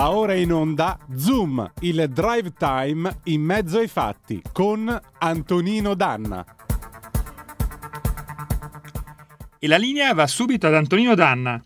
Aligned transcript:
Va 0.00 0.12
ora 0.12 0.32
in 0.32 0.50
onda 0.50 0.98
Zoom, 1.14 1.72
il 1.80 2.08
drive 2.08 2.54
time 2.56 3.20
in 3.24 3.42
mezzo 3.42 3.80
ai 3.80 3.86
fatti 3.86 4.40
con 4.50 4.98
Antonino 5.18 5.92
Danna. 5.94 6.42
E 9.58 9.68
la 9.68 9.76
linea 9.76 10.14
va 10.14 10.26
subito 10.26 10.68
ad 10.68 10.74
Antonino 10.74 11.14
Danna. 11.14 11.62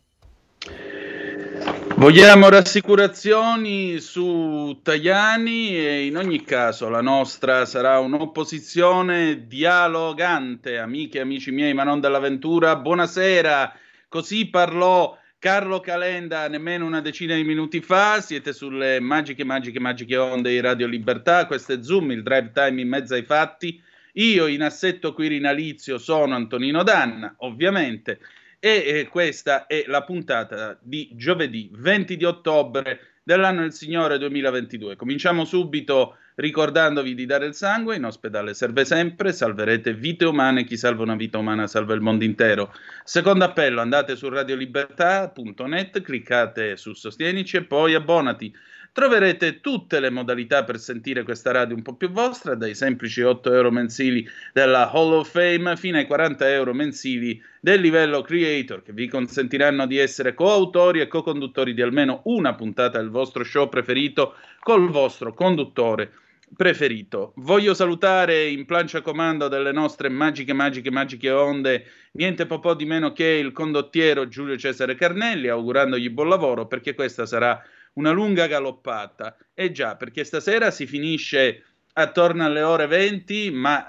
Vogliamo 1.94 2.48
rassicurazioni 2.48 4.00
su 4.00 4.80
Tajani 4.82 5.68
e 5.68 6.06
in 6.06 6.16
ogni 6.16 6.42
caso 6.42 6.88
la 6.88 7.02
nostra 7.02 7.64
sarà 7.66 8.00
un'opposizione 8.00 9.46
dialogante, 9.46 10.78
amiche 10.78 11.18
e 11.18 11.20
amici 11.20 11.52
miei, 11.52 11.72
ma 11.72 11.84
non 11.84 12.00
dell'avventura. 12.00 12.74
Buonasera, 12.74 13.72
così 14.08 14.48
parlò 14.48 15.16
Carlo 15.44 15.80
Calenda 15.80 16.48
nemmeno 16.48 16.86
una 16.86 17.02
decina 17.02 17.34
di 17.34 17.44
minuti 17.44 17.82
fa, 17.82 18.22
siete 18.22 18.54
sulle 18.54 18.98
magiche, 18.98 19.44
magiche, 19.44 19.78
magiche 19.78 20.16
onde 20.16 20.48
di 20.48 20.58
Radio 20.58 20.86
Libertà, 20.86 21.44
questo 21.44 21.74
è 21.74 21.82
Zoom, 21.82 22.12
il 22.12 22.22
drive 22.22 22.50
time 22.54 22.80
in 22.80 22.88
mezzo 22.88 23.12
ai 23.12 23.24
fatti. 23.24 23.78
Io 24.14 24.46
in 24.46 24.62
assetto 24.62 25.12
quirinalizio 25.12 25.98
sono 25.98 26.34
Antonino 26.34 26.82
Danna, 26.82 27.34
ovviamente, 27.40 28.20
e 28.58 28.84
eh, 28.86 29.08
questa 29.08 29.66
è 29.66 29.84
la 29.86 30.02
puntata 30.02 30.78
di 30.80 31.10
giovedì 31.12 31.68
20 31.74 32.16
di 32.16 32.24
ottobre 32.24 33.00
dell'anno 33.22 33.60
del 33.60 33.74
Signore 33.74 34.16
2022. 34.16 34.96
Cominciamo 34.96 35.44
subito 35.44 36.16
ricordandovi 36.36 37.14
di 37.14 37.26
dare 37.26 37.46
il 37.46 37.54
sangue, 37.54 37.96
in 37.96 38.04
ospedale 38.04 38.54
serve 38.54 38.84
sempre, 38.84 39.32
salverete 39.32 39.94
vite 39.94 40.24
umane, 40.24 40.64
chi 40.64 40.76
salva 40.76 41.02
una 41.02 41.16
vita 41.16 41.38
umana 41.38 41.66
salva 41.66 41.94
il 41.94 42.00
mondo 42.00 42.24
intero. 42.24 42.72
Secondo 43.04 43.44
appello, 43.44 43.80
andate 43.80 44.16
su 44.16 44.28
radiolibertà.net, 44.28 46.00
cliccate 46.02 46.76
su 46.76 46.92
Sostienici 46.92 47.56
e 47.56 47.64
poi 47.64 47.94
abbonati. 47.94 48.52
Troverete 48.94 49.60
tutte 49.60 49.98
le 49.98 50.08
modalità 50.08 50.62
per 50.62 50.78
sentire 50.78 51.24
questa 51.24 51.50
radio 51.50 51.74
un 51.74 51.82
po' 51.82 51.96
più 51.96 52.10
vostra, 52.10 52.54
dai 52.54 52.76
semplici 52.76 53.22
8 53.22 53.52
euro 53.52 53.72
mensili 53.72 54.24
della 54.52 54.88
Hall 54.88 55.14
of 55.14 55.28
Fame 55.28 55.76
fino 55.76 55.96
ai 55.96 56.06
40 56.06 56.48
euro 56.52 56.72
mensili 56.72 57.42
del 57.60 57.80
livello 57.80 58.22
creator, 58.22 58.84
che 58.84 58.92
vi 58.92 59.08
consentiranno 59.08 59.88
di 59.88 59.98
essere 59.98 60.34
coautori 60.34 61.00
e 61.00 61.08
co-conduttori 61.08 61.74
di 61.74 61.82
almeno 61.82 62.20
una 62.26 62.54
puntata 62.54 62.98
del 62.98 63.10
vostro 63.10 63.42
show 63.42 63.68
preferito 63.68 64.36
col 64.60 64.88
vostro 64.88 65.34
conduttore 65.34 66.12
preferito. 66.56 67.32
Voglio 67.36 67.74
salutare 67.74 68.48
in 68.48 68.64
plancia 68.64 69.00
comando 69.02 69.48
delle 69.48 69.72
nostre 69.72 70.08
magiche, 70.08 70.52
magiche, 70.52 70.90
magiche 70.90 71.30
onde, 71.30 71.86
niente 72.12 72.46
po' 72.46 72.74
di 72.74 72.84
meno 72.84 73.12
che 73.12 73.26
il 73.26 73.52
condottiero 73.52 74.28
Giulio 74.28 74.56
Cesare 74.56 74.94
Carnelli, 74.94 75.48
augurandogli 75.48 76.10
buon 76.10 76.28
lavoro 76.28 76.66
perché 76.66 76.94
questa 76.94 77.26
sarà 77.26 77.60
una 77.94 78.10
lunga 78.10 78.46
galoppata. 78.46 79.36
E 79.52 79.72
già, 79.72 79.96
perché 79.96 80.24
stasera 80.24 80.70
si 80.70 80.86
finisce 80.86 81.62
attorno 81.96 82.44
alle 82.44 82.62
ore 82.62 82.86
20, 82.86 83.50
ma 83.52 83.86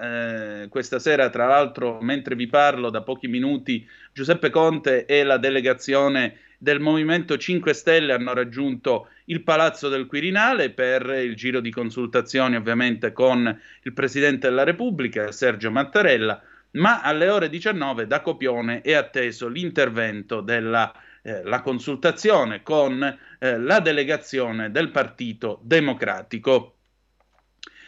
eh, 0.63 0.67
questa 0.67 0.99
sera, 0.99 1.29
tra 1.29 1.47
l'altro, 1.47 1.99
mentre 2.01 2.35
vi 2.35 2.47
parlo 2.47 2.89
da 2.89 3.01
pochi 3.01 3.27
minuti, 3.27 3.87
Giuseppe 4.15 4.49
Conte 4.49 5.03
e 5.03 5.25
la 5.25 5.35
delegazione 5.35 6.37
del 6.57 6.79
Movimento 6.79 7.37
5 7.37 7.73
Stelle 7.73 8.13
hanno 8.13 8.33
raggiunto 8.33 9.09
il 9.25 9.43
Palazzo 9.43 9.89
del 9.89 10.05
Quirinale 10.05 10.69
per 10.69 11.05
il 11.21 11.35
giro 11.35 11.59
di 11.59 11.69
consultazioni, 11.69 12.55
ovviamente 12.55 13.11
con 13.11 13.61
il 13.83 13.91
Presidente 13.91 14.47
della 14.47 14.63
Repubblica, 14.63 15.33
Sergio 15.33 15.69
Mattarella, 15.69 16.41
ma 16.71 17.01
alle 17.01 17.27
ore 17.27 17.49
19 17.49 18.07
da 18.07 18.21
Copione 18.21 18.79
è 18.79 18.93
atteso 18.93 19.49
l'intervento 19.49 20.39
della 20.39 20.93
eh, 21.21 21.43
la 21.43 21.59
consultazione 21.59 22.63
con 22.63 23.03
eh, 23.03 23.57
la 23.59 23.81
delegazione 23.81 24.71
del 24.71 24.91
Partito 24.91 25.59
Democratico. 25.61 26.77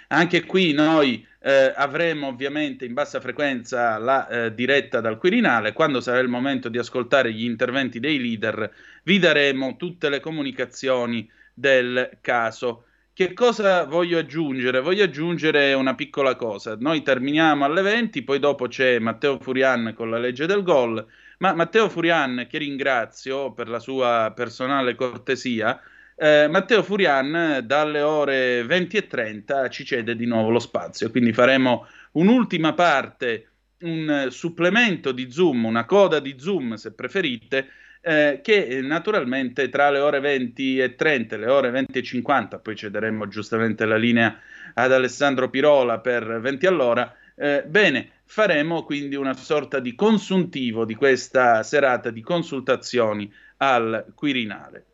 Anche 0.09 0.43
qui 0.43 0.73
noi 0.73 1.25
eh, 1.39 1.73
avremo 1.75 2.27
ovviamente 2.27 2.85
in 2.85 2.93
bassa 2.93 3.19
frequenza 3.19 3.97
la 3.97 4.27
eh, 4.27 4.53
diretta 4.53 5.01
dal 5.01 5.17
Quirinale. 5.17 5.73
Quando 5.73 6.01
sarà 6.01 6.19
il 6.19 6.27
momento 6.27 6.69
di 6.69 6.77
ascoltare 6.77 7.31
gli 7.31 7.43
interventi 7.43 7.99
dei 7.99 8.19
leader, 8.19 8.71
vi 9.03 9.19
daremo 9.19 9.75
tutte 9.75 10.09
le 10.09 10.19
comunicazioni 10.19 11.29
del 11.53 12.17
caso. 12.21 12.83
Che 13.13 13.33
cosa 13.33 13.85
voglio 13.85 14.19
aggiungere? 14.19 14.79
Voglio 14.79 15.03
aggiungere 15.03 15.73
una 15.73 15.95
piccola 15.95 16.35
cosa. 16.35 16.75
Noi 16.79 17.01
terminiamo 17.01 17.65
alle 17.65 17.81
20, 17.81 18.23
poi 18.23 18.39
dopo 18.39 18.67
c'è 18.67 18.99
Matteo 18.99 19.39
Furian 19.39 19.93
con 19.95 20.09
la 20.09 20.19
legge 20.19 20.45
del 20.45 20.63
gol 20.63 21.05
ma 21.39 21.53
Matteo 21.53 21.89
Furian, 21.89 22.47
che 22.49 22.57
ringrazio 22.57 23.51
per 23.53 23.67
la 23.69 23.79
sua 23.79 24.31
personale 24.35 24.95
cortesia, 24.95 25.79
eh, 26.19 26.47
Matteo 26.50 26.81
Furian 26.81 27.61
dalle 27.63 28.01
ore 28.01 28.63
20 28.63 28.97
e 28.97 29.07
30 29.07 29.69
ci 29.69 29.85
cede 29.85 30.16
di 30.16 30.25
nuovo 30.25 30.50
lo 30.50 30.59
spazio, 30.59 31.11
quindi 31.11 31.31
faremo 31.31 31.85
un'ultima 32.13 32.73
parte, 32.73 33.50
un 33.81 34.28
supplemento 34.31 35.11
di 35.11 35.29
Zoom, 35.29 35.66
una 35.66 35.85
coda 35.85 36.19
di 36.19 36.35
Zoom 36.39 36.73
se 36.73 36.94
preferite, 36.94 37.67
eh, 38.01 38.39
che 38.41 38.81
naturalmente 38.81 39.69
tra 39.69 39.91
le 39.91 40.00
ore 40.00 40.19
20 40.19 40.79
e 40.79 40.95
30 40.95 41.35
e 41.35 41.38
le 41.38 41.51
ore 41.51 41.69
20 41.69 42.00
e 42.00 42.03
50, 42.03 42.59
poi 42.59 42.75
cederemo 42.75 43.28
giustamente 43.28 43.85
la 43.85 43.97
linea 43.97 44.39
ad 44.73 44.91
Alessandro 44.91 45.51
Pirola 45.51 45.99
per 45.99 46.39
20 46.39 46.66
all'ora, 46.66 47.13
eh, 47.35 47.63
bene, 47.67 48.09
faremo 48.25 48.84
quindi 48.84 49.16
una 49.16 49.34
sorta 49.34 49.79
di 49.79 49.94
consuntivo 49.94 50.84
di 50.84 50.95
questa 50.95 51.61
serata 51.61 52.09
di 52.09 52.22
consultazioni 52.22 53.31
al 53.57 54.05
Quirinale. 54.16 54.85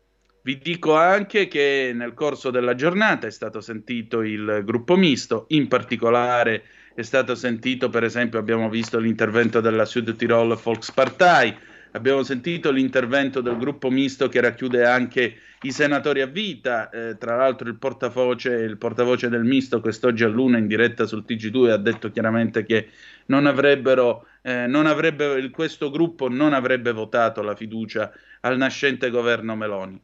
Vi 0.44 0.58
dico 0.58 0.94
anche 0.94 1.48
che 1.48 1.92
nel 1.94 2.12
corso 2.12 2.50
della 2.50 2.74
giornata 2.74 3.26
è 3.26 3.30
stato 3.30 3.62
sentito 3.62 4.20
il 4.20 4.60
gruppo 4.62 4.94
misto, 4.94 5.46
in 5.48 5.68
particolare 5.68 6.64
è 6.94 7.00
stato 7.00 7.34
sentito, 7.34 7.88
per 7.88 8.04
esempio, 8.04 8.40
abbiamo 8.40 8.68
visto 8.68 8.98
l'intervento 8.98 9.62
della 9.62 9.86
Süd 9.86 10.14
Tirol 10.16 10.54
Volkspartei, 10.62 11.56
Abbiamo 11.92 12.24
sentito 12.24 12.72
l'intervento 12.72 13.40
del 13.40 13.56
gruppo 13.56 13.88
misto 13.88 14.28
che 14.28 14.40
racchiude 14.40 14.84
anche 14.84 15.36
i 15.62 15.70
senatori 15.70 16.22
a 16.22 16.26
vita, 16.26 16.90
eh, 16.90 17.16
tra 17.16 17.36
l'altro 17.36 17.68
il 17.68 17.76
portavoce, 17.76 18.50
il 18.50 18.78
portavoce 18.78 19.28
del 19.28 19.44
misto 19.44 19.80
quest'oggi 19.80 20.24
a 20.24 20.28
Luna 20.28 20.58
in 20.58 20.66
diretta 20.66 21.06
sul 21.06 21.24
TG2 21.24 21.70
ha 21.70 21.76
detto 21.76 22.10
chiaramente 22.10 22.64
che 22.64 22.88
non 23.26 23.46
avrebbero, 23.46 24.26
eh, 24.42 24.66
non 24.66 24.86
avrebbe, 24.86 25.48
questo 25.50 25.88
gruppo 25.90 26.28
non 26.28 26.52
avrebbe 26.52 26.90
votato 26.90 27.42
la 27.42 27.54
fiducia 27.54 28.12
al 28.40 28.56
nascente 28.56 29.08
governo 29.08 29.54
Meloni. 29.54 30.02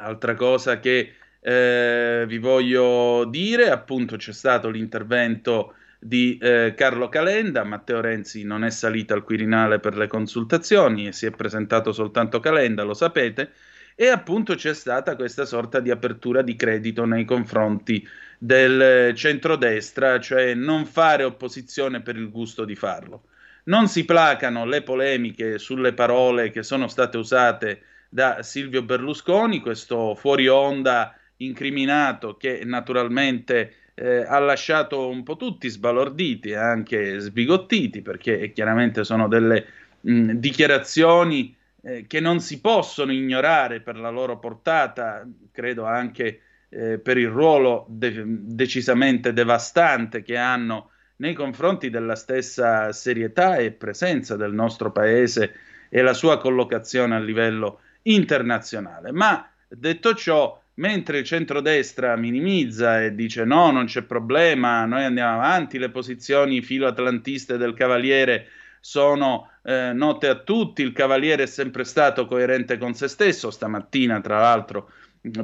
Altra 0.00 0.34
cosa 0.34 0.78
che 0.78 1.14
eh, 1.40 2.24
vi 2.26 2.38
voglio 2.38 3.24
dire, 3.24 3.70
appunto 3.70 4.16
c'è 4.16 4.32
stato 4.32 4.68
l'intervento 4.70 5.74
di 5.98 6.38
eh, 6.40 6.74
Carlo 6.76 7.08
Calenda. 7.08 7.64
Matteo 7.64 8.00
Renzi 8.00 8.44
non 8.44 8.64
è 8.64 8.70
salito 8.70 9.14
al 9.14 9.24
Quirinale 9.24 9.80
per 9.80 9.96
le 9.96 10.06
consultazioni 10.06 11.08
e 11.08 11.12
si 11.12 11.26
è 11.26 11.30
presentato 11.30 11.92
soltanto 11.92 12.40
Calenda, 12.40 12.84
lo 12.84 12.94
sapete. 12.94 13.52
E 13.96 14.06
appunto 14.06 14.54
c'è 14.54 14.74
stata 14.74 15.16
questa 15.16 15.44
sorta 15.44 15.80
di 15.80 15.90
apertura 15.90 16.42
di 16.42 16.54
credito 16.54 17.04
nei 17.04 17.24
confronti 17.24 18.06
del 18.38 19.12
centrodestra, 19.16 20.20
cioè 20.20 20.54
non 20.54 20.86
fare 20.86 21.24
opposizione 21.24 22.00
per 22.00 22.14
il 22.14 22.30
gusto 22.30 22.64
di 22.64 22.76
farlo. 22.76 23.24
Non 23.64 23.88
si 23.88 24.04
placano 24.04 24.64
le 24.64 24.82
polemiche 24.82 25.58
sulle 25.58 25.92
parole 25.92 26.50
che 26.50 26.62
sono 26.62 26.86
state 26.86 27.16
usate 27.16 27.82
da 28.08 28.42
Silvio 28.42 28.82
Berlusconi, 28.82 29.60
questo 29.60 30.14
fuori 30.14 30.48
onda 30.48 31.14
incriminato 31.36 32.36
che 32.36 32.62
naturalmente 32.64 33.74
eh, 33.94 34.24
ha 34.26 34.38
lasciato 34.38 35.08
un 35.08 35.22
po' 35.22 35.36
tutti 35.36 35.68
sbalorditi 35.68 36.50
e 36.50 36.56
anche 36.56 37.18
sbigottiti, 37.18 38.02
perché 38.02 38.52
chiaramente 38.52 39.04
sono 39.04 39.28
delle 39.28 39.66
mh, 40.00 40.32
dichiarazioni 40.32 41.54
eh, 41.82 42.06
che 42.06 42.20
non 42.20 42.40
si 42.40 42.60
possono 42.60 43.12
ignorare 43.12 43.80
per 43.80 43.96
la 43.96 44.10
loro 44.10 44.38
portata, 44.38 45.26
credo 45.52 45.84
anche 45.84 46.40
eh, 46.70 46.98
per 46.98 47.18
il 47.18 47.28
ruolo 47.28 47.86
de- 47.88 48.24
decisamente 48.26 49.32
devastante 49.32 50.22
che 50.22 50.36
hanno 50.36 50.90
nei 51.16 51.34
confronti 51.34 51.90
della 51.90 52.14
stessa 52.14 52.92
serietà 52.92 53.56
e 53.56 53.72
presenza 53.72 54.36
del 54.36 54.52
nostro 54.52 54.92
paese 54.92 55.54
e 55.88 56.02
la 56.02 56.12
sua 56.12 56.38
collocazione 56.38 57.16
a 57.16 57.18
livello 57.18 57.80
internazionale. 58.02 59.12
Ma 59.12 59.48
detto 59.68 60.14
ciò, 60.14 60.60
mentre 60.74 61.18
il 61.18 61.24
centrodestra 61.24 62.16
minimizza 62.16 63.02
e 63.02 63.14
dice 63.14 63.44
no, 63.44 63.70
non 63.70 63.86
c'è 63.86 64.02
problema, 64.02 64.84
noi 64.84 65.04
andiamo 65.04 65.34
avanti, 65.34 65.78
le 65.78 65.90
posizioni 65.90 66.62
filoatlantiste 66.62 67.56
del 67.56 67.74
Cavaliere 67.74 68.48
sono 68.80 69.50
eh, 69.62 69.92
note 69.92 70.28
a 70.28 70.36
tutti, 70.36 70.82
il 70.82 70.92
Cavaliere 70.92 71.42
è 71.44 71.46
sempre 71.46 71.84
stato 71.84 72.26
coerente 72.26 72.78
con 72.78 72.94
se 72.94 73.08
stesso, 73.08 73.50
stamattina 73.50 74.20
tra 74.20 74.38
l'altro 74.38 74.90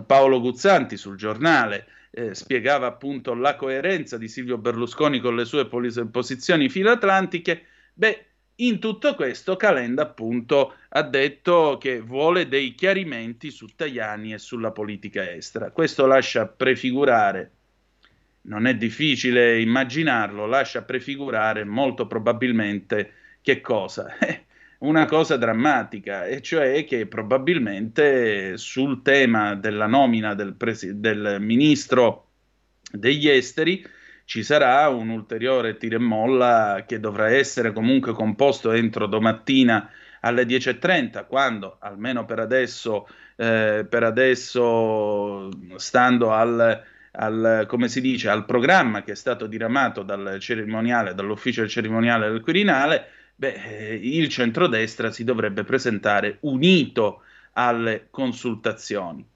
Paolo 0.06 0.40
Guzzanti 0.40 0.96
sul 0.96 1.16
giornale 1.16 1.86
eh, 2.10 2.34
spiegava 2.34 2.86
appunto 2.86 3.34
la 3.34 3.56
coerenza 3.56 4.16
di 4.16 4.28
Silvio 4.28 4.56
Berlusconi 4.56 5.18
con 5.18 5.34
le 5.34 5.44
sue 5.44 5.66
pos- 5.66 6.06
posizioni 6.10 6.68
filoatlantiche, 6.68 7.64
beh, 7.92 8.26
in 8.56 8.78
tutto 8.78 9.14
questo 9.14 9.56
Calenda 9.56 10.02
appunto 10.02 10.74
ha 10.90 11.02
detto 11.02 11.76
che 11.80 12.00
vuole 12.00 12.46
dei 12.46 12.74
chiarimenti 12.74 13.50
su 13.50 13.66
Tajani 13.74 14.32
e 14.32 14.38
sulla 14.38 14.70
politica 14.70 15.32
estera. 15.32 15.70
Questo 15.70 16.06
lascia 16.06 16.46
prefigurare, 16.46 17.50
non 18.42 18.66
è 18.66 18.76
difficile 18.76 19.60
immaginarlo, 19.60 20.46
lascia 20.46 20.82
prefigurare 20.82 21.64
molto 21.64 22.06
probabilmente 22.06 23.12
che 23.40 23.60
cosa? 23.60 24.06
Una 24.84 25.06
cosa 25.06 25.36
drammatica, 25.36 26.26
e 26.26 26.42
cioè 26.42 26.84
che 26.84 27.06
probabilmente 27.06 28.58
sul 28.58 29.00
tema 29.02 29.54
della 29.54 29.86
nomina 29.86 30.34
del, 30.34 30.54
presi- 30.54 31.00
del 31.00 31.38
ministro 31.40 32.28
degli 32.92 33.28
esteri 33.28 33.84
ci 34.24 34.42
sarà 34.42 34.88
un 34.88 35.10
ulteriore 35.10 35.76
tiro 35.76 35.96
e 35.96 36.00
molla 36.00 36.84
che 36.86 36.98
dovrà 36.98 37.30
essere 37.30 37.72
comunque 37.72 38.12
composto 38.12 38.72
entro 38.72 39.06
domattina 39.06 39.90
alle 40.20 40.44
10.30, 40.44 41.26
quando 41.26 41.76
almeno 41.80 42.24
per 42.24 42.38
adesso, 42.38 43.06
eh, 43.36 43.86
per 43.88 44.02
adesso 44.02 45.50
stando 45.76 46.32
al, 46.32 46.82
al, 47.12 47.66
dice, 48.00 48.30
al 48.30 48.46
programma 48.46 49.02
che 49.02 49.12
è 49.12 49.16
stato 49.16 49.46
diramato 49.46 50.02
dal 50.02 50.38
cerimoniale, 50.40 51.14
dall'ufficio 51.14 51.60
del 51.60 51.68
cerimoniale 51.68 52.30
del 52.30 52.40
Quirinale, 52.40 53.06
beh, 53.34 53.52
eh, 53.52 53.94
il 54.02 54.28
centrodestra 54.28 55.10
si 55.10 55.24
dovrebbe 55.24 55.62
presentare 55.64 56.38
unito 56.40 57.20
alle 57.52 58.06
consultazioni. 58.10 59.33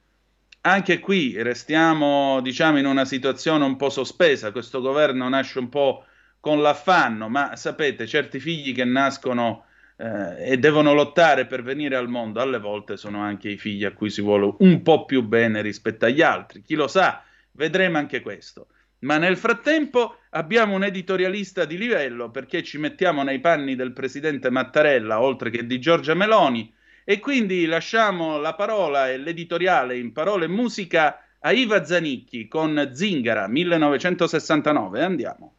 Anche 0.63 0.99
qui 0.99 1.41
restiamo, 1.41 2.41
diciamo, 2.41 2.79
in 2.79 2.87
una 2.87 3.05
situazione 3.05 3.65
un 3.65 3.77
po' 3.77 3.91
sospesa. 3.91 4.53
Questo 4.53 4.81
governo 4.81 5.29
nasce 5.29 5.59
un 5.59 5.69
po' 5.69 6.05
con 6.41 6.61
l'affanno, 6.61 7.29
ma 7.29 7.57
sapete, 7.57 8.07
certi 8.07 8.39
figli 8.41 8.75
che 8.75 8.85
nascono 8.85 9.65
eh, 9.97 10.53
e 10.53 10.59
devono 10.59 10.93
lottare 10.93 11.47
per 11.47 11.63
venire 11.63 11.97
al 11.97 12.09
mondo, 12.09 12.41
alle 12.41 12.59
volte 12.59 12.97
sono 12.97 13.21
anche 13.21 13.49
i 13.49 13.57
figli 13.57 13.85
a 13.85 13.93
cui 13.93 14.11
si 14.11 14.21
vuole 14.21 14.55
un 14.59 14.83
po' 14.83 15.05
più 15.05 15.23
bene 15.23 15.61
rispetto 15.63 16.05
agli 16.05 16.23
altri. 16.23 16.63
Chi 16.63 16.75
lo 16.75 16.89
sa, 16.89 17.23
vedremo 17.53 17.99
anche 17.99 18.21
questo. 18.21 18.69
Ma 19.01 19.17
nel 19.17 19.37
frattempo 19.37 20.19
abbiamo 20.31 20.75
un 20.75 20.85
editorialista 20.85 21.65
di 21.65 21.79
livello 21.79 22.31
perché 22.31 22.63
ci 22.65 22.79
mettiamo 22.79 23.23
nei 23.23 23.39
panni 23.39 23.77
del 23.77 23.93
presidente 23.93 24.51
Mattarella, 24.51 25.21
oltre 25.21 25.51
che 25.51 25.67
di 25.67 25.79
Giorgia 25.79 26.15
Meloni, 26.15 26.73
e 27.11 27.21
quindi 27.21 27.65
lasciamo 27.65 28.37
la 28.37 28.53
parola 28.53 29.09
e 29.09 29.17
l'editoriale 29.17 29.97
in 29.97 30.13
parole 30.13 30.45
e 30.45 30.49
musica 30.49 31.25
a 31.41 31.53
Iva 31.53 31.83
Zanicchi 31.83 32.49
con 32.49 32.91
Zingara 32.93 33.49
1969. 33.49 35.03
Andiamo. 35.03 35.55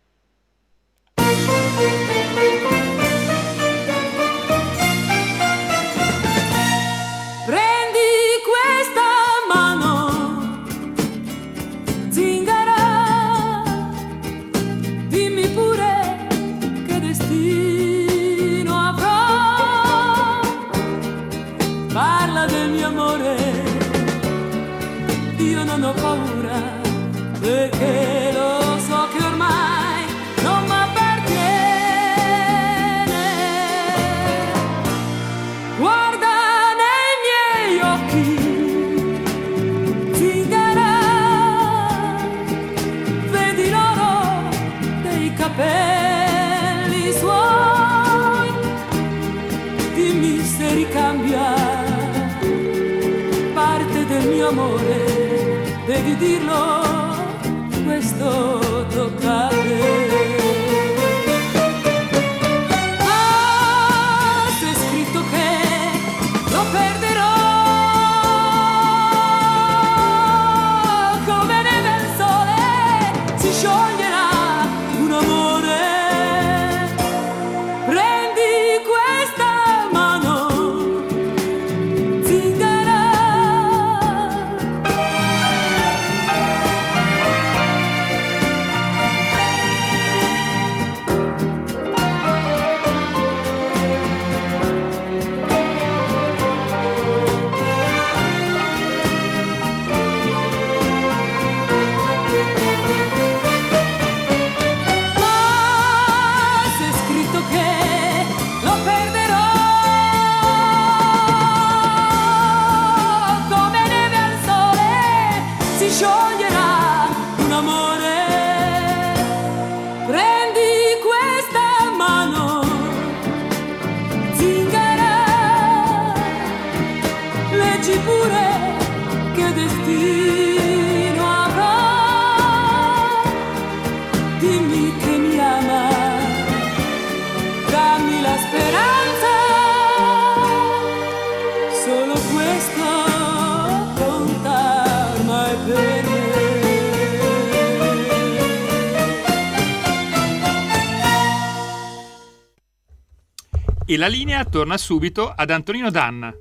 La 154.00 154.08
linea 154.08 154.44
torna 154.46 154.78
subito 154.78 155.34
ad 155.36 155.50
Antonino 155.50 155.92
Danna. 155.92 156.34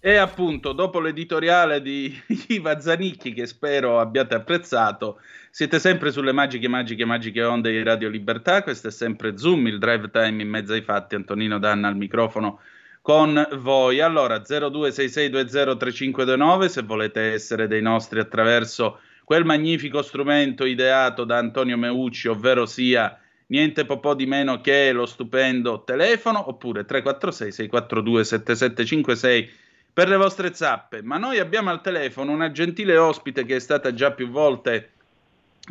E 0.00 0.16
appunto, 0.16 0.72
dopo 0.72 0.98
l'editoriale 0.98 1.80
di 1.80 2.20
Iva 2.48 2.80
Zanicchi, 2.80 3.32
che 3.32 3.46
spero 3.46 4.00
abbiate 4.00 4.34
apprezzato, 4.34 5.20
siete 5.50 5.78
sempre 5.78 6.10
sulle 6.10 6.32
magiche, 6.32 6.66
magiche, 6.66 7.04
magiche 7.04 7.44
onde 7.44 7.70
di 7.70 7.84
Radio 7.84 8.08
Libertà. 8.08 8.64
Questo 8.64 8.88
è 8.88 8.90
sempre 8.90 9.38
Zoom, 9.38 9.68
il 9.68 9.78
drive 9.78 10.10
time 10.10 10.42
in 10.42 10.48
mezzo 10.48 10.72
ai 10.72 10.82
fatti. 10.82 11.14
Antonino 11.14 11.60
Danna 11.60 11.86
al 11.86 11.96
microfono 11.96 12.58
con 13.02 13.46
voi. 13.58 14.00
Allora, 14.00 14.38
0266203529, 14.38 16.66
se 16.66 16.82
volete 16.82 17.34
essere 17.34 17.68
dei 17.68 17.82
nostri 17.82 18.18
attraverso 18.18 18.98
quel 19.22 19.44
magnifico 19.44 20.02
strumento 20.02 20.64
ideato 20.64 21.22
da 21.22 21.38
Antonio 21.38 21.76
Meucci, 21.76 22.26
ovvero 22.26 22.66
sia 22.66 23.16
niente 23.48 23.84
po' 23.84 24.14
di 24.14 24.26
meno 24.26 24.60
che 24.60 24.92
lo 24.92 25.06
stupendo 25.06 25.82
telefono, 25.84 26.48
oppure 26.48 26.84
346 26.84 27.52
642 27.52 28.24
7756 28.24 29.50
per 29.92 30.08
le 30.08 30.16
vostre 30.16 30.54
zappe. 30.54 31.02
Ma 31.02 31.18
noi 31.18 31.38
abbiamo 31.38 31.70
al 31.70 31.80
telefono 31.80 32.32
una 32.32 32.50
gentile 32.50 32.96
ospite 32.96 33.44
che 33.44 33.56
è 33.56 33.60
stata 33.60 33.92
già 33.92 34.12
più 34.12 34.28
volte 34.30 34.90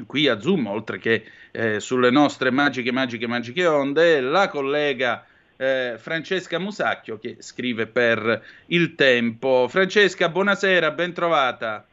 qui 0.05 0.27
a 0.27 0.39
Zoom, 0.39 0.67
oltre 0.67 0.99
che 0.99 1.23
eh, 1.51 1.79
sulle 1.79 2.11
nostre 2.11 2.51
magiche, 2.51 2.91
magiche, 2.91 3.27
magiche 3.27 3.65
onde, 3.65 4.21
la 4.21 4.47
collega 4.49 5.25
eh, 5.55 5.95
Francesca 5.97 6.59
Musacchio 6.59 7.17
che 7.17 7.37
scrive 7.39 7.87
per 7.87 8.43
Il 8.67 8.95
Tempo. 8.95 9.67
Francesca, 9.67 10.29
buonasera, 10.29 10.91
ben 10.91 11.13
trovata. 11.13 11.85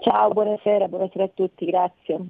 Ciao, 0.00 0.30
buonasera, 0.30 0.88
buonasera 0.88 1.24
a 1.24 1.30
tutti, 1.32 1.64
grazie. 1.64 2.26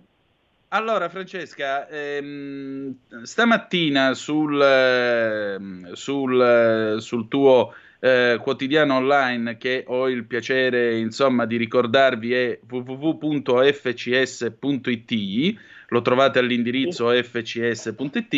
Allora, 0.75 1.11
Francesca, 1.11 1.87
ehm, 1.87 2.97
stamattina 3.25 4.15
sul, 4.15 4.59
ehm, 4.59 5.93
sul, 5.93 6.97
sul 6.99 7.29
tuo 7.29 7.75
eh, 8.01 8.39
quotidiano 8.41 8.95
online 8.95 9.59
che 9.59 9.85
ho 9.87 10.09
il 10.09 10.25
piacere 10.25 10.97
insomma 10.97 11.45
di 11.45 11.59
ricordarvi 11.59 12.33
è 12.33 12.59
www.fcs.it, 12.67 13.55
lo 15.89 16.01
trovate 16.01 16.39
all'indirizzo 16.39 17.11
fcs.it 17.23 18.33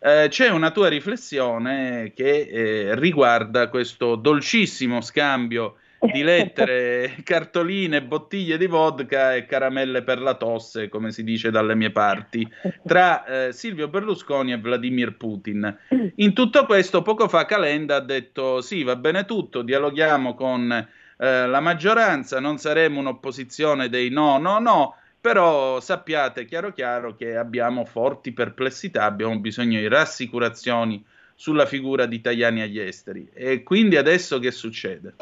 eh, 0.00 0.26
c'è 0.28 0.50
una 0.50 0.72
tua 0.72 0.88
riflessione 0.88 2.12
che 2.16 2.48
eh, 2.50 2.98
riguarda 2.98 3.68
questo 3.68 4.16
dolcissimo 4.16 5.00
scambio 5.00 5.76
di 6.12 6.22
lettere, 6.22 7.16
cartoline, 7.22 8.02
bottiglie 8.02 8.58
di 8.58 8.66
vodka 8.66 9.34
e 9.34 9.46
caramelle 9.46 10.02
per 10.02 10.20
la 10.20 10.34
tosse, 10.34 10.88
come 10.88 11.12
si 11.12 11.24
dice 11.24 11.50
dalle 11.50 11.74
mie 11.74 11.90
parti, 11.90 12.48
tra 12.84 13.24
eh, 13.24 13.52
Silvio 13.52 13.88
Berlusconi 13.88 14.52
e 14.52 14.58
Vladimir 14.58 15.16
Putin. 15.16 15.76
In 16.16 16.32
tutto 16.32 16.64
questo, 16.66 17.02
poco 17.02 17.28
fa 17.28 17.44
Calenda 17.44 17.96
ha 17.96 18.00
detto: 18.00 18.60
sì, 18.60 18.82
va 18.82 18.96
bene 18.96 19.24
tutto, 19.24 19.62
dialoghiamo 19.62 20.34
con 20.34 20.70
eh, 20.72 21.46
la 21.46 21.60
maggioranza, 21.60 22.40
non 22.40 22.58
saremo 22.58 23.00
un'opposizione 23.00 23.88
dei 23.88 24.10
no, 24.10 24.38
no, 24.38 24.58
no 24.58 24.94
però 25.26 25.80
sappiate 25.80 26.44
chiaro 26.44 26.72
chiaro 26.72 27.16
che 27.16 27.36
abbiamo 27.36 27.84
forti 27.84 28.32
perplessità, 28.32 29.02
abbiamo 29.02 29.36
bisogno 29.40 29.80
di 29.80 29.88
rassicurazioni 29.88 31.04
sulla 31.34 31.66
figura 31.66 32.06
di 32.06 32.14
italiani 32.14 32.62
agli 32.62 32.78
esteri. 32.78 33.28
E 33.32 33.64
quindi 33.64 33.96
adesso 33.96 34.38
che 34.38 34.52
succede? 34.52 35.14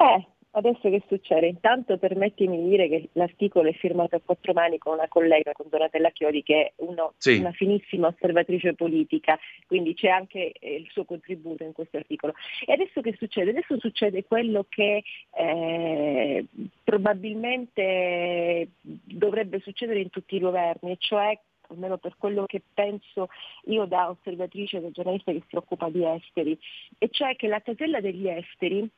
Eh, 0.00 0.26
adesso 0.52 0.88
che 0.88 1.02
succede? 1.08 1.46
Intanto 1.46 1.98
permettimi 1.98 2.56
di 2.56 2.70
dire 2.70 2.88
che 2.88 3.08
l'articolo 3.12 3.68
è 3.68 3.74
firmato 3.74 4.16
a 4.16 4.20
quattro 4.24 4.54
mani 4.54 4.78
con 4.78 4.94
una 4.94 5.08
collega, 5.08 5.52
con 5.52 5.66
Donatella 5.68 6.08
Chiodi, 6.08 6.42
che 6.42 6.54
è 6.62 6.72
uno, 6.76 7.12
sì. 7.18 7.36
una 7.36 7.52
finissima 7.52 8.06
osservatrice 8.06 8.72
politica, 8.72 9.38
quindi 9.66 9.92
c'è 9.92 10.08
anche 10.08 10.52
eh, 10.52 10.74
il 10.76 10.88
suo 10.90 11.04
contributo 11.04 11.64
in 11.64 11.72
questo 11.72 11.98
articolo. 11.98 12.32
E 12.64 12.72
adesso 12.72 13.02
che 13.02 13.14
succede? 13.18 13.50
Adesso 13.50 13.78
succede 13.78 14.24
quello 14.24 14.64
che 14.70 15.02
eh, 15.36 16.46
probabilmente 16.82 18.70
dovrebbe 18.80 19.60
succedere 19.60 20.00
in 20.00 20.08
tutti 20.08 20.36
i 20.36 20.40
governi, 20.40 20.96
cioè 20.98 21.38
almeno 21.68 21.98
per 21.98 22.14
quello 22.16 22.46
che 22.46 22.62
penso 22.72 23.28
io 23.66 23.84
da 23.84 24.08
osservatrice, 24.08 24.80
da 24.80 24.90
giornalista 24.90 25.30
che 25.30 25.42
si 25.46 25.56
occupa 25.56 25.90
di 25.90 26.04
esteri, 26.04 26.58
e 26.96 27.08
cioè 27.10 27.36
che 27.36 27.48
la 27.48 27.60
casella 27.60 28.00
degli 28.00 28.26
esteri 28.26 28.88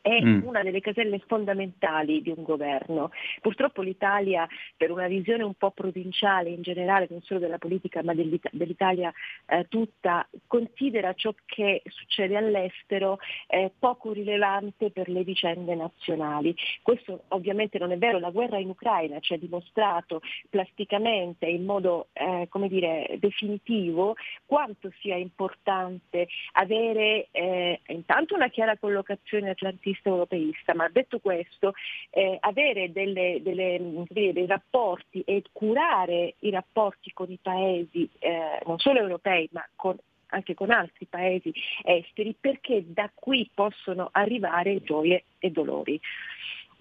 è 0.00 0.22
mm. 0.22 0.46
una 0.46 0.62
delle 0.62 0.80
caselle 0.80 1.18
fondamentali 1.26 2.22
di 2.22 2.32
un 2.34 2.42
governo. 2.42 3.10
Purtroppo 3.40 3.82
l'Italia, 3.82 4.46
per 4.76 4.90
una 4.90 5.06
visione 5.06 5.42
un 5.42 5.54
po' 5.54 5.70
provinciale 5.70 6.50
in 6.50 6.62
generale, 6.62 7.06
non 7.10 7.22
solo 7.22 7.40
della 7.40 7.58
politica 7.58 8.02
ma 8.02 8.14
dell'It- 8.14 8.50
dell'Italia 8.52 9.12
eh, 9.46 9.66
tutta, 9.68 10.26
considera 10.46 11.12
ciò 11.14 11.34
che 11.44 11.82
succede 11.86 12.36
all'estero 12.36 13.18
eh, 13.48 13.72
poco 13.78 14.12
rilevante 14.12 14.90
per 14.90 15.08
le 15.08 15.24
vicende 15.24 15.74
nazionali. 15.74 16.54
Questo 16.82 17.24
ovviamente 17.28 17.78
non 17.78 17.92
è 17.92 17.98
vero, 17.98 18.18
la 18.18 18.30
guerra 18.30 18.58
in 18.58 18.68
Ucraina 18.68 19.18
ci 19.20 19.34
ha 19.34 19.38
dimostrato 19.38 20.20
plasticamente, 20.48 21.46
in 21.46 21.64
modo 21.64 22.08
eh, 22.12 22.46
come 22.48 22.68
dire, 22.68 23.16
definitivo, 23.18 24.14
quanto 24.46 24.92
sia 25.00 25.16
importante 25.16 26.28
avere 26.52 27.28
eh, 27.30 27.80
intanto 27.88 28.34
una 28.34 28.48
chiara 28.48 28.76
collocazione 28.76 29.50
atlantica 29.50 29.96
garantista 29.98 30.08
europeista, 30.08 30.74
ma 30.74 30.88
detto 30.88 31.18
questo, 31.18 31.74
eh, 32.10 32.36
avere 32.40 32.92
delle, 32.92 33.40
delle, 33.42 34.04
dei 34.08 34.46
rapporti 34.46 35.22
e 35.22 35.42
curare 35.52 36.34
i 36.40 36.50
rapporti 36.50 37.12
con 37.12 37.30
i 37.30 37.38
paesi, 37.40 38.08
eh, 38.18 38.60
non 38.66 38.78
solo 38.78 39.00
europei, 39.00 39.48
ma 39.52 39.66
con 39.74 39.96
anche 40.30 40.52
con 40.52 40.70
altri 40.70 41.06
paesi 41.06 41.50
esteri, 41.82 42.36
perché 42.38 42.84
da 42.86 43.10
qui 43.14 43.48
possono 43.54 44.10
arrivare 44.12 44.82
gioie 44.82 45.24
e 45.38 45.50
dolori. 45.50 45.98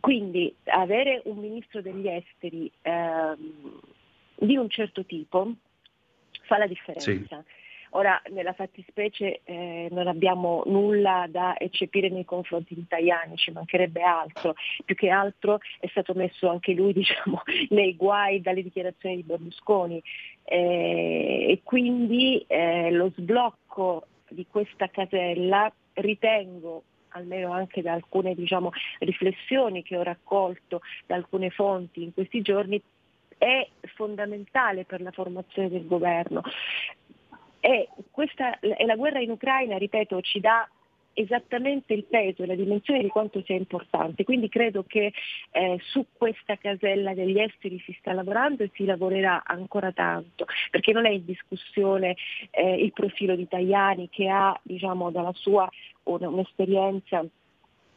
Quindi 0.02 0.54
avere 0.66 1.22
un 1.26 1.38
ministro 1.38 1.82
degli 1.82 2.10
esteri 2.10 2.70
ehm, 2.82 3.80
di 4.36 4.58
un 4.58 4.70
certo 4.70 5.06
tipo 5.06 5.54
fa 6.42 6.58
la 6.58 6.68
differenza. 6.68 7.10
Sì. 7.10 7.66
Ora, 7.92 8.22
nella 8.32 8.54
fattispecie 8.54 9.42
eh, 9.44 9.88
non 9.92 10.08
abbiamo 10.08 10.64
nulla 10.66 11.26
da 11.30 11.58
eccepire 11.58 12.10
nei 12.10 12.26
confronti 12.26 12.74
di 12.74 12.82
italiani, 12.82 13.38
ci 13.38 13.52
mancherebbe 13.52 14.02
altro, 14.02 14.56
più 14.86 14.96
che 14.96 15.10
altro 15.10 15.60
è 15.80 15.88
stato 15.88 16.14
messo 16.14 16.50
anche 16.50 16.74
lui 16.74 16.94
diciamo, 16.94 17.42
nei 17.70 17.96
guai 17.96 18.42
dalle 18.42 18.64
dichiarazioni 18.64 19.18
di 19.18 19.24
Berlusconi 19.24 20.02
eh, 20.44 21.46
e 21.50 21.62
quindi 21.64 22.44
eh, 22.48 22.92
lo 22.92 23.12
sblocco 23.16 24.06
di 24.30 24.46
questa 24.50 24.90
casella 24.90 25.72
ritengo 25.94 26.84
almeno 27.10 27.52
anche 27.52 27.82
da 27.82 27.94
alcune 27.94 28.36
diciamo, 28.36 28.72
riflessioni 29.00 29.84
che 29.84 29.98
ho 29.98 30.04
raccolto 30.04 30.82
da 31.06 31.16
alcune 31.16 31.50
fonti 31.50 32.04
in 32.04 32.14
questi 32.14 32.42
giorni, 32.42 32.82
è 33.38 33.68
fondamentale 33.96 34.84
per 34.84 35.02
la 35.02 35.12
formazione 35.12 35.70
del 35.70 35.86
governo. 35.86 36.42
E, 37.68 37.90
questa, 38.12 38.58
e 38.62 38.86
la 38.86 38.96
guerra 38.96 39.20
in 39.20 39.30
Ucraina, 39.30 39.78
ripeto, 39.78 40.22
ci 40.22 40.40
dà 40.40 40.66
esattamente 41.12 41.94
il 41.94 42.06
peso 42.06 42.44
e 42.44 42.46
la 42.46 42.56
dimensione 42.56 43.02
di 43.02 43.10
quanto 43.10 43.44
sia 43.44 43.58
importante. 43.58 44.24
Quindi 44.24 44.48
credo 44.48 44.86
che 44.88 45.12
eh, 45.52 45.78
su 45.82 46.06
questa 46.14 46.56
casella 46.56 47.14
degli 47.14 47.38
esteri 47.38 47.78
si 47.80 47.94
sta 48.00 48.14
lavorando 48.14 48.64
e 48.64 48.72
si 48.74 48.86
lavorerà 48.86 49.44
ancora 49.46 49.92
tanto, 49.92 50.46
perché 50.72 50.94
non 50.94 51.06
è 51.06 51.10
in 51.10 51.26
discussione 51.26 52.16
eh, 52.52 52.76
il 52.76 52.94
profilo 52.94 53.36
di 53.36 53.50
Tajani 53.50 54.08
che 54.08 54.30
ha 54.30 54.58
diciamo, 54.64 55.12
dalla 55.12 55.34
sua 55.34 55.68
un'esperienza 56.04 57.26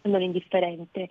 non 0.03 0.21
indifferente. 0.21 1.09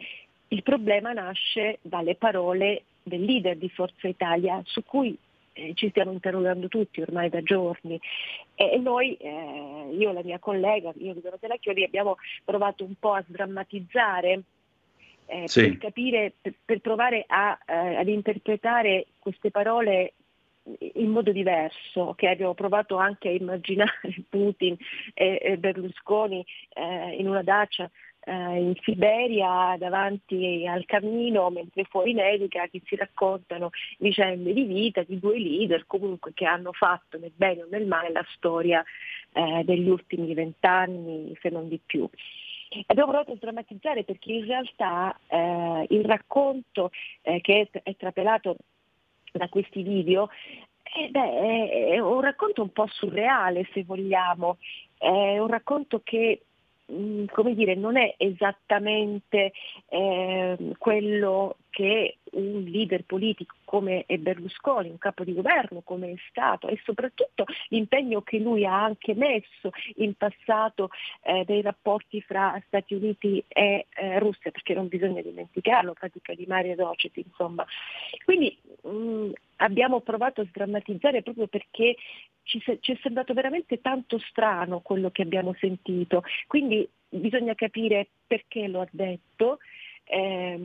Il 0.50 0.64
problema 0.64 1.14
nasce 1.14 1.80
dalle 1.82 2.16
parole 2.16 2.84
del 3.04 3.24
leader 3.24 3.56
di 3.56 3.70
Forza 3.70 4.10
Italia 4.10 4.62
su 4.66 4.84
cui 4.84 5.18
eh, 5.60 5.74
ci 5.76 5.90
stiamo 5.90 6.12
interrogando 6.12 6.68
tutti 6.68 7.02
ormai 7.02 7.30
da 7.30 7.42
giorni 7.42 8.00
e 8.56 8.78
noi, 8.78 9.16
eh, 9.16 9.90
io 9.92 10.10
e 10.10 10.14
la 10.14 10.24
mia 10.24 10.40
collega, 10.40 10.92
io 10.98 11.14
di 11.14 11.22
Donatella 11.22 11.58
Chiodi, 11.58 11.84
abbiamo 11.84 12.18
provato 12.44 12.84
un 12.84 12.94
po' 13.00 13.14
a 13.14 13.24
sdrammatizzare 13.28 14.42
eh, 15.26 15.48
sì. 15.48 15.62
per 15.62 15.78
capire, 15.78 16.34
per, 16.42 16.54
per 16.64 16.80
provare 16.80 17.26
a, 17.28 17.58
eh, 17.66 17.96
ad 17.96 18.08
interpretare 18.08 19.08
queste 19.20 19.52
parole 19.52 20.14
in 20.94 21.10
modo 21.10 21.32
diverso, 21.32 22.14
che 22.16 22.28
abbiamo 22.28 22.54
provato 22.54 22.98
anche 22.98 23.30
a 23.30 23.32
immaginare 23.32 23.92
Putin 24.30 24.76
e, 25.14 25.40
e 25.42 25.58
Berlusconi 25.58 26.46
eh, 26.74 27.16
in 27.18 27.28
una 27.28 27.42
dacia 27.42 27.90
eh, 28.30 28.60
in 28.60 28.74
Siberia 28.82 29.76
davanti 29.78 30.66
al 30.68 30.86
camino 30.86 31.50
mentre 31.50 31.86
fuori 31.86 32.14
nevica 32.14 32.68
che 32.68 32.82
si 32.86 32.96
raccontano 32.96 33.72
vicende 33.98 34.54
di 34.54 34.64
vita 34.64 35.02
di 35.02 35.18
due 35.18 35.40
leader 35.40 35.86
comunque 35.88 36.32
che 36.34 36.46
hanno 36.46 36.72
fatto 36.72 37.18
nel 37.18 37.34
bene 37.36 37.64
o 37.64 37.68
nel 37.70 37.88
male 37.88 38.12
la 38.12 38.26
storia 38.36 38.84
eh, 39.34 39.64
degli 39.64 39.90
ultimi 39.90 40.34
vent'anni 40.36 41.36
se 41.42 41.50
non 41.50 41.68
di 41.68 41.80
più. 41.84 42.08
Abbiamo 42.86 43.10
provato 43.10 43.32
a 43.32 43.38
drammatizzare 43.40 44.04
perché 44.04 44.32
in 44.32 44.46
realtà 44.46 45.18
eh, 45.28 45.88
il 45.90 46.06
racconto 46.06 46.92
eh, 47.24 47.42
che 47.42 47.68
è, 47.72 47.82
è 47.82 47.96
trapelato 47.96 48.58
da 49.32 49.50
questi 49.50 49.82
video 49.82 50.30
eh 50.92 51.10
beh, 51.10 51.70
è 51.92 52.00
un 52.00 52.20
racconto 52.22 52.64
un 52.64 52.72
po' 52.72 52.88
surreale 52.88 53.68
se 53.74 53.84
vogliamo, 53.84 54.58
è 54.98 55.38
un 55.38 55.48
racconto 55.48 56.02
che 56.04 56.42
come 57.32 57.54
dire, 57.54 57.76
non 57.76 57.98
è 57.98 58.16
esattamente 58.18 59.52
eh, 59.90 60.58
quello 60.78 61.58
che 61.70 62.18
un 62.32 62.64
leader 62.64 63.04
politico 63.04 63.56
come 63.70 64.06
è 64.08 64.18
Berlusconi, 64.18 64.90
un 64.90 64.98
capo 64.98 65.24
di 65.24 65.32
governo 65.32 65.82
come 65.82 66.10
è 66.10 66.16
stato 66.32 66.68
e 66.70 66.82
soprattutto 66.84 67.46
l'impegno 67.68 68.24
che 68.24 68.40
lui 68.40 68.66
ha 68.66 68.84
anche 68.84 69.14
messo 69.14 69.70
in 69.98 70.16
passato 70.16 70.90
eh, 71.22 71.46
nei 71.48 71.62
rapporti 71.62 72.20
fra 72.20 72.60
Stati 72.66 72.96
Uniti 72.96 73.44
e 73.48 73.86
eh, 73.94 74.18
Russia, 74.18 74.50
perché 74.50 74.74
non 74.74 74.88
bisogna 74.88 75.22
dimenticarlo, 75.22 75.94
pratica 75.94 76.34
di 76.34 76.46
Mario 76.48 76.74
Docet, 76.74 77.16
insomma. 77.18 77.64
Quindi 78.26 78.58
mh, 78.82 78.90
mm, 78.90 79.32
abbiamo 79.58 80.02
provato 80.02 80.42
a 80.42 80.46
sdrammatizzare 80.46 81.22
proprio 81.22 81.46
perché 81.46 81.96
ci, 82.42 82.60
ci, 82.80 82.92
è 82.92 82.98
sembrato 83.04 83.36
veramente 83.36 83.82
tanto 83.82 84.18
strano 84.18 84.80
quello 84.80 85.12
che 85.12 85.22
abbiamo 85.22 85.54
sentito, 85.60 86.24
quindi 86.48 86.90
bisogna 87.08 87.54
capire 87.54 88.08
perché 88.26 88.68
lo 88.68 88.82
ha 88.82 88.88
detto. 88.90 89.60
Eh, 90.12 90.58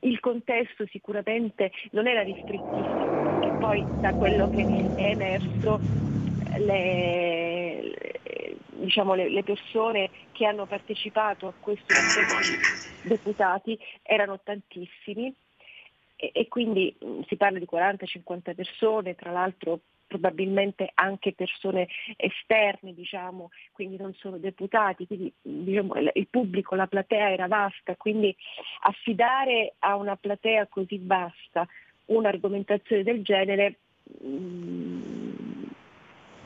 il 0.00 0.20
contesto 0.20 0.86
sicuramente 0.86 1.70
non 1.90 2.06
era 2.06 2.22
ristrettissimo, 2.22 3.40
perché 3.40 3.56
poi 3.58 3.84
da 4.00 4.14
quello 4.14 4.48
che 4.48 4.64
è 4.94 5.10
emerso 5.10 5.78
le, 6.56 7.92
diciamo, 8.70 9.12
le, 9.12 9.28
le, 9.28 9.42
persone 9.42 10.08
che 10.32 10.46
hanno 10.46 10.64
partecipato 10.64 11.46
a 11.46 11.52
questo 11.60 11.92
deputati 13.02 13.78
erano 14.02 14.40
tantissimi 14.42 15.30
e, 16.16 16.30
e 16.32 16.48
quindi 16.48 16.96
si 17.28 17.36
parla 17.36 17.58
di 17.58 17.68
40-50 17.70 18.54
persone, 18.54 19.14
tra 19.14 19.30
l'altro 19.30 19.80
probabilmente 20.10 20.90
anche 20.94 21.32
persone 21.34 21.86
esterne, 22.16 22.92
diciamo, 22.94 23.50
quindi 23.70 23.96
non 23.96 24.12
solo 24.14 24.38
deputati, 24.38 25.06
quindi 25.06 25.32
diciamo, 25.40 25.94
il 26.14 26.26
pubblico, 26.28 26.74
la 26.74 26.88
platea 26.88 27.30
era 27.30 27.46
vasta, 27.46 27.94
quindi 27.94 28.34
affidare 28.80 29.74
a 29.78 29.94
una 29.94 30.16
platea 30.16 30.66
così 30.66 31.00
vasta 31.00 31.64
un'argomentazione 32.06 33.04
del 33.04 33.22
genere 33.22 33.76
mh, 34.02 35.68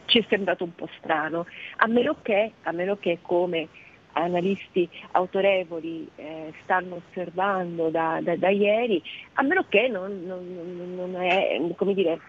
ci 0.04 0.18
è 0.18 0.26
sembrato 0.28 0.64
un 0.64 0.74
po' 0.74 0.90
strano, 0.98 1.46
a 1.76 1.86
meno 1.86 2.18
che, 2.20 2.52
a 2.64 2.72
meno 2.72 2.98
che 2.98 3.20
come 3.22 3.68
analisti 4.14 4.88
autorevoli 5.12 6.08
eh, 6.16 6.52
stanno 6.62 7.02
osservando 7.06 7.88
da, 7.88 8.20
da, 8.22 8.36
da, 8.36 8.48
ieri, 8.48 9.02
a 9.34 9.42
meno 9.42 9.64
che 9.68 9.88
non, 9.88 10.24
non, 10.24 10.94
non, 10.94 11.16
è, 11.16 11.58
dire, 11.94 12.20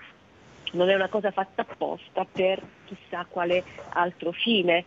non, 0.73 0.89
è, 0.89 0.95
una 0.95 1.07
cosa 1.07 1.31
fatta 1.31 1.61
apposta 1.61 2.25
per 2.29 2.61
chissà 2.85 3.25
quale 3.29 3.63
altro 3.89 4.31
fine. 4.31 4.85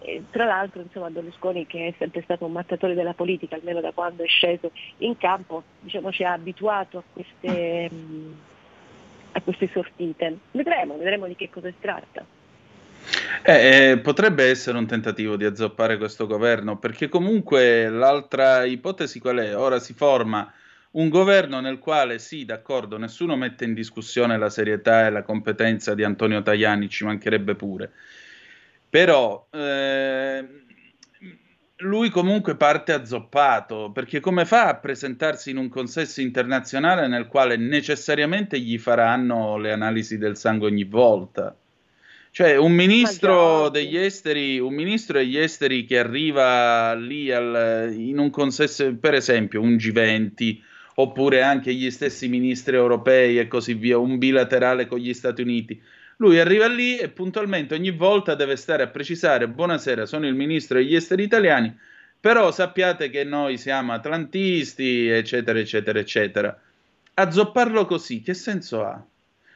E, 0.00 0.24
tra 0.30 0.44
l'altro 0.44 0.82
insomma, 0.82 1.10
Berlusconi 1.10 1.66
che 1.66 1.88
è 1.88 1.94
sempre 1.98 2.22
stato 2.22 2.44
un 2.44 2.52
mattatore 2.52 2.94
della 2.94 3.14
politica, 3.14 3.56
almeno 3.56 3.80
da 3.80 3.92
quando 3.92 4.22
è 4.22 4.28
sceso 4.28 4.70
in 4.98 5.16
campo, 5.16 5.62
diciamo, 5.80 6.12
ci 6.12 6.24
ha 6.24 6.32
abituato 6.32 6.98
a 6.98 7.02
queste, 7.12 7.90
a 9.32 9.40
queste 9.40 9.68
sortite. 9.72 10.38
Vedremo, 10.52 10.96
vedremo 10.96 11.26
di 11.26 11.36
che 11.36 11.50
cosa 11.50 11.68
si 11.68 11.80
tratta. 11.80 12.24
Eh, 13.42 13.90
eh, 13.90 13.98
potrebbe 13.98 14.48
essere 14.48 14.76
un 14.76 14.86
tentativo 14.86 15.36
di 15.36 15.44
azzoppare 15.44 15.98
questo 15.98 16.26
governo, 16.26 16.78
perché 16.78 17.08
comunque 17.08 17.88
l'altra 17.88 18.64
ipotesi 18.64 19.20
qual 19.20 19.38
è? 19.38 19.56
Ora 19.56 19.78
si 19.78 19.94
forma 19.94 20.52
un 20.96 21.08
governo 21.08 21.60
nel 21.60 21.78
quale 21.78 22.18
sì, 22.18 22.44
d'accordo, 22.44 22.98
nessuno 22.98 23.36
mette 23.36 23.64
in 23.64 23.74
discussione 23.74 24.38
la 24.38 24.50
serietà 24.50 25.06
e 25.06 25.10
la 25.10 25.22
competenza 25.22 25.94
di 25.94 26.04
Antonio 26.04 26.42
Tajani, 26.42 26.88
ci 26.88 27.04
mancherebbe 27.04 27.54
pure. 27.54 27.92
Però 28.88 29.46
eh, 29.50 30.44
lui 31.78 32.08
comunque 32.08 32.56
parte 32.56 32.92
azzoppato, 32.92 33.90
perché 33.92 34.20
come 34.20 34.46
fa 34.46 34.68
a 34.68 34.76
presentarsi 34.76 35.50
in 35.50 35.58
un 35.58 35.68
consesso 35.68 36.22
internazionale 36.22 37.06
nel 37.08 37.26
quale 37.26 37.56
necessariamente 37.56 38.58
gli 38.58 38.78
faranno 38.78 39.58
le 39.58 39.72
analisi 39.72 40.16
del 40.16 40.36
sangue 40.38 40.68
ogni 40.68 40.84
volta? 40.84 41.54
Cioè, 42.30 42.56
un 42.56 42.72
ministro 42.72 43.70
degli 43.70 43.96
esteri, 43.96 44.58
un 44.58 44.74
ministro 44.74 45.18
degli 45.18 45.38
esteri 45.38 45.84
che 45.84 45.98
arriva 45.98 46.94
lì 46.94 47.32
al, 47.32 47.94
in 47.94 48.18
un 48.18 48.28
consesso, 48.28 48.94
per 48.94 49.14
esempio, 49.14 49.62
un 49.62 49.76
G20, 49.76 50.58
oppure 50.98 51.42
anche 51.42 51.74
gli 51.74 51.90
stessi 51.90 52.28
ministri 52.28 52.76
europei 52.76 53.38
e 53.38 53.48
così 53.48 53.74
via, 53.74 53.98
un 53.98 54.18
bilaterale 54.18 54.86
con 54.86 54.98
gli 54.98 55.12
Stati 55.12 55.42
Uniti. 55.42 55.80
Lui 56.18 56.38
arriva 56.38 56.66
lì 56.66 56.96
e 56.96 57.10
puntualmente 57.10 57.74
ogni 57.74 57.90
volta 57.90 58.34
deve 58.34 58.56
stare 58.56 58.82
a 58.82 58.88
precisare: 58.88 59.48
Buonasera, 59.48 60.06
sono 60.06 60.26
il 60.26 60.34
ministro 60.34 60.78
degli 60.78 60.94
esteri 60.94 61.22
italiani, 61.22 61.76
però 62.18 62.50
sappiate 62.50 63.10
che 63.10 63.24
noi 63.24 63.58
siamo 63.58 63.92
atlantisti, 63.92 65.08
eccetera, 65.08 65.58
eccetera, 65.58 65.98
eccetera. 65.98 66.60
Azzopparlo 67.14 67.84
così, 67.84 68.22
che 68.22 68.34
senso 68.34 68.82
ha? 68.84 69.04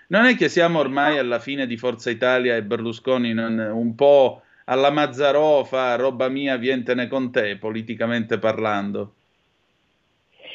Non 0.09 0.25
è 0.25 0.37
che 0.37 0.49
siamo 0.49 0.80
ormai 0.80 1.18
alla 1.18 1.38
fine 1.38 1.66
di 1.66 1.76
Forza 1.76 2.11
Italia 2.11 2.57
e 2.57 2.62
Berlusconi 2.62 3.33
non, 3.33 3.59
un 3.59 3.94
po' 3.94 4.42
alla 4.64 4.90
Mazzarofa, 4.90 5.94
roba 5.96 6.29
mia, 6.29 6.57
vientene 6.57 7.09
con 7.09 7.31
te, 7.33 7.57
politicamente 7.57 8.38
parlando? 8.38 9.14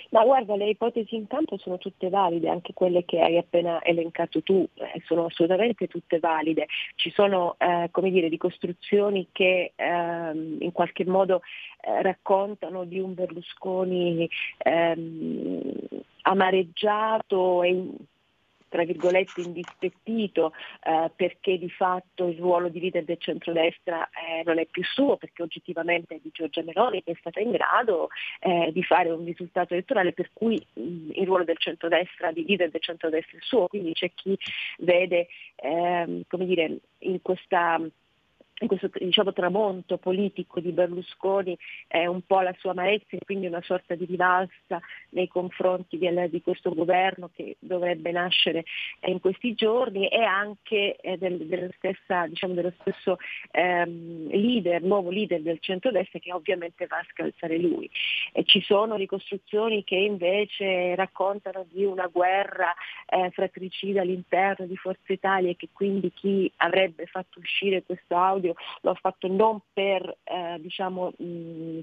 Ma 0.10 0.24
guarda, 0.24 0.56
le 0.56 0.70
ipotesi 0.70 1.16
in 1.16 1.28
campo 1.28 1.58
sono 1.58 1.78
tutte 1.78 2.10
valide, 2.10 2.50
anche 2.50 2.74
quelle 2.74 3.06
che 3.06 3.22
hai 3.22 3.38
appena 3.38 3.84
elencato 3.84 4.42
tu, 4.42 4.68
eh, 4.76 5.02
sono 5.06 5.26
assolutamente 5.26 5.88
tutte 5.88 6.20
valide. 6.20 6.68
Ci 6.96 7.12
sono, 7.12 7.56
eh, 7.58 7.90
come 7.92 8.12
dire, 8.12 8.28
ricostruzioni 8.28 9.28
che 9.32 9.74
eh, 9.76 10.32
in 10.60 10.72
qualche 10.72 11.06
modo 11.06 11.42
eh, 11.82 12.02
raccontano 12.02 12.86
di 12.86 13.00
un 13.00 13.14
Berlusconi 13.14 14.30
ehm, 14.58 15.72
amareggiato 16.22 17.64
e 17.64 17.90
tra 18.76 18.84
virgolette 18.84 19.40
indispettito 19.40 20.52
eh, 20.84 21.10
perché 21.16 21.58
di 21.58 21.70
fatto 21.70 22.28
il 22.28 22.38
ruolo 22.38 22.68
di 22.68 22.82
leader 22.82 23.06
del 23.06 23.20
centrodestra 23.20 24.10
eh, 24.10 24.44
non 24.44 24.60
è 24.60 24.66
più 24.66 24.84
suo 24.84 25.16
perché 25.16 25.44
oggettivamente 25.44 26.16
è 26.16 26.20
di 26.22 26.30
Giorgia 26.34 26.62
Meloni 26.62 27.02
che 27.02 27.14
è 27.14 27.16
stata 27.18 27.40
in 27.40 27.52
grado 27.52 28.10
eh, 28.42 28.72
di 28.74 28.84
fare 28.84 29.12
un 29.12 29.24
risultato 29.24 29.74
elettorale 29.74 30.12
per 30.12 30.32
cui 30.34 30.62
mh, 30.74 31.12
il 31.14 31.26
ruolo 31.26 31.46
del 31.46 31.58
centrodestra, 31.58 32.34
di 32.34 32.46
leader 32.46 32.70
del 32.70 32.82
centrodestra 32.82 33.38
è 33.38 33.42
suo, 33.42 33.68
quindi 33.68 33.94
c'è 33.94 34.12
chi 34.14 34.38
vede 34.80 35.28
ehm, 35.56 36.24
come 36.28 36.46
dire, 36.46 36.80
in 37.00 37.22
questa 37.22 37.80
questo 38.68 38.90
diciamo, 38.94 39.34
tramonto 39.34 39.98
politico 39.98 40.62
di 40.62 40.72
Berlusconi 40.72 41.58
è 41.88 42.06
un 42.06 42.22
po' 42.22 42.40
la 42.40 42.56
sua 42.58 42.72
amarezza 42.72 43.18
e 43.18 43.20
quindi 43.26 43.48
una 43.48 43.62
sorta 43.62 43.96
di 43.96 44.06
rivalsa 44.06 44.80
nei 45.10 45.28
confronti 45.28 45.98
di, 45.98 46.10
di 46.30 46.42
questo 46.42 46.74
governo 46.74 47.30
che 47.36 47.58
dovrebbe 47.60 48.12
nascere 48.12 48.64
eh, 49.02 49.12
in 49.12 49.20
questi 49.20 49.54
giorni 49.56 50.08
e 50.08 50.24
anche 50.24 50.96
eh, 50.96 51.18
del, 51.18 51.46
della 51.46 51.68
stessa, 51.76 52.28
diciamo, 52.28 52.54
dello 52.54 52.72
stesso 52.80 53.18
ehm, 53.52 54.30
leader, 54.30 54.82
nuovo 54.82 55.10
leader 55.10 55.42
del 55.42 55.60
centrodestra 55.60 56.20
che 56.20 56.32
ovviamente 56.32 56.88
va 56.88 57.00
a 57.00 57.06
scalzare 57.10 57.58
lui. 57.58 57.90
E 58.32 58.46
ci 58.46 58.62
sono 58.62 58.96
ricostruzioni 58.96 59.84
che 59.84 59.96
invece 59.96 60.96
raccontano 60.96 61.66
di 61.70 61.84
una 61.84 62.08
guerra 62.08 62.74
eh, 63.08 63.32
fratricida 63.32 64.02
all'interno 64.02 64.66
di 64.66 64.78
Forza 64.78 65.12
Italia 65.12 65.50
e 65.50 65.58
che 65.58 65.68
quindi 65.74 66.10
chi 66.14 66.50
avrebbe 66.58 67.06
fatto 67.06 67.40
uscire 67.40 67.84
questo 67.84 68.16
audio 68.16 68.45
audio 68.46 68.56
lo 68.82 68.92
ha 68.92 68.96
fatto 68.96 69.28
non 69.28 69.60
per 69.74 70.18
eh, 70.24 70.58
diciamo, 70.60 71.14
mh, 71.18 71.80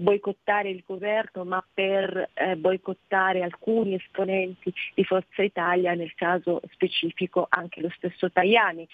boicottare 0.00 0.68
il 0.68 0.82
governo 0.86 1.44
ma 1.44 1.64
per 1.72 2.30
eh, 2.34 2.56
boicottare 2.56 3.42
alcuni 3.42 3.94
esponenti 3.94 4.72
di 4.94 5.04
Forza 5.04 5.42
Italia, 5.42 5.94
nel 5.94 6.14
caso 6.14 6.60
specifico 6.72 7.46
anche 7.48 7.80
lo 7.80 7.90
stesso 7.96 8.30
Tajani. 8.30 8.86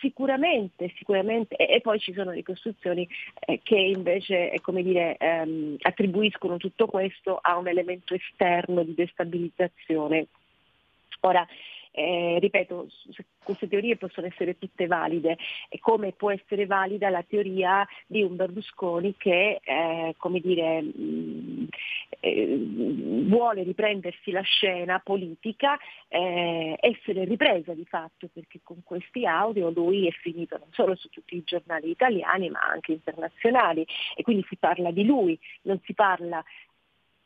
Sicuramente, 0.00 0.92
sicuramente, 0.96 1.56
e, 1.56 1.76
e, 1.76 1.80
poi 1.80 1.98
ci 1.98 2.12
sono 2.12 2.32
ricostruzioni 2.32 3.08
eh, 3.46 3.60
che 3.62 3.76
invece 3.76 4.50
eh, 4.50 4.60
come 4.60 4.82
dire, 4.82 5.16
ehm, 5.16 5.76
attribuiscono 5.80 6.56
tutto 6.56 6.86
questo 6.86 7.38
a 7.40 7.56
un 7.56 7.68
elemento 7.68 8.14
esterno 8.14 8.82
di 8.82 8.94
destabilizzazione. 8.94 10.26
Ora, 11.20 11.46
eh, 11.96 12.38
ripeto, 12.40 12.88
queste 13.44 13.68
teorie 13.68 13.96
possono 13.96 14.26
essere 14.26 14.58
tutte 14.58 14.88
valide 14.88 15.38
come 15.78 16.10
può 16.12 16.32
essere 16.32 16.66
valida 16.66 17.08
la 17.08 17.22
teoria 17.22 17.86
di 18.06 18.22
un 18.22 18.34
Berlusconi 18.34 19.14
che 19.16 19.60
eh, 19.62 20.14
come 20.16 20.40
dire, 20.40 20.82
mm, 20.82 21.64
eh, 22.18 22.56
vuole 23.26 23.62
riprendersi 23.62 24.32
la 24.32 24.40
scena 24.40 24.98
politica, 24.98 25.78
eh, 26.08 26.76
essere 26.80 27.24
ripresa 27.24 27.74
di 27.74 27.84
fatto 27.84 28.28
perché 28.32 28.58
con 28.64 28.82
questi 28.82 29.24
audio 29.24 29.70
lui 29.70 30.08
è 30.08 30.10
finito 30.10 30.58
non 30.58 30.68
solo 30.72 30.96
su 30.96 31.08
tutti 31.10 31.36
i 31.36 31.44
giornali 31.44 31.90
italiani 31.90 32.50
ma 32.50 32.60
anche 32.60 32.92
internazionali 32.92 33.86
e 34.16 34.22
quindi 34.22 34.44
si 34.48 34.56
parla 34.56 34.90
di 34.90 35.04
lui, 35.04 35.38
non 35.62 35.80
si 35.84 35.94
parla 35.94 36.42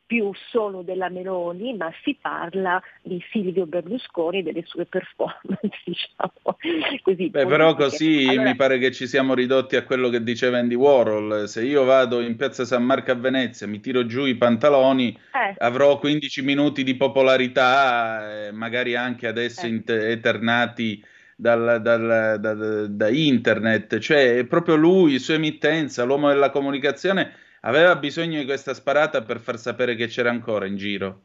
più 0.09 0.33
solo 0.51 0.81
della 0.81 1.11
Meloni, 1.11 1.77
ma 1.77 1.93
si 2.03 2.17
parla 2.19 2.83
di 3.03 3.23
Silvio 3.31 3.67
Berlusconi 3.67 4.39
e 4.39 4.43
delle 4.43 4.63
sue 4.65 4.87
performance, 4.87 5.69
diciamo 5.85 6.57
così. 7.03 7.29
Beh, 7.29 7.45
però 7.45 7.75
così 7.75 8.27
allora... 8.27 8.49
mi 8.49 8.57
pare 8.57 8.79
che 8.79 8.91
ci 8.91 9.07
siamo 9.07 9.35
ridotti 9.35 9.77
a 9.77 9.85
quello 9.85 10.09
che 10.09 10.23
diceva 10.23 10.57
Andy 10.57 10.75
Warhol, 10.75 11.47
se 11.47 11.63
io 11.63 11.85
vado 11.85 12.21
in 12.21 12.37
piazza 12.37 12.65
San 12.65 12.85
Marco 12.85 13.11
a 13.11 13.17
Venezia, 13.17 13.67
mi 13.67 13.81
tiro 13.81 14.07
giù 14.07 14.25
i 14.25 14.37
pantaloni, 14.37 15.11
eh. 15.11 15.55
avrò 15.59 15.99
15 15.99 16.41
minuti 16.41 16.85
di 16.85 16.97
popolarità, 16.97 18.47
eh, 18.47 18.53
magari 18.53 18.97
anche 18.97 19.27
adesso 19.27 19.67
eh. 19.67 19.69
inter- 19.69 20.05
eternati 20.05 21.05
dal, 21.37 21.83
dal, 21.83 22.39
da, 22.41 22.55
da 22.87 23.09
internet, 23.11 23.99
cioè 23.99 24.39
è 24.39 24.47
proprio 24.47 24.77
lui, 24.77 25.19
sua 25.19 25.35
emittenza, 25.35 26.05
l'uomo 26.05 26.29
della 26.29 26.49
comunicazione 26.49 27.47
Aveva 27.63 27.97
bisogno 27.97 28.39
di 28.39 28.45
questa 28.45 28.75
sparata 28.75 29.23
per 29.23 29.39
far 29.41 29.59
sapere 29.59 29.95
che 29.95 30.07
c'era 30.07 30.31
ancora 30.31 30.67
in 30.67 30.77
giro. 30.77 31.21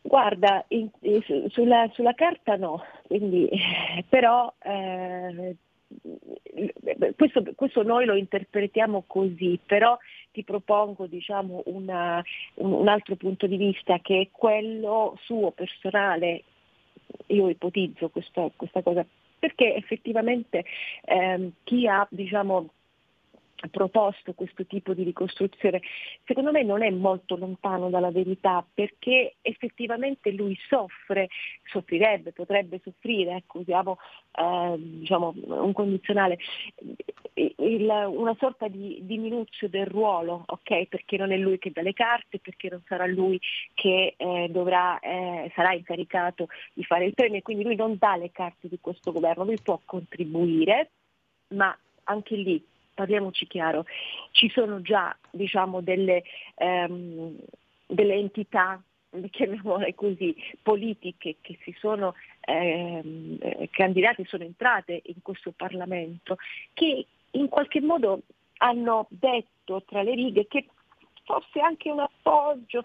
Guarda, 0.00 0.64
in, 0.68 0.90
in, 1.00 1.22
sulla, 1.48 1.88
sulla, 1.92 2.14
carta 2.14 2.56
no, 2.56 2.82
quindi, 3.06 3.48
però 4.08 4.52
eh, 4.58 5.56
questo, 7.16 7.42
questo, 7.54 7.82
noi 7.82 8.04
lo 8.04 8.14
interpretiamo 8.14 9.04
così, 9.06 9.60
però 9.64 9.96
ti 10.32 10.42
propongo 10.42 11.06
diciamo, 11.06 11.62
una, 11.66 12.22
un, 12.54 12.88
altro 12.88 13.16
punto 13.16 13.46
di 13.46 13.56
vista 13.56 13.98
che 14.00 14.20
è 14.20 14.28
quello 14.32 15.16
suo 15.22 15.52
personale, 15.52 16.42
io 17.26 17.48
ipotizzo 17.48 18.08
questa, 18.08 18.50
questa 18.56 18.82
cosa, 18.82 19.06
perché 19.38 19.76
effettivamente 19.76 20.64
ehm, 21.04 21.52
chi 21.64 21.86
ha 21.86 22.06
diciamo, 22.10 22.70
proposto 23.70 24.32
questo 24.32 24.66
tipo 24.66 24.94
di 24.94 25.02
ricostruzione, 25.02 25.80
secondo 26.24 26.50
me 26.50 26.62
non 26.62 26.82
è 26.82 26.90
molto 26.90 27.36
lontano 27.36 27.90
dalla 27.90 28.10
verità 28.10 28.64
perché 28.72 29.36
effettivamente 29.42 30.30
lui 30.32 30.56
soffre, 30.68 31.28
soffrirebbe, 31.64 32.32
potrebbe 32.32 32.80
soffrire, 32.82 33.36
ecco, 33.36 33.60
usiamo 33.60 33.98
eh, 34.32 34.74
diciamo, 34.78 35.34
un 35.46 35.72
condizionale, 35.72 36.38
il, 37.34 37.88
una 38.08 38.36
sorta 38.38 38.68
di 38.68 38.98
diminuzione 39.02 39.72
del 39.72 39.86
ruolo, 39.86 40.44
ok? 40.46 40.86
Perché 40.86 41.16
non 41.16 41.32
è 41.32 41.36
lui 41.36 41.58
che 41.58 41.70
dà 41.70 41.82
le 41.82 41.92
carte, 41.92 42.38
perché 42.38 42.68
non 42.70 42.82
sarà 42.86 43.06
lui 43.06 43.40
che 43.74 44.14
eh, 44.16 44.48
dovrà, 44.50 44.98
eh, 45.00 45.50
sarà 45.54 45.72
incaricato 45.72 46.48
di 46.74 46.84
fare 46.84 47.06
il 47.06 47.14
premio, 47.14 47.40
quindi 47.42 47.64
lui 47.64 47.76
non 47.76 47.96
dà 47.98 48.16
le 48.16 48.30
carte 48.30 48.68
di 48.68 48.78
questo 48.80 49.12
governo, 49.12 49.44
lui 49.44 49.58
può 49.62 49.80
contribuire, 49.84 50.90
ma 51.48 51.76
anche 52.04 52.36
lì 52.36 52.62
parliamoci 52.94 53.46
chiaro, 53.46 53.84
ci 54.30 54.48
sono 54.50 54.80
già 54.82 55.16
diciamo, 55.30 55.80
delle, 55.80 56.22
ehm, 56.56 57.36
delle 57.86 58.14
entità 58.14 58.82
chiamiamole 59.30 59.94
così, 59.94 60.34
politiche 60.62 61.36
che 61.40 61.58
si 61.62 61.74
sono 61.78 62.14
ehm, 62.40 63.36
eh, 63.40 63.68
candidate, 63.70 64.24
sono 64.24 64.44
entrate 64.44 65.02
in 65.04 65.20
questo 65.22 65.52
Parlamento, 65.52 66.36
che 66.72 67.06
in 67.32 67.48
qualche 67.48 67.80
modo 67.80 68.20
hanno 68.58 69.06
detto 69.10 69.82
tra 69.86 70.02
le 70.02 70.14
righe 70.14 70.46
che 70.46 70.66
forse 71.24 71.60
anche 71.60 71.90
un 71.90 72.00
appoggio 72.00 72.82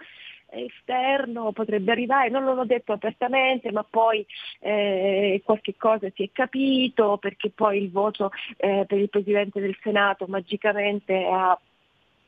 esterno 0.50 1.52
potrebbe 1.52 1.92
arrivare, 1.92 2.30
non 2.30 2.44
l'ho 2.44 2.66
detto 2.66 2.94
apertamente, 2.94 3.72
ma 3.72 3.84
poi 3.84 4.26
eh, 4.60 5.42
qualche 5.44 5.76
cosa 5.78 6.10
si 6.14 6.24
è 6.24 6.30
capito 6.32 7.18
perché 7.18 7.50
poi 7.50 7.84
il 7.84 7.92
voto 7.92 8.32
eh, 8.58 8.86
per 8.88 9.00
il 9.00 9.10
Presidente 9.10 9.60
del 9.60 9.78
Senato 9.82 10.26
magicamente 10.28 11.26
ha 11.26 11.60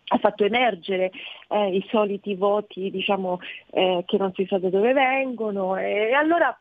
ha 0.09 0.17
fatto 0.17 0.43
emergere 0.43 1.11
eh, 1.49 1.75
i 1.75 1.85
soliti 1.89 2.35
voti 2.35 2.89
diciamo, 2.89 3.39
eh, 3.71 4.03
che 4.05 4.17
non 4.17 4.33
si 4.33 4.45
sa 4.47 4.57
da 4.57 4.69
dove 4.69 4.93
vengono. 4.93 5.77
E 5.77 6.13
allora 6.13 6.57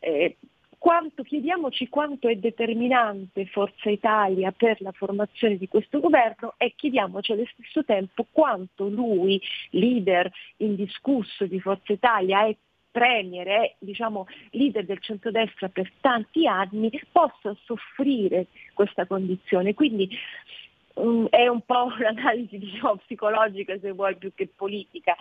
eh, 0.00 0.36
quanto, 0.78 1.22
chiediamoci 1.22 1.88
quanto 1.88 2.28
è 2.28 2.36
determinante 2.36 3.46
Forza 3.46 3.90
Italia 3.90 4.52
per 4.52 4.80
la 4.80 4.92
formazione 4.92 5.56
di 5.56 5.68
questo 5.68 6.00
governo 6.00 6.54
e 6.56 6.74
chiediamoci 6.76 7.32
allo 7.32 7.46
stesso 7.52 7.84
tempo 7.84 8.26
quanto 8.30 8.88
lui, 8.88 9.40
leader 9.70 10.30
indiscusso 10.58 11.46
di 11.46 11.60
Forza 11.60 11.92
Italia, 11.92 12.46
è 12.46 12.56
premier 12.90 13.48
e 13.48 13.74
diciamo, 13.80 14.26
leader 14.50 14.84
del 14.84 15.00
centrodestra 15.00 15.68
per 15.68 15.90
tanti 16.00 16.46
anni, 16.46 16.90
possa 17.10 17.56
soffrire 17.64 18.46
questa 18.72 19.04
condizione. 19.04 19.74
Quindi 19.74 20.08
um, 20.94 21.26
è 21.28 21.48
un 21.48 21.62
po' 21.62 21.88
un'analisi 21.98 22.56
diciamo, 22.58 22.96
psicologica 22.96 23.76
se 23.80 23.90
vuoi 23.90 24.16
più 24.16 24.32
che 24.32 24.48
politica, 24.54 25.16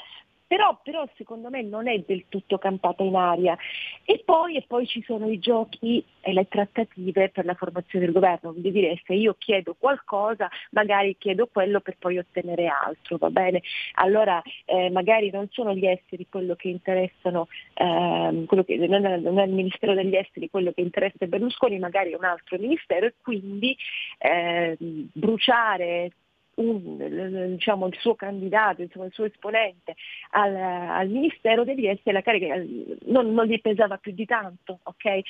però, 0.46 0.80
però, 0.84 1.08
secondo 1.16 1.50
me 1.50 1.62
non 1.64 1.88
è 1.88 1.98
del 2.06 2.26
tutto 2.30 2.58
campata 2.58 3.04
in 3.04 3.16
aria. 3.16 3.58
E 4.06 4.22
poi, 4.24 4.58
e 4.58 4.64
poi, 4.68 4.86
ci 4.86 5.02
sono 5.04 5.30
i 5.30 5.40
giochi 5.40 6.04
e 6.22 6.34
le 6.34 6.48
trattative 6.48 7.30
per 7.30 7.46
la 7.46 7.56
formazione 7.56 8.06
del 8.06 8.14
governo, 8.14 8.52
quindi 8.52 8.72
dire 8.72 9.02
se 9.06 9.14
io 9.14 9.36
chiedo 9.38 9.76
qualcosa, 9.78 10.50
magari 10.72 11.18
chiedo 11.18 11.48
quello 11.48 11.80
per 11.82 11.98
poi 11.98 12.18
ottenere 12.18 12.68
altro, 12.68 13.18
va 13.18 13.30
bene? 13.30 13.62
Allora 13.96 14.42
eh, 14.66 14.90
magari 14.90 15.30
non 15.32 15.48
sono 15.52 15.74
gli 15.74 15.86
esteri 15.86 16.28
quello 16.30 16.56
che 16.56 16.70
interessano, 16.70 17.48
eh, 17.74 18.44
quello 18.46 18.64
che, 18.64 18.76
non, 18.88 19.06
è, 19.06 19.18
non, 19.18 19.40
è, 19.40 19.46
il 19.46 19.54
Ministero 19.54 19.94
degli 19.94 20.16
Esteri 20.16 20.50
quello 20.50 20.72
che 20.72 20.82
interessa 20.82 21.26
Berlusconi, 21.26 21.80
magari 21.80 22.12
è 22.12 22.16
un 22.16 22.26
altro 22.26 22.58
ministero 22.58 23.08
e 23.08 23.14
quindi 23.22 23.76
eh, 24.20 24.78
bruciare 24.80 26.12
un, 26.56 27.56
diciamo, 27.56 27.88
il 27.88 27.98
suo 28.00 28.16
candidato, 28.16 28.82
insomma, 28.82 29.06
il 29.06 29.14
suo 29.14 29.26
esponente 29.26 29.96
al, 30.32 30.56
al, 30.56 31.08
Ministero 31.10 31.64
degli 31.64 31.88
Esteri, 31.88 32.16
la 32.16 32.22
carica 32.22 32.56
non, 33.06 33.34
non, 33.34 33.46
gli 33.46 33.60
pesava 33.62 33.98
più 33.98 34.12
di 34.14 34.26
tanto. 34.26 34.80
Okay? 34.84 35.24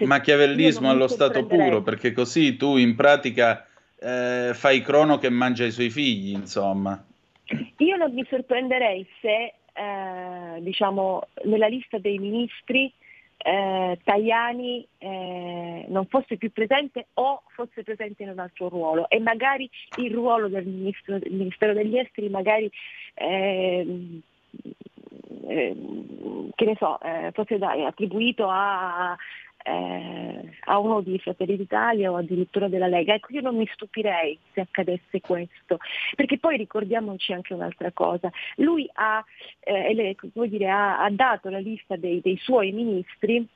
Machiavellismo 0.00 0.88
allo 0.88 1.08
stato 1.08 1.46
puro, 1.46 1.82
perché 1.82 2.12
così 2.12 2.56
tu 2.56 2.76
in 2.76 2.94
pratica 2.94 3.66
eh, 4.00 4.50
fai 4.54 4.82
crono 4.82 5.18
che 5.18 5.30
mangia 5.30 5.64
i 5.64 5.70
suoi 5.70 5.90
figli, 5.90 6.32
insomma. 6.32 7.02
Io 7.78 7.96
non 7.96 8.12
mi 8.12 8.24
sorprenderei 8.28 9.06
se 9.20 9.54
eh, 9.72 10.60
diciamo, 10.60 11.28
nella 11.44 11.66
lista 11.66 11.98
dei 11.98 12.18
ministri 12.18 12.92
eh, 13.46 13.98
Tajani 14.02 14.86
eh, 14.96 15.84
non 15.88 16.06
fosse 16.06 16.38
più 16.38 16.50
presente 16.50 17.08
o 17.14 17.42
fosse 17.48 17.82
presente 17.82 18.22
in 18.22 18.30
un 18.30 18.38
altro 18.38 18.70
ruolo. 18.70 19.06
E 19.10 19.20
magari 19.20 19.68
il 19.98 20.14
ruolo 20.14 20.48
del, 20.48 20.64
ministro, 20.64 21.18
del 21.18 21.32
Ministero 21.32 21.74
degli 21.74 21.98
Esteri 21.98 22.30
magari 22.30 22.70
eh, 23.14 24.20
che 25.46 26.64
ne 26.64 26.76
so, 26.78 26.98
eh, 27.02 27.30
fosse 27.34 27.56
attribuito 27.56 28.48
a, 28.48 29.14
eh, 29.66 30.50
a 30.66 30.78
uno 30.78 31.00
di 31.00 31.18
Fratelli 31.18 31.56
d'Italia 31.56 32.10
o 32.10 32.16
addirittura 32.16 32.68
della 32.68 32.86
Lega. 32.86 33.14
Ecco, 33.14 33.32
io 33.32 33.40
non 33.40 33.56
mi 33.56 33.68
stupirei 33.72 34.38
se 34.52 34.60
accadesse 34.60 35.20
questo, 35.20 35.78
perché 36.14 36.38
poi 36.38 36.56
ricordiamoci 36.58 37.32
anche 37.32 37.54
un'altra 37.54 37.90
cosa. 37.92 38.30
Lui 38.56 38.88
ha, 38.92 39.24
eh, 39.60 40.16
dire, 40.48 40.68
ha, 40.68 41.02
ha 41.02 41.10
dato 41.10 41.48
la 41.48 41.58
lista 41.58 41.96
dei, 41.96 42.20
dei 42.20 42.36
suoi 42.36 42.72
ministri 42.72 43.46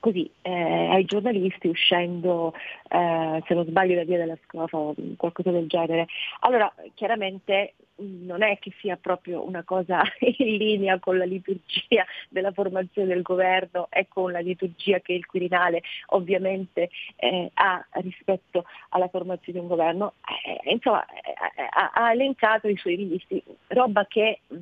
così 0.00 0.28
eh, 0.42 0.50
ai 0.50 1.04
giornalisti 1.04 1.68
uscendo, 1.68 2.54
eh, 2.88 3.42
se 3.46 3.54
non 3.54 3.66
sbaglio, 3.66 3.94
da 3.94 4.04
via 4.04 4.16
della 4.16 4.38
scofa 4.44 4.76
o 4.76 4.94
qualcosa 5.16 5.50
del 5.50 5.68
genere. 5.68 6.06
Allora, 6.40 6.72
chiaramente 6.94 7.74
non 8.00 8.42
è 8.42 8.58
che 8.58 8.72
sia 8.80 8.96
proprio 8.96 9.46
una 9.46 9.62
cosa 9.62 10.02
in 10.20 10.56
linea 10.56 10.98
con 10.98 11.18
la 11.18 11.24
liturgia 11.24 12.04
della 12.28 12.52
formazione 12.52 13.08
del 13.08 13.22
governo 13.22 13.88
e 13.90 14.08
con 14.08 14.32
la 14.32 14.40
liturgia 14.40 15.00
che 15.00 15.12
il 15.12 15.26
Quirinale 15.26 15.82
ovviamente 16.08 16.90
eh, 17.16 17.50
ha 17.54 17.86
rispetto 18.02 18.64
alla 18.90 19.08
formazione 19.08 19.58
di 19.58 19.64
un 19.64 19.70
governo. 19.70 20.14
Eh, 20.46 20.72
insomma, 20.72 21.04
eh, 21.06 21.34
ha, 21.70 21.90
ha, 21.92 22.12
elencato 22.12 22.68
i 22.68 22.76
suoi 22.76 22.96
ministri, 22.96 23.42
roba 23.68 24.06
che 24.06 24.40
mh, 24.46 24.56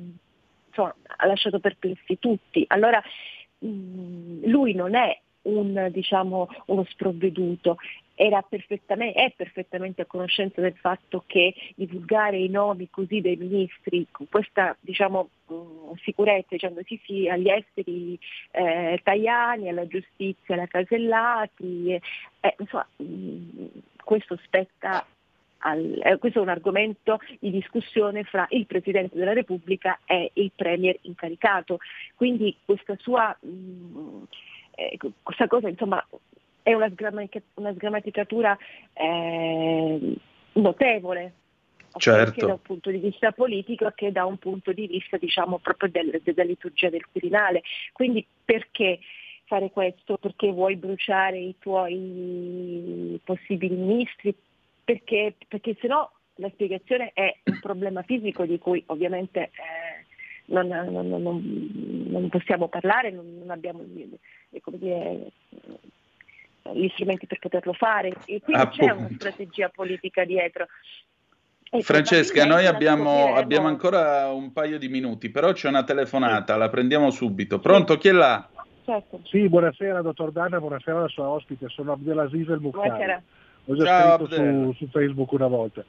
insomma, 0.67 0.93
ha 1.05 1.25
lasciato 1.25 1.59
perplessi 1.59 2.19
tutti. 2.19 2.65
Allora, 2.67 3.01
mh, 3.59 4.49
lui 4.49 4.73
non 4.73 4.95
è 4.95 5.17
un, 5.57 5.89
diciamo, 5.91 6.47
uno 6.67 6.85
sprovveduto, 6.89 7.77
perfettamente, 8.49 9.19
è 9.19 9.33
perfettamente 9.35 10.01
a 10.01 10.05
conoscenza 10.05 10.59
del 10.59 10.75
fatto 10.75 11.23
che 11.25 11.53
divulgare 11.75 12.37
i 12.37 12.49
nomi 12.49 12.89
così 12.89 13.21
dei 13.21 13.37
ministri 13.37 14.07
con 14.11 14.27
questa 14.29 14.75
diciamo, 14.79 15.29
mm, 15.51 15.91
sicurezza, 16.03 16.47
dicendo 16.49 16.81
sì 16.85 16.99
sì 17.05 17.29
agli 17.29 17.49
esteri 17.49 18.19
eh, 18.51 18.99
Tajani, 19.01 19.69
alla 19.69 19.87
giustizia, 19.87 20.55
alla 20.55 20.67
Casellati, 20.67 21.91
eh, 21.93 22.55
insomma, 22.57 22.87
mm, 23.01 23.67
questo 24.03 24.37
spetta 24.43 25.05
al, 25.59 25.99
eh, 26.03 26.17
questo 26.17 26.39
è 26.39 26.41
un 26.41 26.49
argomento 26.49 27.19
di 27.39 27.51
discussione 27.51 28.23
fra 28.23 28.45
il 28.49 28.65
Presidente 28.65 29.17
della 29.17 29.33
Repubblica 29.33 29.99
e 30.05 30.31
il 30.33 30.51
Premier 30.55 30.97
incaricato. 31.01 31.79
Quindi 32.15 32.55
questa 32.65 32.95
sua 32.99 33.35
mh, 33.39 33.47
mm, 33.49 34.23
eh, 34.79 34.97
questa 35.21 35.47
cosa 35.47 35.67
insomma 35.67 36.05
è 36.63 36.73
una, 36.73 36.89
sgrammatica, 36.89 37.41
una 37.55 37.73
sgrammaticatura 37.73 38.57
eh, 38.93 40.15
notevole, 40.53 41.33
certo. 41.97 42.33
sia 42.33 42.47
da 42.47 42.53
un 42.53 42.61
punto 42.61 42.91
di 42.91 42.97
vista 42.97 43.31
politico 43.31 43.91
che 43.95 44.11
da 44.11 44.25
un 44.25 44.37
punto 44.37 44.71
di 44.71 44.87
vista 44.87 45.17
diciamo 45.17 45.57
proprio 45.59 45.89
del, 45.89 46.21
della 46.23 46.43
liturgia 46.43 46.89
del 46.89 47.05
Quirinale. 47.11 47.61
Quindi 47.91 48.25
perché 48.45 48.99
fare 49.45 49.71
questo? 49.71 50.17
Perché 50.17 50.51
vuoi 50.51 50.75
bruciare 50.75 51.39
i 51.39 51.55
tuoi 51.59 53.19
possibili 53.23 53.75
ministri? 53.75 54.33
Perché, 54.83 55.35
perché 55.47 55.75
se 55.79 55.87
no 55.87 56.11
la 56.35 56.49
spiegazione 56.49 57.11
è 57.13 57.35
un 57.45 57.59
problema 57.59 58.01
fisico 58.03 58.45
di 58.45 58.57
cui 58.59 58.81
ovviamente 58.87 59.41
eh, 59.41 59.49
non, 60.49 60.67
non, 60.67 61.07
non, 61.07 62.07
non, 62.09 62.29
possiamo 62.29 62.67
parlare, 62.67 63.11
non, 63.11 63.45
abbiamo 63.47 63.81
eh, 63.81 64.61
dire, 64.77 65.31
gli 66.73 66.89
strumenti 66.89 67.27
per 67.27 67.39
poterlo 67.39 67.73
fare 67.73 68.09
e 68.25 68.41
quindi 68.41 68.61
Appunto. 68.61 68.85
c'è 68.85 68.91
una 68.91 69.09
strategia 69.13 69.69
politica 69.69 70.25
dietro. 70.25 70.67
Francesca, 71.81 72.45
noi 72.45 72.65
abbiamo, 72.65 73.35
abbiamo, 73.35 73.67
ancora 73.67 74.31
un 74.31 74.51
paio 74.51 74.79
di 74.79 74.89
minuti, 74.89 75.29
però 75.29 75.51
c'è 75.51 75.67
una 75.67 75.83
telefonata, 75.83 76.55
la 76.55 76.67
prendiamo 76.69 77.11
subito. 77.11 77.59
Pronto, 77.59 77.97
chi 77.97 78.07
è 78.07 78.11
là? 78.11 78.49
Certo. 78.83 79.21
Sì, 79.25 79.47
buonasera 79.47 80.01
dottor 80.01 80.31
Danna, 80.31 80.59
buonasera 80.59 80.97
alla 80.97 81.07
sua 81.09 81.27
ospite, 81.27 81.69
sono 81.69 81.91
Abdelaziz 81.91 82.47
El 82.49 82.59
Mukhtar. 82.59 82.87
Buonasera. 82.87 83.21
Ho 83.65 83.75
già 83.75 83.85
Ciao, 83.85 84.25
scritto 84.25 84.35
su, 84.35 84.73
su, 84.77 84.87
Facebook 84.87 85.31
una 85.31 85.45
volta. 85.45 85.83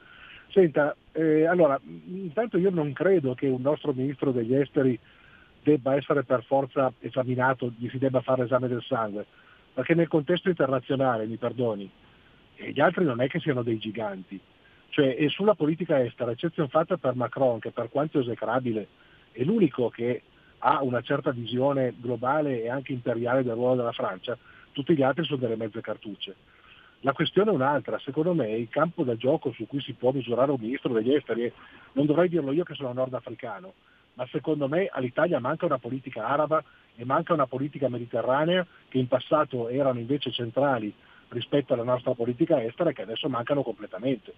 Senta, 0.51 0.95
eh, 1.13 1.45
allora, 1.45 1.79
intanto 1.83 2.57
io 2.57 2.69
non 2.69 2.91
credo 2.93 3.33
che 3.33 3.47
un 3.47 3.61
nostro 3.61 3.93
ministro 3.93 4.31
degli 4.31 4.53
esteri 4.53 4.99
debba 5.63 5.95
essere 5.95 6.23
per 6.23 6.43
forza 6.43 6.91
esaminato, 6.99 7.71
gli 7.77 7.87
si 7.89 7.97
debba 7.97 8.21
fare 8.21 8.43
l'esame 8.43 8.67
del 8.67 8.83
sangue, 8.83 9.25
perché 9.73 9.93
nel 9.93 10.07
contesto 10.07 10.49
internazionale, 10.49 11.25
mi 11.25 11.37
perdoni, 11.37 11.89
gli 12.55 12.79
altri 12.79 13.05
non 13.05 13.21
è 13.21 13.27
che 13.27 13.39
siano 13.39 13.63
dei 13.63 13.77
giganti 13.77 14.39
cioè, 14.91 15.15
e 15.17 15.29
sulla 15.29 15.55
politica 15.55 16.03
estera, 16.03 16.31
eccezione 16.31 16.69
fatta 16.69 16.97
per 16.97 17.15
Macron, 17.15 17.59
che 17.59 17.71
per 17.71 17.89
quanto 17.89 18.19
esecrabile 18.19 18.87
è 19.31 19.43
l'unico 19.43 19.89
che 19.89 20.21
ha 20.59 20.83
una 20.83 21.01
certa 21.01 21.31
visione 21.31 21.93
globale 21.97 22.61
e 22.61 22.69
anche 22.69 22.91
imperiale 22.91 23.41
del 23.41 23.53
ruolo 23.53 23.77
della 23.77 23.93
Francia, 23.93 24.37
tutti 24.73 24.93
gli 24.93 25.01
altri 25.01 25.23
sono 25.23 25.39
delle 25.39 25.55
mezze 25.55 25.79
cartucce. 25.81 26.35
La 27.03 27.13
questione 27.13 27.49
è 27.49 27.53
un'altra, 27.53 27.97
secondo 27.97 28.35
me 28.35 28.51
il 28.51 28.69
campo 28.69 29.03
da 29.03 29.15
gioco 29.15 29.51
su 29.53 29.65
cui 29.65 29.81
si 29.81 29.93
può 29.93 30.11
misurare 30.11 30.51
un 30.51 30.59
ministro 30.59 30.93
degli 30.93 31.11
esteri, 31.13 31.51
non 31.93 32.05
dovrei 32.05 32.29
dirlo 32.29 32.51
io 32.51 32.63
che 32.63 32.75
sono 32.75 32.93
nordafricano, 32.93 33.73
ma 34.13 34.27
secondo 34.27 34.67
me 34.67 34.87
all'Italia 34.91 35.39
manca 35.39 35.65
una 35.65 35.79
politica 35.79 36.27
araba 36.27 36.63
e 36.95 37.03
manca 37.03 37.33
una 37.33 37.47
politica 37.47 37.89
mediterranea 37.89 38.65
che 38.87 38.99
in 38.99 39.07
passato 39.07 39.67
erano 39.69 39.97
invece 39.97 40.31
centrali 40.31 40.93
rispetto 41.29 41.73
alla 41.73 41.83
nostra 41.83 42.13
politica 42.13 42.63
estera 42.63 42.91
e 42.91 42.93
che 42.93 43.01
adesso 43.01 43.27
mancano 43.29 43.63
completamente. 43.63 44.33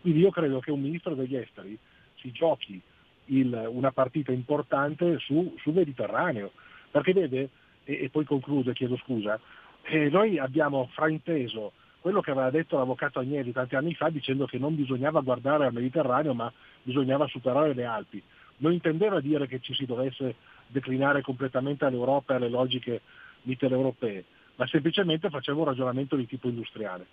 Quindi 0.00 0.18
io 0.18 0.30
credo 0.30 0.58
che 0.58 0.72
un 0.72 0.80
ministro 0.80 1.14
degli 1.14 1.36
esteri 1.36 1.78
si 2.16 2.32
giochi 2.32 2.82
il, 3.26 3.68
una 3.70 3.92
partita 3.92 4.32
importante 4.32 5.18
su, 5.20 5.54
sul 5.60 5.74
Mediterraneo, 5.74 6.50
perché 6.90 7.12
vede, 7.12 7.50
e, 7.84 8.04
e 8.04 8.08
poi 8.10 8.24
concludo 8.24 8.70
e 8.70 8.74
chiedo 8.74 8.96
scusa, 8.96 9.38
eh, 9.82 10.08
noi 10.08 10.38
abbiamo 10.38 10.88
frainteso 10.92 11.72
quello 12.00 12.20
che 12.20 12.30
aveva 12.30 12.50
detto 12.50 12.76
l'avvocato 12.76 13.18
Agnelli 13.18 13.52
tanti 13.52 13.76
anni 13.76 13.94
fa 13.94 14.08
dicendo 14.08 14.46
che 14.46 14.58
non 14.58 14.74
bisognava 14.74 15.20
guardare 15.20 15.66
al 15.66 15.72
Mediterraneo 15.72 16.34
ma 16.34 16.52
bisognava 16.82 17.26
superare 17.26 17.74
le 17.74 17.84
Alpi. 17.84 18.22
Non 18.58 18.72
intendeva 18.72 19.20
dire 19.20 19.46
che 19.46 19.60
ci 19.60 19.74
si 19.74 19.86
dovesse 19.86 20.34
declinare 20.66 21.22
completamente 21.22 21.84
all'Europa 21.84 22.32
e 22.32 22.36
alle 22.36 22.48
logiche 22.48 23.00
mitteleuropee, 23.42 24.24
ma 24.56 24.66
semplicemente 24.66 25.30
faceva 25.30 25.58
un 25.58 25.66
ragionamento 25.66 26.16
di 26.16 26.26
tipo 26.26 26.48
industriale. 26.48 27.06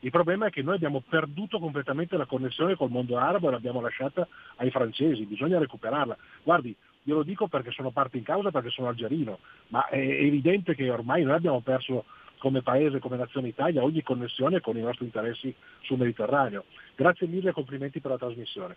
Il 0.00 0.10
problema 0.10 0.46
è 0.46 0.50
che 0.50 0.62
noi 0.62 0.74
abbiamo 0.74 1.00
perduto 1.08 1.60
completamente 1.60 2.16
la 2.16 2.26
connessione 2.26 2.74
col 2.74 2.90
mondo 2.90 3.16
arabo 3.18 3.48
e 3.48 3.52
l'abbiamo 3.52 3.80
lasciata 3.80 4.26
ai 4.56 4.70
francesi, 4.70 5.24
bisogna 5.26 5.60
recuperarla. 5.60 6.16
Guardi, 6.42 6.74
io 7.04 7.14
lo 7.14 7.22
dico 7.22 7.46
perché 7.46 7.70
sono 7.70 7.90
parte 7.90 8.16
in 8.16 8.24
causa, 8.24 8.50
perché 8.50 8.70
sono 8.70 8.88
algerino, 8.88 9.38
ma 9.68 9.86
è 9.86 9.98
evidente 9.98 10.74
che 10.74 10.90
ormai 10.90 11.22
noi 11.22 11.34
abbiamo 11.34 11.60
perso 11.60 12.04
come 12.42 12.60
paese, 12.60 12.98
come 12.98 13.16
nazione 13.16 13.46
Italia, 13.46 13.84
ogni 13.84 14.02
connessione 14.02 14.60
con 14.60 14.76
i 14.76 14.80
nostri 14.80 15.04
interessi 15.04 15.54
sul 15.82 15.98
Mediterraneo. 15.98 16.64
Grazie 16.96 17.28
mille 17.28 17.50
e 17.50 17.52
complimenti 17.52 18.00
per 18.00 18.10
la 18.10 18.18
trasmissione. 18.18 18.74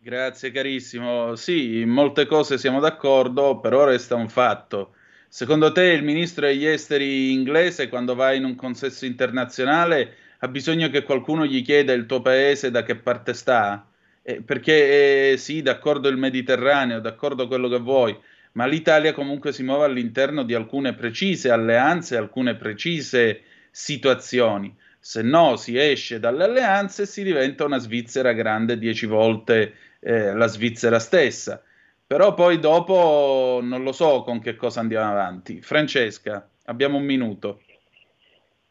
Grazie 0.00 0.50
carissimo. 0.50 1.36
Sì, 1.36 1.80
in 1.80 1.90
molte 1.90 2.24
cose 2.24 2.56
siamo 2.56 2.80
d'accordo, 2.80 3.60
però 3.60 3.84
resta 3.84 4.14
un 4.14 4.30
fatto. 4.30 4.94
Secondo 5.28 5.70
te 5.70 5.82
il 5.82 6.02
ministro 6.02 6.46
degli 6.46 6.64
esteri 6.64 7.30
inglese 7.30 7.90
quando 7.90 8.14
va 8.14 8.32
in 8.32 8.44
un 8.44 8.54
consesso 8.54 9.04
internazionale 9.04 10.14
ha 10.38 10.48
bisogno 10.48 10.88
che 10.88 11.02
qualcuno 11.02 11.44
gli 11.44 11.62
chieda 11.62 11.92
il 11.92 12.06
tuo 12.06 12.22
paese 12.22 12.70
da 12.70 12.84
che 12.84 12.96
parte 12.96 13.34
sta? 13.34 13.86
Eh, 14.22 14.40
perché 14.40 15.32
eh, 15.32 15.36
sì, 15.36 15.60
d'accordo 15.60 16.08
il 16.08 16.16
Mediterraneo, 16.16 17.00
d'accordo 17.00 17.48
quello 17.48 17.68
che 17.68 17.80
vuoi, 17.80 18.18
ma 18.54 18.66
l'Italia 18.66 19.12
comunque 19.12 19.52
si 19.52 19.62
muove 19.62 19.84
all'interno 19.84 20.42
di 20.42 20.54
alcune 20.54 20.94
precise 20.94 21.50
alleanze, 21.50 22.16
alcune 22.16 22.56
precise 22.56 23.42
situazioni. 23.70 24.74
Se 24.98 25.22
no 25.22 25.56
si 25.56 25.76
esce 25.76 26.18
dalle 26.18 26.44
alleanze 26.44 27.02
e 27.02 27.06
si 27.06 27.22
diventa 27.22 27.64
una 27.64 27.78
Svizzera 27.78 28.32
grande 28.32 28.78
dieci 28.78 29.06
volte 29.06 29.74
eh, 30.00 30.32
la 30.32 30.46
Svizzera 30.46 30.98
stessa. 30.98 31.62
Però 32.06 32.34
poi 32.34 32.58
dopo 32.58 33.60
non 33.62 33.82
lo 33.82 33.92
so 33.92 34.22
con 34.22 34.40
che 34.40 34.54
cosa 34.54 34.80
andiamo 34.80 35.10
avanti. 35.10 35.60
Francesca, 35.60 36.48
abbiamo 36.64 36.98
un 36.98 37.04
minuto. 37.04 37.60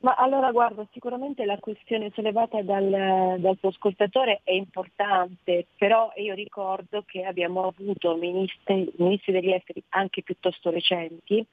Ma 0.04 0.16
allora 0.16 0.52
guarda, 0.52 0.86
sicuramente 0.92 1.46
la 1.46 1.58
questione 1.60 2.12
sollevata 2.14 2.62
dal, 2.62 3.38
dal 3.40 3.58
tuo 3.58 3.70
ascoltatore 3.70 4.42
è 4.44 4.52
importante, 4.52 5.68
però 5.78 6.12
io 6.18 6.34
ricordo 6.34 7.04
che 7.06 7.24
abbiamo 7.24 7.68
avuto 7.68 8.14
ministri, 8.18 8.92
ministri 8.98 9.32
degli 9.32 9.54
esteri 9.54 9.82
anche 9.90 10.22
piuttosto 10.22 10.72
recenti, 10.72 11.46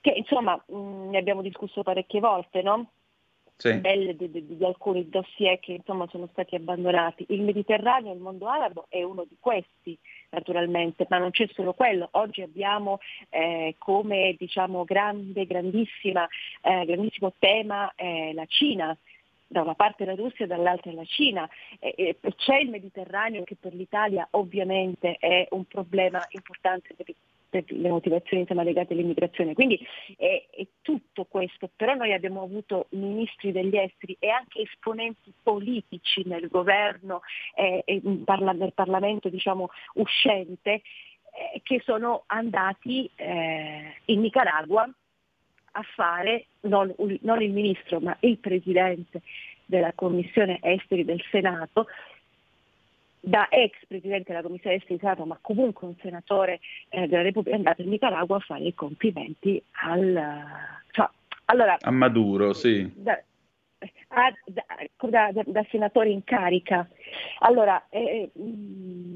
che 0.00 0.10
insomma 0.16 0.56
mh, 0.66 1.10
ne 1.10 1.18
abbiamo 1.18 1.42
discusso 1.42 1.82
parecchie 1.82 2.20
volte, 2.20 2.62
no? 2.62 2.90
Sì. 3.56 3.78
Di, 3.80 4.16
di, 4.16 4.56
di, 4.56 4.64
alcuni 4.64 5.10
dossier 5.10 5.60
che 5.60 5.72
insomma 5.72 6.08
sono 6.08 6.28
stati 6.32 6.54
abbandonati. 6.54 7.26
Il 7.28 7.42
Mediterraneo, 7.42 8.14
il 8.14 8.18
mondo 8.18 8.48
arabo 8.48 8.86
è 8.88 9.02
uno 9.02 9.24
di 9.28 9.36
questi 9.38 9.96
naturalmente, 10.32 11.06
ma 11.08 11.18
non 11.18 11.30
c'è 11.30 11.48
solo 11.52 11.72
quello. 11.74 12.08
Oggi 12.12 12.42
abbiamo 12.42 12.98
eh, 13.28 13.76
come 13.78 14.34
diciamo, 14.38 14.84
grande, 14.84 15.46
grandissima, 15.46 16.26
eh, 16.62 16.84
grandissimo 16.84 17.32
tema 17.38 17.92
eh, 17.94 18.32
la 18.34 18.46
Cina 18.46 18.96
da 19.46 19.60
una 19.60 19.74
parte 19.74 20.06
la 20.06 20.14
Russia 20.14 20.46
e 20.46 20.48
dall'altra 20.48 20.92
la 20.92 21.04
Cina. 21.04 21.48
E, 21.78 22.16
c'è 22.36 22.56
il 22.56 22.70
Mediterraneo 22.70 23.44
che 23.44 23.56
per 23.60 23.74
l'Italia 23.74 24.26
ovviamente 24.30 25.16
è 25.18 25.46
un 25.50 25.64
problema 25.66 26.24
importante 26.30 26.94
per, 27.52 27.64
le 27.66 27.90
motivazioni 27.90 28.42
insomma, 28.42 28.62
legate 28.62 28.94
all'immigrazione. 28.94 29.52
Quindi 29.52 29.78
è, 30.16 30.46
è, 30.50 30.66
tutto 30.80 31.26
questo, 31.26 31.68
però 31.76 31.92
noi 31.92 32.14
abbiamo 32.14 32.42
avuto 32.42 32.86
ministri 32.92 33.52
degli 33.52 33.76
esteri 33.76 34.16
e 34.18 34.30
anche 34.30 34.62
esponenti 34.62 35.30
politici 35.42 36.22
nel 36.24 36.48
governo 36.48 37.20
e 37.54 37.82
eh, 37.84 38.00
nel 38.02 38.72
Parlamento 38.72 39.28
diciamo, 39.28 39.68
uscente 39.94 40.70
eh, 40.70 41.60
che 41.62 41.82
sono 41.84 42.22
andati 42.28 43.10
eh, 43.16 43.96
in 44.06 44.20
Nicaragua 44.20 44.88
a 45.74 45.82
fare, 45.94 46.46
non, 46.62 46.94
non 47.20 47.42
il 47.42 47.52
ministro 47.52 48.00
ma 48.00 48.16
il 48.20 48.38
presidente 48.38 49.20
della 49.66 49.92
Commissione 49.92 50.58
Esteri 50.62 51.04
del 51.04 51.22
Senato, 51.30 51.86
da 53.24 53.46
ex 53.50 53.72
presidente 53.86 54.32
della 54.32 54.42
Commissione 54.42 54.82
Senato, 54.84 55.24
ma 55.24 55.38
comunque 55.40 55.86
un 55.86 55.94
senatore 56.00 56.58
eh, 56.88 57.06
della 57.06 57.22
Repubblica, 57.22 57.54
è 57.54 57.58
andato 57.58 57.82
in 57.82 57.88
Nicaragua 57.88 58.36
a 58.36 58.40
fare 58.40 58.64
i 58.64 58.74
complimenti 58.74 59.62
al, 59.84 60.20
cioè, 60.90 61.08
allora, 61.44 61.76
a 61.80 61.90
Maduro, 61.92 62.52
sì. 62.52 62.90
Da, 62.96 63.22
a, 64.08 64.32
da, 64.44 65.30
da, 65.32 65.42
da, 65.46 65.66
senatore 65.70 66.10
in 66.10 66.24
carica. 66.24 66.88
Allora, 67.38 67.86
eh, 67.90 68.28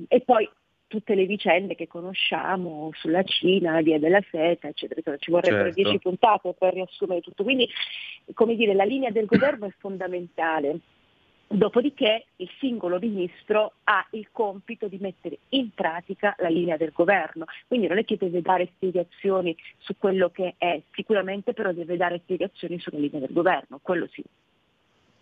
e 0.06 0.20
poi 0.20 0.48
tutte 0.86 1.16
le 1.16 1.26
vicende 1.26 1.74
che 1.74 1.88
conosciamo 1.88 2.90
sulla 2.94 3.24
Cina, 3.24 3.72
la 3.72 3.82
via 3.82 3.98
della 3.98 4.22
seta, 4.30 4.68
eccetera, 4.68 5.00
eccetera. 5.00 5.16
ci 5.16 5.32
vorrebbero 5.32 5.64
certo. 5.64 5.82
dieci 5.82 5.98
puntate 5.98 6.54
per 6.56 6.74
riassumere 6.74 7.20
tutto. 7.22 7.42
Quindi, 7.42 7.68
come 8.34 8.54
dire, 8.54 8.72
la 8.72 8.84
linea 8.84 9.10
del 9.10 9.26
governo 9.26 9.66
è 9.66 9.74
fondamentale. 9.78 10.78
Dopodiché 11.48 12.26
il 12.36 12.50
singolo 12.58 12.98
ministro 12.98 13.74
ha 13.84 14.04
il 14.10 14.28
compito 14.32 14.88
di 14.88 14.98
mettere 15.00 15.38
in 15.50 15.70
pratica 15.72 16.34
la 16.38 16.48
linea 16.48 16.76
del 16.76 16.90
governo, 16.92 17.44
quindi 17.68 17.86
non 17.86 17.98
è 17.98 18.04
che 18.04 18.16
deve 18.16 18.42
dare 18.42 18.68
spiegazioni 18.74 19.56
su 19.78 19.94
quello 19.96 20.30
che 20.30 20.54
è, 20.58 20.80
sicuramente 20.92 21.52
però 21.52 21.72
deve 21.72 21.96
dare 21.96 22.20
spiegazioni 22.24 22.80
sulla 22.80 22.98
linea 22.98 23.20
del 23.20 23.32
governo, 23.32 23.78
quello 23.80 24.08
sì. 24.10 24.24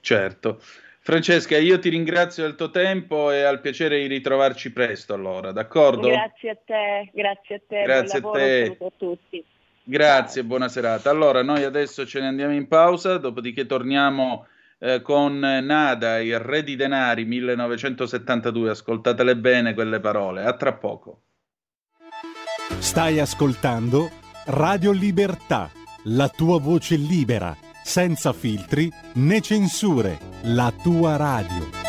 Certo. 0.00 0.60
Francesca, 1.00 1.58
io 1.58 1.78
ti 1.78 1.90
ringrazio 1.90 2.44
del 2.44 2.54
tuo 2.54 2.70
tempo 2.70 3.30
e 3.30 3.42
al 3.42 3.60
piacere 3.60 3.98
di 3.98 4.06
ritrovarci 4.06 4.72
presto 4.72 5.12
allora, 5.12 5.52
d'accordo? 5.52 6.08
Grazie 6.08 6.50
a 6.50 6.56
te, 6.64 7.10
grazie 7.12 7.56
a 7.56 7.60
te, 7.68 7.82
grazie 7.82 8.18
a 8.20 8.30
te. 8.30 8.76
a 8.80 8.92
tutti. 8.96 9.44
Grazie, 9.82 10.40
Ciao. 10.40 10.48
buona 10.48 10.68
serata. 10.68 11.10
Allora, 11.10 11.42
noi 11.42 11.62
adesso 11.62 12.06
ce 12.06 12.20
ne 12.20 12.28
andiamo 12.28 12.54
in 12.54 12.66
pausa, 12.66 13.18
dopodiché 13.18 13.66
torniamo 13.66 14.46
eh, 14.84 15.00
con 15.00 15.38
Nada, 15.38 16.20
il 16.20 16.38
Re 16.38 16.62
di 16.62 16.76
Denari 16.76 17.24
1972. 17.24 18.70
Ascoltatele 18.70 19.34
bene 19.34 19.72
quelle 19.72 19.98
parole. 19.98 20.44
A 20.44 20.52
tra 20.52 20.74
poco. 20.74 21.22
Stai 22.78 23.18
ascoltando 23.18 24.10
Radio 24.46 24.92
Libertà, 24.92 25.70
la 26.04 26.28
tua 26.28 26.60
voce 26.60 26.96
libera 26.96 27.56
senza 27.82 28.32
filtri 28.34 28.90
né 29.14 29.40
censure, 29.40 30.18
la 30.42 30.72
tua 30.82 31.16
radio. 31.16 31.82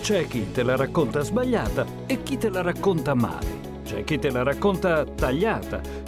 C'è 0.00 0.26
chi 0.26 0.50
te 0.52 0.62
la 0.62 0.76
racconta 0.76 1.20
sbagliata 1.20 1.86
e 2.06 2.22
chi 2.22 2.38
te 2.38 2.48
la 2.48 2.62
racconta 2.62 3.14
male. 3.14 3.66
C'è 3.84 4.04
chi 4.04 4.18
te 4.18 4.30
la 4.30 4.42
racconta 4.42 5.04
tagliata 5.04 6.07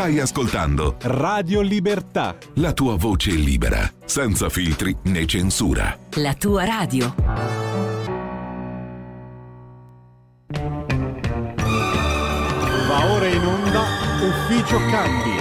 Stai 0.00 0.18
ascoltando 0.18 0.96
Radio 1.02 1.60
Libertà. 1.60 2.34
La 2.54 2.72
tua 2.72 2.96
voce 2.96 3.32
libera, 3.32 3.86
senza 4.06 4.48
filtri 4.48 4.96
né 5.02 5.26
censura. 5.26 5.94
La 6.14 6.32
tua 6.32 6.64
radio. 6.64 7.14
Va 12.86 13.12
ora 13.12 13.26
in 13.26 13.44
onda 13.44 13.82
Ufficio 14.22 14.78
Cambi. 14.90 15.36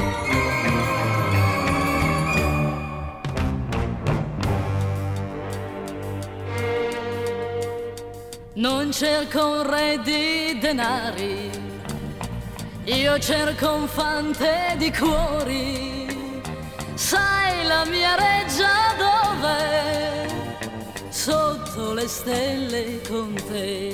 Non 8.56 8.92
cerco 8.92 9.52
un 9.52 9.70
re 9.70 10.02
di 10.04 10.60
denari 10.60 11.69
io 12.96 13.20
cerco 13.20 13.74
un 13.74 13.88
fante 13.88 14.76
di 14.78 14.92
cuori, 14.92 16.08
sai 16.96 17.68
la 17.68 17.86
mia 17.86 18.16
reggia 18.16 18.96
dove? 18.98 20.28
Sotto 21.10 21.94
le 21.94 22.08
stelle 22.08 23.00
con 23.08 23.34
te. 23.48 23.94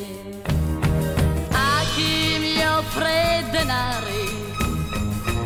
A 1.52 1.82
chi 1.94 2.38
mi 2.40 2.66
offre 2.66 3.44
denari, 3.52 4.54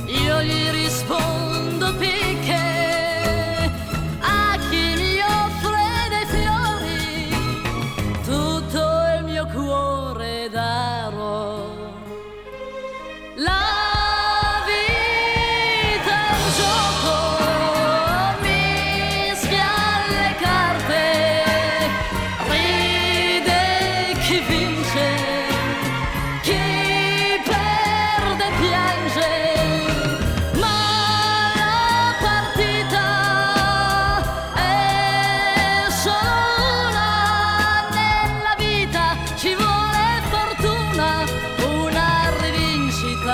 io 0.05 0.41
gli 0.43 0.69
rispondo 0.69 1.95
picche. 1.95 2.68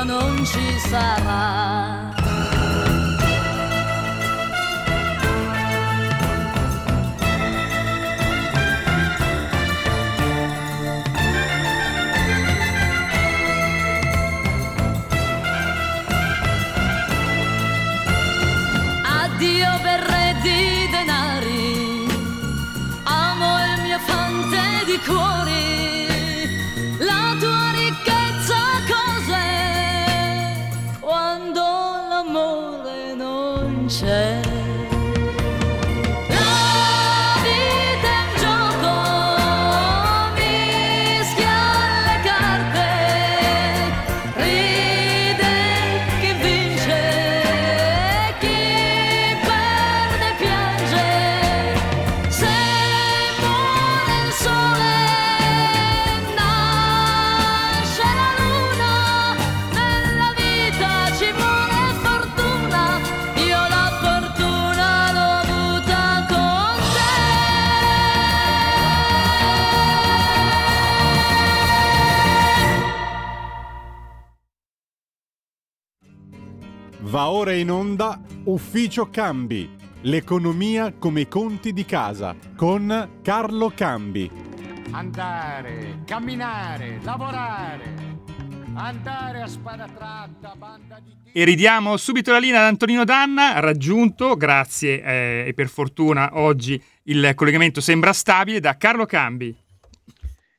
Non 0.06 0.46
ci 0.46 0.80
sarà. 0.88 2.15
Ora 77.46 77.54
in 77.54 77.70
onda 77.70 78.20
Ufficio 78.46 79.12
Cambi. 79.12 79.70
L'economia 80.02 80.94
come 80.98 81.22
i 81.22 81.28
conti 81.28 81.74
di 81.74 81.86
casa 81.86 82.36
con 82.56 83.20
Carlo 83.22 83.72
Cambi. 83.76 84.32
Andare, 84.90 86.02
camminare, 86.06 87.00
lavorare, 87.04 87.94
andare 88.74 89.42
a 89.44 89.48
spada 89.48 89.88
tratta, 89.88 90.56
banda 90.58 91.00
di... 91.00 91.14
E 91.32 91.44
ridiamo 91.44 91.98
subito 91.98 92.32
la 92.32 92.40
linea 92.40 92.62
ad 92.62 92.66
Antonino 92.66 93.04
Danna, 93.04 93.60
raggiunto, 93.60 94.36
grazie 94.36 95.04
eh, 95.04 95.44
e 95.48 95.54
per 95.54 95.68
fortuna 95.68 96.40
oggi 96.40 96.82
il 97.04 97.34
collegamento 97.36 97.80
sembra 97.80 98.12
stabile, 98.12 98.60
da 98.60 98.76
Carlo 98.76 99.06
Cambi. 99.06 99.56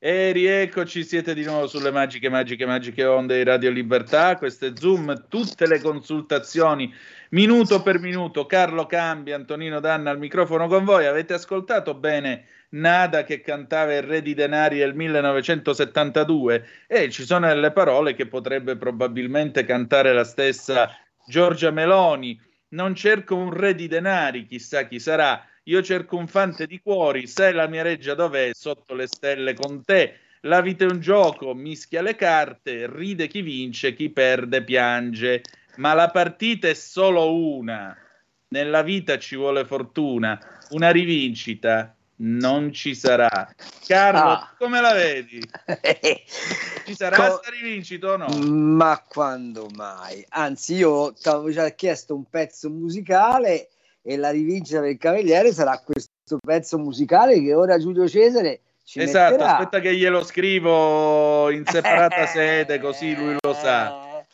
E 0.09 0.31
rieccoci, 0.31 1.03
siete 1.03 1.35
di 1.35 1.43
nuovo 1.43 1.67
sulle 1.67 1.91
magiche, 1.91 2.29
magiche, 2.29 2.65
magiche 2.65 3.05
onde 3.05 3.39
di 3.39 3.43
Radio 3.43 3.73
Libertà. 3.73 4.37
Questo 4.37 4.67
è 4.67 4.73
Zoom, 4.73 5.27
tutte 5.29 5.67
le 5.67 5.81
consultazioni 5.81 6.95
minuto 7.31 7.83
per 7.83 7.99
minuto. 7.99 8.47
Carlo 8.47 8.87
Cambi, 8.87 9.33
Antonino 9.33 9.81
Danna 9.81 10.11
al 10.11 10.21
microfono 10.21 10.69
con 10.69 10.85
voi. 10.85 11.07
Avete 11.07 11.35
ascoltato 11.35 11.95
bene 11.95 12.45
Nada 12.69 13.25
che 13.25 13.41
cantava 13.41 13.97
Il 13.97 14.05
Re 14.05 14.23
di 14.23 14.35
Denari 14.35 14.79
nel 14.79 14.95
1972 14.95 16.65
e 16.87 17.11
ci 17.11 17.25
sono 17.25 17.49
delle 17.49 17.73
parole 17.73 18.15
che 18.15 18.29
potrebbe 18.29 18.77
probabilmente 18.77 19.65
cantare 19.65 20.13
la 20.13 20.23
stessa 20.23 20.89
Giorgia 21.27 21.73
Meloni. 21.73 22.41
Non 22.69 22.95
cerco 22.95 23.35
un 23.35 23.53
re 23.53 23.75
di 23.75 23.89
denari, 23.89 24.47
chissà 24.47 24.87
chi 24.87 25.01
sarà. 25.01 25.45
Io 25.69 25.83
cerco 25.83 26.17
un 26.17 26.29
fante 26.29 26.65
di 26.67 26.81
cuori, 26.81 27.27
sai 27.27 27.53
la 27.53 27.67
mia 27.67 27.83
reggia 27.83 28.15
dov'è? 28.15 28.51
Sotto 28.53 28.95
le 28.95 29.09
stelle 29.09 29.55
con 29.55 29.83
te. 29.85 30.19
La 30.43 30.61
vita 30.61 30.85
è 30.85 30.89
un 30.89 31.01
gioco, 31.01 31.55
mischia 31.55 32.03
le 32.03 32.15
carte, 32.15 32.87
ride 32.89 33.27
chi 33.27 33.41
vince, 33.43 33.93
chi 33.93 34.11
perde 34.11 34.63
piange. 34.63 35.43
Ma 35.77 35.93
la 35.93 36.09
partita 36.11 36.69
è 36.69 36.75
solo 36.75 37.35
una. 37.35 37.97
Nella 38.49 38.83
vita 38.83 39.19
ci 39.19 39.35
vuole 39.35 39.65
fortuna, 39.65 40.41
una 40.71 40.91
rivincita 40.91 41.97
non 42.19 42.73
ci 42.73 42.95
sarà. 42.95 43.53
Carlo, 43.85 44.21
Ah. 44.21 44.55
come 44.57 44.81
la 44.81 44.93
vedi? 44.93 45.41
Ci 46.87 46.95
sarà 46.95 47.17
Co- 47.17 47.41
sta 47.43 47.51
rivincita 47.51 48.13
o 48.13 48.17
no? 48.17 48.29
Ma 48.29 49.05
quando 49.07 49.67
mai? 49.75 50.25
Anzi, 50.29 50.75
io 50.77 51.13
ti 51.13 51.29
avevo 51.29 51.51
già 51.51 51.69
chiesto 51.71 52.15
un 52.15 52.25
pezzo 52.25 52.71
musicale 52.71 53.71
e 54.09 54.17
la 54.17 54.31
rivincita 54.31 54.79
del 54.79 54.97
Cavaliere 54.99 55.53
sarà 55.53 55.83
questo 55.85 56.39
pezzo 56.41 56.79
musicale 56.79 57.43
che 57.43 57.55
ora 57.55 57.77
Giulio 57.77 58.09
Cesare 58.09 58.61
ci 58.85 59.01
Esatto, 59.01 59.33
metterà. 59.33 59.57
aspetta 59.57 59.81
che 59.81 59.97
glielo 59.97 60.23
scrivo 60.23 61.51
in 61.51 61.65
separata 61.67 62.25
sede 62.27 62.79
così 62.79 63.17
lui 63.17 63.37
lo 63.41 63.53
sa. 63.53 64.25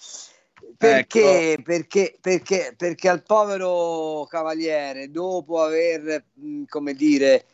Perché, 0.77 1.53
Ecco. 1.53 1.63
perché, 1.63 2.19
perché, 2.21 2.75
perché 2.77 3.09
al 3.09 3.23
povero 3.23 4.27
cavaliere, 4.29 5.11
dopo 5.11 5.63
aver, 5.63 6.25
come 6.69 6.93
dire, 6.93 7.45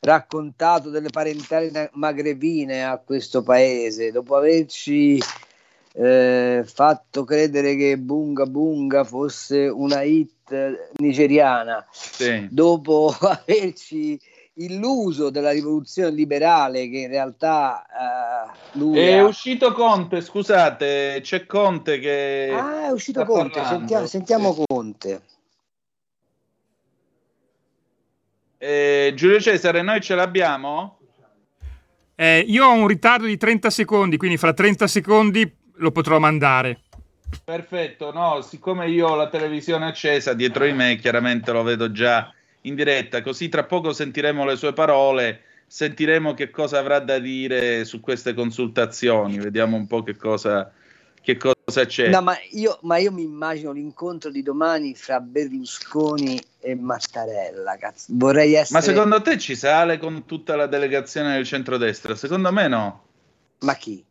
raccontato 0.00 0.90
delle 0.90 1.08
parentele 1.08 1.88
magrebine 1.94 2.84
a 2.84 2.98
questo 2.98 3.42
paese, 3.42 4.10
dopo 4.10 4.36
averci 4.36 5.18
eh, 5.94 6.62
fatto 6.66 7.24
credere 7.24 7.76
che 7.76 7.98
Bunga 7.98 8.46
Bunga 8.46 9.04
fosse 9.04 9.66
una 9.68 10.02
hit 10.02 10.90
nigeriana, 10.98 11.86
Sì. 11.90 12.46
dopo 12.50 13.14
averci 13.20 14.18
illuso 14.56 15.30
della 15.30 15.50
rivoluzione 15.50 16.10
liberale 16.10 16.88
che 16.90 16.98
in 16.98 17.08
realtà 17.08 17.84
eh, 17.86 18.78
lui 18.78 18.98
È 18.98 19.12
ha- 19.18 19.24
uscito 19.24 19.72
Conte, 19.72 20.20
scusate, 20.20 21.20
c'è 21.22 21.46
Conte 21.46 21.98
che... 21.98 22.50
Ah, 22.52 22.86
è 22.88 22.90
uscito 22.90 23.24
Conte, 23.24 23.60
parlando. 23.60 23.78
sentiamo, 23.78 24.06
sentiamo 24.06 24.56
Conte. 24.66 25.22
Eh, 28.58 29.12
Giulio 29.16 29.40
Cesare, 29.40 29.82
noi 29.82 30.00
ce 30.00 30.14
l'abbiamo? 30.14 30.98
Eh, 32.14 32.44
io 32.46 32.66
ho 32.66 32.72
un 32.72 32.86
ritardo 32.86 33.26
di 33.26 33.36
30 33.36 33.70
secondi, 33.70 34.16
quindi 34.16 34.36
fra 34.36 34.52
30 34.52 34.86
secondi 34.86 35.50
lo 35.82 35.90
potrò 35.90 36.18
mandare. 36.18 36.80
Perfetto, 37.44 38.12
no, 38.12 38.40
siccome 38.42 38.88
io 38.88 39.08
ho 39.08 39.14
la 39.16 39.28
televisione 39.28 39.86
accesa 39.86 40.34
dietro 40.34 40.64
di 40.64 40.72
me, 40.72 40.96
chiaramente 40.96 41.50
lo 41.50 41.62
vedo 41.62 41.90
già 41.90 42.32
in 42.62 42.74
diretta, 42.74 43.22
così 43.22 43.48
tra 43.48 43.64
poco 43.64 43.92
sentiremo 43.92 44.44
le 44.44 44.56
sue 44.56 44.72
parole, 44.72 45.42
sentiremo 45.66 46.34
che 46.34 46.50
cosa 46.50 46.78
avrà 46.78 47.00
da 47.00 47.18
dire 47.18 47.84
su 47.84 48.00
queste 48.00 48.34
consultazioni, 48.34 49.38
vediamo 49.38 49.76
un 49.76 49.86
po' 49.86 50.02
che 50.02 50.14
cosa, 50.16 50.70
che 51.20 51.36
cosa 51.36 51.86
c'è. 51.86 52.10
No, 52.10 52.20
ma 52.22 52.36
io, 52.50 52.78
ma 52.82 52.98
io 52.98 53.10
mi 53.10 53.22
immagino 53.22 53.72
l'incontro 53.72 54.30
di 54.30 54.42
domani 54.42 54.94
fra 54.94 55.18
Berlusconi 55.18 56.40
e 56.60 56.74
Mattarella. 56.76 57.76
Cazzo. 57.76 58.06
Vorrei 58.10 58.54
essere. 58.54 58.78
Ma 58.78 58.84
secondo 58.84 59.22
te 59.22 59.38
ci 59.38 59.56
sale 59.56 59.98
con 59.98 60.26
tutta 60.26 60.54
la 60.54 60.66
delegazione 60.66 61.34
del 61.34 61.44
centrodestra? 61.44 62.14
Secondo 62.14 62.52
me 62.52 62.68
no. 62.68 63.02
Ma 63.60 63.74
chi? 63.74 64.04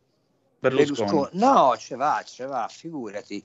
Berlusconi. 0.62 1.28
No, 1.32 1.74
ce 1.76 1.96
va, 1.96 2.22
ce 2.24 2.46
va, 2.46 2.68
figurati. 2.70 3.42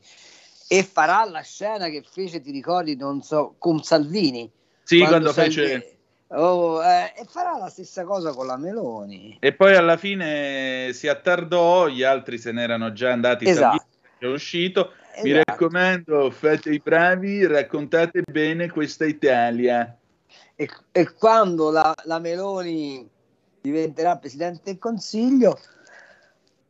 E 0.67 0.83
farà 0.83 1.27
la 1.27 1.41
scena 1.41 1.89
che 1.89 2.03
fece, 2.07 2.41
ti 2.41 2.51
ricordi, 2.51 2.95
non 2.95 3.23
so, 3.23 3.55
con 3.57 3.81
Salvini. 3.81 4.49
Sì, 4.83 4.99
quando 4.99 5.31
Salvini- 5.31 5.55
fece... 5.55 5.91
Oh, 6.29 6.83
eh, 6.83 7.13
e 7.15 7.25
farà 7.25 7.57
la 7.57 7.69
stessa 7.69 8.03
cosa 8.03 8.33
con 8.33 8.45
la 8.47 8.57
Meloni. 8.57 9.37
E 9.39 9.53
poi 9.53 9.75
alla 9.75 9.95
fine 9.95 10.91
si 10.93 11.07
attardò, 11.07 11.87
gli 11.87 12.03
altri 12.03 12.37
se 12.37 12.51
n'erano 12.51 12.91
già 12.91 13.13
andati, 13.13 13.45
Esatto. 13.47 13.77
Salvini 13.77 14.17
è 14.19 14.25
uscito. 14.25 14.91
Mi 15.23 15.31
Esatto. 15.31 15.51
raccomando, 15.51 16.29
fate 16.29 16.69
i 16.69 16.81
bravi, 16.83 17.47
raccontate 17.47 18.21
bene 18.29 18.69
questa 18.69 19.05
Italia. 19.05 19.97
E, 20.53 20.69
e 20.91 21.13
quando 21.13 21.71
la, 21.71 21.95
la 22.03 22.19
Meloni 22.19 23.09
diventerà 23.61 24.17
Presidente 24.17 24.61
del 24.65 24.77
Consiglio, 24.79 25.57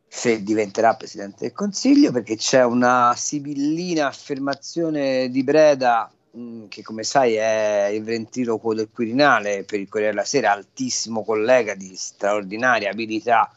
se 0.08 0.42
diventerà 0.42 0.94
Presidente 0.94 1.36
del 1.40 1.52
Consiglio, 1.52 2.10
perché 2.10 2.36
c'è 2.36 2.64
una 2.64 3.14
sibillina 3.14 4.06
affermazione 4.06 5.28
di 5.28 5.44
Breda, 5.44 6.10
mh, 6.30 6.68
che 6.68 6.82
come 6.82 7.02
sai 7.02 7.34
è 7.34 7.90
il 7.92 8.02
ventriloquo 8.02 8.74
del 8.74 8.88
Quirinale 8.90 9.64
per 9.64 9.78
il 9.78 9.88
Corriere 9.88 10.14
della 10.14 10.24
Sera, 10.24 10.52
altissimo 10.52 11.22
collega 11.22 11.74
di 11.74 11.94
straordinaria 11.94 12.90
abilità 12.90 13.52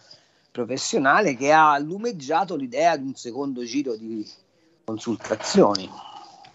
professionale, 0.51 1.37
che 1.37 1.51
ha 1.53 1.77
lumeggiato 1.77 2.57
l'idea 2.57 2.97
di 2.97 3.05
un 3.05 3.15
secondo 3.15 3.63
giro 3.63 3.95
di 3.95 4.29
consultazioni. 4.83 5.89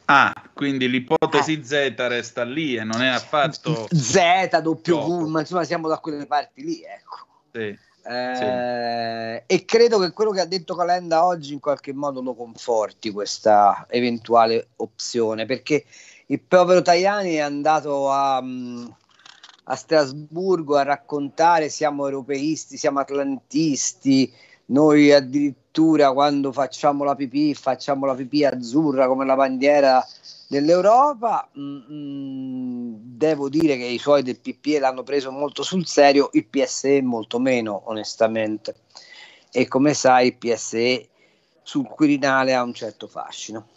Ah, 0.08 0.32
quindi 0.52 0.88
l'ipotesi 0.88 1.64
Z 1.64 1.94
resta 1.96 2.44
lì 2.44 2.76
e 2.76 2.84
non 2.84 3.02
è 3.02 3.08
affatto... 3.08 3.88
Z, 3.90 4.60
W, 4.62 5.26
ma 5.26 5.40
insomma 5.40 5.64
siamo 5.64 5.88
da 5.88 5.98
quelle 5.98 6.26
parti 6.26 6.62
lì, 6.62 6.82
ecco. 6.82 7.16
Sì. 7.52 7.76
Eh, 8.08 9.42
E 9.46 9.64
credo 9.64 9.98
che 9.98 10.12
quello 10.12 10.30
che 10.30 10.40
ha 10.40 10.46
detto 10.46 10.74
Calenda 10.74 11.24
oggi 11.24 11.52
in 11.52 11.60
qualche 11.60 11.92
modo 11.92 12.20
lo 12.22 12.34
conforti 12.34 13.10
questa 13.10 13.86
eventuale 13.88 14.68
opzione, 14.76 15.46
perché 15.46 15.84
il 16.26 16.40
povero 16.40 16.82
Tajani 16.82 17.34
è 17.34 17.40
andato 17.40 18.10
a, 18.10 18.40
mm, 18.42 18.86
a 19.64 19.74
Strasburgo 19.74 20.76
a 20.76 20.82
raccontare 20.82 21.68
siamo 21.68 22.04
europeisti, 22.04 22.76
siamo 22.76 23.00
atlantisti, 23.00 24.32
noi 24.66 25.12
addirittura 25.12 26.12
quando 26.12 26.52
facciamo 26.52 27.04
la 27.04 27.14
pipì 27.14 27.54
facciamo 27.54 28.06
la 28.06 28.14
pipì 28.14 28.44
azzurra 28.44 29.06
come 29.06 29.24
la 29.24 29.36
bandiera 29.36 30.04
dell'Europa. 30.46 31.48
Mm, 31.58 31.78
mm, 31.90 32.94
devo 32.98 33.48
dire 33.48 33.76
che 33.76 33.84
i 33.84 33.98
suoi 33.98 34.22
del 34.22 34.40
PPE 34.40 34.78
l'hanno 34.78 35.02
preso 35.02 35.30
molto 35.30 35.62
sul 35.62 35.86
serio, 35.86 36.30
il 36.32 36.46
PSE 36.46 37.02
molto 37.02 37.38
meno, 37.38 37.82
onestamente. 37.86 38.76
E 39.50 39.68
come 39.68 39.94
sai, 39.94 40.28
il 40.28 40.36
PSE 40.36 41.08
sul 41.62 41.88
Quirinale 41.88 42.54
ha 42.54 42.62
un 42.62 42.74
certo 42.74 43.06
fascino. 43.06 43.68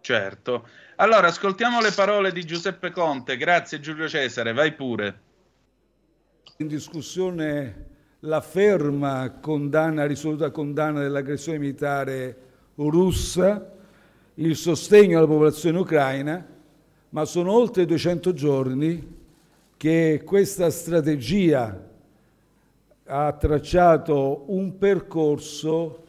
Certo. 0.00 0.66
Allora, 0.96 1.28
ascoltiamo 1.28 1.80
le 1.80 1.92
parole 1.92 2.32
di 2.32 2.44
Giuseppe 2.44 2.90
Conte. 2.90 3.36
Grazie 3.36 3.80
Giulio 3.80 4.08
Cesare, 4.08 4.52
vai 4.52 4.72
pure. 4.72 5.20
In 6.58 6.66
discussione 6.66 7.86
la 8.20 8.40
ferma 8.40 9.38
condanna, 9.40 10.06
risoluta 10.06 10.50
condanna 10.50 11.00
dell'aggressione 11.00 11.58
militare 11.58 12.36
russa, 12.76 13.77
il 14.40 14.54
sostegno 14.54 15.18
alla 15.18 15.26
popolazione 15.26 15.78
ucraina, 15.78 16.46
ma 17.10 17.24
sono 17.24 17.52
oltre 17.52 17.86
200 17.86 18.32
giorni 18.32 19.16
che 19.76 20.22
questa 20.24 20.70
strategia 20.70 21.86
ha 23.04 23.32
tracciato 23.32 24.44
un 24.48 24.78
percorso 24.78 26.04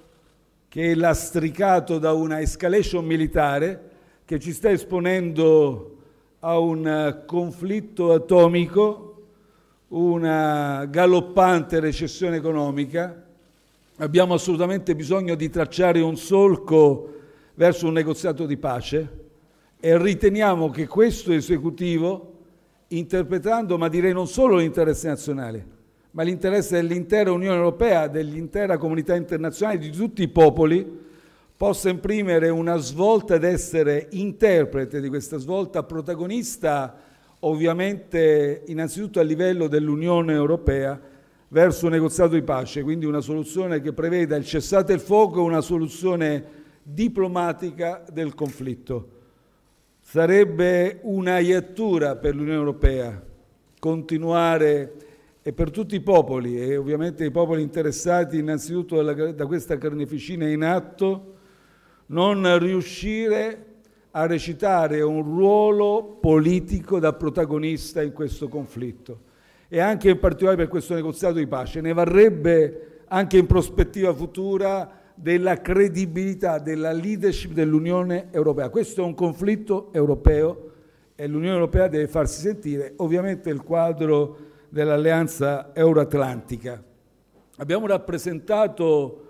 che 0.67 0.91
è 0.91 0.95
lastricato 0.95 1.97
da 1.97 2.13
una 2.13 2.39
escalation 2.39 3.03
militare 3.03 3.89
che 4.25 4.39
ci 4.39 4.51
sta 4.51 4.69
esponendo 4.69 5.97
a 6.41 6.59
un 6.59 7.23
conflitto 7.25 8.13
atomico, 8.13 9.23
una 9.87 10.85
galoppante 10.85 11.79
recessione 11.79 12.35
economica. 12.35 13.23
Abbiamo 13.97 14.35
assolutamente 14.35 14.95
bisogno 14.95 15.33
di 15.33 15.49
tracciare 15.49 15.99
un 16.01 16.15
solco 16.15 17.18
verso 17.59 17.87
un 17.87 17.93
negoziato 17.93 18.45
di 18.45 18.55
pace 18.55 19.09
e 19.81 19.97
riteniamo 19.97 20.69
che 20.69 20.87
questo 20.87 21.33
esecutivo, 21.33 22.37
interpretando, 22.87 23.77
ma 23.77 23.89
direi 23.89 24.13
non 24.13 24.27
solo 24.27 24.55
l'interesse 24.55 25.09
nazionale, 25.09 25.65
ma 26.11 26.23
l'interesse 26.23 26.75
dell'intera 26.75 27.33
Unione 27.33 27.57
Europea, 27.57 28.07
dell'intera 28.07 28.77
comunità 28.77 29.13
internazionale, 29.13 29.77
di 29.77 29.89
tutti 29.89 30.21
i 30.21 30.29
popoli, 30.29 30.87
possa 31.57 31.89
imprimere 31.89 32.47
una 32.47 32.77
svolta 32.77 33.35
ed 33.35 33.43
essere 33.43 34.07
interprete 34.11 35.01
di 35.01 35.09
questa 35.09 35.37
svolta, 35.37 35.83
protagonista 35.83 36.95
ovviamente 37.39 38.63
innanzitutto 38.67 39.19
a 39.19 39.23
livello 39.23 39.67
dell'Unione 39.67 40.31
Europea 40.31 40.97
verso 41.49 41.87
un 41.87 41.91
negoziato 41.91 42.35
di 42.35 42.41
pace, 42.41 42.83
quindi 42.83 43.05
una 43.05 43.19
soluzione 43.19 43.81
che 43.81 43.91
preveda 43.91 44.37
il 44.37 44.45
cessate 44.45 44.93
il 44.93 45.01
fuoco 45.01 45.43
una 45.43 45.59
soluzione 45.59 46.58
diplomatica 46.93 48.03
del 48.11 48.33
conflitto. 48.33 49.17
Sarebbe 50.01 50.99
una 51.03 51.39
iattura 51.39 52.15
per 52.15 52.35
l'Unione 52.35 52.57
Europea 52.57 53.23
continuare 53.79 54.93
e 55.41 55.53
per 55.53 55.71
tutti 55.71 55.95
i 55.95 56.01
popoli 56.01 56.59
e 56.59 56.75
ovviamente 56.75 57.25
i 57.25 57.31
popoli 57.31 57.61
interessati 57.61 58.37
innanzitutto 58.37 58.95
dalla- 59.01 59.31
da 59.31 59.45
questa 59.45 59.77
carneficina 59.77 60.47
in 60.47 60.63
atto, 60.63 61.35
non 62.07 62.57
riuscire 62.59 63.65
a 64.11 64.25
recitare 64.25 65.01
un 65.01 65.21
ruolo 65.21 66.17
politico 66.19 66.99
da 66.99 67.13
protagonista 67.13 68.01
in 68.01 68.11
questo 68.11 68.47
conflitto 68.47 69.27
e 69.67 69.79
anche 69.79 70.09
in 70.09 70.19
particolare 70.19 70.57
per 70.57 70.67
questo 70.67 70.95
negoziato 70.95 71.35
di 71.35 71.45
pace. 71.45 71.79
Ne 71.79 71.93
varrebbe 71.93 73.03
anche 73.07 73.37
in 73.37 73.45
prospettiva 73.45 74.13
futura 74.13 74.98
della 75.21 75.59
credibilità, 75.59 76.59
della 76.59 76.93
leadership 76.93 77.51
dell'Unione 77.51 78.27
Europea. 78.31 78.69
Questo 78.69 79.01
è 79.01 79.03
un 79.03 79.13
conflitto 79.13 79.91
europeo 79.91 80.71
e 81.13 81.27
l'Unione 81.27 81.55
Europea 81.55 81.89
deve 81.89 82.07
farsi 82.07 82.39
sentire, 82.39 82.93
ovviamente 82.97 83.49
il 83.49 83.61
quadro 83.61 84.37
dell'alleanza 84.69 85.75
euroatlantica. 85.75 86.81
Abbiamo 87.57 87.85
rappresentato 87.85 89.25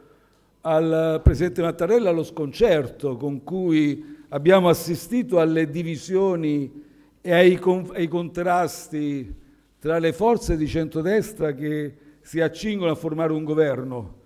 al 0.61 1.21
Presidente 1.23 1.63
Mattarella 1.63 2.11
lo 2.11 2.23
sconcerto 2.23 3.17
con 3.17 3.43
cui 3.43 4.17
abbiamo 4.29 4.69
assistito 4.69 5.39
alle 5.39 5.71
divisioni 5.71 6.83
e 7.19 7.33
ai, 7.33 7.55
con- 7.55 7.89
ai 7.93 8.07
contrasti 8.07 9.35
tra 9.79 9.97
le 9.97 10.13
forze 10.13 10.55
di 10.55 10.67
centrodestra 10.67 11.53
che 11.53 11.95
si 12.21 12.41
accingono 12.41 12.91
a 12.91 12.95
formare 12.95 13.33
un 13.33 13.43
governo. 13.43 14.17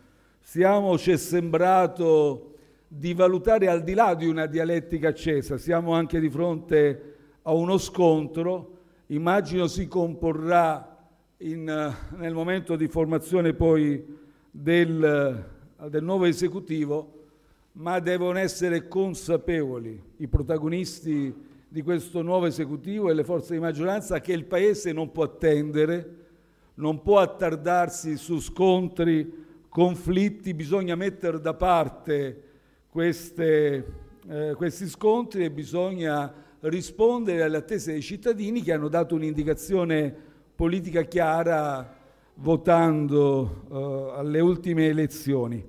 Siamo, 0.54 1.00
ci 1.00 1.10
è 1.10 1.18
sembrato 1.18 2.54
di 2.88 3.16
valutare 3.16 3.70
al 3.70 3.82
di 3.82 3.96
là 3.96 4.14
di 4.14 4.28
una 4.28 4.46
dialettica 4.46 5.08
accesa, 5.08 5.58
siamo 5.58 5.96
anche 5.96 6.20
di 6.20 6.30
fronte 6.30 7.16
a 7.42 7.54
uno 7.54 7.80
scontro, 7.80 8.78
immagino 9.08 9.66
si 9.66 9.88
comporrà 9.88 11.10
in, 11.38 11.96
nel 12.18 12.34
momento 12.36 12.76
di 12.76 12.88
formazione 12.88 13.56
poi 13.56 14.06
del, 14.52 15.44
del 15.90 16.04
nuovo 16.04 16.26
esecutivo, 16.26 17.24
ma 17.72 17.98
devono 17.98 18.38
essere 18.38 18.88
consapevoli 18.88 20.00
i 20.18 20.28
protagonisti 20.28 21.34
di 21.68 21.82
questo 21.82 22.22
nuovo 22.22 22.46
esecutivo 22.46 23.10
e 23.10 23.16
le 23.16 23.24
forze 23.24 23.56
di 23.56 23.60
maggioranza 23.60 24.22
che 24.22 24.34
il 24.34 24.46
Paese 24.46 24.92
non 24.92 25.12
può 25.12 25.24
attendere, 25.24 26.18
non 26.76 27.02
può 27.02 27.18
attardarsi 27.18 28.18
su 28.18 28.40
scontri, 28.40 29.42
conflitti, 29.74 30.54
bisogna 30.54 30.94
mettere 30.94 31.40
da 31.40 31.56
parte 31.56 32.44
queste, 32.90 33.86
eh, 34.28 34.54
questi 34.56 34.88
scontri 34.88 35.46
e 35.46 35.50
bisogna 35.50 36.32
rispondere 36.60 37.42
alle 37.42 37.58
attese 37.58 37.94
dei 37.94 38.04
cittadini 38.04 38.62
che 38.62 38.72
hanno 38.72 38.88
dato 38.88 39.16
un'indicazione 39.16 40.16
politica 40.56 41.02
chiara 41.02 41.92
votando 42.36 43.64
eh, 43.72 44.20
alle 44.20 44.40
ultime 44.42 44.90
elezioni. 44.90 45.66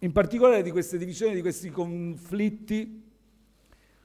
In 0.00 0.12
particolare 0.12 0.62
di 0.62 0.70
queste 0.70 0.96
divisioni, 0.96 1.34
di 1.34 1.42
questi 1.42 1.68
conflitti, 1.68 3.04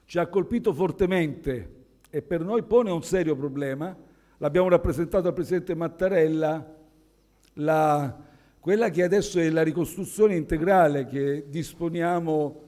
ci 0.04 0.18
ha 0.18 0.26
colpito 0.26 0.74
fortemente 0.74 1.84
e 2.10 2.20
per 2.20 2.42
noi 2.44 2.64
pone 2.64 2.90
un 2.90 3.02
serio 3.02 3.34
problema, 3.34 3.96
l'abbiamo 4.36 4.68
rappresentato 4.68 5.26
al 5.26 5.32
Presidente 5.32 5.74
Mattarella, 5.74 6.76
la, 7.54 8.30
quella 8.62 8.90
che 8.90 9.02
adesso 9.02 9.40
è 9.40 9.50
la 9.50 9.64
ricostruzione 9.64 10.36
integrale 10.36 11.04
che 11.06 11.46
disponiamo 11.48 12.60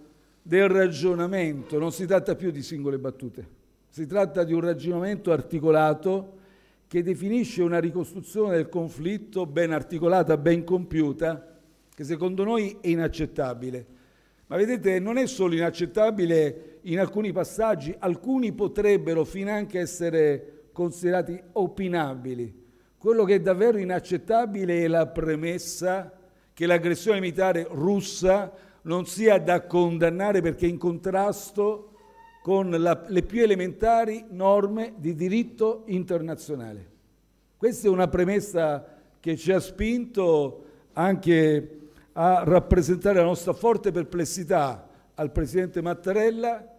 del 0.43 0.69
ragionamento, 0.69 1.79
non 1.79 1.93
si 1.93 2.05
tratta 2.05 2.35
più 2.35 2.51
di 2.51 2.63
singole 2.63 2.99
battute, 2.99 3.49
si 3.91 4.05
tratta 4.05 4.43
di 4.43 4.53
un 4.53 4.59
ragionamento 4.59 5.31
articolato 5.31 6.39
che 6.89 7.05
definisce 7.05 7.63
una 7.63 7.79
ricostruzione 7.79 8.57
del 8.57 8.69
conflitto 8.69 9.47
ben 9.47 9.71
articolata, 9.71 10.37
ben 10.37 10.65
compiuta, 10.65 11.61
che 11.95 12.03
secondo 12.03 12.43
noi 12.43 12.77
è 12.81 12.89
inaccettabile. 12.89 13.87
Ma 14.49 14.57
vedete, 14.57 14.99
non 14.99 15.17
è 15.17 15.29
solo 15.29 15.55
inaccettabile 15.55 16.79
in 16.83 16.99
alcuni 16.99 17.31
passaggi, 17.31 17.95
alcuni 17.97 18.51
potrebbero 18.51 19.25
finanche 19.25 19.79
essere 19.79 20.65
considerati 20.73 21.41
opinabili. 21.53 22.64
Quello 23.05 23.25
che 23.25 23.35
è 23.35 23.41
davvero 23.41 23.77
inaccettabile 23.77 24.83
è 24.83 24.87
la 24.87 25.07
premessa 25.07 26.11
che 26.55 26.65
l'aggressione 26.65 27.21
militare 27.21 27.67
russa 27.71 28.51
non 28.85 29.05
sia 29.05 29.39
da 29.39 29.67
condannare 29.67 30.41
perché 30.41 30.65
è 30.65 30.71
in 30.71 30.79
contrasto 30.79 31.91
con 32.43 32.71
la, 32.71 33.05
le 33.07 33.23
più 33.23 33.43
elementari 33.43 34.25
norme 34.31 34.95
di 34.97 35.15
diritto 35.15 35.83
internazionale. 35.89 36.93
Questa 37.59 37.89
è 37.89 37.91
una 37.91 38.09
premessa 38.09 38.83
che 39.21 39.37
ci 39.37 39.53
ha 39.53 39.61
spinto 39.61 40.65
anche 40.95 41.81
a 42.13 42.43
rappresentare 42.43 43.19
la 43.19 43.25
nostra 43.25 43.53
forte 43.53 43.93
perplessità 43.93 44.89
al 45.13 45.31
Presidente 45.31 45.83
Mattarella 45.83 46.75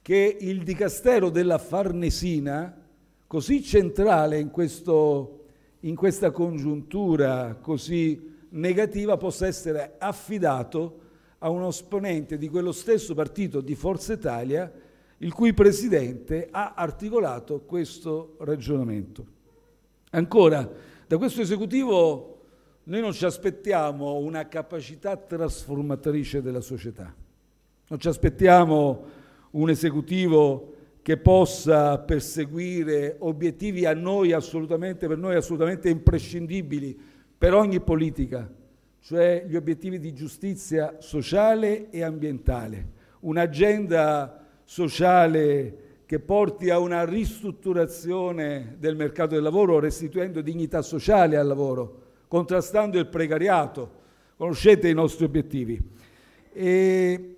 che 0.00 0.36
il 0.38 0.62
Dicastero 0.62 1.28
della 1.28 1.58
Farnesina, 1.58 2.72
così 3.26 3.64
centrale 3.64 4.38
in, 4.38 4.52
questo, 4.52 5.35
in 5.86 5.94
questa 5.94 6.32
congiuntura 6.32 7.56
così 7.60 8.34
negativa, 8.50 9.16
possa 9.16 9.46
essere 9.46 9.94
affidato 9.98 11.00
a 11.38 11.48
uno 11.48 11.68
esponente 11.68 12.38
di 12.38 12.48
quello 12.48 12.72
stesso 12.72 13.14
partito 13.14 13.60
di 13.60 13.74
Forza 13.76 14.12
Italia, 14.12 14.70
il 15.18 15.32
cui 15.32 15.54
Presidente 15.54 16.48
ha 16.50 16.74
articolato 16.74 17.60
questo 17.60 18.34
ragionamento. 18.40 19.24
Ancora, 20.10 20.68
da 21.06 21.18
questo 21.18 21.40
esecutivo 21.40 22.32
noi 22.84 23.00
non 23.00 23.12
ci 23.12 23.24
aspettiamo 23.24 24.16
una 24.16 24.48
capacità 24.48 25.16
trasformatrice 25.16 26.42
della 26.42 26.60
società, 26.60 27.14
non 27.88 27.98
ci 28.00 28.08
aspettiamo 28.08 29.04
un 29.50 29.70
esecutivo 29.70 30.74
che 31.06 31.18
possa 31.18 31.98
perseguire 31.98 33.14
obiettivi 33.20 33.86
noi 33.94 34.32
per 35.06 35.16
noi 35.16 35.36
assolutamente 35.36 35.88
imprescindibili 35.88 36.98
per 37.38 37.54
ogni 37.54 37.78
politica, 37.78 38.52
cioè 38.98 39.44
gli 39.46 39.54
obiettivi 39.54 40.00
di 40.00 40.12
giustizia 40.12 40.96
sociale 40.98 41.90
e 41.90 42.02
ambientale, 42.02 42.88
un'agenda 43.20 44.44
sociale 44.64 46.00
che 46.06 46.18
porti 46.18 46.70
a 46.70 46.80
una 46.80 47.04
ristrutturazione 47.04 48.74
del 48.76 48.96
mercato 48.96 49.34
del 49.34 49.44
lavoro, 49.44 49.78
restituendo 49.78 50.40
dignità 50.40 50.82
sociale 50.82 51.36
al 51.36 51.46
lavoro, 51.46 52.02
contrastando 52.26 52.98
il 52.98 53.06
precariato. 53.06 53.90
Conoscete 54.36 54.88
i 54.88 54.94
nostri 54.94 55.24
obiettivi. 55.24 55.80
E, 56.52 57.36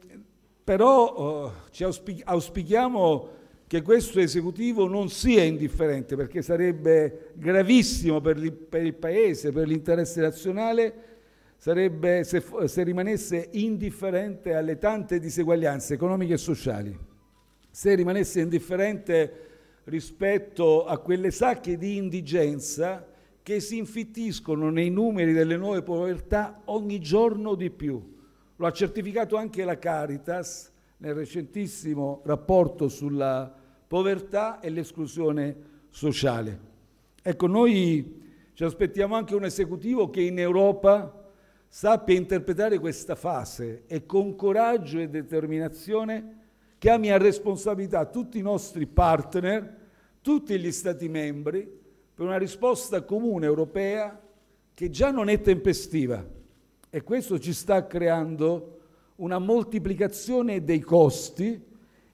però 0.65 1.53
eh, 1.71 1.91
auspichiamo 2.25 3.37
che 3.69 3.83
questo 3.83 4.19
esecutivo 4.19 4.89
non 4.89 5.09
sia 5.09 5.45
indifferente, 5.45 6.17
perché 6.17 6.43
sarebbe 6.43 7.31
gravissimo 7.35 8.21
per, 8.21 8.37
il 8.39 8.95
Paese, 8.95 9.53
per 9.53 9.69
l'interesse 9.69 10.21
nazionale, 10.21 10.95
sarebbe 11.57 12.25
se, 12.25 12.43
se 12.65 12.83
rimanesse 12.83 13.51
indifferente 13.53 14.55
alle 14.55 14.79
tante 14.79 15.21
diseguaglianze 15.21 15.95
economiche 15.95 16.33
e 16.35 16.39
sociali 16.39 17.07
se 17.79 17.95
rimanesse 17.95 18.41
indifferente 18.41 19.47
rispetto 19.85 20.85
a 20.85 20.99
quelle 20.99 21.31
sacche 21.31 21.79
di 21.79 21.97
indigenza 21.97 23.07
che 23.41 23.61
si 23.61 23.77
infittiscono 23.79 24.69
nei 24.71 24.91
numeri 24.91 25.33
delle 25.33 25.57
nuove 25.57 25.83
povertà 25.83 26.63
ogni 26.65 26.99
giorno 26.99 27.55
di 27.55 27.71
più. 27.71 28.17
Lo 28.57 28.67
ha 28.67 28.73
certificato 28.73 29.37
anche 29.37 29.63
la 29.63 29.79
Caritas 29.79 30.73
nel 30.97 31.15
recentissimo 31.15 32.21
rapporto 32.25 32.89
sulla 32.89 33.55
povertà 33.89 34.61
e 34.61 34.71
l'esclusione 34.71 35.57
sociale. 35.89 36.61
Ecco, 37.23 37.47
noi 37.47 38.51
ci 38.53 38.63
aspettiamo 38.63 39.17
anche 39.17 39.35
un 39.35 39.45
esecutivo 39.45 40.11
che 40.11 40.21
in 40.21 40.39
Europa 40.39 41.31
sappia 41.67 42.15
interpretare 42.15 42.79
questa 42.79 43.15
fase 43.15 43.85
e 43.87 44.07
con 44.07 44.37
coraggio 44.37 45.01
e 45.01 45.09
determinazione 45.09 46.37
chiami 46.79 47.11
a 47.11 47.19
responsabilità 47.19 48.07
tutti 48.07 48.39
i 48.39 48.43
nostri 48.43 48.87
partner, 48.87 49.77
tutti 50.21 50.59
gli 50.59 50.71
Stati 50.71 51.09
membri, 51.09 51.69
per 52.15 52.27
una 52.27 52.39
risposta 52.39 53.03
comune 53.03 53.47
europea 53.47 54.21
che 54.75 54.91
già 54.91 55.11
non 55.11 55.29
è 55.29 55.41
tempestiva 55.41 56.25
e 56.91 57.03
questo 57.03 57.39
ci 57.39 57.53
sta 57.53 57.87
creando 57.87 58.79
una 59.17 59.39
moltiplicazione 59.39 60.63
dei 60.63 60.81
costi 60.81 61.61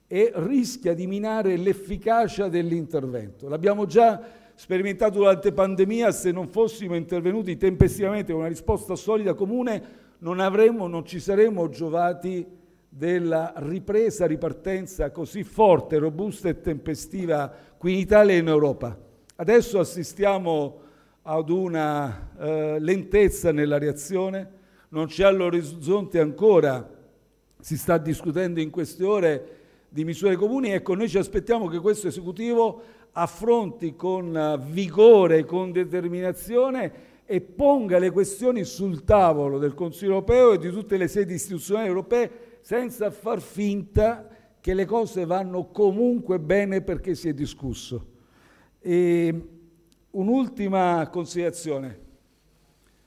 e 0.07 0.31
rischia 0.35 0.93
di 0.93 1.07
minare 1.07 1.57
l'efficacia 1.57 2.47
dell'intervento. 2.47 3.47
L'abbiamo 3.47 3.85
già 3.85 4.21
sperimentato 4.53 5.17
durante 5.17 5.51
pandemia, 5.51 6.11
se 6.11 6.31
non 6.31 6.47
fossimo 6.47 6.95
intervenuti 6.95 7.57
tempestivamente 7.57 8.31
con 8.31 8.41
una 8.41 8.49
risposta 8.49 8.95
solida 8.95 9.33
comune 9.33 10.03
non 10.19 10.39
avremmo, 10.39 10.87
non 10.87 11.05
ci 11.05 11.19
saremmo 11.19 11.69
giovati 11.69 12.45
della 12.87 13.53
ripresa, 13.57 14.25
ripartenza 14.25 15.11
così 15.11 15.43
forte, 15.43 15.97
robusta 15.97 16.47
e 16.47 16.61
tempestiva 16.61 17.51
qui 17.77 17.93
in 17.93 17.99
Italia 17.99 18.35
e 18.35 18.37
in 18.37 18.47
Europa. 18.47 18.97
Adesso 19.35 19.79
assistiamo 19.79 20.79
ad 21.23 21.49
una 21.49 22.29
eh, 22.39 22.79
lentezza 22.79 23.51
nella 23.51 23.77
reazione, 23.77 24.51
non 24.89 25.07
c'è 25.07 25.25
all'orizzonte 25.25 26.19
ancora, 26.19 26.89
si 27.59 27.77
sta 27.77 27.97
discutendo 27.97 28.61
in 28.61 28.69
queste 28.69 29.03
ore 29.03 29.54
di 29.95 30.03
misure 30.03 30.35
comuni, 30.35 30.71
ecco 30.71 30.93
noi 30.93 31.07
ci 31.07 31.17
aspettiamo 31.17 31.69
che 31.69 31.79
questo 31.79 32.09
esecutivo 32.09 32.81
affronti 33.13 33.95
con 33.95 34.61
vigore, 34.67 35.45
con 35.45 35.71
determinazione 35.71 36.91
e 37.23 37.39
ponga 37.39 37.97
le 37.97 38.11
questioni 38.11 38.65
sul 38.65 39.05
tavolo 39.05 39.57
del 39.57 39.73
Consiglio 39.73 40.15
europeo 40.15 40.51
e 40.51 40.57
di 40.57 40.69
tutte 40.69 40.97
le 40.97 41.07
sedi 41.07 41.35
istituzionali 41.35 41.87
europee 41.87 42.57
senza 42.59 43.09
far 43.09 43.39
finta 43.39 44.27
che 44.59 44.73
le 44.73 44.83
cose 44.83 45.23
vanno 45.23 45.67
comunque 45.67 46.41
bene 46.41 46.81
perché 46.81 47.15
si 47.15 47.29
è 47.29 47.33
discusso. 47.33 48.05
E 48.81 49.47
un'ultima 50.11 51.07
considerazione. 51.09 51.99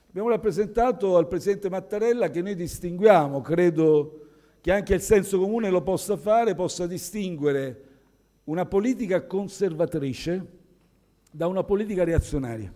Abbiamo 0.09 0.31
rappresentato 0.31 1.19
al 1.19 1.29
Presidente 1.29 1.69
Mattarella 1.69 2.31
che 2.31 2.41
noi 2.41 2.55
distinguiamo, 2.55 3.43
credo 3.43 4.23
che 4.61 4.73
anche 4.73 4.95
il 4.95 5.01
senso 5.01 5.39
comune 5.39 5.71
lo 5.71 5.83
possa 5.83 6.17
fare, 6.17 6.55
possa 6.55 6.87
distinguere 6.87 7.85
una 8.45 8.67
politica 8.67 9.25
conservatrice 9.27 10.47
da 11.31 11.47
una 11.47 11.63
politica 11.63 12.05
reazionaria. 12.05 12.73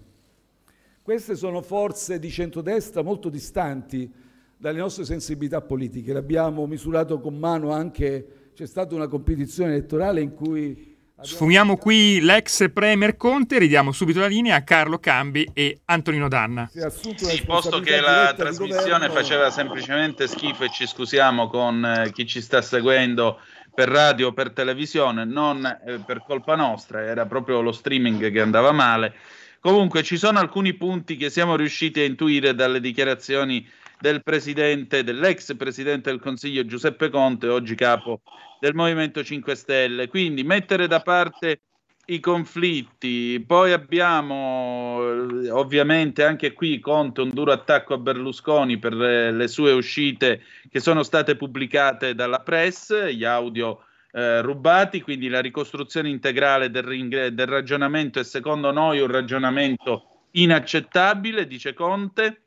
Queste 1.03 1.35
sono 1.35 1.62
forze 1.62 2.18
di 2.18 2.30
centrodestra 2.30 3.03
molto 3.03 3.28
distanti 3.28 4.11
dalle 4.57 4.78
nostre 4.78 5.05
sensibilità 5.05 5.61
politiche. 5.61 6.12
L'abbiamo 6.12 6.66
misurato 6.66 7.18
con 7.18 7.37
mano 7.37 7.70
anche, 7.70 8.51
c'è 8.55 8.66
stata 8.66 8.95
una 8.95 9.09
competizione 9.09 9.72
elettorale 9.72 10.20
in 10.20 10.35
cui 10.35 10.91
Sfumiamo 11.23 11.77
qui 11.77 12.20
l'ex 12.20 12.70
Premier 12.73 13.16
Conte, 13.16 13.59
ridiamo 13.59 13.93
subito 13.93 14.18
la 14.18 14.27
linea 14.27 14.57
a 14.57 14.62
Carlo 14.62 14.99
Cambi 14.99 15.49
e 15.53 15.81
Antonino 15.85 16.27
Danna. 16.29 16.68
Sì, 16.68 17.43
posto 17.47 17.79
che 17.81 18.01
la 18.01 18.35
trasmissione 18.37 19.09
faceva 19.09 19.51
semplicemente 19.51 20.27
schifo 20.27 20.64
e 20.64 20.70
ci 20.70 20.87
scusiamo 20.87 21.49
con 21.49 21.85
eh, 21.85 22.12
chi 22.12 22.27
ci 22.27 22.41
sta 22.41 22.61
seguendo 22.61 23.39
per 23.73 23.89
radio 23.89 24.29
o 24.29 24.33
per 24.33 24.51
televisione, 24.51 25.25
non 25.25 25.64
eh, 25.64 26.01
per 26.05 26.25
colpa 26.27 26.57
nostra, 26.57 27.03
era 27.03 27.25
proprio 27.27 27.61
lo 27.61 27.73
streaming 27.73 28.31
che 28.31 28.41
andava 28.41 28.73
male. 28.73 29.14
Comunque 29.61 30.03
ci 30.03 30.16
sono 30.16 30.41
alcuni 30.41 30.75
punti 30.75 31.16
che 31.16 31.31
siamo 31.31 31.55
riusciti 31.55 32.01
a 32.01 32.05
intuire 32.05 32.53
dalle 32.53 32.81
dichiarazioni 32.81 33.64
del 34.03 34.24
presidente, 34.24 35.05
dell'ex 35.05 35.55
presidente 35.55 36.11
del 36.11 36.18
Consiglio 36.18 36.66
Giuseppe 36.66 37.09
Conte, 37.09 37.46
oggi 37.46 37.76
capo 37.76 38.22
del 38.59 38.74
Movimento 38.74 39.22
5 39.22 39.55
Stelle. 39.55 40.09
Quindi 40.09 40.42
mettere 40.42 40.88
da 40.88 40.98
parte 40.98 41.61
i 42.07 42.18
conflitti, 42.18 43.38
poi 43.46 43.70
abbiamo 43.70 44.98
eh, 45.05 45.50
ovviamente 45.50 46.24
anche 46.24 46.53
qui 46.53 46.80
Conte 46.80 47.20
un 47.20 47.30
duro 47.30 47.53
attacco 47.53 47.94
a 47.94 47.98
Berlusconi 47.98 48.76
per 48.80 48.92
le 48.92 49.46
sue 49.46 49.70
uscite 49.70 50.42
che 50.68 50.80
sono 50.80 51.05
state 51.05 51.36
pubblicate 51.36 52.16
dalla 52.16 52.40
press, 52.40 53.07
gli 53.07 53.22
audio 53.22 53.84
eh, 54.11 54.42
rubati, 54.42 55.00
quindi 55.00 55.28
la 55.28 55.40
ricostruzione 55.40 56.09
integrale 56.09 56.72
del, 56.72 57.32
del 57.32 57.46
ragionamento 57.46 58.18
è 58.18 58.24
secondo 58.24 58.72
noi 58.72 58.98
un 58.98 59.12
ragionamento 59.12 60.26
inaccettabile, 60.32 61.46
dice 61.46 61.72
Conte. 61.72 62.41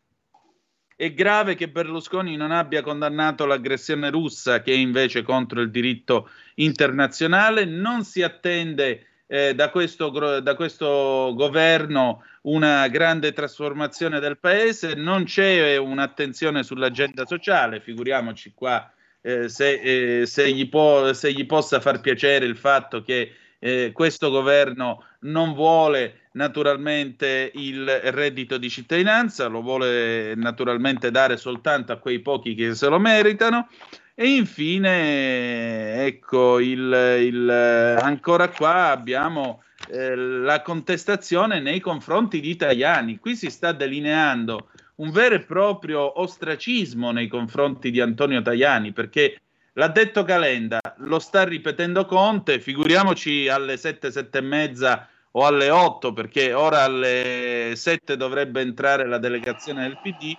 È 0.96 1.14
grave 1.14 1.56
che 1.56 1.68
Berlusconi 1.68 2.38
non 2.38 2.52
abbia 2.52 2.82
condannato 2.82 3.46
l'aggressione 3.46 4.10
russa, 4.10 4.62
che 4.62 4.72
è 4.72 4.76
invece 4.76 5.24
contro 5.24 5.60
il 5.60 5.70
diritto 5.70 6.30
internazionale. 6.56 7.66
Non 7.66 8.04
si 8.04 8.24
attende 8.24 9.08
eh, 9.28 9.54
da, 9.56 9.70
questo, 9.70 10.10
da, 10.40 10.56
questo, 10.56 11.34
governo 11.36 12.24
una 12.44 12.88
grande 12.88 13.34
trasformazione 13.34 14.20
del 14.20 14.38
paese, 14.38 14.94
non 14.94 15.26
c'è 15.26 15.76
un'attenzione 15.78 16.64
sull'agenda 16.64 17.26
sociale, 17.26 17.82
figuriamoci 17.82 18.54
qua 18.54 18.90
eh, 19.26 19.50
se, 19.50 20.22
eh, 20.22 20.26
se, 20.28 20.52
gli 20.52 20.70
può, 20.70 21.12
se, 21.14 21.34
gli 21.34 21.48
possa 21.48 21.80
far 21.80 22.00
piacere 22.00 22.46
il 22.46 22.56
fatto 22.56 23.02
che 23.02 23.34
eh, 23.66 23.92
questo 23.94 24.30
governo 24.30 25.04
non 25.22 25.56
vuole 25.56 26.28
naturalmente 26.34 27.52
il 27.56 27.84
reddito 27.88 28.60
di 28.60 28.70
cittadinanza, 28.70 29.48
lo 29.48 29.64
vuole 29.64 30.36
naturalmente 30.36 31.10
dare 31.10 31.36
soltanto 31.36 31.92
a 31.92 31.98
quei 31.98 32.20
pochi 32.20 32.54
che 32.54 32.76
se 32.76 32.88
lo 32.90 33.00
meritano. 33.00 33.68
E 34.14 34.28
infine, 34.36 36.06
ecco, 36.06 36.60
il, 36.60 37.18
il, 37.22 37.50
ancora 37.50 38.50
qua 38.50 38.92
abbiamo 38.92 39.64
eh, 39.90 40.16
la 40.16 40.62
contestazione 40.62 41.60
nei 41.60 41.80
confronti 41.80 42.40
di 42.40 42.52
italiani. 42.52 43.18
Qui 43.18 43.36
si 43.36 43.50
sta 43.50 43.72
delineando 43.72 44.70
un 44.98 45.10
vero 45.10 45.36
e 45.36 45.40
proprio 45.40 46.22
ostracismo 46.22 47.12
nei 47.12 47.28
confronti 47.28 47.90
di 47.90 48.00
Antonio 48.00 48.44
Tajani, 48.44 48.92
perché 48.92 49.40
l'ha 49.78 49.88
detto 49.88 50.24
Calenda, 50.24 50.80
lo 50.98 51.20
sta 51.20 51.44
ripetendo 51.44 52.06
Conte, 52.06 52.60
figuriamoci 52.60 53.48
alle 53.48 53.78
sette, 53.78 54.12
sette 54.12 54.38
e 54.38 54.42
mezza 54.42 55.08
o 55.32 55.46
alle 55.46 55.70
8, 55.70 56.14
perché 56.14 56.54
ora 56.54 56.84
alle 56.84 57.74
7 57.76 58.16
dovrebbe 58.16 58.62
entrare 58.62 59.06
la 59.06 59.18
delegazione 59.18 59.84
del 59.84 60.00
PD. 60.02 60.34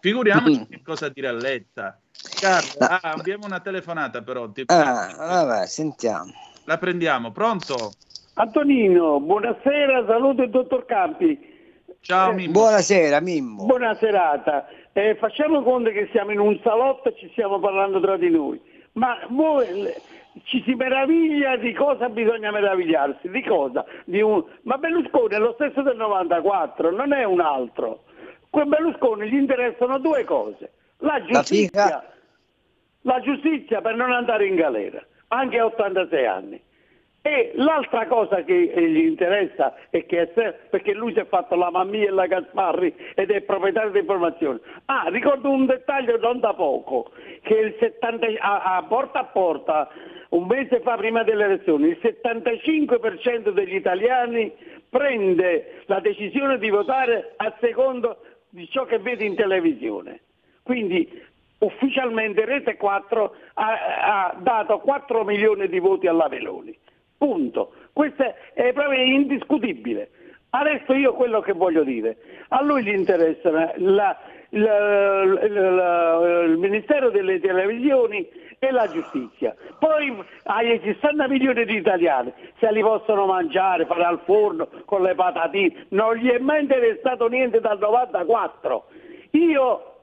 Figuriamoci 0.00 0.66
che 0.68 0.80
cosa 0.82 1.08
dire 1.08 1.28
a 1.28 1.32
Letta. 1.32 1.98
Carlo, 2.40 2.70
ah, 2.78 3.00
abbiamo 3.02 3.44
una 3.46 3.60
telefonata 3.60 4.22
però. 4.22 4.48
Ti... 4.50 4.64
Ah, 4.66 5.14
vabbè, 5.16 5.66
sentiamo. 5.66 6.32
La 6.64 6.78
prendiamo, 6.78 7.30
pronto? 7.30 7.92
Antonino, 8.34 9.20
buonasera, 9.20 10.06
saluto 10.06 10.42
il 10.42 10.50
dottor 10.50 10.86
Campi. 10.86 11.56
Ciao 12.00 12.32
Mimmo. 12.32 12.52
Buonasera 12.52 13.20
Mimmo. 13.20 13.66
Buona 13.66 13.94
serata. 13.96 14.66
Eh, 14.92 15.16
facciamo 15.16 15.62
conto 15.62 15.90
che 15.90 16.08
siamo 16.12 16.30
in 16.30 16.38
un 16.38 16.58
salotto 16.62 17.08
e 17.08 17.16
ci 17.18 17.28
stiamo 17.32 17.58
parlando 17.58 18.00
tra 18.00 18.16
di 18.16 18.30
noi. 18.30 18.60
Ma 18.92 19.18
voi 19.28 19.92
ci 20.44 20.62
si 20.64 20.74
meraviglia 20.74 21.56
di 21.56 21.72
cosa 21.72 22.08
bisogna 22.08 22.50
meravigliarsi, 22.50 23.28
di 23.28 23.42
cosa? 23.42 23.84
Di 24.04 24.20
un... 24.20 24.44
Ma 24.62 24.78
Berlusconi 24.78 25.34
è 25.34 25.38
lo 25.38 25.52
stesso 25.54 25.82
del 25.82 25.96
94, 25.96 26.90
non 26.90 27.12
è 27.12 27.24
un 27.24 27.40
altro. 27.40 28.04
Quel 28.50 28.66
Berlusconi 28.66 29.28
gli 29.28 29.36
interessano 29.36 29.98
due 29.98 30.24
cose. 30.24 30.72
La 30.98 31.22
giustizia, 31.24 31.88
la, 31.88 32.04
la 33.02 33.20
giustizia 33.20 33.80
per 33.80 33.94
non 33.94 34.12
andare 34.12 34.46
in 34.46 34.56
galera, 34.56 35.04
anche 35.28 35.58
a 35.58 35.66
86 35.66 36.26
anni. 36.26 36.62
E 37.20 37.52
l'altra 37.56 38.06
cosa 38.06 38.42
che 38.42 38.54
gli 38.54 39.04
interessa 39.04 39.74
è 39.90 40.06
che 40.06 40.32
è 40.32 40.54
perché 40.70 40.94
lui 40.94 41.12
si 41.12 41.18
è 41.18 41.26
fatto 41.26 41.56
la 41.56 41.70
mammia 41.70 42.08
e 42.08 42.10
la 42.10 42.26
Gasparri 42.26 42.94
ed 43.14 43.30
è 43.30 43.40
proprietario 43.42 43.90
di 43.90 43.98
informazioni. 43.98 44.60
Ah, 44.86 45.08
ricordo 45.08 45.50
un 45.50 45.66
dettaglio 45.66 46.16
non 46.18 46.40
da 46.40 46.54
poco, 46.54 47.10
che 47.42 47.54
il 47.54 47.76
70, 47.78 48.26
a, 48.38 48.76
a 48.76 48.82
porta 48.84 49.20
a 49.20 49.24
porta, 49.24 49.88
un 50.30 50.46
mese 50.46 50.80
fa 50.80 50.96
prima 50.96 51.22
delle 51.22 51.44
elezioni, 51.44 51.88
il 51.88 51.98
75% 52.00 53.50
degli 53.50 53.74
italiani 53.74 54.52
prende 54.88 55.82
la 55.86 56.00
decisione 56.00 56.58
di 56.58 56.70
votare 56.70 57.34
a 57.36 57.54
secondo 57.60 58.18
di 58.48 58.68
ciò 58.70 58.84
che 58.84 58.98
vede 58.98 59.24
in 59.24 59.34
televisione. 59.34 60.20
Quindi 60.62 61.26
ufficialmente 61.58 62.44
Rete 62.44 62.76
4 62.76 63.34
ha, 63.54 64.28
ha 64.28 64.36
dato 64.38 64.78
4 64.78 65.24
milioni 65.24 65.68
di 65.68 65.78
voti 65.78 66.06
alla 66.06 66.28
Meloni. 66.28 66.76
Punto. 67.18 67.72
Questo 67.92 68.22
è 68.54 68.72
proprio 68.72 69.02
indiscutibile. 69.02 70.10
Adesso 70.50 70.94
io 70.94 71.12
quello 71.12 71.40
che 71.40 71.52
voglio 71.52 71.82
dire, 71.82 72.16
a 72.48 72.62
lui 72.62 72.82
gli 72.82 72.94
interessa 72.94 73.50
la, 73.50 73.72
la, 73.76 74.16
la, 74.50 76.42
il 76.44 76.56
Ministero 76.56 77.10
delle 77.10 77.38
Televisioni 77.38 78.26
e 78.58 78.70
la 78.70 78.88
giustizia. 78.88 79.54
Poi 79.78 80.24
ai 80.44 80.80
60 80.82 81.28
milioni 81.28 81.64
di 81.64 81.76
italiani 81.76 82.32
se 82.58 82.72
li 82.72 82.80
possono 82.80 83.26
mangiare, 83.26 83.84
fare 83.84 84.04
al 84.04 84.20
forno 84.24 84.68
con 84.84 85.02
le 85.02 85.14
patatine, 85.14 85.86
non 85.90 86.16
gli 86.16 86.28
è 86.30 86.38
mai 86.38 86.62
interessato 86.62 87.28
niente 87.28 87.60
dal 87.60 87.78
94. 87.78 88.86
Io, 89.32 89.96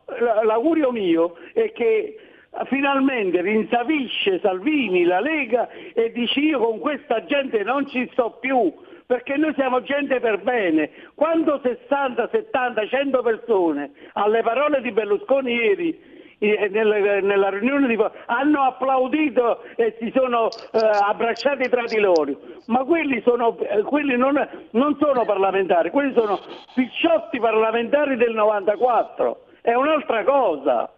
l'augurio 0.44 0.92
mio 0.92 1.36
è 1.54 1.72
che 1.72 2.18
finalmente 2.66 3.42
rinsavisce 3.42 4.40
Salvini, 4.40 5.04
la 5.04 5.20
Lega 5.20 5.68
e 5.94 6.12
dice 6.12 6.40
io 6.40 6.60
con 6.60 6.80
questa 6.80 7.26
gente 7.26 7.64
non 7.64 7.88
ci 7.88 8.08
sto 8.14 8.38
più 8.40 8.74
perché 9.06 9.38
noi 9.38 9.54
siamo 9.54 9.82
gente 9.84 10.20
per 10.20 10.42
bene. 10.42 10.90
Quando 11.14 11.60
60, 11.62 12.30
70, 12.32 12.88
100 12.88 13.22
persone 13.22 13.92
alle 14.14 14.42
parole 14.42 14.82
di 14.82 14.92
Berlusconi 14.92 15.54
ieri 15.54 16.14
nella, 16.40 17.50
riunione 17.50 17.88
di, 17.88 17.98
hanno 18.26 18.62
applaudito 18.64 19.62
e 19.76 19.96
si 20.00 20.12
sono 20.14 20.48
eh, 20.48 20.80
abbracciati 21.02 21.70
tra 21.70 21.84
di 21.86 22.00
loro, 22.00 22.38
ma 22.68 22.84
quelli, 22.84 23.22
sono, 23.26 23.58
eh, 23.60 23.82
quelli 23.84 24.18
non, 24.18 24.36
non 24.72 24.98
sono 25.00 25.24
parlamentari, 25.24 25.92
quelli 25.92 26.14
sono 26.14 26.40
picciotti 26.74 27.40
parlamentari 27.40 28.18
del 28.18 28.34
94, 28.34 29.40
è 29.62 29.74
un'altra 29.74 30.24
cosa. 30.24 30.90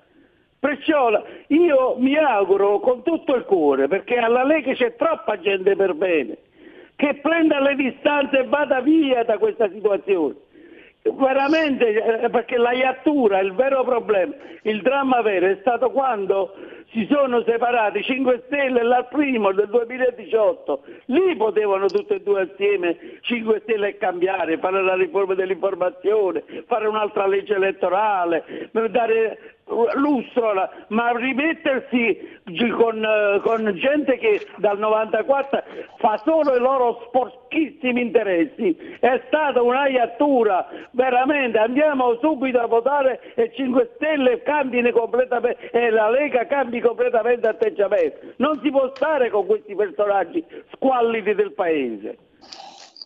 Perciò 0.59 1.23
io 1.47 1.95
mi 1.99 2.17
auguro 2.17 2.79
con 2.79 3.03
tutto 3.03 3.35
il 3.35 3.43
cuore, 3.43 3.87
perché 3.87 4.17
alla 4.17 4.43
Lega 4.43 4.73
c'è 4.73 4.95
troppa 4.95 5.39
gente 5.39 5.75
per 5.75 5.93
bene, 5.93 6.37
che 6.95 7.19
prenda 7.21 7.59
le 7.59 7.75
distanze 7.75 8.39
e 8.39 8.47
vada 8.47 8.81
via 8.81 9.23
da 9.23 9.37
questa 9.37 9.69
situazione. 9.69 10.35
Veramente, 11.03 12.21
eh, 12.23 12.29
perché 12.29 12.57
la 12.57 12.73
iattura, 12.73 13.39
il 13.39 13.53
vero 13.53 13.83
problema, 13.83 14.33
il 14.63 14.81
dramma 14.81 15.21
vero 15.21 15.47
è 15.47 15.57
stato 15.61 15.91
quando 15.91 16.53
si 16.91 17.07
sono 17.09 17.43
separati 17.43 18.03
5 18.03 18.43
Stelle 18.47 18.79
al 18.81 19.07
primo 19.09 19.51
del 19.51 19.67
2018. 19.69 20.83
Lì 21.05 21.35
potevano 21.35 21.87
tutte 21.87 22.15
e 22.15 22.21
due 22.21 22.49
assieme 22.51 22.97
5 23.21 23.61
Stelle 23.63 23.97
cambiare, 23.97 24.57
fare 24.57 24.81
la 24.81 24.95
riforma 24.95 25.33
dell'informazione, 25.33 26.43
fare 26.65 26.87
un'altra 26.87 27.27
legge 27.27 27.55
elettorale, 27.55 28.69
dare 28.89 29.56
lustro, 29.95 30.53
ma 30.89 31.11
rimettersi 31.11 32.39
con, 32.77 33.03
eh, 33.03 33.39
con, 33.41 33.73
gente 33.75 34.17
che 34.17 34.47
dal 34.57 34.77
94 34.77 35.63
fa 35.97 36.21
solo 36.23 36.55
i 36.55 36.59
loro 36.59 37.03
sporchissimi 37.07 38.01
interessi. 38.01 38.75
È 38.99 39.21
stata 39.27 39.61
un'aiatura 39.61 40.67
veramente. 40.91 41.57
Andiamo 41.57 42.17
subito 42.21 42.59
a 42.59 42.67
votare 42.67 43.33
e 43.35 43.51
5 43.53 43.91
Stelle 43.95 44.41
cambino 44.43 44.91
completamente 44.91 45.69
e 45.71 45.89
la 45.89 46.09
Lega 46.09 46.45
cambi 46.47 46.79
completamente 46.79 47.47
atteggiamento. 47.47 48.19
Non 48.37 48.59
si 48.61 48.69
può 48.69 48.91
stare 48.95 49.29
con 49.29 49.45
questi 49.45 49.75
personaggi 49.75 50.43
squallidi 50.71 51.35
del 51.35 51.53
paese 51.53 52.17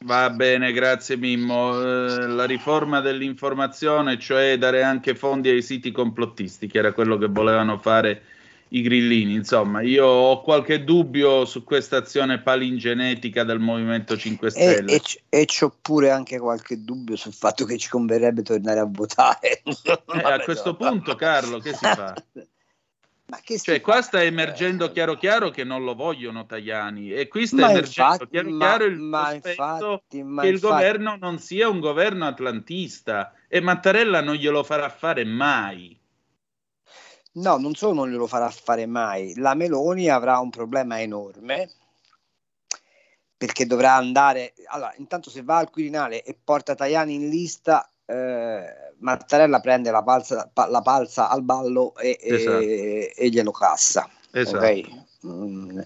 Va 0.04 0.30
bene, 0.32 0.72
grazie 0.72 1.16
Mimmo. 1.16 1.80
Eh, 1.80 2.28
la 2.28 2.46
riforma 2.46 3.02
dell'informazione, 3.02 4.18
cioè 4.18 4.58
dare 4.58 4.82
anche 4.84 5.14
fondi 5.14 5.50
ai 5.50 5.62
siti 5.62 5.92
complottisti, 5.92 6.68
che 6.68 6.80
era 6.80 6.92
quello 6.92 7.18
che 7.18 7.28
volevano 7.28 7.78
fare 7.78 8.24
i 8.70 8.82
grillini. 8.82 9.36
Insomma, 9.36 9.82
io 9.82 10.06
ho 10.06 10.42
qualche 10.42 10.84
dubbio 10.84 11.46
su 11.46 11.64
questa 11.64 11.98
azione 11.98 12.40
palingenetica 12.40 13.44
del 13.44 13.60
Movimento 13.60 14.18
5 14.18 14.48
E, 14.48 14.52
Stelle. 14.52 14.92
e, 14.92 15.00
c- 15.02 15.22
e 15.30 15.46
c'ho 15.46 15.76
pure 15.82 16.10
anche 16.10 16.40
qualche 16.40 16.84
dubbio 16.84 17.16
sul 17.16 17.34
fatto 17.34 17.66
che 17.66 17.78
ci 17.78 17.90
converrebbe 17.90 18.42
tornare 18.42 18.80
a 18.80 18.88
votare. 18.90 19.62
Eh, 19.64 20.22
a 20.24 20.40
questo 20.40 20.76
punto, 20.76 21.16
Carlo, 21.16 21.60
che 21.60 21.74
si 21.74 21.86
fa? 21.86 22.16
Ma 23.32 23.40
che 23.42 23.58
si 23.58 23.64
Cioè, 23.64 23.80
qua 23.80 24.02
sta 24.02 24.22
emergendo 24.22 24.92
chiaro 24.92 25.16
chiaro 25.16 25.52
che 25.52 25.64
non 25.64 25.86
lo 25.86 25.96
vogliono 25.96 26.46
Tajani 26.46 27.14
e 27.14 27.30
qui 27.30 27.48
sta 27.48 27.62
Ma 27.62 27.70
emergendo 27.72 28.12
infatti- 28.12 28.30
chiaro 28.30 28.50
ma- 28.50 28.58
chiaro 28.68 28.84
il 28.84 28.98
ma 29.00 29.34
infatti- 29.34 30.22
ma 30.24 30.42
che 30.42 30.48
il 30.50 30.54
infatti- 30.56 30.74
governo 30.74 31.16
non 31.16 31.40
sia 31.40 31.70
un 31.70 31.80
governo 31.80 32.28
atlantista 32.28 33.34
e 33.48 33.62
Mattarella 33.62 34.20
non 34.20 34.36
glielo 34.36 34.64
farà 34.66 34.90
fare 34.90 35.24
mai. 35.24 35.98
No, 37.36 37.56
non 37.56 37.74
solo 37.74 37.94
non 37.94 38.10
glielo 38.12 38.28
farà 38.28 38.50
fare 38.50 38.86
mai, 38.86 39.34
la 39.38 39.54
Meloni 39.54 40.10
avrà 40.10 40.38
un 40.40 40.50
problema 40.50 41.00
enorme 41.00 41.70
perché 43.38 43.66
dovrà 43.66 43.94
andare. 43.96 44.54
Allora, 44.68 44.94
intanto 44.98 45.30
se 45.30 45.42
va 45.42 45.56
al 45.58 45.70
Quirinale 45.70 46.22
e 46.24 46.38
porta 46.44 46.76
Tajani 46.76 47.14
in 47.14 47.30
lista, 47.30 47.90
eh, 48.06 48.91
Mattarella 49.02 49.60
prende 49.60 49.92
la 49.92 50.04
palza, 50.04 50.50
pa- 50.52 50.68
la 50.68 50.82
palza 50.82 51.30
al 51.30 51.44
ballo 51.44 51.96
e, 51.96 52.18
e- 52.22 52.34
Esatto. 52.36 52.60
e 52.60 53.30
glielo 53.30 53.52
cassa. 53.52 54.10
Esatto. 54.32 54.66
ok? 54.66 54.90
Mm, 55.28 55.80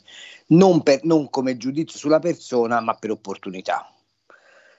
non, 0.47 0.83
per- 0.83 1.03
non 1.03 1.29
come 1.29 1.57
giudizio 1.57 1.97
sulla 1.97 2.19
persona, 2.19 2.79
ma 2.79 2.93
per 2.93 3.11
opportunità. 3.11 3.89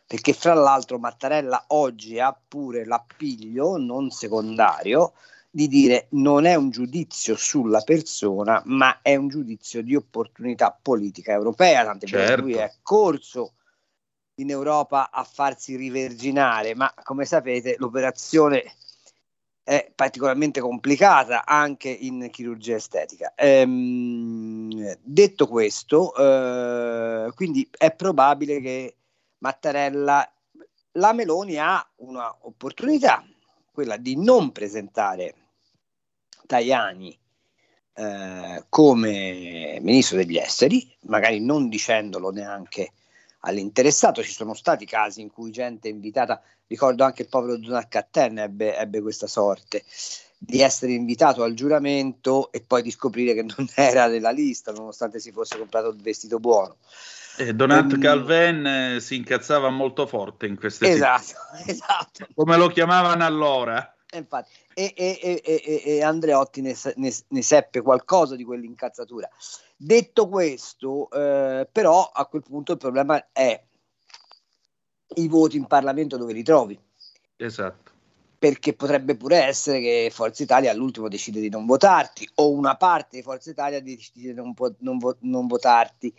Perché 0.06 0.32
fra 0.32 0.54
l'altro 0.54 0.98
Mattarella 0.98 1.64
oggi 1.68 2.20
ha 2.20 2.36
pure 2.46 2.86
l'appiglio 2.86 3.76
non 3.76 4.10
secondario 4.10 5.14
di 5.50 5.66
dire 5.68 6.06
non 6.10 6.44
è 6.44 6.54
un 6.54 6.70
giudizio 6.70 7.34
sulla 7.34 7.80
persona, 7.80 8.62
ma 8.66 9.00
è 9.02 9.16
un 9.16 9.28
giudizio 9.28 9.82
di 9.82 9.96
opportunità 9.96 10.76
politica 10.80 11.32
europea, 11.32 11.84
tant'è 11.84 12.06
Certo. 12.06 12.42
lui 12.42 12.54
è 12.54 12.70
corso 12.82 13.54
in 14.36 14.50
Europa 14.50 15.10
a 15.10 15.24
farsi 15.24 15.76
riverginare, 15.76 16.74
ma 16.74 16.92
come 17.02 17.24
sapete 17.24 17.76
l'operazione 17.78 18.64
è 19.62 19.90
particolarmente 19.94 20.60
complicata 20.60 21.44
anche 21.44 21.88
in 21.88 22.28
chirurgia 22.30 22.76
estetica. 22.76 23.32
Ehm, 23.34 24.96
detto 25.02 25.48
questo, 25.48 26.14
eh, 26.14 27.32
quindi 27.34 27.68
è 27.76 27.92
probabile 27.92 28.60
che 28.60 28.96
Mattarella, 29.38 30.32
la 30.92 31.12
Meloni 31.12 31.58
ha 31.58 31.84
un'opportunità, 31.96 33.24
quella 33.72 33.96
di 33.96 34.16
non 34.16 34.52
presentare 34.52 35.34
Tajani 36.46 37.18
eh, 37.94 38.64
come 38.68 39.78
ministro 39.80 40.18
degli 40.18 40.36
esteri, 40.36 40.94
magari 41.02 41.40
non 41.40 41.68
dicendolo 41.68 42.30
neanche 42.30 42.92
all'interessato. 43.40 44.22
Ci 44.22 44.32
sono 44.32 44.54
stati 44.54 44.86
casi 44.86 45.20
in 45.20 45.30
cui 45.30 45.50
gente 45.50 45.88
invitata, 45.88 46.42
ricordo 46.66 47.04
anche 47.04 47.22
il 47.22 47.28
povero 47.28 47.58
Donat 47.58 47.88
Catten 47.88 48.38
ebbe, 48.38 48.76
ebbe 48.76 49.00
questa 49.00 49.26
sorte 49.26 49.84
di 50.38 50.60
essere 50.60 50.92
invitato 50.92 51.42
al 51.42 51.54
giuramento 51.54 52.52
e 52.52 52.60
poi 52.60 52.82
di 52.82 52.90
scoprire 52.90 53.34
che 53.34 53.42
non 53.42 53.66
era 53.74 54.06
nella 54.06 54.30
lista, 54.30 54.72
nonostante 54.72 55.18
si 55.18 55.32
fosse 55.32 55.58
comprato 55.58 55.88
il 55.88 56.00
vestito 56.00 56.38
buono. 56.38 56.76
E 57.38 57.54
Donat 57.54 57.92
Ehm, 57.92 58.00
Calven 58.00 58.66
eh, 58.66 59.00
si 59.00 59.16
incazzava 59.16 59.68
molto 59.68 60.06
forte 60.06 60.46
in 60.46 60.56
queste 60.56 60.88
Esatto, 60.90 61.22
situazioni. 61.22 61.62
esatto. 61.70 62.26
Come 62.34 62.56
lo 62.56 62.68
chiamavano 62.68 63.24
allora. 63.24 63.95
E 64.08 64.18
infatti, 64.18 64.50
e, 64.74 64.92
e- 64.96 65.42
e- 65.44 65.82
e- 65.84 66.02
Andreotti 66.02 66.60
ne, 66.60 66.76
ne- 66.96 67.14
ne 67.28 67.42
seppe 67.42 67.80
qualcosa 67.82 68.36
di 68.36 68.44
quell'incazzatura. 68.44 69.28
Detto 69.76 70.28
questo, 70.28 71.10
eh, 71.10 71.68
però 71.70 72.08
a 72.12 72.26
quel 72.26 72.42
punto 72.42 72.72
il 72.72 72.78
problema 72.78 73.28
è 73.32 73.60
i 75.16 75.28
voti 75.28 75.56
in 75.56 75.66
Parlamento 75.66 76.16
dove 76.16 76.32
li 76.32 76.42
trovi, 76.42 76.78
Esatto. 77.36 77.90
perché 78.38 78.74
potrebbe 78.74 79.16
pure 79.16 79.42
essere 79.44 79.80
che 79.80 80.10
Forza 80.12 80.42
Italia 80.42 80.70
all'ultimo 80.70 81.08
decide 81.08 81.40
di 81.40 81.48
non 81.48 81.66
votarti 81.66 82.28
o 82.36 82.50
una 82.50 82.76
parte 82.76 83.16
di 83.16 83.22
Forza 83.22 83.50
Italia 83.50 83.80
decide 83.82 84.28
di 84.28 84.34
non, 84.34 84.54
non 84.78 84.98
non 85.20 85.46
votarti. 85.46 86.14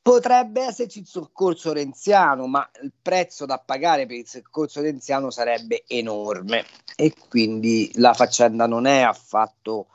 Potrebbe 0.00 0.62
esserci 0.62 1.00
il 1.00 1.06
soccorso 1.06 1.72
renziano, 1.72 2.46
ma 2.46 2.68
il 2.82 2.92
prezzo 3.00 3.46
da 3.46 3.58
pagare 3.58 4.06
per 4.06 4.16
il 4.16 4.26
soccorso 4.26 4.80
renziano 4.80 5.30
sarebbe 5.30 5.84
enorme. 5.86 6.64
E 6.96 7.14
quindi 7.28 7.90
la 7.94 8.14
faccenda 8.14 8.66
non 8.66 8.86
è 8.86 9.00
affatto, 9.00 9.88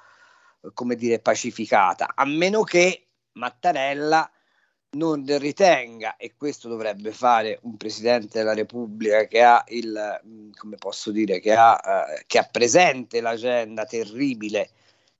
come 0.74 0.96
dire, 0.96 1.20
pacificata, 1.20 2.14
a 2.16 2.26
meno 2.26 2.64
che 2.64 3.08
Mattarella 3.34 4.30
non 4.90 5.26
ritenga, 5.38 6.16
e 6.16 6.36
questo 6.38 6.70
dovrebbe 6.70 7.12
fare 7.12 7.60
un 7.64 7.78
Presidente 7.78 8.40
della 8.40 8.54
Repubblica 8.54 9.26
che 9.26 9.44
ha 9.44 9.64
il, 9.68 10.52
come 10.58 10.78
posso 10.78 11.12
dire, 11.12 11.40
che 11.40 11.54
ha, 11.54 11.80
eh, 11.84 12.24
che 12.26 12.40
ha 12.40 12.48
presente 12.50 13.22
l'agenda 13.22 13.86
terribile 13.86 14.70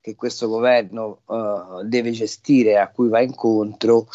che 0.02 0.16
questo 0.16 0.48
governo 0.48 1.22
eh, 1.30 1.84
deve 1.84 2.12
gestire, 2.12 2.72
e 2.72 2.78
a 2.78 2.90
cui 2.90 3.10
va 3.10 3.22
incontro, 3.22 4.08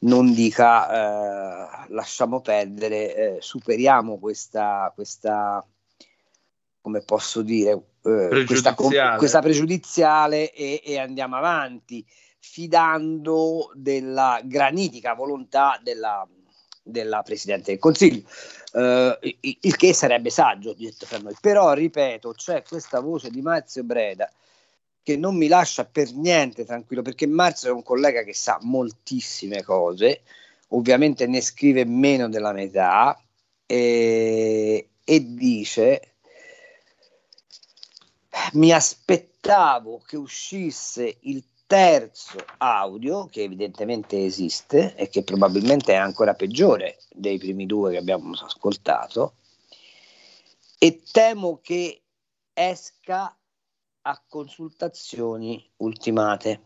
non 0.00 0.32
dica 0.32 1.86
eh, 1.86 1.86
lasciamo 1.88 2.40
perdere, 2.40 3.14
eh, 3.14 3.36
superiamo 3.40 4.18
questa, 4.18 4.92
questa, 4.94 5.64
come 6.80 7.00
posso 7.02 7.42
dire, 7.42 7.70
eh, 7.72 8.44
questa, 8.46 8.74
Pregiudiziale. 8.74 9.18
questa 9.18 9.40
pregiudiziale 9.40 10.52
e, 10.52 10.80
e 10.84 10.98
andiamo 10.98 11.36
avanti, 11.36 12.04
fidando 12.38 13.70
della 13.74 14.40
granitica 14.44 15.14
volontà 15.14 15.78
della, 15.82 16.26
della 16.82 17.22
Presidente 17.22 17.72
del 17.72 17.80
Consiglio. 17.80 18.22
Eh, 18.72 19.36
il- 19.60 19.76
che 19.76 19.92
sarebbe 19.94 20.30
saggio, 20.30 20.74
detto 20.74 21.06
fra 21.06 21.18
noi. 21.18 21.34
Però, 21.40 21.72
ripeto, 21.72 22.32
c'è 22.32 22.62
questa 22.62 23.00
voce 23.00 23.30
di 23.30 23.40
Marzio 23.42 23.82
Breda 23.82 24.30
che 25.02 25.16
non 25.16 25.36
mi 25.36 25.48
lascia 25.48 25.84
per 25.84 26.12
niente 26.12 26.64
tranquillo, 26.64 27.02
perché 27.02 27.26
Marzio 27.26 27.70
è 27.70 27.72
un 27.72 27.82
collega 27.82 28.22
che 28.22 28.34
sa 28.34 28.58
moltissime 28.62 29.62
cose, 29.62 30.22
ovviamente 30.68 31.26
ne 31.26 31.40
scrive 31.40 31.84
meno 31.84 32.28
della 32.28 32.52
metà, 32.52 33.18
e, 33.66 34.88
e 35.04 35.34
dice 35.34 36.12
mi 38.52 38.72
aspettavo 38.72 40.02
che 40.06 40.16
uscisse 40.16 41.18
il 41.20 41.44
terzo 41.66 42.38
audio, 42.58 43.26
che 43.26 43.42
evidentemente 43.42 44.24
esiste 44.24 44.94
e 44.94 45.08
che 45.10 45.22
probabilmente 45.22 45.92
è 45.92 45.96
ancora 45.96 46.34
peggiore 46.34 46.98
dei 47.10 47.36
primi 47.38 47.66
due 47.66 47.92
che 47.92 47.98
abbiamo 47.98 48.32
ascoltato, 48.32 49.34
e 50.78 51.02
temo 51.10 51.60
che 51.62 52.00
esca 52.54 53.36
a 54.08 54.22
consultazioni 54.26 55.70
ultimate, 55.76 56.60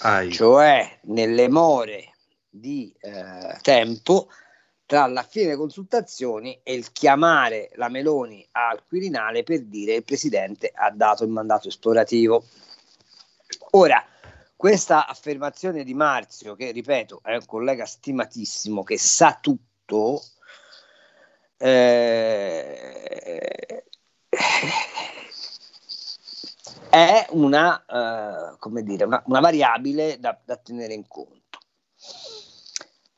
Ai. 0.00 0.32
cioè 0.32 0.98
nelle 1.04 1.48
more 1.48 2.14
di 2.50 2.92
eh, 3.00 3.56
tempo 3.62 4.28
tra 4.84 5.06
la 5.06 5.22
fine 5.22 5.44
delle 5.44 5.56
consultazioni 5.56 6.58
e 6.64 6.74
il 6.74 6.90
chiamare 6.90 7.70
la 7.74 7.88
Meloni 7.88 8.44
al 8.52 8.84
Quirinale 8.84 9.44
per 9.44 9.62
dire 9.62 9.94
il 9.94 10.02
Presidente 10.02 10.72
ha 10.74 10.90
dato 10.90 11.22
il 11.22 11.30
mandato 11.30 11.68
esplorativo. 11.68 12.44
Ora, 13.72 14.04
questa 14.56 15.06
affermazione 15.06 15.84
di 15.84 15.94
Marzio, 15.94 16.56
che 16.56 16.72
ripeto 16.72 17.20
è 17.22 17.34
un 17.34 17.46
collega 17.46 17.84
stimatissimo, 17.84 18.82
che 18.82 18.98
sa 18.98 19.38
tutto, 19.40 20.20
eh, 21.58 23.84
è 27.04 27.26
una, 27.32 27.84
eh, 27.84 28.56
come 28.58 28.82
dire, 28.82 29.04
una, 29.04 29.22
una 29.26 29.40
variabile 29.40 30.18
da, 30.18 30.40
da 30.42 30.56
tenere 30.56 30.94
in 30.94 31.06
conto. 31.06 31.58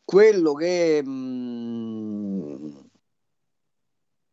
Quello 0.04 0.52
che 0.54 1.00
mh, 1.00 2.90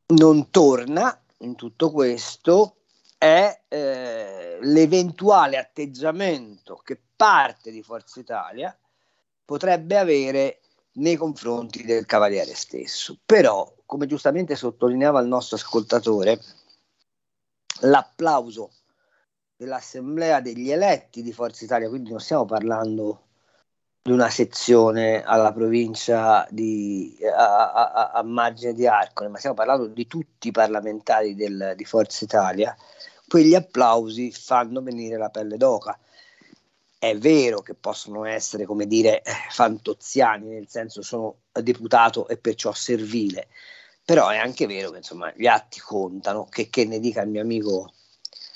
non 0.08 0.50
torna 0.50 1.22
in 1.40 1.54
tutto 1.54 1.92
questo 1.92 2.78
è 3.20 3.62
eh, 3.68 4.58
l'eventuale 4.62 5.58
atteggiamento 5.58 6.78
che 6.78 7.00
parte 7.16 7.70
di 7.70 7.84
Forza 7.84 8.20
Italia 8.20 8.76
potrebbe 9.46 10.00
avere 10.00 10.62
nei 10.94 11.18
confronti 11.18 11.84
del 11.84 12.08
Cavaliere 12.08 12.56
stesso. 12.56 13.20
Però, 13.24 13.72
come 13.86 14.08
giustamente 14.08 14.56
sottolineava 14.56 15.20
il 15.20 15.28
nostro 15.28 15.56
ascoltatore, 15.56 16.42
l'applauso 17.82 18.72
dell'assemblea 19.58 20.42
degli 20.42 20.70
eletti 20.72 21.22
di 21.22 21.32
Forza 21.34 21.64
Italia, 21.66 21.90
quindi 21.90 22.10
non 22.12 22.20
stiamo 22.20 22.46
parlando 22.46 23.22
di 24.02 24.12
una 24.12 24.30
sezione 24.30 25.24
alla 25.24 25.52
provincia 25.54 26.48
di, 26.52 27.18
a, 27.34 27.72
a- 27.74 28.12
a- 28.12 28.24
margine 28.24 28.74
di 28.74 28.86
Arcole, 28.88 29.30
ma 29.30 29.38
stiamo 29.38 29.56
parlando 29.56 29.88
di 29.88 30.06
tutti 30.08 30.50
i 30.50 30.52
parlamentari 30.52 31.36
del- 31.36 31.74
di 31.76 31.86
Forza 31.86 32.24
Italia, 32.26 32.76
quegli 33.28 33.56
applausi 33.56 34.32
fanno 34.32 34.82
venire 34.82 35.18
la 35.18 35.30
pelle 35.30 35.58
d'oca. 35.58 35.98
è 36.98 37.16
vero 37.18 37.62
che 37.62 37.76
possono 37.76 38.26
essere, 38.26 38.66
come 38.66 38.88
dire, 38.88 39.22
fantoziani, 39.52 40.48
nel 40.50 40.68
senso 40.70 41.02
sono 41.02 41.42
deputato 41.52 42.28
e 42.28 42.38
perciò 42.38 42.72
servile, 42.74 43.48
però 44.04 44.30
è 44.30 44.38
anche 44.38 44.66
vero 44.68 44.92
che 44.92 44.98
insomma 44.98 45.32
gli 45.36 45.48
atti 45.48 45.80
contano, 45.80 46.46
che, 46.46 46.70
che 46.70 46.86
ne 46.86 47.00
dica 47.00 47.22
il 47.22 47.30
mio 47.30 47.42
amico 47.42 47.92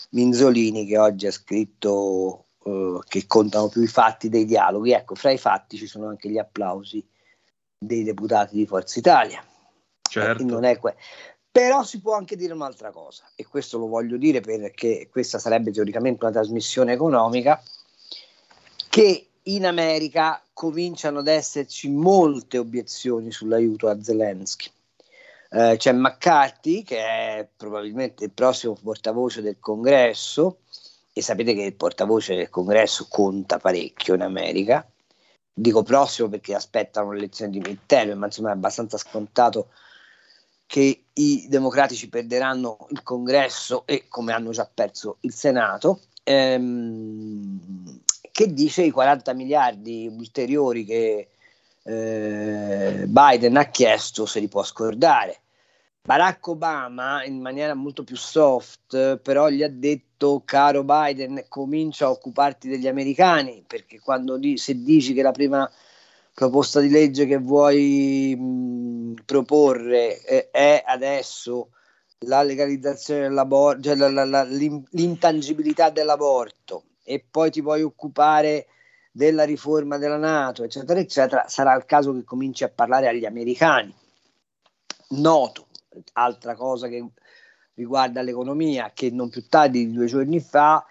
Minzolini 0.09 0.85
che 0.85 0.97
oggi 0.97 1.27
ha 1.27 1.31
scritto 1.31 2.45
eh, 2.63 2.99
che 3.07 3.27
contano 3.27 3.67
più 3.67 3.81
i 3.81 3.87
fatti 3.87 4.29
dei 4.29 4.45
dialoghi, 4.45 4.91
ecco, 4.91 5.15
fra 5.15 5.31
i 5.31 5.37
fatti 5.37 5.77
ci 5.77 5.87
sono 5.87 6.07
anche 6.07 6.29
gli 6.29 6.37
applausi 6.37 7.05
dei 7.77 8.03
deputati 8.03 8.55
di 8.55 8.65
Forza 8.65 8.99
Italia. 8.99 9.43
Certo. 10.01 10.41
Eh, 10.41 10.45
non 10.45 10.63
è 10.63 10.77
que- 10.77 10.95
però 11.51 11.83
si 11.83 11.99
può 11.99 12.15
anche 12.15 12.35
dire 12.35 12.53
un'altra 12.53 12.91
cosa, 12.91 13.23
e 13.35 13.45
questo 13.45 13.77
lo 13.77 13.87
voglio 13.87 14.17
dire 14.17 14.39
perché 14.39 15.07
questa 15.11 15.39
sarebbe 15.39 15.71
teoricamente 15.71 16.23
una 16.23 16.33
trasmissione 16.33 16.93
economica, 16.93 17.61
che 18.89 19.27
in 19.43 19.65
America 19.65 20.43
cominciano 20.53 21.19
ad 21.19 21.27
esserci 21.27 21.89
molte 21.89 22.57
obiezioni 22.57 23.31
sull'aiuto 23.31 23.87
a 23.87 24.01
Zelensky. 24.01 24.69
Eh, 25.51 25.75
c'è 25.77 25.91
McCarthy, 25.93 26.83
che 26.83 26.97
è 26.99 27.49
probabilmente 27.55 28.25
il 28.25 28.31
prossimo 28.31 28.77
portavoce 28.81 29.41
del 29.41 29.59
congresso, 29.59 30.59
e 31.11 31.21
sapete 31.21 31.53
che 31.53 31.63
il 31.63 31.75
portavoce 31.75 32.35
del 32.35 32.49
congresso 32.49 33.07
conta 33.09 33.57
parecchio 33.57 34.13
in 34.13 34.21
America. 34.21 34.87
Dico 35.51 35.83
prossimo 35.83 36.29
perché 36.29 36.53
aspettano 36.53 37.11
l'elezione 37.11 37.51
di 37.51 37.59
midterm, 37.59 38.17
ma 38.17 38.27
insomma 38.27 38.49
è 38.49 38.53
abbastanza 38.53 38.97
scontato 38.97 39.69
che 40.65 41.05
i 41.13 41.47
democratici 41.49 42.09
perderanno 42.09 42.85
il 42.91 43.01
congresso 43.01 43.87
e 43.87 44.05
come 44.07 44.33
hanno 44.33 44.51
già 44.51 44.69
perso 44.71 45.17
il 45.21 45.33
Senato. 45.33 46.01
Ehm, 46.23 47.59
che 48.31 48.53
dice 48.53 48.83
i 48.83 48.91
40 48.91 49.33
miliardi 49.33 50.07
ulteriori 50.07 50.85
che 50.85 51.29
eh, 51.89 53.05
Biden 53.07 53.57
ha 53.57 53.65
chiesto 53.65 54.25
se 54.25 54.39
li 54.39 54.47
può 54.47 54.63
scordare. 54.63 55.41
Barack 56.01 56.47
Obama 56.47 57.23
in 57.25 57.39
maniera 57.41 57.73
molto 57.73 58.03
più 58.03 58.15
soft 58.15 59.17
però 59.17 59.49
gli 59.49 59.61
ha 59.63 59.69
detto 59.69 60.41
caro 60.45 60.83
Biden 60.83 61.45
comincia 61.49 62.05
a 62.05 62.11
occuparti 62.11 62.67
degli 62.67 62.87
americani 62.87 63.63
perché 63.67 63.99
quando 63.99 64.37
di- 64.37 64.57
se 64.57 64.81
dici 64.81 65.13
che 65.13 65.21
la 65.21 65.31
prima 65.31 65.69
proposta 66.33 66.79
di 66.79 66.89
legge 66.89 67.25
che 67.27 67.37
vuoi 67.37 68.35
mh, 68.35 69.23
proporre 69.25 70.23
eh, 70.23 70.49
è 70.51 70.83
adesso 70.87 71.69
la 72.23 72.41
legalizzazione 72.43 73.21
dell'aborto, 73.21 73.81
cioè 73.83 73.95
la- 73.95 74.09
la- 74.09 74.25
la- 74.25 74.43
l'in- 74.43 74.83
l'intangibilità 74.91 75.89
dell'aborto 75.89 76.83
e 77.03 77.23
poi 77.29 77.51
ti 77.51 77.61
vuoi 77.61 77.81
occupare 77.83 78.65
della 79.19 79.43
riforma 79.43 79.97
della 79.97 80.15
Nato, 80.15 80.63
eccetera, 80.63 80.97
eccetera, 80.97 81.49
sarà 81.49 81.75
il 81.75 81.83
caso 81.83 82.13
che 82.13 82.23
cominci 82.23 82.63
a 82.63 82.69
parlare 82.69 83.09
agli 83.09 83.25
americani. 83.25 83.93
Noto, 85.09 85.67
altra 86.13 86.55
cosa 86.55 86.87
che 86.87 87.05
riguarda 87.73 88.21
l'economia, 88.21 88.91
che 88.93 89.09
non 89.09 89.27
più 89.27 89.45
tardi 89.49 89.85
di 89.85 89.91
due 89.91 90.05
giorni 90.05 90.39
fa 90.39 90.85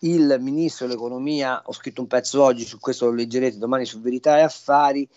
il 0.00 0.38
ministro 0.40 0.88
dell'economia, 0.88 1.62
ho 1.64 1.72
scritto 1.72 2.00
un 2.00 2.08
pezzo 2.08 2.42
oggi, 2.42 2.64
su 2.64 2.80
questo 2.80 3.06
lo 3.06 3.12
leggerete 3.12 3.58
domani 3.58 3.84
su 3.84 4.00
Verità 4.00 4.38
e 4.38 4.42
Affari, 4.42 5.08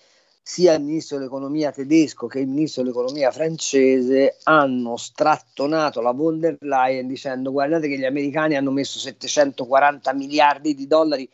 sia 0.43 0.73
il 0.73 0.83
ministro 0.83 1.17
dell'economia 1.17 1.71
tedesco 1.71 2.27
che 2.27 2.41
il 2.41 2.47
ministro 2.47 2.83
dell'economia 2.83 3.31
francese 3.31 4.37
hanno 4.43 4.97
strattonato 4.97 5.99
la 5.99 6.11
von 6.11 6.39
der 6.39 6.57
Leyen 6.59 7.07
dicendo 7.07 7.51
guardate 7.51 7.87
che 7.87 7.97
gli 7.97 8.05
americani 8.05 8.55
hanno 8.55 8.71
messo 8.71 8.99
740 8.99 10.13
miliardi 10.13 10.75
di 10.75 10.85
dollari 10.85 11.27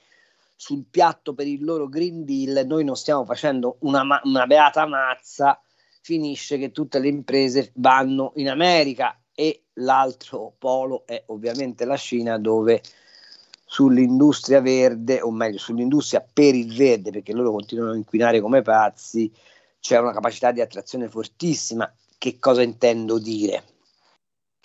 sul 0.57 0.85
piatto 0.89 1.35
per 1.35 1.47
il 1.47 1.63
loro 1.63 1.87
Green 1.87 2.25
Deal, 2.25 2.65
noi 2.65 2.83
non 2.83 2.97
stiamo 2.97 3.23
facendo 3.23 3.77
una, 3.81 4.03
una 4.23 4.47
beata 4.47 4.85
mazza, 4.87 5.61
finisce 6.01 6.57
che 6.57 6.71
tutte 6.71 6.99
le 6.99 7.07
imprese 7.07 7.71
vanno 7.75 8.33
in 8.35 8.49
America 8.49 9.17
e 9.33 9.65
l'altro 9.73 10.55
polo 10.57 11.05
è 11.05 11.23
ovviamente 11.27 11.85
la 11.85 11.95
Cina 11.95 12.39
dove 12.39 12.81
sull'industria 13.63 14.59
verde, 14.59 15.21
o 15.21 15.29
meglio 15.29 15.59
sull'industria 15.59 16.25
per 16.33 16.55
il 16.55 16.75
verde, 16.75 17.11
perché 17.11 17.33
loro 17.33 17.51
continuano 17.51 17.91
a 17.91 17.95
inquinare 17.95 18.41
come 18.41 18.63
pazzi, 18.63 19.31
c'è 19.79 19.99
una 19.99 20.13
capacità 20.13 20.51
di 20.51 20.61
attrazione 20.61 21.07
fortissima. 21.07 21.93
Che 22.17 22.39
cosa 22.39 22.63
intendo 22.63 23.19
dire? 23.19 23.63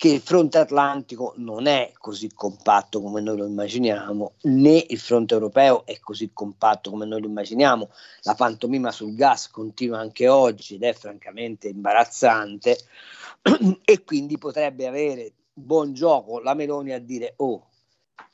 Che 0.03 0.09
il 0.09 0.19
fronte 0.19 0.57
atlantico 0.57 1.31
non 1.37 1.65
è 1.65 1.93
così 1.97 2.29
compatto 2.33 3.01
come 3.01 3.21
noi 3.21 3.37
lo 3.37 3.45
immaginiamo, 3.45 4.33
né 4.41 4.85
il 4.89 4.99
fronte 4.99 5.33
europeo 5.33 5.85
è 5.85 5.97
così 6.01 6.31
compatto 6.33 6.89
come 6.89 7.05
noi 7.05 7.21
lo 7.21 7.27
immaginiamo. 7.27 7.87
La 8.23 8.35
pantomima 8.35 8.91
sul 8.91 9.15
gas 9.15 9.49
continua 9.49 9.99
anche 9.99 10.27
oggi 10.27 10.75
ed 10.75 10.83
è 10.83 10.91
francamente 10.91 11.69
imbarazzante 11.69 12.77
e 13.85 14.03
quindi 14.03 14.37
potrebbe 14.37 14.87
avere 14.87 15.31
buon 15.53 15.93
gioco 15.93 16.41
la 16.41 16.53
Meloni 16.53 16.91
a 16.91 16.99
dire 16.99 17.35
oh 17.37 17.67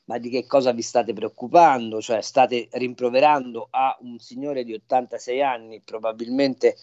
ma 0.06 0.18
di 0.18 0.32
che 0.32 0.48
cosa 0.48 0.72
vi 0.72 0.82
state 0.82 1.14
preoccupando? 1.14 2.02
Cioè 2.02 2.22
state 2.22 2.70
rimproverando 2.72 3.68
a 3.70 3.96
un 4.02 4.18
signore 4.18 4.64
di 4.64 4.74
86 4.74 5.44
anni, 5.44 5.82
probabilmente 5.86 6.76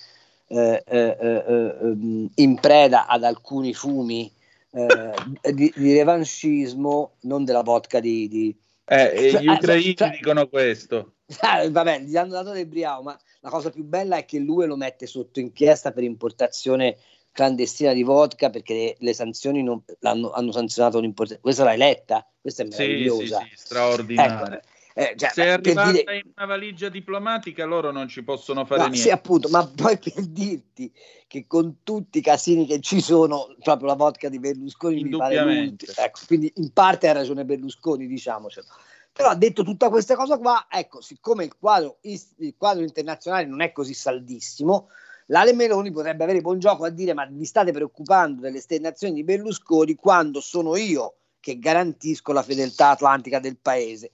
eh, 0.46 0.84
eh, 0.86 1.16
eh, 1.20 1.44
eh, 1.48 2.28
in 2.36 2.58
preda 2.60 3.08
ad 3.08 3.24
alcuni 3.24 3.74
fumi 3.74 4.32
eh, 4.70 5.52
di, 5.52 5.72
di 5.74 5.92
revanchismo, 5.94 7.16
non 7.22 7.44
della 7.44 7.62
vodka 7.62 8.00
di... 8.00 8.28
di... 8.28 8.56
Eh, 8.88 9.30
Cioè, 9.30 9.42
gli 9.42 9.48
eh, 9.48 9.52
ucraini 9.52 9.96
cioè- 9.96 10.10
dicono 10.10 10.48
questo. 10.48 11.12
Ah, 11.40 11.68
vabbè, 11.68 12.00
gli 12.00 12.16
hanno 12.16 12.32
dato 12.34 12.52
del 12.52 12.66
briao, 12.66 13.02
ma 13.02 13.18
la 13.40 13.50
cosa 13.50 13.70
più 13.70 13.82
bella 13.82 14.16
è 14.16 14.24
che 14.24 14.38
lui 14.38 14.66
lo 14.66 14.76
mette 14.76 15.06
sotto 15.06 15.40
inchiesta 15.40 15.90
per 15.90 16.04
importazione 16.04 16.98
clandestina 17.32 17.92
di 17.92 18.04
vodka 18.04 18.48
perché 18.48 18.74
le, 18.74 18.96
le 18.98 19.12
sanzioni 19.12 19.62
non, 19.62 19.82
l'hanno, 19.98 20.30
hanno 20.30 20.52
sanzionato 20.52 21.00
l'importazione. 21.00 21.42
Questa 21.42 21.64
l'hai 21.64 21.76
letta? 21.76 22.24
Questa 22.40 22.62
è 22.62 22.66
Sì, 22.66 22.72
sì, 22.72 22.78
meravigliosa. 22.78 23.40
sì, 23.40 23.50
straordinario. 23.56 24.56
Ecco, 24.56 24.66
eh, 24.98 25.12
cioè, 25.14 25.28
Se 25.28 25.44
è 25.44 25.48
arrivata 25.48 25.90
dire- 25.92 26.16
in 26.16 26.30
una 26.34 26.46
valigia 26.46 26.88
diplomatica, 26.88 27.66
loro 27.66 27.90
non 27.90 28.08
ci 28.08 28.22
possono 28.24 28.64
fare 28.64 28.80
No, 28.80 28.86
niente. 28.86 29.02
sì, 29.08 29.10
appunto, 29.10 29.50
ma 29.50 29.66
poi 29.66 29.98
per 30.00 30.24
dirti 30.24 30.90
che 31.26 31.46
con 31.46 31.82
tutti 31.82 32.16
i 32.16 32.22
casini 32.22 32.64
che 32.64 32.80
ci 32.80 33.02
sono, 33.02 33.54
proprio 33.62 33.88
la 33.88 33.94
vodka 33.94 34.30
di 34.30 34.38
Berlusconi 34.38 35.02
mi 35.02 35.10
pare 35.10 35.38
l'ultima. 35.42 35.92
Ecco, 35.98 36.20
quindi 36.26 36.50
in 36.56 36.72
parte 36.72 37.08
ha 37.08 37.12
ragione 37.12 37.44
Berlusconi, 37.44 38.06
diciamocelo. 38.06 38.66
Però 39.12 39.34
detto 39.34 39.62
tutta 39.64 39.90
questa 39.90 40.16
cosa 40.16 40.38
qua, 40.38 40.66
ecco, 40.70 41.02
siccome 41.02 41.44
il 41.44 41.54
quadro, 41.58 41.98
il 42.00 42.54
quadro 42.56 42.82
internazionale 42.82 43.44
non 43.44 43.60
è 43.60 43.72
così 43.72 43.92
saldissimo, 43.92 44.88
l'Ale 45.26 45.52
Meloni 45.52 45.90
potrebbe 45.90 46.24
avere 46.24 46.40
buon 46.40 46.58
gioco 46.58 46.84
a 46.84 46.90
dire 46.90 47.12
ma 47.12 47.26
vi 47.26 47.44
state 47.44 47.70
preoccupando 47.70 48.40
delle 48.40 48.58
esternazioni 48.58 49.12
di 49.12 49.24
Berlusconi 49.24 49.94
quando 49.94 50.40
sono 50.40 50.74
io 50.76 51.16
che 51.38 51.58
garantisco 51.58 52.32
la 52.32 52.42
fedeltà 52.42 52.90
atlantica 52.90 53.40
del 53.40 53.58
paese. 53.60 54.12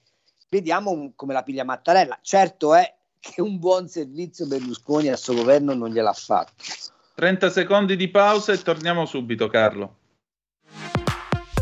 Vediamo 0.52 0.90
un- 0.90 1.14
come 1.14 1.32
la 1.32 1.42
piglia 1.42 1.64
Mattarella. 1.64 2.18
Certo 2.20 2.74
è 2.74 2.94
che 3.18 3.40
un 3.40 3.58
buon 3.58 3.88
servizio 3.88 4.46
Berlusconi 4.46 5.08
al 5.08 5.16
suo 5.16 5.32
governo 5.32 5.72
non 5.72 5.88
gliel'ha 5.88 6.12
fatto. 6.12 6.52
30 7.14 7.48
secondi 7.48 7.96
di 7.96 8.08
pausa 8.08 8.52
e 8.52 8.60
torniamo 8.60 9.06
subito, 9.06 9.48
Carlo. 9.48 9.96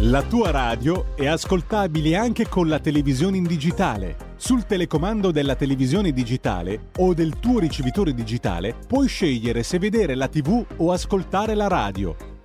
La 0.01 0.23
tua 0.23 0.51
radio 0.51 1.15
è 1.15 1.27
ascoltabile 1.29 2.17
anche 2.17 2.49
con 2.49 2.67
la 2.67 2.81
televisione 2.81 3.37
in 3.37 3.45
digitale. 3.45 4.35
Sul 4.35 4.67
telecomando 4.67 5.31
della 5.31 5.55
televisione 5.55 6.11
digitale 6.11 6.89
o 6.99 7.15
del 7.15 7.39
tuo 7.39 7.61
ricevitore 7.61 8.13
digitale 8.13 8.75
puoi 8.89 9.07
scegliere 9.07 9.63
se 9.63 9.79
vedere 9.79 10.17
la 10.17 10.27
TV 10.27 10.65
o 10.79 10.91
ascoltare 10.91 11.55
la 11.55 11.69
radio. 11.69 12.17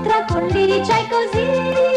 Si 0.00 0.08
scontra 0.08 0.24
con 0.24 0.48
e 0.48 0.82
così 1.08 1.89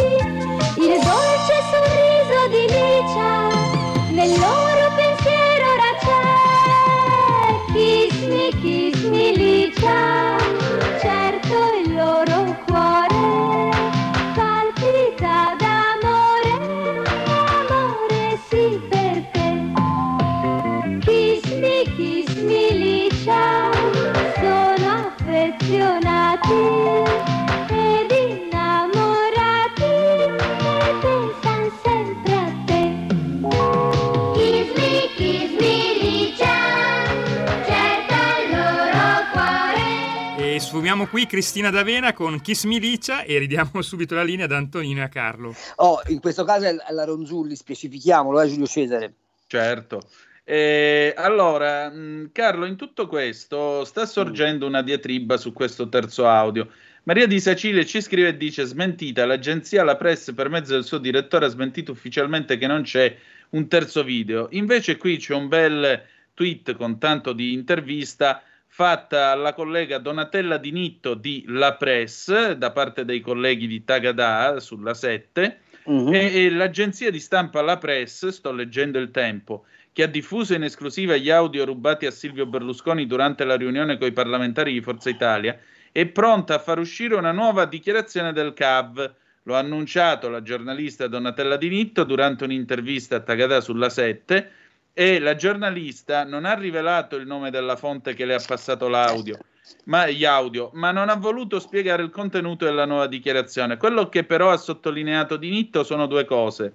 Abbiamo 40.94 41.10
qui 41.10 41.26
Cristina 41.26 41.72
D'Avena 41.72 42.14
con 42.14 42.40
Kiss 42.40 42.66
Milicia 42.66 43.24
e 43.24 43.40
ridiamo 43.40 43.82
subito 43.82 44.14
la 44.14 44.22
linea 44.22 44.46
ad 44.46 44.52
Antonino 44.52 45.00
e 45.00 45.04
a 45.06 45.10
Carlo. 45.10 45.56
Oh, 45.78 46.00
in 46.10 46.20
questo 46.20 46.44
caso 46.44 46.66
è 46.66 46.76
la 46.92 47.04
Ronzulli, 47.04 47.56
specifichiamolo, 47.56 48.40
è 48.40 48.46
eh, 48.46 48.50
Giulio 48.50 48.68
Cesare. 48.68 49.14
Certo. 49.48 50.04
Eh, 50.44 51.12
allora, 51.18 51.90
mh, 51.90 52.30
Carlo, 52.32 52.66
in 52.68 52.76
tutto 52.76 53.08
questo 53.08 53.84
sta 53.86 54.06
sorgendo 54.06 54.68
una 54.68 54.84
diatriba 54.84 55.36
su 55.38 55.52
questo 55.52 55.90
terzo 55.90 56.28
audio. 56.28 56.70
Maria 57.06 57.26
di 57.26 57.40
Sacile 57.40 57.88
ci 57.88 58.00
scrive 58.00 58.28
e 58.28 58.38
dice: 58.38 58.64
Smentita, 58.64 59.26
l'agenzia 59.26 59.84
La 59.84 59.96
Press, 59.96 60.32
per 60.36 60.50
mezzo 60.50 60.74
del 60.74 60.84
suo 60.84 61.00
direttore, 61.00 61.46
ha 61.46 61.50
smentito 61.50 61.92
ufficialmente 61.92 62.60
che 62.60 62.68
non 62.68 62.84
c'è 62.84 63.18
un 63.50 63.68
terzo 63.68 64.04
video. 64.04 64.48
Invece, 64.52 64.98
qui 64.98 65.18
c'è 65.18 65.34
un 65.34 65.48
bel 65.48 66.04
tweet 66.36 66.76
con 66.76 67.00
tanto 67.00 67.34
di 67.34 67.54
intervista 67.54 68.44
fatta 68.74 69.30
alla 69.30 69.54
collega 69.54 70.00
Donatella 70.00 70.58
Di 70.58 70.72
Nitto 70.72 71.14
di 71.14 71.46
La 71.48 71.76
Press 71.76 72.54
da 72.54 72.72
parte 72.72 73.06
dei 73.06 73.22
colleghi 73.22 73.68
di 73.68 73.84
Tagada 73.84 74.60
sulla 74.60 74.96
7 74.96 75.60
uh-huh. 75.84 76.08
Mhm. 76.08 76.14
e, 76.16 76.46
e 76.46 76.50
l'agenzia 76.50 77.12
di 77.12 77.20
stampa 77.20 77.62
La 77.62 77.78
Press, 77.78 78.30
sto 78.30 78.52
leggendo 78.52 78.98
il 78.98 79.12
tempo, 79.12 79.66
che 79.94 80.02
ha 80.02 80.08
diffuso 80.08 80.56
in 80.56 80.64
esclusiva 80.64 81.16
gli 81.18 81.30
audio 81.30 81.66
rubati 81.66 82.08
a 82.08 82.12
Silvio 82.12 82.48
Berlusconi 82.48 83.06
durante 83.06 83.44
la 83.44 83.58
riunione 83.58 84.00
con 84.00 84.08
i 84.08 84.12
parlamentari 84.12 84.74
di 84.74 84.82
Forza 84.82 85.12
Italia, 85.12 85.56
è 85.92 86.08
pronta 86.08 86.56
a 86.56 86.60
far 86.60 86.80
uscire 86.80 87.14
una 87.14 87.32
nuova 87.32 87.66
dichiarazione 87.66 88.34
del 88.34 88.56
CAV. 88.56 89.14
Lo 89.44 89.56
ha 89.56 89.60
annunciato 89.60 90.30
la 90.30 90.42
giornalista 90.42 91.06
Donatella 91.06 91.58
Di 91.58 91.70
Nitto 91.70 92.06
durante 92.06 92.44
un'intervista 92.44 93.18
a 93.18 93.20
Tagada 93.20 93.62
sulla 93.62 93.90
7 93.90 94.52
e 94.94 95.20
la 95.20 95.36
giornalista 95.36 96.24
non 96.24 96.46
ha 96.46 96.54
rivelato 96.54 97.16
il 97.16 97.26
nome 97.26 97.50
della 97.50 97.76
fonte 97.76 98.14
che 98.14 98.26
le 98.26 98.36
ha 98.36 98.44
passato 98.46 98.88
l'audio, 98.88 99.40
ma 99.86 100.08
gli 100.08 100.24
audio, 100.24 100.70
ma 100.74 100.92
non 100.92 101.10
ha 101.10 101.16
voluto 101.16 101.60
spiegare 101.60 102.04
il 102.04 102.12
contenuto 102.12 102.66
della 102.66 102.86
nuova 102.86 103.08
dichiarazione. 103.08 103.78
Quello 103.78 104.08
che 104.08 104.24
però 104.24 104.52
ha 104.52 104.58
sottolineato 104.58 105.36
Di 105.38 105.50
Nitto 105.50 105.84
sono 105.84 106.06
due 106.06 106.26
cose. 106.26 106.74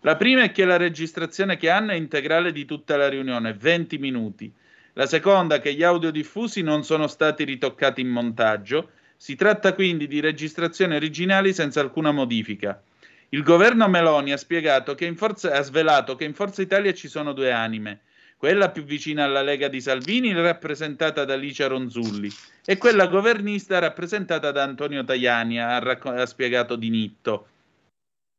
La 0.00 0.16
prima 0.16 0.42
è 0.44 0.52
che 0.52 0.64
la 0.64 0.76
registrazione 0.76 1.56
che 1.56 1.68
hanno 1.68 1.90
è 1.90 1.96
integrale 1.96 2.52
di 2.52 2.64
tutta 2.64 2.96
la 2.96 3.08
riunione, 3.08 3.52
20 3.52 3.98
minuti. 3.98 4.50
La 4.94 5.06
seconda 5.06 5.56
è 5.56 5.60
che 5.60 5.74
gli 5.74 5.82
audio 5.82 6.10
diffusi 6.10 6.62
non 6.62 6.84
sono 6.84 7.06
stati 7.06 7.44
ritoccati 7.44 8.00
in 8.00 8.08
montaggio. 8.08 8.90
Si 9.16 9.34
tratta 9.34 9.74
quindi 9.74 10.06
di 10.06 10.20
registrazioni 10.20 10.94
originali 10.94 11.52
senza 11.52 11.80
alcuna 11.80 12.12
modifica. 12.12 12.80
Il 13.30 13.42
governo 13.42 13.88
Meloni 13.88 14.32
ha, 14.32 14.38
che 14.94 15.14
Forza, 15.14 15.52
ha 15.52 15.60
svelato 15.60 16.16
che 16.16 16.24
in 16.24 16.32
Forza 16.32 16.62
Italia 16.62 16.94
ci 16.94 17.08
sono 17.08 17.34
due 17.34 17.52
anime, 17.52 18.00
quella 18.38 18.70
più 18.70 18.84
vicina 18.84 19.24
alla 19.24 19.42
Lega 19.42 19.68
di 19.68 19.82
Salvini, 19.82 20.32
rappresentata 20.32 21.26
da 21.26 21.34
Licia 21.34 21.66
Ronzulli, 21.66 22.30
e 22.64 22.78
quella 22.78 23.06
governista 23.06 23.78
rappresentata 23.80 24.50
da 24.50 24.62
Antonio 24.62 25.04
Tajani, 25.04 25.60
ha, 25.60 25.78
racc- 25.78 26.06
ha 26.06 26.24
spiegato 26.24 26.76
Di 26.76 26.88
Nitto. 26.88 27.48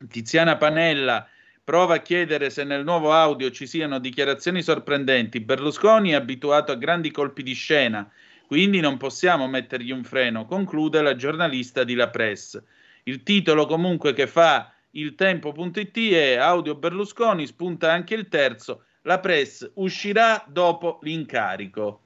Tiziana 0.10 0.58
Panella 0.58 1.28
prova 1.64 1.96
a 1.96 2.02
chiedere 2.02 2.50
se 2.50 2.64
nel 2.64 2.84
nuovo 2.84 3.14
audio 3.14 3.52
ci 3.52 3.68
siano 3.68 4.00
dichiarazioni 4.00 4.64
sorprendenti. 4.64 5.40
Berlusconi 5.40 6.12
è 6.12 6.16
abituato 6.16 6.72
a 6.72 6.76
grandi 6.76 7.12
colpi 7.12 7.44
di 7.44 7.54
scena, 7.54 8.10
quindi 8.48 8.80
non 8.80 8.98
possiamo 8.98 9.48
mettergli 9.48 9.92
un 9.92 10.04
freno, 10.04 10.46
conclude 10.46 11.04
la 11.04 11.16
giornalista 11.16 11.84
di 11.84 11.94
La 11.94 12.10
Presse. 12.10 12.64
Il 13.04 13.22
titolo 13.22 13.68
comunque 13.68 14.14
che 14.14 14.26
fa 14.26 14.74
il 14.92 15.16
tempo.it 15.16 16.12
è 16.12 16.36
audio 16.38 16.76
Berlusconi, 16.76 17.46
spunta 17.46 17.92
anche 17.92 18.16
il 18.16 18.28
terzo, 18.28 18.86
la 19.04 19.20
press 19.20 19.70
uscirà 19.76 20.44
dopo 20.48 21.00
l'incarico. 21.02 22.00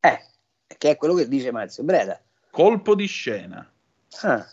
Eh, 0.00 0.24
che 0.78 0.90
è 0.90 0.96
quello 0.96 1.14
che 1.14 1.28
dice 1.28 1.52
Marzio 1.52 1.84
Breda. 1.84 2.20
Colpo 2.50 2.94
di 2.94 3.06
scena. 3.06 3.68
Ah. 4.22 4.46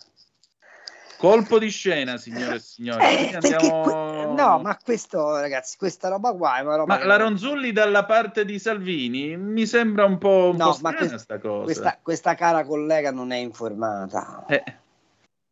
Colpo 1.18 1.58
di 1.58 1.70
scena, 1.70 2.18
signore 2.18 2.56
e 2.56 2.60
signori. 2.60 3.02
Eh, 3.02 3.36
andiamo... 3.36 4.34
No, 4.34 4.60
ma 4.60 4.78
questo, 4.84 5.40
ragazzi, 5.40 5.78
questa 5.78 6.10
roba 6.10 6.34
qua 6.34 6.58
è 6.58 6.62
una 6.62 6.76
roba. 6.76 6.96
Ma 6.96 7.00
che... 7.00 7.06
la 7.08 7.16
Ronzulli 7.16 7.72
dalla 7.72 8.04
parte 8.04 8.44
di 8.44 8.60
Salvini 8.60 9.38
mi 9.38 9.66
sembra 9.66 10.04
un 10.04 10.18
po', 10.18 10.50
un 10.52 10.58
no, 10.58 10.72
po 10.72 10.80
ma 10.82 10.94
questa, 10.94 11.40
questa, 11.40 11.98
questa, 12.02 12.36
cara 12.36 12.66
collega 12.66 13.12
non 13.12 13.32
è 13.32 13.38
informata. 13.38 14.44
Eh. 14.48 14.64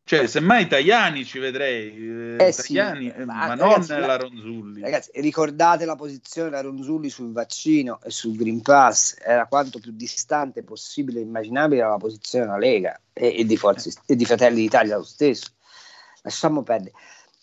Cioè, 0.03 0.27
semmai 0.27 0.67
Tajani 0.67 1.23
ci 1.23 1.39
vedrei, 1.39 2.35
eh, 2.37 2.47
eh 2.47 2.51
Tajani, 2.51 3.13
sì, 3.15 3.23
ma, 3.23 3.47
ma 3.47 3.55
ragazzi, 3.55 3.91
non 3.91 4.01
la 4.01 4.17
Ronzulli. 4.17 4.81
Ragazzi, 4.81 5.11
ricordate 5.21 5.85
la 5.85 5.95
posizione 5.95 6.49
della 6.49 6.61
Ronzulli 6.61 7.09
sul 7.09 7.31
vaccino 7.31 7.99
e 8.03 8.09
sul 8.09 8.35
Green 8.35 8.61
Pass, 8.61 9.15
era 9.23 9.45
quanto 9.45 9.79
più 9.79 9.91
distante 9.91 10.63
possibile 10.63 11.19
e 11.19 11.23
immaginabile 11.23 11.81
dalla 11.81 11.97
posizione 11.97 12.45
della 12.45 12.57
Lega 12.57 12.99
e, 13.13 13.39
e, 13.39 13.45
di 13.45 13.55
Forza, 13.55 13.89
e 14.05 14.15
di 14.15 14.25
Fratelli 14.25 14.61
d'Italia 14.61 14.97
lo 14.97 15.03
stesso. 15.03 15.51
Lasciamo 16.23 16.63
perdere. 16.63 16.93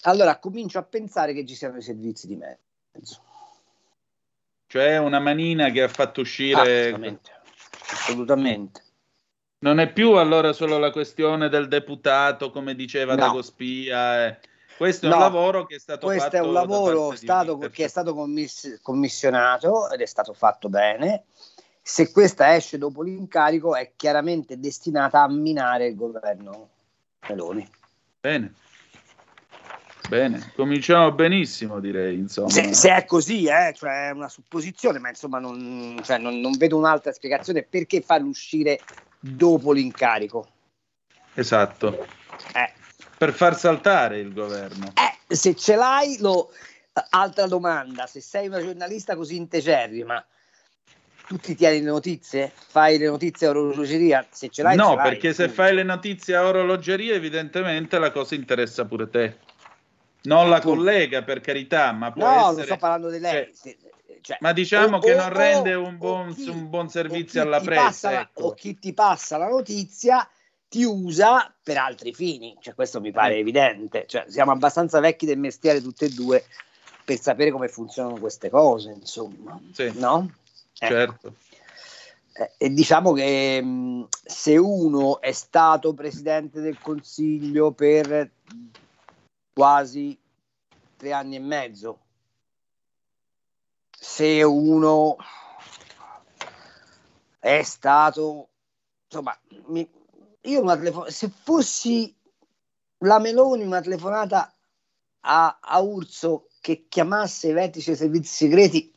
Allora, 0.03 0.39
comincio 0.39 0.79
a 0.79 0.83
pensare 0.83 1.33
che 1.33 1.47
ci 1.47 1.55
siano 1.55 1.79
i 1.79 1.83
servizi 1.83 2.27
di 2.27 2.37
mezzo. 2.37 3.23
Cioè 4.67 4.99
una 4.99 5.21
manina 5.21 5.71
che 5.71 5.83
ha 5.83 5.89
fatto 5.89 6.21
uscire... 6.21 6.89
Assolutamente. 6.89 7.31
Assolutamente 7.91 8.83
non 9.61 9.81
è 9.81 9.93
più 9.93 10.13
allora 10.13 10.53
solo 10.53 10.79
la 10.79 10.91
questione 10.91 11.49
del 11.49 11.69
deputato, 11.69 12.51
come 12.51 12.75
diceva 12.75 13.15
no. 13.15 13.21
Dagospia. 13.21 14.27
Eh. 14.27 14.39
Questo 14.77 15.07
è 15.07 15.09
no, 15.09 15.17
un 15.17 15.21
lavoro 15.23 15.67
che 15.67 15.77
è 15.77 15.79
stato 15.79 16.07
questo 16.07 16.25
fatto. 16.25 16.37
Questo 16.37 16.47
è 16.47 16.49
un 16.49 16.55
lavoro 16.55 17.17
stato, 17.17 17.59
che 17.59 17.85
è 17.85 17.89
stato 17.89 18.15
commiss- 18.15 18.81
commissionato 18.81 19.91
ed 19.91 20.01
è 20.01 20.07
stato 20.07 20.33
fatto 20.33 20.69
bene. 20.69 21.25
Se 21.83 22.13
questa 22.13 22.55
esce 22.55 22.79
dopo 22.79 23.03
l'incarico, 23.03 23.75
è 23.75 23.93
chiaramente 23.97 24.59
destinata 24.59 25.23
a 25.23 25.29
minare 25.29 25.87
il 25.87 25.97
governo 25.97 26.69
Meloni. 27.29 27.69
Bene. 28.21 28.55
Bene, 30.09 30.53
cominciamo 30.55 31.13
benissimo, 31.13 31.81
direi. 31.81 32.17
Insomma. 32.17 32.49
Se, 32.49 32.73
se 32.73 32.95
è 32.95 33.05
così, 33.05 33.45
eh, 33.45 33.75
cioè 33.77 34.09
è 34.09 34.11
una 34.13 34.31
supposizione, 34.31 34.99
ma 34.99 35.11
insomma 35.11 35.39
non, 35.39 36.01
cioè 36.03 36.17
non, 36.17 36.41
non 36.41 36.53
vedo 36.57 36.79
un'altra 36.79 37.13
spiegazione 37.13 37.63
perché 37.63 38.01
farlo 38.01 38.29
uscire 38.29 38.81
dopo 39.21 39.73
l'incarico. 39.73 40.49
Esatto. 41.35 42.07
Eh. 42.55 42.73
Per 43.19 43.33
far 43.35 43.57
saltare 43.57 44.19
il 44.19 44.33
governo. 44.33 44.93
Eh, 44.95 45.35
se 45.35 45.55
ce 45.55 45.77
l'hai, 45.77 46.17
lo... 46.21 46.53
altra 47.11 47.47
domanda, 47.47 48.07
se 48.07 48.23
sei 48.23 48.47
una 48.47 48.63
giornalista 48.63 49.15
così 49.15 49.37
integerrima, 49.37 50.25
tu 51.27 51.37
ti 51.37 51.55
tieni 51.55 51.81
le 51.81 51.91
notizie? 51.91 52.51
Fai 52.55 52.97
le 52.97 53.09
notizie 53.09 53.49
a 53.49 53.51
orologeria? 53.51 54.27
Se 54.31 54.49
ce 54.49 54.63
l'hai, 54.63 54.75
no, 54.75 54.91
ce 54.91 54.95
l'hai. 54.97 55.09
perché 55.11 55.35
se 55.35 55.51
fai 55.51 55.75
le 55.75 55.83
notizie 55.83 56.35
a 56.35 56.47
orologeria, 56.47 57.13
evidentemente 57.13 57.99
la 57.99 58.11
cosa 58.11 58.35
interessa 58.35 58.87
pure 58.87 59.11
te. 59.11 59.37
Non 60.23 60.49
la 60.49 60.61
collega, 60.61 61.23
per 61.23 61.41
carità, 61.41 61.93
ma 61.93 62.11
può 62.13 62.25
no, 62.25 62.51
essere... 62.51 62.67
Sto 62.67 62.77
parlando 62.77 63.11
di 63.11 63.19
lei. 63.19 63.51
Cioè, 63.55 63.77
cioè, 64.21 64.37
Ma 64.41 64.53
diciamo 64.53 64.97
o, 64.97 65.01
che 65.01 65.15
non 65.15 65.33
rende 65.33 65.75
un 65.75 65.97
buon, 65.97 66.35
chi, 66.35 66.49
un 66.49 66.69
buon 66.69 66.89
servizio 66.89 67.41
alla 67.41 67.61
pressa. 67.61 68.21
Ecco. 68.21 68.45
O 68.45 68.55
chi 68.55 68.79
ti 68.79 68.93
passa 68.93 69.39
la 69.39 69.49
notizia 69.49 70.29
ti 70.69 70.83
usa 70.83 71.53
per 71.63 71.79
altri 71.79 72.13
fini, 72.13 72.57
cioè, 72.61 72.75
questo 72.75 73.01
mi 73.01 73.11
pare 73.11 73.37
eh. 73.37 73.39
evidente. 73.39 74.05
Cioè, 74.07 74.25
siamo 74.29 74.53
abbastanza 74.53 75.01
vecchi 75.01 75.25
del 75.25 75.39
mestiere 75.39 75.81
tutti 75.81 76.05
e 76.05 76.11
due 76.11 76.45
per 77.05 77.19
sapere 77.19 77.51
come 77.51 77.69
funzionano 77.69 78.19
queste 78.19 78.51
cose, 78.51 78.91
insomma. 78.91 79.59
Sì, 79.73 79.93
no? 79.95 80.31
Eh. 80.79 80.87
Certo. 80.87 81.35
Eh, 82.35 82.51
e 82.59 82.71
diciamo 82.71 83.13
che 83.13 83.63
mh, 83.63 84.09
se 84.11 84.59
uno 84.59 85.21
è 85.21 85.33
stato 85.33 85.95
presidente 85.95 86.61
del 86.61 86.79
consiglio 86.79 87.71
per 87.71 88.31
quasi 89.59 90.17
tre 90.97 91.11
anni 91.11 91.35
e 91.35 91.41
mezzo, 91.41 91.99
se 93.91 94.41
uno 94.45 95.17
è 97.41 97.65
stato 97.65 98.51
insomma 99.07 99.37
mi, 99.67 99.91
io 100.43 100.61
una 100.61 100.77
telefon- 100.77 101.11
se 101.11 101.29
fossi 101.29 102.17
la 102.99 103.19
Meloni 103.19 103.65
una 103.65 103.81
telefonata 103.81 104.55
a, 105.23 105.59
a 105.61 105.81
Urso 105.81 106.51
che 106.61 106.87
chiamasse 106.89 107.49
i 107.49 107.53
vertici 107.53 107.89
dei 107.89 107.99
servizi 107.99 108.35
segreti 108.47 108.95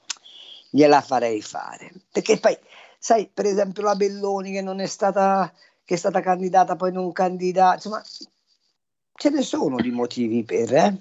gliela 0.69 1.01
farei 1.01 1.41
fare. 1.41 1.91
Perché 2.11 2.37
poi 2.37 2.55
sai 2.99 3.27
per 3.27 3.47
esempio 3.47 3.81
la 3.81 3.95
Belloni 3.95 4.51
che 4.51 4.61
non 4.61 4.79
è 4.79 4.85
stata 4.85 5.51
che 5.83 5.95
è 5.95 5.97
stata 5.97 6.21
candidata 6.21 6.75
poi 6.75 6.91
non 6.91 7.11
candidata 7.11 7.73
insomma 7.73 8.03
ce 9.21 9.29
ne 9.29 9.43
sono 9.43 9.75
di 9.75 9.91
motivi 9.91 10.43
per 10.43 10.73
eh? 10.73 10.95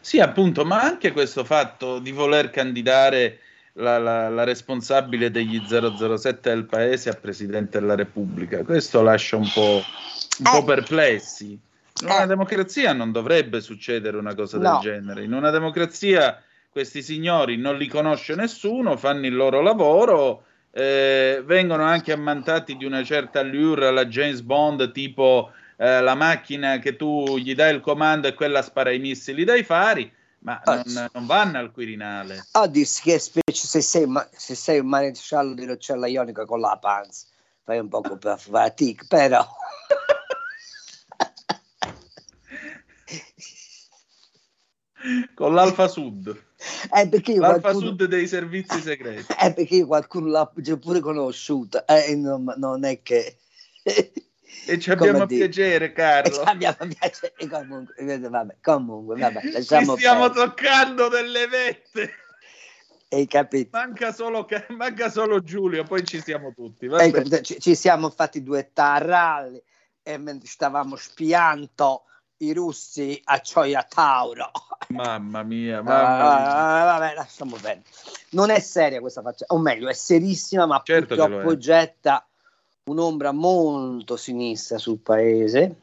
Sì, 0.00 0.18
appunto, 0.18 0.64
ma 0.64 0.82
anche 0.82 1.12
questo 1.12 1.44
fatto 1.44 2.00
di 2.00 2.10
voler 2.10 2.50
candidare 2.50 3.38
la, 3.74 3.98
la, 3.98 4.28
la, 4.28 4.42
responsabile 4.42 5.30
degli 5.30 5.62
007 5.64 6.50
del 6.50 6.64
paese 6.64 7.08
a 7.08 7.14
Presidente 7.14 7.78
della 7.78 7.94
Repubblica, 7.94 8.64
questo 8.64 9.00
lascia 9.00 9.36
un 9.36 9.48
po', 9.54 9.80
un 10.40 10.50
po 10.50 10.58
eh. 10.58 10.64
perplessi. 10.64 11.50
In 11.52 12.08
una 12.08 12.24
eh. 12.24 12.26
democrazia 12.26 12.92
non 12.92 13.12
dovrebbe 13.12 13.60
succedere 13.60 14.16
una 14.16 14.34
cosa 14.34 14.58
no. 14.58 14.80
del 14.80 14.92
genere. 14.92 15.22
In 15.22 15.34
una 15.34 15.50
democrazia 15.50 16.42
questi 16.68 17.00
signori 17.00 17.58
non 17.58 17.76
li 17.76 17.86
conosce 17.86 18.34
nessuno, 18.34 18.96
fanno 18.96 19.26
il 19.26 19.36
loro 19.36 19.60
lavoro 19.60 20.46
eh, 20.72 21.42
vengono 21.44 21.84
anche 21.84 22.12
ammantati 22.12 22.76
di 22.76 22.84
una 22.84 23.04
certa 23.04 23.40
allure 23.40 23.86
alla 23.86 24.06
James 24.06 24.40
Bond, 24.40 24.90
tipo 24.90 25.52
eh, 25.76 26.00
la 26.00 26.14
macchina 26.14 26.78
che 26.78 26.96
tu 26.96 27.36
gli 27.38 27.54
dai 27.54 27.74
il 27.74 27.80
comando 27.80 28.28
e 28.28 28.34
quella 28.34 28.62
spara 28.62 28.90
i 28.92 28.98
missili 28.98 29.44
dai 29.44 29.62
fari, 29.64 30.10
ma 30.40 30.60
Ah, 30.64 30.82
non, 30.84 31.08
non 31.12 31.26
vanno 31.26 31.58
al 31.58 31.70
Quirinale. 31.72 32.46
Ah, 32.52 32.66
dissi 32.66 33.02
che 33.02 33.18
specie 33.18 33.66
se 33.66 33.80
sei, 33.80 34.06
ma- 34.06 34.28
se 34.32 34.54
sei 34.54 34.78
un 34.80 34.86
maresciallo 34.88 35.54
di 35.54 35.64
Roccella 35.64 36.06
Ionica 36.06 36.44
con 36.44 36.60
la 36.60 36.76
panza, 36.80 37.26
fai 37.64 37.78
un 37.78 37.88
poco 37.88 38.16
per 38.16 38.38
fatica, 38.38 39.04
però... 39.08 39.46
Con 45.34 45.54
l'Alfa 45.54 45.88
Sud, 45.88 46.28
Eh, 46.94 47.08
perché 47.08 47.36
l'Alfa 47.36 47.60
qualcuno, 47.72 47.86
Sud 47.88 48.04
dei 48.04 48.28
servizi 48.28 48.80
segreti. 48.80 49.26
eh, 49.40 49.52
perché 49.52 49.74
io 49.76 49.86
qualcuno 49.86 50.52
già 50.56 50.76
pure 50.76 51.00
conosciuta, 51.00 51.84
eh, 51.86 52.14
non, 52.14 52.52
non 52.56 52.84
è 52.84 53.02
che... 53.02 53.38
E 54.66 54.78
ci 54.78 54.90
abbiamo 54.90 55.26
dire. 55.26 55.48
piacere, 55.48 55.92
Carlo. 55.92 56.32
Ci 56.32 56.40
abbiamo 56.44 56.76
piacere, 56.98 57.34
comunque, 57.48 58.18
vabbè, 58.18 58.56
comunque, 58.62 59.18
vabbè, 59.18 59.40
Ci 59.40 59.50
lasciamo 59.52 59.96
stiamo 59.96 60.30
perdere. 60.30 60.46
toccando 60.46 61.08
delle 61.08 61.46
vette. 61.48 62.10
Hai 63.08 63.26
capito? 63.26 63.76
Manca 63.76 64.12
solo, 64.12 64.46
manca 64.68 65.10
solo 65.10 65.42
Giulio, 65.42 65.84
poi 65.84 66.04
ci 66.04 66.20
siamo 66.22 66.52
tutti. 66.54 66.88
Ci, 67.42 67.60
ci 67.60 67.74
siamo 67.74 68.08
fatti 68.08 68.42
due 68.42 68.70
taralli 68.72 69.62
e 70.02 70.16
mentre 70.16 70.48
stavamo 70.48 70.96
spiando 70.96 72.04
i 72.38 72.52
russi 72.52 73.20
a 73.24 73.38
Gioia 73.38 73.82
Tauro. 73.82 74.50
Mamma 74.88 75.42
mia, 75.42 75.82
mamma 75.82 76.38
mia. 76.38 76.56
Ah, 76.56 76.84
vabbè, 76.98 77.14
lasciamo 77.14 77.56
bene. 77.60 77.82
Non 78.30 78.50
è 78.50 78.60
seria 78.60 79.00
questa 79.00 79.22
faccenda, 79.22 79.54
o 79.54 79.58
meglio, 79.58 79.88
è 79.88 79.94
serissima, 79.94 80.66
ma 80.66 80.80
Certo 80.82 81.14
purtroppo 81.14 81.56
getta 81.56 82.26
un'ombra 82.84 83.32
molto 83.32 84.16
sinistra 84.16 84.78
sul 84.78 84.98
paese. 84.98 85.76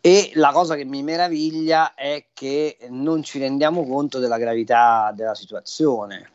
E 0.00 0.32
la 0.34 0.50
cosa 0.52 0.74
che 0.76 0.84
mi 0.84 1.02
meraviglia 1.02 1.94
è 1.94 2.26
che 2.34 2.76
non 2.90 3.22
ci 3.22 3.38
rendiamo 3.38 3.86
conto 3.86 4.18
della 4.18 4.36
gravità 4.36 5.10
della 5.16 5.34
situazione. 5.34 6.30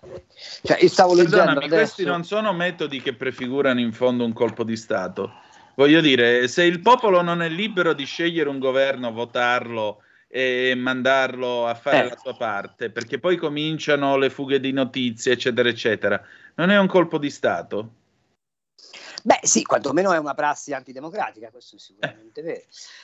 Cioè, 0.63 0.79
io 0.81 0.87
stavo 0.89 1.13
leggendo 1.13 1.51
adesso. 1.59 1.67
questi 1.67 2.03
non 2.03 2.23
sono 2.23 2.51
metodi 2.51 2.99
che 2.99 3.13
prefigurano 3.13 3.79
in 3.79 3.93
fondo 3.93 4.25
un 4.25 4.33
colpo 4.33 4.63
di 4.63 4.75
Stato. 4.75 5.33
Voglio 5.75 6.01
dire, 6.01 6.47
se 6.47 6.63
il 6.63 6.79
popolo 6.79 7.21
non 7.21 7.43
è 7.43 7.49
libero 7.49 7.93
di 7.93 8.05
scegliere 8.05 8.49
un 8.49 8.57
governo, 8.57 9.11
votarlo 9.11 10.01
e 10.27 10.73
mandarlo 10.75 11.67
a 11.67 11.75
fare 11.75 12.05
Eh. 12.05 12.09
la 12.09 12.17
sua 12.17 12.35
parte, 12.35 12.89
perché 12.89 13.19
poi 13.19 13.37
cominciano 13.37 14.17
le 14.17 14.31
fughe 14.31 14.59
di 14.59 14.71
notizie, 14.71 15.33
eccetera, 15.33 15.69
eccetera, 15.69 16.19
non 16.55 16.71
è 16.71 16.77
un 16.79 16.87
colpo 16.87 17.19
di 17.19 17.29
Stato? 17.29 17.91
Beh, 19.23 19.39
sì, 19.43 19.63
quantomeno 19.63 20.11
è 20.13 20.17
una 20.17 20.33
prassi 20.33 20.73
antidemocratica, 20.73 21.49
questo 21.49 21.75
è 21.75 21.79
sicuramente 21.79 22.41
vero. 22.41 22.61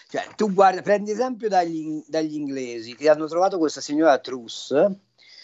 Cioè, 0.10 0.28
tu 0.36 0.54
guarda, 0.54 0.82
prendi 0.82 1.12
esempio 1.12 1.50
dagli, 1.50 2.04
dagli 2.08 2.36
inglesi 2.36 2.96
che 2.96 3.10
hanno 3.10 3.28
trovato 3.28 3.58
questa 3.58 3.82
signora 3.82 4.18
Truss, 4.20 4.74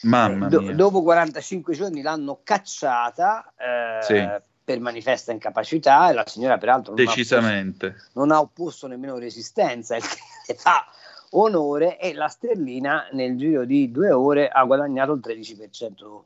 Mamma 0.03 0.47
eh, 0.47 0.49
do- 0.49 0.61
mia. 0.61 0.73
dopo 0.75 1.03
45 1.03 1.73
giorni 1.75 2.01
l'hanno 2.01 2.39
cacciata 2.43 3.53
eh, 3.57 4.03
Sì. 4.03 4.27
per 4.63 4.79
manifesta 4.79 5.31
incapacità 5.31 6.09
e 6.09 6.13
la 6.13 6.25
signora 6.25 6.57
peraltro 6.57 6.93
non 6.95 6.99
ha, 6.99 7.03
opposto, 7.03 7.19
Decisamente. 7.35 7.95
non 8.13 8.31
ha 8.31 8.39
opposto 8.39 8.87
nemmeno 8.87 9.17
resistenza, 9.17 9.95
il 9.97 10.03
che 10.45 10.55
fa 10.55 10.85
onore 11.31 11.99
e 11.99 12.13
la 12.13 12.27
sterlina 12.27 13.07
nel 13.11 13.37
giro 13.37 13.63
di 13.65 13.91
due 13.91 14.11
ore 14.11 14.47
ha 14.49 14.63
guadagnato 14.65 15.13
il 15.13 15.21
13% 15.23 16.21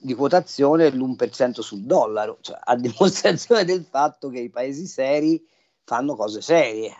di 0.00 0.14
quotazione 0.14 0.86
e 0.86 0.90
l'1% 0.90 1.62
sul 1.62 1.80
dollaro, 1.82 2.38
cioè, 2.40 2.58
a 2.62 2.74
dimostrazione 2.76 3.64
del 3.64 3.84
fatto 3.88 4.28
che 4.28 4.40
i 4.40 4.50
paesi 4.50 4.86
seri 4.86 5.44
fanno 5.84 6.14
cose 6.16 6.40
serie. 6.40 6.94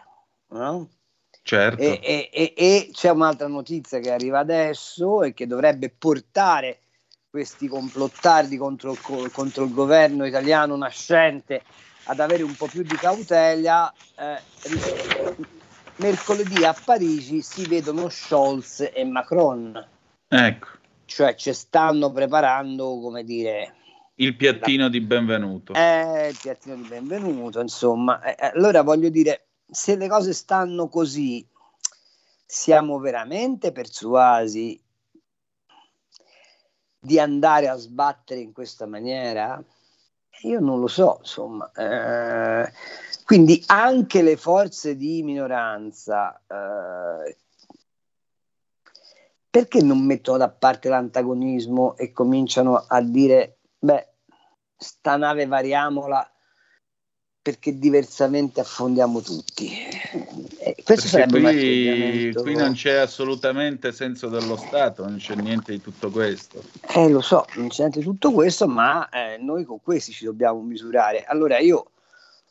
no? 0.48 0.88
Certo. 1.42 1.80
E, 1.80 2.00
e- 2.02 2.30
e- 2.32 2.54
e 2.56 2.90
c'è 2.92 3.10
un'altra 3.10 3.46
notizia 3.46 3.98
che 4.00 4.10
arriva 4.10 4.38
adesso 4.40 5.22
e 5.22 5.32
che 5.32 5.46
dovrebbe 5.46 5.90
portare 5.90 6.80
questi 7.30 7.68
complottardi 7.68 8.56
contro, 8.56 8.96
contro 9.32 9.64
il 9.64 9.72
governo 9.72 10.24
italiano 10.26 10.76
nascente 10.76 11.62
ad 12.04 12.20
avere 12.20 12.42
un 12.42 12.54
po' 12.54 12.66
più 12.66 12.82
di 12.82 12.96
cautela. 12.96 13.92
eh, 14.18 14.40
mercoledì 15.98 16.64
a 16.64 16.74
Parigi 16.74 17.42
si 17.42 17.66
vedono 17.66 18.08
Scholz 18.08 18.90
e 18.92 19.04
Macron, 19.04 19.88
Ecco, 20.28 20.66
cioè 21.06 21.34
ci 21.34 21.52
stanno 21.52 22.12
preparando, 22.12 23.00
come 23.00 23.24
dire, 23.24 23.74
il 24.16 24.36
piattino 24.36 24.88
di 24.88 25.00
benvenuto. 25.00 25.74
eh, 25.74 26.28
il 26.28 26.38
piattino 26.40 26.74
di 26.76 26.86
benvenuto, 26.88 27.60
insomma. 27.60 28.22
Eh, 28.22 28.36
eh, 28.38 28.52
allora 28.54 28.82
voglio 28.82 29.08
dire, 29.08 29.48
se 29.70 29.96
le 29.96 30.08
cose 30.08 30.32
stanno 30.32 30.88
così, 30.88 31.46
siamo 32.44 32.98
veramente 32.98 33.72
persuasi 33.72 34.80
di 36.98 37.18
andare 37.18 37.68
a 37.68 37.76
sbattere 37.76 38.40
in 38.40 38.52
questa 38.52 38.86
maniera? 38.86 39.62
Io 40.42 40.60
non 40.60 40.80
lo 40.80 40.88
so, 40.88 41.18
insomma. 41.20 41.70
Eh, 41.72 42.72
quindi 43.24 43.62
anche 43.66 44.22
le 44.22 44.36
forze 44.36 44.96
di 44.96 45.22
minoranza, 45.22 46.40
eh, 46.46 47.36
perché 49.56 49.80
non 49.80 50.04
mettono 50.04 50.36
da 50.36 50.50
parte 50.50 50.90
l'antagonismo 50.90 51.96
e 51.96 52.12
cominciano 52.12 52.76
a 52.76 53.00
dire, 53.00 53.56
beh, 53.78 54.06
sta 54.76 55.16
nave 55.16 55.46
variamola 55.46 56.30
perché 57.40 57.78
diversamente 57.78 58.60
affondiamo 58.60 59.22
tutti. 59.22 59.70
Eh, 60.58 60.74
questo 60.84 60.84
Perché 60.84 61.08
sarebbe 61.08 61.38
un 61.38 61.44
qui, 61.44 62.34
qui 62.34 62.54
non 62.54 62.74
c'è 62.74 62.96
assolutamente 62.96 63.92
senso 63.92 64.28
dello 64.28 64.58
Stato, 64.58 65.04
non 65.04 65.16
c'è 65.16 65.36
niente 65.36 65.72
di 65.72 65.80
tutto 65.80 66.10
questo. 66.10 66.62
Eh, 66.94 67.08
lo 67.08 67.22
so, 67.22 67.46
non 67.54 67.68
c'è 67.68 67.78
niente 67.78 68.00
di 68.00 68.04
tutto 68.04 68.32
questo, 68.32 68.68
ma 68.68 69.08
eh, 69.08 69.38
noi 69.38 69.64
con 69.64 69.80
questi 69.80 70.12
ci 70.12 70.26
dobbiamo 70.26 70.60
misurare. 70.60 71.24
Allora 71.24 71.58
io 71.60 71.92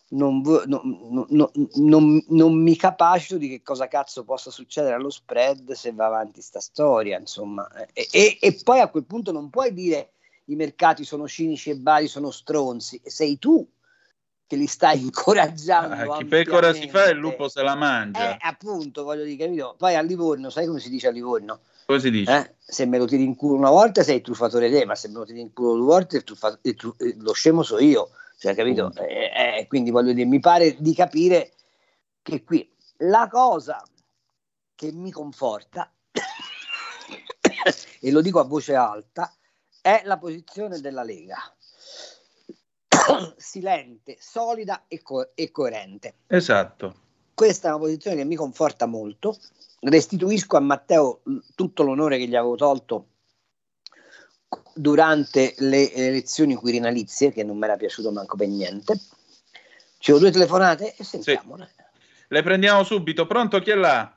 non, 0.09 0.41
non- 0.67 1.25
non- 1.29 2.23
non- 2.27 2.61
mi 2.61 2.75
capacito 2.75 3.37
di 3.37 3.49
che 3.49 3.61
cosa 3.63 3.87
cazzo 3.87 4.23
possa 4.23 4.51
succedere 4.51 4.93
allo 4.93 5.09
spread 5.09 5.71
se 5.71 5.91
va 5.93 6.05
avanti 6.05 6.41
sta 6.41 6.59
storia, 6.59 7.17
insomma. 7.19 7.67
E, 7.93 8.07
e- 8.11 8.37
e 8.39 8.59
poi 8.63 8.79
a 8.79 8.87
quel 8.89 9.05
punto 9.05 9.31
non 9.31 9.49
puoi 9.49 9.73
dire 9.73 10.11
i 10.45 10.55
mercati 10.55 11.03
sono 11.03 11.27
cinici 11.27 11.71
e 11.71 11.79
vari, 11.79 12.07
sono 12.07 12.29
stronzi, 12.29 13.01
sei 13.03 13.39
tu 13.39 13.67
che 14.47 14.55
li 14.55 14.67
stai 14.67 15.01
incoraggiando. 15.01 16.11
Ah, 16.13 16.17
chi 16.17 16.25
pecora 16.25 16.71
si 16.71 16.87
fa 16.87 17.09
il 17.09 17.17
lupo 17.17 17.47
se 17.49 17.63
la 17.63 17.75
mangia. 17.75 18.33
Eh, 18.33 18.37
appunto, 18.41 19.03
voglio 19.03 19.23
dire, 19.23 19.43
capito? 19.45 19.73
Poi 19.77 19.95
a 19.95 20.01
Livorno, 20.01 20.49
sai 20.51 20.67
come 20.67 20.79
si 20.79 20.89
dice 20.89 21.07
a 21.07 21.11
Livorno? 21.11 21.61
Come 21.87 21.99
si 21.99 22.11
dice? 22.11 22.31
Eh? 22.37 22.53
Se 22.59 22.85
me 22.85 22.97
lo 22.99 23.05
tiri 23.05 23.23
in 23.23 23.35
culo 23.35 23.55
una 23.55 23.69
volta 23.71 24.03
sei 24.03 24.17
il 24.17 24.21
truffatore 24.21 24.69
te, 24.69 24.85
ma 24.85 24.95
se 24.95 25.07
me 25.07 25.15
lo 25.15 25.25
tiri 25.25 25.39
in 25.39 25.51
culo 25.51 25.75
due 25.75 25.85
volte 25.85 26.17
il 26.17 26.23
truffa- 26.23 26.57
il 26.61 26.75
tru- 26.75 26.95
lo 27.17 27.33
scemo 27.33 27.61
so 27.63 27.79
io, 27.79 28.09
cioè, 28.37 28.55
capito? 28.55 28.91
Eh, 28.95 29.59
eh, 29.59 29.67
quindi 29.67 29.91
voglio 29.91 30.13
dire, 30.13 30.27
mi 30.27 30.39
pare 30.39 30.75
di 30.79 30.93
capire 30.93 31.53
che 32.21 32.43
qui 32.43 32.69
la 32.97 33.27
cosa 33.29 33.83
che 34.75 34.91
mi 34.91 35.11
conforta, 35.11 35.91
e 38.01 38.11
lo 38.11 38.21
dico 38.21 38.39
a 38.39 38.43
voce 38.43 38.75
alta, 38.75 39.33
è 39.81 40.01
la 40.05 40.17
posizione 40.17 40.79
della 40.79 41.03
Lega. 41.03 41.37
Silente, 43.37 44.17
solida 44.19 44.85
e, 44.87 45.01
co- 45.01 45.35
e 45.35 45.51
coerente 45.51 46.15
Esatto. 46.27 46.95
questa 47.33 47.67
è 47.67 47.71
una 47.71 47.79
posizione 47.79 48.17
che 48.17 48.25
mi 48.25 48.35
conforta 48.35 48.85
molto. 48.85 49.37
Restituisco 49.81 50.57
a 50.57 50.61
Matteo 50.61 51.21
l- 51.25 51.37
tutto 51.53 51.83
l'onore 51.83 52.17
che 52.17 52.27
gli 52.27 52.35
avevo 52.35 52.55
tolto 52.55 53.07
durante 54.73 55.55
le 55.59 55.91
elezioni 55.93 56.55
quirinalizie, 56.55 57.31
che 57.31 57.43
non 57.43 57.57
mi 57.57 57.63
era 57.63 57.77
piaciuto 57.77 58.11
manco 58.11 58.35
per 58.35 58.47
niente. 58.47 58.99
Ci 59.97 60.11
ho 60.11 60.19
due 60.19 60.31
telefonate 60.31 60.95
e 60.97 61.03
sentiamole. 61.03 61.69
Le 62.27 62.43
prendiamo 62.43 62.83
subito. 62.83 63.25
Pronto? 63.25 63.59
Chi 63.59 63.71
è 63.71 63.75
là? 63.75 64.11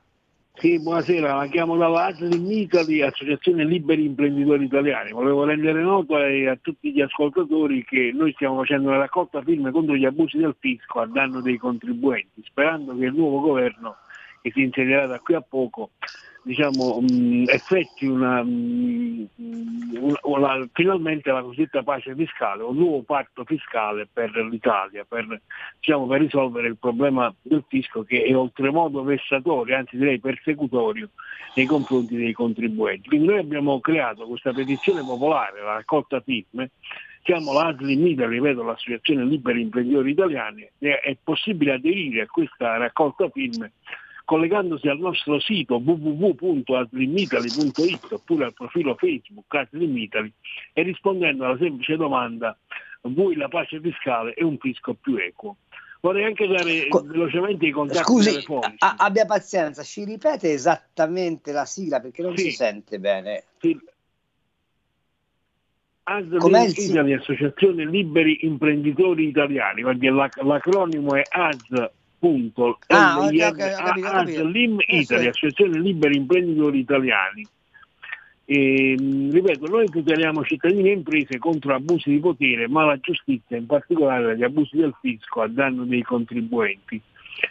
Sì, 0.59 0.77
buonasera, 0.77 1.35
la 1.35 1.47
chiamo 1.47 1.77
dalla 1.77 2.07
Aslim 2.07 2.51
Italy, 2.51 3.01
Associazione 3.01 3.63
Liberi 3.63 4.03
Imprenditori 4.03 4.65
Italiani. 4.65 5.11
Volevo 5.11 5.45
rendere 5.45 5.81
noto 5.81 6.15
ai- 6.15 6.47
a 6.47 6.57
tutti 6.61 6.91
gli 6.91 6.99
ascoltatori 6.99 7.85
che 7.85 8.11
noi 8.13 8.33
stiamo 8.33 8.57
facendo 8.57 8.89
una 8.89 8.97
raccolta 8.97 9.41
firme 9.41 9.71
contro 9.71 9.95
gli 9.95 10.03
abusi 10.03 10.37
del 10.37 10.55
fisco 10.59 10.99
a 10.99 11.07
danno 11.07 11.39
dei 11.39 11.55
contribuenti, 11.55 12.43
sperando 12.45 12.93
che 12.97 13.05
il 13.05 13.13
nuovo 13.13 13.39
governo 13.39 13.95
che 14.41 14.51
si 14.51 14.61
insedierà 14.61 15.05
da 15.05 15.19
qui 15.19 15.35
a 15.35 15.41
poco 15.41 15.91
diciamo, 16.41 17.01
mh, 17.01 17.43
effetti 17.47 18.05
una, 18.05 18.41
mh, 18.43 19.27
una- 19.99 20.19
una- 20.23 20.69
finalmente 20.73 21.31
la 21.31 21.41
cosiddetta 21.41 21.83
pace 21.83 22.15
fiscale, 22.15 22.63
un 22.63 22.77
nuovo 22.77 23.03
patto 23.03 23.43
fiscale 23.43 24.07
per 24.11 24.31
l'Italia, 24.49 25.05
per, 25.07 25.41
diciamo, 25.79 26.07
per 26.07 26.21
risolvere 26.21 26.67
il 26.67 26.77
problema 26.77 27.33
del 27.41 27.63
fisco 27.67 28.03
che 28.03 28.23
è 28.23 28.35
oltremodo 28.35 29.03
vessatorio, 29.03 29.75
anzi 29.75 29.97
direi 29.97 30.19
persecutorio 30.19 31.09
nei 31.55 31.65
confronti 31.65 32.15
dei 32.15 32.33
contribuenti. 32.33 33.09
Quindi 33.09 33.27
noi 33.27 33.39
abbiamo 33.39 33.79
creato 33.79 34.25
questa 34.25 34.53
petizione 34.53 35.03
popolare, 35.03 35.61
la 35.61 35.73
raccolta 35.73 36.21
firme, 36.21 36.71
siamo 37.23 37.53
la 37.53 37.67
ASLIM 37.67 38.07
Italy, 38.07 38.35
ripeto, 38.35 38.63
l'Associazione 38.63 39.25
Liberi 39.25 39.61
Imprenditori 39.61 40.11
Italiani, 40.11 40.67
è, 40.79 40.99
è 41.03 41.17
possibile 41.21 41.73
aderire 41.73 42.21
a 42.21 42.27
questa 42.27 42.77
raccolta 42.77 43.29
firme 43.29 43.73
collegandosi 44.29 44.87
al 44.87 44.99
nostro 44.99 45.39
sito 45.39 45.81
www.aslimitaly.it 45.83 48.11
oppure 48.11 48.45
al 48.45 48.53
profilo 48.53 48.93
Facebook 48.93 49.51
Aslim 49.55 49.97
Italy 49.97 50.31
e 50.71 50.83
rispondendo 50.83 51.45
alla 51.45 51.57
semplice 51.57 51.95
domanda 51.95 52.55
vuoi 53.01 53.35
la 53.35 53.47
pace 53.47 53.81
fiscale 53.81 54.35
e 54.35 54.43
un 54.43 54.59
fisco 54.59 54.93
più 54.93 55.15
equo. 55.15 55.55
Vorrei 56.01 56.25
anche 56.25 56.45
dare 56.45 56.87
Co- 56.89 57.01
velocemente 57.01 57.65
i 57.65 57.71
contatti 57.71 58.03
Scusi, 58.03 58.29
telefonici. 58.29 58.75
a- 58.77 58.97
abbia 58.99 59.25
pazienza, 59.25 59.81
ci 59.81 60.03
ripete 60.05 60.51
esattamente 60.51 61.51
la 61.51 61.65
sigla 61.65 61.99
perché 61.99 62.21
non 62.21 62.37
Sì. 62.37 62.43
si 62.43 62.51
sente 62.51 62.99
bene. 62.99 63.45
Sì. 63.57 63.75
Italy, 66.91 67.13
Associazione 67.13 67.83
Liberi 67.85 68.45
Imprenditori 68.45 69.27
Italiani, 69.27 69.81
perché 69.81 70.11
l'ac- 70.11 70.39
l'acronimo 70.43 71.15
è 71.15 71.23
AS. 71.27 71.97
Ah, 72.87 73.15
capito, 73.19 73.53
capito. 73.53 74.07
ASLIM 74.07 74.79
Eh, 74.81 74.99
Italy. 74.99 75.27
Associazione 75.27 75.79
Liberi 75.79 76.17
Imprenditori 76.17 76.79
Italiani. 76.79 77.47
E, 78.45 78.95
mh, 78.99 79.31
ripeto, 79.31 79.67
noi 79.67 79.87
tuteliamo 79.89 80.43
cittadini 80.43 80.89
e 80.89 80.93
imprese 80.93 81.37
contro 81.37 81.75
abusi 81.75 82.09
di 82.09 82.19
potere, 82.19 82.67
ma 82.67 82.83
la 82.83 82.97
giustizia, 82.97 83.57
in 83.57 83.67
particolare 83.67 84.35
gli 84.35 84.43
abusi 84.43 84.77
del 84.77 84.95
fisco 84.99 85.41
a 85.41 85.47
danno 85.47 85.85
dei 85.85 86.01
contribuenti. 86.01 86.99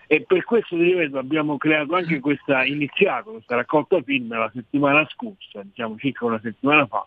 E 0.07 0.23
per 0.23 0.45
questo 0.45 0.77
ripeto, 0.77 1.17
abbiamo 1.19 1.57
creato 1.57 1.95
anche 1.95 2.21
questa, 2.21 2.65
iniziato 2.65 3.31
questa 3.31 3.57
raccolta 3.57 4.03
film 4.03 4.29
la 4.29 4.51
settimana 4.53 5.07
scorsa, 5.11 5.63
diciamo 5.63 5.97
circa 5.99 6.27
una 6.27 6.41
settimana 6.43 6.85
fa, 6.87 7.07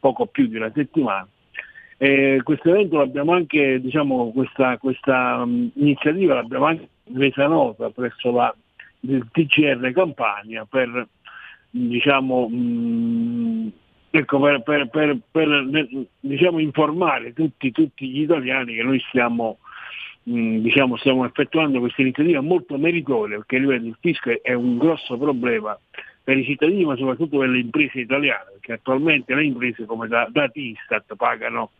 poco 0.00 0.26
più 0.26 0.46
di 0.46 0.56
una 0.56 0.70
settimana. 0.72 1.26
Eh, 1.98 2.40
questo 2.42 2.70
evento 2.70 2.96
l'abbiamo 2.96 3.32
anche, 3.32 3.80
diciamo, 3.80 4.32
questa, 4.32 4.78
questa 4.78 5.44
mh, 5.44 5.72
iniziativa 5.74 6.34
l'abbiamo 6.34 6.66
anche 6.66 6.88
resa 7.14 7.46
nota 7.46 7.90
presso 7.90 8.30
la, 8.30 8.54
il 9.00 9.26
TCR 9.30 9.92
Campania 9.92 10.64
per 10.64 11.08
diciamo, 11.72 12.48
mh, 12.48 13.72
ecco, 14.10 14.40
per, 14.40 14.62
per- 14.62 14.88
per- 14.88 15.18
per, 15.30 16.06
diciamo, 16.20 16.58
informare 16.58 17.32
tutti, 17.32 17.72
tutti 17.72 18.08
gli 18.08 18.20
italiani 18.22 18.74
che 18.74 18.82
noi 18.82 19.00
stiamo, 19.08 19.58
mh, 20.24 20.58
diciamo, 20.58 20.96
stiamo 20.96 21.24
effettuando 21.24 21.80
questa 21.80 22.02
iniziativa 22.02 22.40
molto 22.40 22.76
meritoria 22.76 23.38
perché 23.38 23.58
ripeto, 23.58 23.86
il 23.86 23.96
fisco 24.00 24.30
è- 24.30 24.40
è 24.42 24.52
un 24.52 24.76
grosso 24.76 25.16
problema 25.16 25.78
per 26.24 26.36
i 26.36 26.44
cittadini 26.44 26.84
ma 26.84 26.94
soprattutto 26.96 27.38
per 27.38 27.48
le 27.48 27.58
imprese 27.58 28.00
italiane 28.00 28.50
perché 28.52 28.74
attualmente 28.74 29.34
le 29.34 29.44
imprese 29.44 29.86
come 29.86 30.06
da, 30.06 30.28
dati 30.30 30.70
Istat 30.70 31.16
pagano 31.16 31.70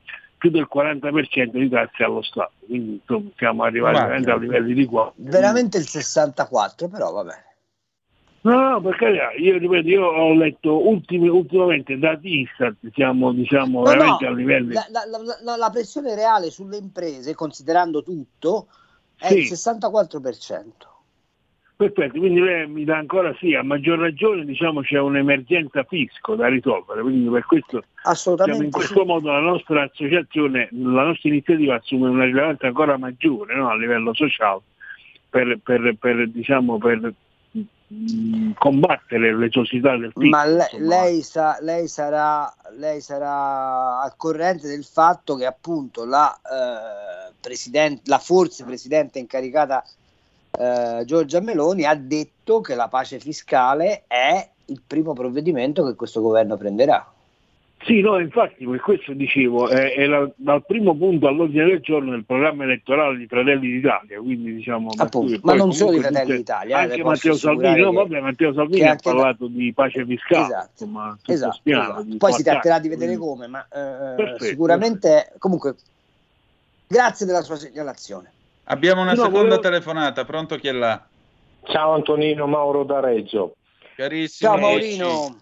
più 0.43 0.51
del 0.51 0.67
40% 0.69 1.51
di 1.53 1.69
tasse 1.69 2.03
allo 2.03 2.21
Stato 2.21 2.51
quindi 2.67 2.95
insomma, 2.95 3.31
siamo 3.37 3.63
arrivati 3.63 3.93
Guarda. 3.93 4.09
veramente 4.09 4.31
a 4.33 4.37
livelli 4.37 4.75
di 4.75 4.85
qua 4.87 5.13
Veramente 5.15 5.79
il 5.79 5.87
64, 5.87 6.89
però 6.89 7.13
vabbè. 7.13 7.45
No, 8.41 8.71
no, 8.71 8.81
per 8.81 8.97
carità, 8.97 9.31
io 9.39 9.57
ripeto, 9.57 9.87
io 9.87 10.05
ho 10.05 10.35
letto 10.35 10.89
ultimi- 10.89 11.29
ultimamente 11.29 11.97
dati 11.97 12.41
Istat, 12.41 12.75
siamo 12.93 13.31
diciamo 13.33 13.85
No, 13.85 13.91
veramente 13.91 14.25
no, 14.25 14.31
a 14.33 14.35
livelli... 14.35 14.73
la, 14.75 14.85
la- 14.91 15.05
la- 15.07 15.39
la- 15.43 15.57
la 15.57 15.71
pressione 15.71 16.17
reale 16.17 16.51
sulle 16.51 16.77
imprese, 16.77 17.37
considerando 17.37 18.03
tutto, 18.03 18.67
è 19.17 19.29
Sì. 19.29 19.39
il 19.39 19.45
64%. 19.45 20.89
Perfetto, 21.83 22.19
quindi 22.21 22.41
lei 22.41 22.69
mi 22.69 22.85
dà 22.85 22.97
ancora 22.97 23.35
sì, 23.41 23.55
a 23.55 23.65
maggior 23.65 23.99
ragione 23.99 24.45
diciamo 24.45 24.83
c'è 24.83 25.01
un'emergenza 25.01 25.83
fisco 25.83 26.37
da 26.37 26.47
risolvere, 26.47 27.03
quindi 27.03 27.29
per 27.29 27.45
questo 27.45 27.83
diciamo, 28.05 28.63
in 28.63 28.71
questo 28.71 29.01
sì. 29.01 29.05
modo 29.05 29.33
la 29.33 29.41
nostra 29.41 29.83
associazione, 29.83 30.69
la 30.71 31.03
nostra 31.03 31.29
iniziativa 31.29 31.75
assume 31.75 32.09
una 32.09 32.25
rilevanza 32.25 32.69
ancora 32.69 32.97
maggiore 32.99 33.57
no, 33.57 33.69
a 33.69 33.75
livello 33.75 34.15
sociale 34.15 34.61
per, 35.29 35.59
per- 35.61 35.97
per, 35.99 36.29
diciamo, 36.29 36.79
per 36.79 37.13
mh, 37.51 38.53
combattere 38.59 39.37
le 39.37 39.51
società 39.51 39.97
del 39.97 40.13
fisco. 40.15 40.29
Ma 40.29 40.45
le- 40.45 40.69
insomma. 40.71 40.87
lei, 40.87 41.23
sa- 41.23 41.59
lei 41.63 41.89
sarà, 41.89 42.55
lei 42.77 43.01
sarà 43.01 44.03
al 44.03 44.15
corrente 44.17 44.69
del 44.69 44.85
fatto 44.85 45.35
che 45.35 45.47
appunto 45.47 46.05
la, 46.05 46.33
eh, 46.33 48.01
la 48.05 48.19
forse 48.19 48.65
presidente 48.65 49.19
incaricata 49.19 49.83
eh, 50.59 51.03
Giorgia 51.05 51.41
Meloni 51.41 51.85
ha 51.85 51.95
detto 51.95 52.61
che 52.61 52.75
la 52.75 52.89
pace 52.89 53.19
fiscale 53.19 54.05
è 54.07 54.49
il 54.67 54.83
primo 54.87 55.13
provvedimento 55.13 55.85
che 55.85 55.95
questo 55.95 56.21
governo 56.21 56.57
prenderà. 56.57 57.07
Sì, 57.85 58.01
no, 58.01 58.17
infatti 58.21 58.65
per 58.65 58.81
questo 58.81 59.13
dicevo, 59.13 59.69
è, 59.69 59.95
è 59.95 60.07
la- 60.07 60.31
dal 60.37 60.65
primo 60.65 60.95
punto 60.95 61.27
all'ordine 61.27 61.65
del 61.65 61.81
giorno 61.81 62.13
del 62.13 62.25
programma 62.25 62.63
elettorale 62.63 63.19
di 63.19 63.27
Fratelli 63.27 63.73
d'Italia, 63.73 64.21
quindi 64.21 64.55
diciamo... 64.55 64.91
Appunto, 64.97 65.41
ma 65.43 65.55
non 65.55 65.73
solo 65.73 65.91
di 65.91 65.99
Fratelli 65.99 66.23
tutte- 66.27 66.37
d'Italia, 66.37 66.79
eh, 66.79 66.83
Anche 66.83 67.03
Matteo 67.03 67.35
Salvini, 67.35 67.67
assicurare 67.67 67.81
no 67.83 67.91
che- 67.91 67.97
vabbè, 67.97 68.21
Matteo 68.21 68.53
Salvini 68.55 68.79
che 68.79 68.87
ha 68.87 68.91
anche 68.91 69.03
da- 69.03 69.15
parlato 69.17 69.47
di 69.49 69.73
pace 69.73 70.07
fiscale, 70.07 70.45
Esatto, 70.45 70.85
tutto 70.85 71.33
Esatto, 71.33 71.53
spiano, 71.55 71.99
esatto. 71.99 72.17
Poi 72.19 72.33
si 72.35 72.43
tratterà 72.45 72.79
di 72.79 72.89
vedere 72.89 73.17
come, 73.17 73.47
ma 73.49 73.65
eh, 73.65 74.15
Perfetto, 74.15 74.45
sicuramente 74.45 75.33
comunque 75.39 75.75
grazie 76.87 77.27
della 77.27 77.43
sua 77.43 77.57
segnalazione. 77.57 78.31
Abbiamo 78.73 79.03
una 79.03 79.11
No, 79.13 79.25
seconda 79.25 79.41
volevo- 79.41 79.61
telefonata, 79.61 80.25
pronto 80.25 80.57
chi 80.57 80.69
è 80.69 80.73
là? 80.73 80.99
Ciao 81.65 81.93
Antonino 81.93 82.47
Mauro 82.47 82.85
da 82.85 83.01
Reggio. 83.01 83.57
Carissimo. 83.95 84.51
Ciao 84.51 84.59
Maurino. 84.61 85.37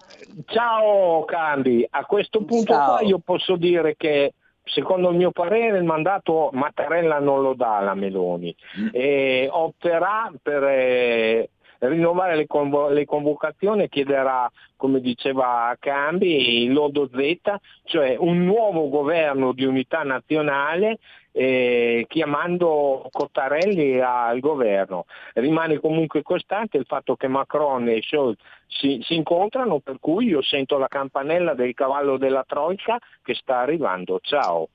Ciao 0.46 1.24
Candi, 1.26 1.86
a 1.88 2.04
questo 2.06 2.42
punto 2.44 2.72
Ciao. 2.72 2.96
qua 2.96 3.06
io 3.06 3.20
posso 3.20 3.54
dire 3.54 3.94
che 3.96 4.34
secondo 4.64 5.10
il 5.10 5.16
mio 5.16 5.30
parere 5.30 5.78
il 5.78 5.84
mandato 5.84 6.50
Mattarella 6.54 7.20
non 7.20 7.40
lo 7.40 7.54
dà 7.54 7.76
alla 7.76 7.94
Meloni 7.94 8.52
e 8.90 9.48
opterà 9.48 10.30
per 10.42 10.64
eh, 10.64 11.50
rinnovare 11.78 12.34
le, 12.34 12.46
convo- 12.48 12.88
le 12.88 13.04
convocazioni 13.06 13.84
e 13.84 13.88
chiederà, 13.88 14.50
come 14.76 15.00
diceva 15.00 15.74
Cambi, 15.78 16.64
il 16.64 16.72
lodo 16.72 17.08
Z, 17.14 17.36
cioè 17.84 18.16
un 18.18 18.44
nuovo 18.44 18.88
governo 18.88 19.52
di 19.52 19.64
unità 19.64 20.02
nazionale 20.02 20.98
eh, 21.32 22.06
chiamando 22.08 23.08
Cottarelli 23.10 24.00
al 24.00 24.40
governo. 24.40 25.06
Rimane 25.34 25.78
comunque 25.78 26.22
costante 26.22 26.76
il 26.76 26.86
fatto 26.86 27.16
che 27.16 27.28
Macron 27.28 27.88
e 27.88 28.02
Scholz 28.02 28.38
si, 28.66 29.00
si 29.04 29.14
incontrano, 29.14 29.80
per 29.80 29.98
cui 30.00 30.26
io 30.26 30.42
sento 30.42 30.78
la 30.78 30.88
campanella 30.88 31.54
del 31.54 31.74
cavallo 31.74 32.16
della 32.16 32.44
Troica 32.46 32.98
che 33.22 33.34
sta 33.34 33.60
arrivando. 33.60 34.18
Ciao. 34.20 34.68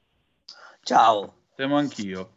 Ciao. 0.82 1.34
Siamo 1.56 1.78
anch'io. 1.78 2.32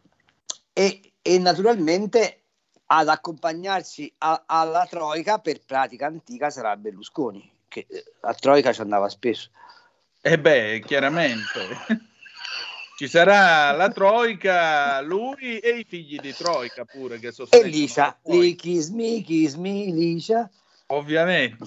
E, 0.73 1.13
e 1.21 1.39
naturalmente 1.39 2.43
ad 2.87 3.09
accompagnarci 3.09 4.15
a- 4.19 4.45
alla 4.47 4.87
Troica 4.89 5.39
per 5.39 5.61
pratica 5.65 6.07
antica 6.07 6.49
sarà 6.51 6.77
Berlusconi, 6.77 7.51
che 7.69 7.87
eh, 7.89 8.05
a 8.21 8.33
Troica 8.35 8.73
ci 8.73 8.81
andava 8.81 9.09
spesso. 9.09 9.51
E 10.21 10.39
beh, 10.39 10.83
chiaramente. 10.85 12.07
Ci 12.99 13.07
sarà 13.07 13.71
la 13.77 13.91
Troica, 13.91 15.01
lui 15.03 15.61
e 15.61 15.69
i 15.69 15.87
figli 15.89 16.19
di 16.19 16.35
Troica 16.35 16.85
pure 16.85 17.21
che 17.21 17.29
E 17.29 17.31
sostengono 17.31 17.71
Licia, 17.71 18.19
kiss 18.57 18.89
me, 18.89 19.23
kiss 19.23 19.55
me, 19.55 19.85
Licia. 19.85 20.51
Ovviamente. 20.87 21.65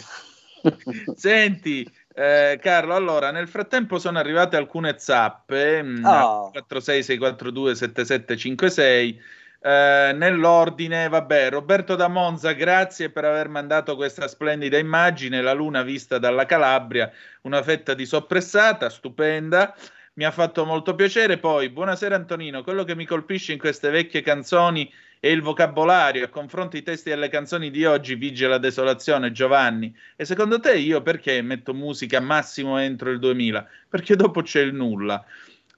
Senti, 1.15 1.89
eh, 2.15 2.59
Carlo, 2.61 2.95
allora 2.95 3.31
nel 3.31 3.47
frattempo 3.47 3.97
sono 3.97 4.19
arrivate 4.19 4.57
alcune 4.57 4.95
zappe 4.97 5.81
mh, 5.81 6.03
Oh. 6.05 6.47
al 6.47 6.51
46642 6.51 7.75
7756 7.75 9.21
eh, 9.61 10.11
nell'ordine, 10.13 11.07
vabbè, 11.07 11.49
Roberto 11.49 11.95
da 11.95 12.09
Monza, 12.09 12.51
grazie 12.51 13.09
per 13.09 13.23
aver 13.23 13.47
mandato 13.47 13.95
questa 13.95 14.27
splendida 14.27 14.77
immagine, 14.77 15.41
la 15.41 15.53
luna 15.53 15.81
vista 15.81 16.17
dalla 16.17 16.45
Calabria, 16.45 17.09
una 17.43 17.63
fetta 17.63 17.93
di 17.93 18.05
soppressata, 18.05 18.89
stupenda. 18.89 19.73
Mi 20.13 20.25
ha 20.25 20.31
fatto 20.31 20.65
molto 20.65 20.93
piacere. 20.93 21.37
Poi, 21.37 21.69
buonasera 21.69 22.15
Antonino, 22.15 22.63
quello 22.63 22.83
che 22.83 22.95
mi 22.95 23.05
colpisce 23.05 23.53
in 23.53 23.57
queste 23.59 23.89
vecchie 23.89 24.21
canzoni 24.21 24.91
è 25.19 25.27
il 25.27 25.41
vocabolario. 25.41 26.25
A 26.25 26.29
confronto 26.29 26.75
i 26.75 26.83
testi 26.83 27.09
delle 27.09 27.29
canzoni 27.29 27.71
di 27.71 27.85
oggi 27.85 28.15
vige 28.15 28.47
la 28.47 28.57
desolazione, 28.57 29.31
Giovanni. 29.31 29.95
E 30.17 30.25
secondo 30.25 30.59
te 30.59 30.75
io 30.77 31.01
perché 31.01 31.41
metto 31.41 31.73
musica 31.73 32.19
massimo 32.19 32.77
entro 32.77 33.09
il 33.09 33.19
2000? 33.19 33.65
Perché 33.87 34.15
dopo 34.17 34.41
c'è 34.41 34.59
il 34.61 34.73
nulla. 34.73 35.23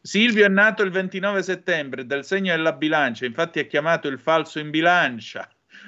Silvio 0.01 0.45
è 0.45 0.49
nato 0.49 0.81
il 0.84 0.89
29 0.89 1.43
settembre, 1.43 2.05
del 2.05 2.26
segno 2.26 2.53
della 2.55 2.73
bilancia, 2.73 3.26
infatti 3.26 3.60
è 3.60 3.68
chiamato 3.68 4.07
il 4.07 4.19
falso 4.19 4.60
in 4.60 4.69
bilancia. 4.69 5.47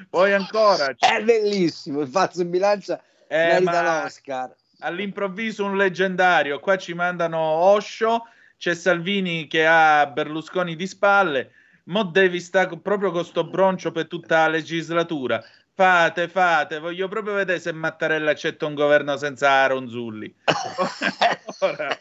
Poi 0.09 0.31
ancora 0.33 0.93
È 0.97 1.21
bellissimo, 1.23 2.01
il 2.01 2.07
falso 2.07 2.41
in 2.41 2.49
bilancia 2.49 3.01
Eh, 3.27 3.47
merita 3.53 3.81
ma- 3.81 4.03
l'Oscar. 4.03 4.53
all'improvviso 4.79 5.65
un 5.65 5.75
leggendario. 5.75 6.59
Qua 6.59 6.77
ci 6.77 6.93
mandano 6.93 7.39
Osho, 7.39 8.23
c'è 8.65 8.73
Salvini 8.73 9.45
che 9.45 9.67
ha 9.67 10.07
Berlusconi 10.07 10.75
di 10.75 10.87
spalle. 10.87 11.51
Mo 11.83 12.01
devi 12.01 12.39
stare 12.39 12.75
proprio 12.79 13.11
con 13.11 13.23
sto 13.23 13.43
broncio 13.43 13.91
per 13.91 14.07
tutta 14.07 14.39
la 14.39 14.47
legislatura. 14.47 15.39
Fate, 15.71 16.27
fate, 16.27 16.79
voglio 16.79 17.07
proprio 17.07 17.35
vedere 17.35 17.59
se 17.59 17.71
Mattarella 17.71 18.31
accetta 18.31 18.65
un 18.65 18.73
governo 18.73 19.17
senza 19.17 19.67
Ronzulli. 19.67 20.33
Ora, 21.59 21.95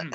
mm. 0.00 0.12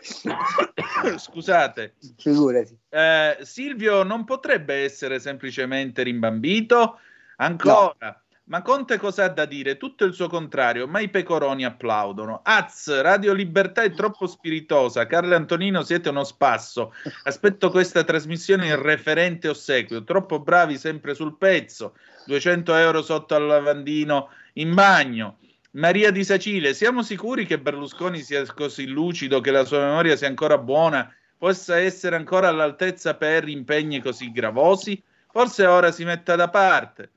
Scusate. 1.18 1.96
Figurati. 2.16 2.78
Eh, 2.88 3.36
Silvio 3.42 4.04
non 4.04 4.24
potrebbe 4.24 4.82
essere 4.82 5.18
semplicemente 5.18 6.04
rimbambito? 6.04 7.00
Ancora. 7.36 7.94
No. 7.98 8.16
Ma 8.48 8.62
Conte 8.62 8.96
cosa 8.96 9.24
ha 9.24 9.28
da 9.28 9.44
dire? 9.44 9.76
Tutto 9.76 10.06
il 10.06 10.14
suo 10.14 10.26
contrario, 10.26 10.86
ma 10.86 11.00
i 11.00 11.10
pecoroni 11.10 11.66
applaudono. 11.66 12.40
Az, 12.42 13.02
Radio 13.02 13.34
Libertà 13.34 13.82
è 13.82 13.92
troppo 13.92 14.26
spiritosa. 14.26 15.06
Carlo 15.06 15.36
Antonino, 15.36 15.82
siete 15.82 16.08
uno 16.08 16.24
spasso. 16.24 16.94
Aspetto 17.24 17.68
questa 17.68 18.04
trasmissione 18.04 18.68
in 18.68 18.80
referente 18.80 19.48
ossequio. 19.48 20.02
Troppo 20.02 20.40
bravi, 20.40 20.78
sempre 20.78 21.12
sul 21.12 21.36
pezzo. 21.36 21.94
200 22.24 22.74
euro 22.74 23.02
sotto 23.02 23.34
al 23.34 23.44
lavandino 23.44 24.30
in 24.54 24.72
bagno. 24.72 25.40
Maria 25.72 26.10
di 26.10 26.24
Sacile, 26.24 26.72
siamo 26.72 27.02
sicuri 27.02 27.44
che 27.44 27.58
Berlusconi 27.58 28.22
sia 28.22 28.46
così 28.54 28.86
lucido, 28.86 29.42
che 29.42 29.50
la 29.50 29.66
sua 29.66 29.80
memoria 29.80 30.16
sia 30.16 30.26
ancora 30.26 30.56
buona, 30.56 31.14
possa 31.36 31.78
essere 31.78 32.16
ancora 32.16 32.48
all'altezza 32.48 33.14
per 33.14 33.46
impegni 33.46 34.00
così 34.00 34.32
gravosi? 34.32 35.02
Forse 35.30 35.66
ora 35.66 35.92
si 35.92 36.04
metta 36.04 36.34
da 36.34 36.48
parte. 36.48 37.10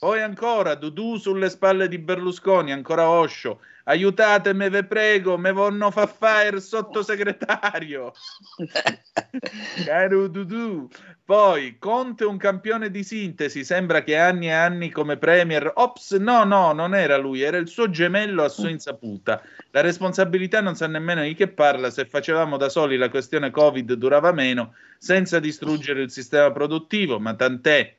Poi 0.00 0.22
ancora 0.22 0.76
Dudu 0.76 1.16
sulle 1.16 1.50
spalle 1.50 1.88
di 1.88 1.98
Berlusconi, 1.98 2.70
ancora 2.70 3.10
Osho. 3.10 3.60
Aiutatemi, 3.82 4.68
ve 4.68 4.84
prego, 4.84 5.36
me 5.36 5.50
vonno 5.50 5.90
fa 5.90 6.06
fare 6.06 6.54
il 6.54 6.62
sottosegretario. 6.62 8.12
Caro 9.84 10.28
Dudu. 10.28 10.88
Poi 11.24 11.78
Conte 11.80 12.24
un 12.24 12.36
campione 12.36 12.92
di 12.92 13.02
sintesi, 13.02 13.64
sembra 13.64 14.04
che 14.04 14.16
anni 14.16 14.46
e 14.46 14.52
anni 14.52 14.90
come 14.90 15.16
premier. 15.16 15.72
Ops, 15.74 16.12
no, 16.12 16.44
no, 16.44 16.72
non 16.72 16.94
era 16.94 17.16
lui, 17.16 17.40
era 17.40 17.56
il 17.56 17.66
suo 17.66 17.90
gemello 17.90 18.44
a 18.44 18.48
sua 18.48 18.70
insaputa. 18.70 19.42
La 19.72 19.80
responsabilità 19.80 20.60
non 20.60 20.76
sa 20.76 20.86
nemmeno 20.86 21.22
di 21.22 21.34
che 21.34 21.48
parla, 21.48 21.90
se 21.90 22.04
facevamo 22.04 22.56
da 22.56 22.68
soli 22.68 22.96
la 22.96 23.10
questione 23.10 23.50
Covid 23.50 23.94
durava 23.94 24.30
meno, 24.30 24.74
senza 24.96 25.40
distruggere 25.40 26.02
il 26.02 26.12
sistema 26.12 26.52
produttivo, 26.52 27.18
ma 27.18 27.34
tant'è 27.34 27.97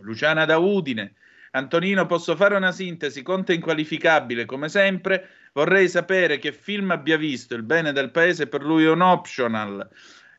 Luciana 0.00 0.44
da 0.44 0.58
Udine. 0.58 1.14
Antonino, 1.52 2.06
posso 2.06 2.34
fare 2.34 2.56
una 2.56 2.72
sintesi? 2.72 3.22
Conte 3.22 3.54
inqualificabile, 3.54 4.44
come 4.44 4.68
sempre. 4.68 5.28
Vorrei 5.52 5.88
sapere 5.88 6.38
che 6.38 6.52
film 6.52 6.90
abbia 6.90 7.16
visto. 7.16 7.54
Il 7.54 7.62
bene 7.62 7.92
del 7.92 8.10
paese 8.10 8.48
per 8.48 8.62
lui 8.62 8.84
è 8.84 8.90
un 8.90 9.02
optional. 9.02 9.88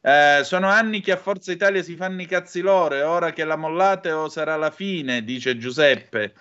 Eh, 0.02 0.41
sono 0.44 0.68
anni 0.68 1.02
che 1.02 1.14
a 1.14 1.18
Forza 1.18 1.52
Italia 1.52 1.82
si 1.82 1.95
fanno 1.95 2.22
i 2.22 2.27
cazzi 2.27 2.61
loro 2.61 2.95
e 2.95 3.02
ora 3.02 3.32
che 3.32 3.44
la 3.44 3.56
mollate 3.56 4.11
o 4.11 4.30
sarà 4.30 4.56
la 4.56 4.69
fine, 4.69 5.23
dice 5.23 5.57
Giuseppe. 5.57 6.34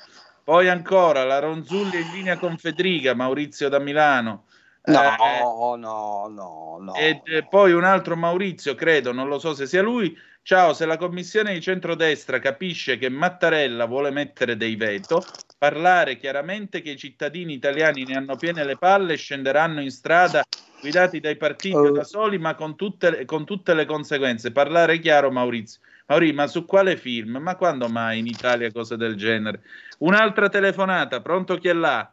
Poi 0.45 0.69
ancora 0.69 1.25
la 1.25 1.39
Ronzulli 1.39 1.99
in 1.99 2.11
linea 2.13 2.37
con 2.37 2.59
Federica, 2.59 3.15
Maurizio 3.15 3.71
da 3.71 3.79
Milano. 3.79 4.45
No, 4.87 5.01
eh, 5.01 5.77
no, 5.79 6.27
no, 6.29 6.79
no. 6.79 6.95
E 6.95 7.23
eh, 7.25 7.47
poi 7.49 7.73
un 7.73 7.85
altro 7.85 8.17
Maurizio, 8.17 8.75
credo, 8.75 9.13
non 9.13 9.29
lo 9.29 9.39
so 9.39 9.55
se 9.55 9.67
sia 9.67 9.81
lui. 9.81 10.15
Ciao, 10.47 10.75
se 10.75 10.85
la 10.85 10.99
commissione 10.99 11.55
di 11.55 11.61
centrodestra 11.63 12.39
capisce 12.39 12.99
che 12.99 13.09
Mattarella 13.09 13.87
vuole 13.87 14.11
mettere 14.11 14.59
dei 14.59 14.77
veto, 14.77 15.25
parlare 15.57 16.19
chiaramente 16.19 16.83
che 16.83 16.91
i 16.91 16.99
cittadini 16.99 17.55
italiani 17.55 18.05
ne 18.05 18.17
hanno 18.17 18.37
piene 18.37 18.63
le 18.63 18.77
palle 18.77 19.15
e 19.15 19.17
scenderanno 19.17 19.81
in 19.81 19.91
strada 19.91 20.43
guidati 20.83 21.19
dai 21.19 21.37
partiti 21.37 21.75
o 21.75 21.93
da 21.93 22.05
soli, 22.05 22.37
ma 22.37 22.55
con 22.57 22.77
tutte, 22.77 23.25
con 23.25 23.47
tutte 23.47 23.73
le 23.73 23.87
conseguenze. 23.87 24.53
Parlare 24.53 24.99
chiaro, 24.99 25.31
Maurizio. 25.31 25.81
Maurizio, 26.09 26.35
ma 26.35 26.47
su 26.47 26.67
quale 26.67 26.99
film? 26.99 27.39
Ma 27.39 27.57
quando 27.57 27.89
mai 27.89 28.19
in 28.19 28.27
Italia 28.27 28.71
cose 28.71 28.99
del 28.99 29.17
genere? 29.17 29.63
Un'altra 30.01 30.51
telefonata, 30.51 31.23
pronto 31.23 31.57
chi 31.57 31.69
è 31.69 31.73
là? 31.73 32.13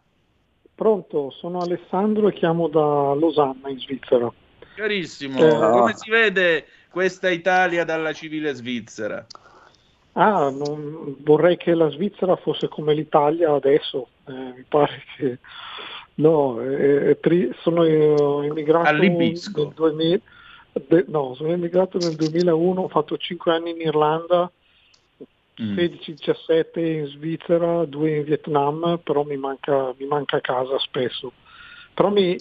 Pronto, 0.74 1.32
sono 1.32 1.60
Alessandro 1.60 2.30
e 2.30 2.34
chiamo 2.34 2.70
da 2.70 3.12
Losanna 3.14 3.68
in 3.68 3.78
Svizzera. 3.78 4.32
Carissimo, 4.74 5.38
eh, 5.38 5.49
come 5.49 5.94
si 5.95 6.10
vede 6.10 6.66
questa 6.91 7.30
Italia 7.30 7.85
dalla 7.85 8.13
civile 8.13 8.53
Svizzera? 8.53 9.26
Ah, 10.13 10.49
non, 10.49 11.15
vorrei 11.19 11.55
che 11.55 11.73
la 11.73 11.89
Svizzera 11.89 12.35
fosse 12.35 12.68
come 12.68 12.93
l'Italia 12.93 13.53
adesso, 13.53 14.09
eh, 14.27 14.34
mi 14.34 14.65
pare 14.68 15.01
che 15.15 15.38
no, 16.15 16.61
eh, 16.61 17.18
tri, 17.22 17.49
sono 17.61 17.85
immigrato 18.43 18.89
Allibisco. 18.89 19.63
nel 19.63 19.73
2000, 19.73 20.19
de, 20.73 21.05
no, 21.07 21.34
sono 21.35 21.53
immigrato 21.53 21.97
nel 21.97 22.15
2001, 22.15 22.81
ho 22.81 22.89
fatto 22.89 23.18
5 23.18 23.53
anni 23.53 23.72
in 23.72 23.80
Irlanda, 23.80 24.51
mm. 25.61 25.77
16-17 25.77 26.80
in 26.80 27.05
Svizzera, 27.05 27.85
2 27.85 28.15
in 28.18 28.23
Vietnam, 28.26 28.99
però 29.01 29.23
mi 29.23 29.38
manca, 29.38 29.93
mi 29.97 30.07
manca 30.07 30.41
casa 30.41 30.77
spesso. 30.80 31.31
Però 31.93 32.09
mi, 32.09 32.38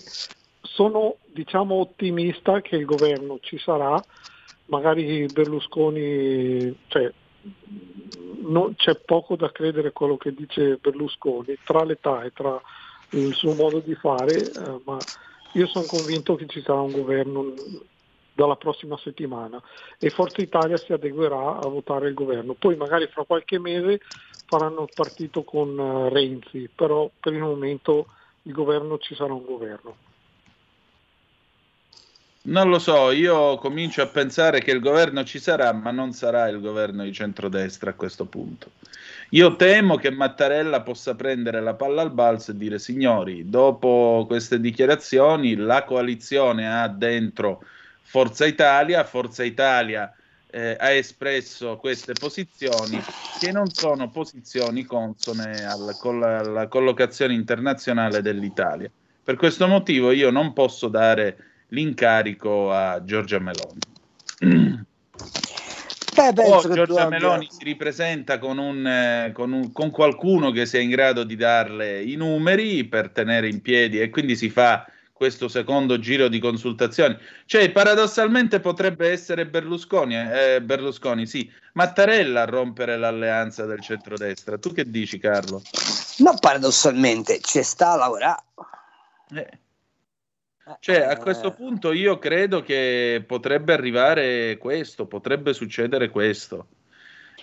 sono 0.62 1.16
diciamo 1.26 1.76
ottimista 1.76 2.60
che 2.60 2.76
il 2.76 2.84
governo 2.84 3.38
ci 3.40 3.58
sarà 3.58 4.02
magari 4.70 5.26
Berlusconi, 5.26 6.76
cioè, 6.86 7.12
non, 8.42 8.74
c'è 8.76 8.96
poco 8.96 9.36
da 9.36 9.52
credere 9.52 9.88
a 9.88 9.92
quello 9.92 10.16
che 10.16 10.32
dice 10.32 10.78
Berlusconi, 10.80 11.58
tra 11.64 11.84
l'età 11.84 12.22
e 12.22 12.32
tra 12.32 12.60
il 13.10 13.34
suo 13.34 13.54
modo 13.54 13.80
di 13.80 13.94
fare, 13.94 14.50
eh, 14.50 14.80
ma 14.84 14.96
io 15.52 15.66
sono 15.66 15.84
convinto 15.86 16.36
che 16.36 16.46
ci 16.46 16.62
sarà 16.62 16.80
un 16.80 16.92
governo 16.92 17.52
dalla 18.32 18.56
prossima 18.56 18.96
settimana 18.96 19.60
e 19.98 20.08
Forza 20.08 20.40
Italia 20.40 20.76
si 20.76 20.92
adeguerà 20.92 21.58
a 21.58 21.68
votare 21.68 22.08
il 22.08 22.14
governo. 22.14 22.54
Poi 22.54 22.76
magari 22.76 23.06
fra 23.08 23.24
qualche 23.24 23.58
mese 23.58 24.00
faranno 24.46 24.82
il 24.82 24.90
partito 24.94 25.42
con 25.42 25.76
uh, 25.76 26.08
Renzi, 26.08 26.70
però 26.74 27.10
per 27.20 27.32
il 27.32 27.40
momento 27.40 28.06
il 28.42 28.52
governo 28.52 28.98
ci 28.98 29.14
sarà 29.14 29.32
un 29.34 29.44
governo. 29.44 30.08
Non 32.42 32.70
lo 32.70 32.78
so, 32.78 33.10
io 33.10 33.58
comincio 33.58 34.00
a 34.00 34.06
pensare 34.06 34.62
che 34.62 34.70
il 34.70 34.80
governo 34.80 35.24
ci 35.24 35.38
sarà, 35.38 35.72
ma 35.72 35.90
non 35.90 36.12
sarà 36.12 36.48
il 36.48 36.58
governo 36.58 37.04
di 37.04 37.12
centrodestra 37.12 37.90
a 37.90 37.94
questo 37.94 38.24
punto. 38.24 38.70
Io 39.30 39.56
temo 39.56 39.96
che 39.96 40.10
Mattarella 40.10 40.80
possa 40.80 41.14
prendere 41.14 41.60
la 41.60 41.74
palla 41.74 42.00
al 42.00 42.10
balzo 42.10 42.52
e 42.52 42.56
dire 42.56 42.78
signori, 42.78 43.48
dopo 43.50 44.24
queste 44.26 44.58
dichiarazioni 44.58 45.54
la 45.54 45.84
coalizione 45.84 46.66
ha 46.66 46.88
dentro 46.88 47.62
Forza 48.02 48.46
Italia, 48.46 49.04
Forza 49.04 49.44
Italia 49.44 50.12
eh, 50.50 50.76
ha 50.80 50.90
espresso 50.90 51.76
queste 51.76 52.14
posizioni 52.14 53.00
che 53.38 53.52
non 53.52 53.68
sono 53.68 54.08
posizioni 54.08 54.84
consone 54.84 55.64
alla, 55.64 55.94
alla 56.38 56.66
collocazione 56.68 57.34
internazionale 57.34 58.22
dell'Italia. 58.22 58.90
Per 59.22 59.36
questo 59.36 59.68
motivo 59.68 60.10
io 60.10 60.30
non 60.30 60.54
posso 60.54 60.88
dare 60.88 61.49
l'incarico 61.70 62.72
a 62.72 63.02
Giorgia 63.04 63.38
Meloni. 63.38 63.78
Beh, 66.14 66.32
penso 66.32 66.68
oh, 66.68 66.74
Giorgia 66.74 67.08
Meloni 67.08 67.46
abbia... 67.46 67.50
si 67.50 67.64
ripresenta 67.64 68.38
con, 68.38 68.58
un, 68.58 68.86
eh, 68.86 69.32
con, 69.32 69.52
un, 69.52 69.72
con, 69.72 69.90
qualcuno 69.90 70.50
che 70.50 70.66
sia 70.66 70.80
in 70.80 70.90
grado 70.90 71.24
di 71.24 71.36
darle 71.36 72.02
i 72.02 72.14
numeri 72.16 72.84
per 72.84 73.10
tenere 73.10 73.48
in 73.48 73.62
piedi 73.62 74.00
e 74.00 74.10
quindi 74.10 74.36
si 74.36 74.50
fa 74.50 74.86
questo 75.12 75.48
secondo 75.48 75.98
giro 75.98 76.28
di 76.28 76.38
consultazioni. 76.38 77.14
Cioè, 77.44 77.70
paradossalmente 77.72 78.58
potrebbe 78.58 79.10
essere 79.10 79.46
Berlusconi, 79.46 80.16
eh, 80.16 80.62
Berlusconi, 80.62 81.26
sì, 81.26 81.50
Mattarella 81.74 82.42
a 82.42 82.46
rompere 82.46 82.96
l'alleanza 82.96 83.66
del 83.66 83.80
centrodestra. 83.80 84.56
Tu 84.56 84.72
che 84.72 84.90
dici, 84.90 85.18
Carlo? 85.18 85.60
No, 86.18 86.34
paradossalmente, 86.40 87.40
ci 87.40 87.62
sta 87.62 87.92
a 87.92 87.96
lavorare. 87.96 88.42
Eh. 89.34 89.58
Cioè, 90.78 91.00
a 91.00 91.16
questo 91.16 91.52
punto 91.52 91.92
io 91.92 92.18
credo 92.18 92.62
che 92.62 93.24
potrebbe 93.26 93.72
arrivare 93.72 94.58
questo, 94.58 95.06
potrebbe 95.06 95.52
succedere 95.52 96.10
questo. 96.10 96.68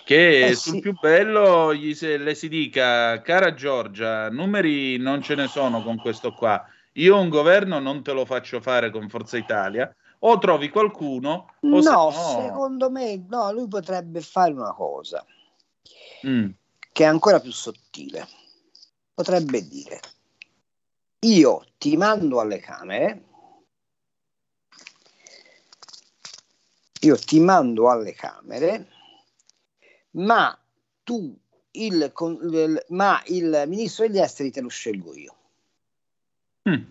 Che 0.03 0.45
eh 0.45 0.55
sul 0.55 0.75
sì. 0.75 0.79
più 0.79 0.97
bello 0.97 1.73
gli 1.73 1.93
se, 1.93 2.17
le 2.17 2.33
si 2.33 2.47
dica, 2.47 3.21
cara 3.21 3.53
Giorgia, 3.53 4.29
numeri 4.29 4.97
non 4.97 5.21
ce 5.21 5.35
ne 5.35 5.47
sono 5.47 5.83
con 5.83 5.97
questo 5.97 6.31
qua. 6.31 6.65
Io 6.93 7.19
un 7.19 7.27
governo 7.27 7.79
non 7.79 8.03
te 8.03 8.13
lo 8.13 8.23
faccio 8.25 8.61
fare 8.61 8.89
con 8.89 9.09
Forza 9.09 9.37
Italia, 9.37 9.93
o 10.19 10.37
trovi 10.37 10.69
qualcuno. 10.69 11.53
O 11.61 11.67
no, 11.67 11.81
no, 11.81 12.11
secondo 12.11 12.89
me 12.89 13.23
no, 13.27 13.51
lui 13.51 13.67
potrebbe 13.67 14.21
fare 14.21 14.53
una 14.53 14.73
cosa 14.73 15.25
mm. 16.25 16.49
che 16.91 17.03
è 17.03 17.07
ancora 17.07 17.39
più 17.39 17.51
sottile. 17.51 18.25
Potrebbe 19.13 19.67
dire, 19.67 19.99
io 21.19 21.65
ti 21.77 21.97
mando 21.97 22.39
alle 22.39 22.59
Camere, 22.59 23.23
io 27.01 27.17
ti 27.17 27.39
mando 27.39 27.89
alle 27.89 28.13
Camere, 28.13 28.87
ma 30.11 30.57
tu 31.03 31.35
il, 31.71 32.11
il, 32.51 32.85
ma 32.89 33.21
il 33.27 33.63
ministro 33.67 34.07
degli 34.07 34.19
esteri 34.19 34.51
te 34.51 34.61
lo 34.61 34.69
scelgo 34.69 35.15
io. 35.15 35.35
Mm. 36.69 36.83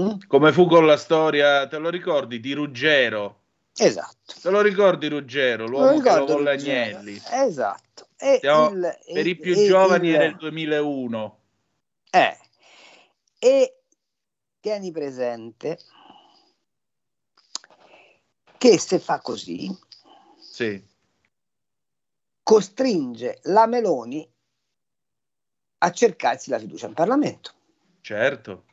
Mm? 0.00 0.18
Come 0.26 0.52
fu 0.52 0.66
con 0.66 0.86
la 0.86 0.96
storia, 0.96 1.66
te 1.66 1.78
lo 1.78 1.90
ricordi, 1.90 2.40
di 2.40 2.52
Ruggero? 2.52 3.40
Esatto. 3.76 4.34
Te 4.40 4.50
lo 4.50 4.60
ricordi 4.60 5.08
Ruggero, 5.08 5.66
l'uomo 5.66 6.00
che 6.00 6.18
volle 6.18 6.50
Agnelli? 6.50 7.20
Esatto. 7.30 8.08
E 8.16 8.40
il, 8.42 8.98
per 9.12 9.26
i 9.26 9.36
più 9.36 9.54
giovani 9.54 10.10
era 10.10 10.24
il 10.24 10.36
2001. 10.36 11.38
Eh, 12.10 12.38
e 13.38 13.82
tieni 14.60 14.90
presente 14.90 15.78
che 18.58 18.78
se 18.78 18.98
fa 18.98 19.20
così 19.20 19.70
sì. 20.38 20.82
costringe 22.42 23.38
la 23.44 23.66
Meloni 23.66 24.28
a 25.78 25.92
cercarsi 25.92 26.50
la 26.50 26.58
fiducia 26.58 26.88
in 26.88 26.94
Parlamento. 26.94 27.52
Certo, 28.00 28.64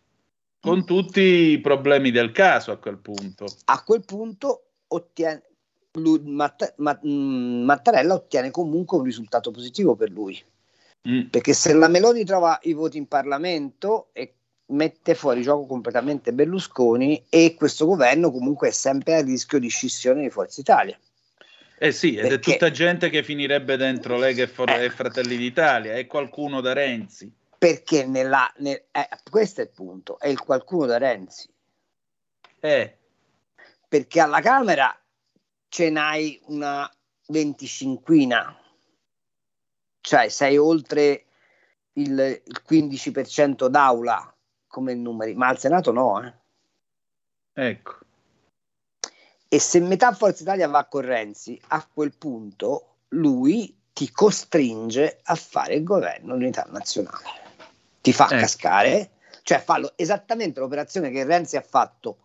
con 0.60 0.86
tutti 0.86 1.22
i 1.22 1.62
problemi 1.62 2.10
del 2.10 2.32
caso 2.32 2.72
a 2.72 2.78
quel 2.78 2.98
punto. 2.98 3.46
A 3.66 3.84
quel 3.84 4.04
punto 4.04 4.70
ottiene, 4.88 5.44
lui, 5.92 6.20
Matt, 6.24 6.74
Matt, 6.78 7.06
mm, 7.06 7.64
Mattarella 7.64 8.16
ottiene 8.16 8.50
comunque 8.50 8.98
un 8.98 9.04
risultato 9.04 9.52
positivo 9.52 9.96
per 9.96 10.10
lui. 10.10 10.44
Mm. 11.08 11.28
Perché 11.28 11.54
se 11.54 11.74
la 11.74 11.88
Meloni 11.88 12.24
trova 12.24 12.58
i 12.64 12.74
voti 12.74 12.98
in 12.98 13.08
Parlamento 13.08 14.10
e 14.14 14.35
mette 14.68 15.14
fuori 15.14 15.42
gioco 15.42 15.66
completamente 15.66 16.34
Berlusconi 16.34 17.26
e 17.30 17.54
questo 17.56 17.86
governo 17.86 18.32
comunque 18.32 18.70
è 18.70 18.72
sempre 18.72 19.16
a 19.16 19.22
rischio 19.22 19.60
di 19.60 19.70
scissione 19.70 20.22
di 20.22 20.30
Forza 20.30 20.62
Italia. 20.62 20.98
Eh 21.78 21.92
sì, 21.92 22.16
ed 22.16 22.28
Perché... 22.28 22.52
è 22.52 22.54
tutta 22.54 22.72
gente 22.72 23.10
che 23.10 23.22
finirebbe 23.22 23.76
dentro 23.78 24.18
Lega 24.18 24.44
e, 24.44 24.48
For- 24.48 24.70
eh. 24.70 24.86
e 24.86 24.90
Fratelli 24.90 25.36
d'Italia, 25.36 25.94
e 25.94 26.08
qualcuno 26.08 26.62
da 26.62 26.74
Renzi. 26.74 27.32
Perché 27.58 28.06
nella, 28.06 28.52
nel, 28.58 28.82
eh, 28.92 29.10
questo 29.30 29.62
è 29.62 29.66
il 29.66 29.72
punto, 29.72 30.18
è 30.20 30.28
il 30.28 30.40
qualcuno 30.40 30.86
da 30.86 30.98
Renzi. 30.98 31.50
Eh. 32.60 32.98
Perché 33.88 34.20
alla 34.20 34.40
Camera 34.40 34.98
ce 35.68 35.90
n'hai 35.90 36.40
una 36.46 36.90
venticinquina, 37.28 38.58
cioè 40.00 40.30
sei 40.30 40.58
oltre 40.58 41.26
il, 41.94 42.42
il 42.46 42.62
15% 42.68 43.68
d'aula 43.68 44.35
come 44.76 44.94
numeri, 44.94 45.36
ma 45.36 45.48
al 45.48 45.58
Senato 45.58 45.94
no. 45.94 46.22
Eh. 46.22 46.34
Ecco. 47.54 47.96
E 49.48 49.58
se 49.58 49.80
metà 49.80 50.12
Forza 50.12 50.44
Italia 50.44 50.68
va 50.68 50.84
con 50.84 51.00
Renzi, 51.00 51.58
a 51.68 51.88
quel 51.88 52.14
punto 52.14 52.96
lui 53.10 53.74
ti 53.94 54.12
costringe 54.12 55.22
a 55.24 55.36
fare 55.36 55.76
il 55.76 55.84
governo 55.86 56.34
d'unità 56.34 56.68
nazionale. 56.70 57.44
Ti 58.02 58.12
fa 58.12 58.26
ecco. 58.26 58.36
cascare, 58.36 59.12
cioè 59.44 59.62
fa 59.62 59.80
esattamente 59.96 60.60
l'operazione 60.60 61.10
che 61.10 61.24
Renzi 61.24 61.56
ha 61.56 61.62
fatto 61.62 62.18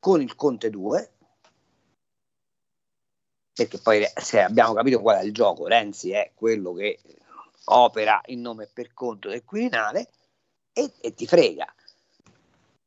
con 0.00 0.20
il 0.20 0.34
Conte 0.34 0.70
2, 0.70 1.12
perché 3.54 3.78
poi 3.78 4.04
se 4.16 4.40
abbiamo 4.40 4.72
capito 4.72 5.00
qual 5.00 5.20
è 5.20 5.22
il 5.22 5.32
gioco, 5.32 5.68
Renzi 5.68 6.10
è 6.10 6.32
quello 6.34 6.72
che 6.72 6.98
opera 7.66 8.20
in 8.26 8.40
nome 8.40 8.64
e 8.64 8.70
per 8.72 8.92
conto 8.92 9.28
del 9.28 9.44
Quirinale 9.44 10.08
e, 10.72 10.90
e 11.00 11.14
ti 11.14 11.24
frega. 11.24 11.72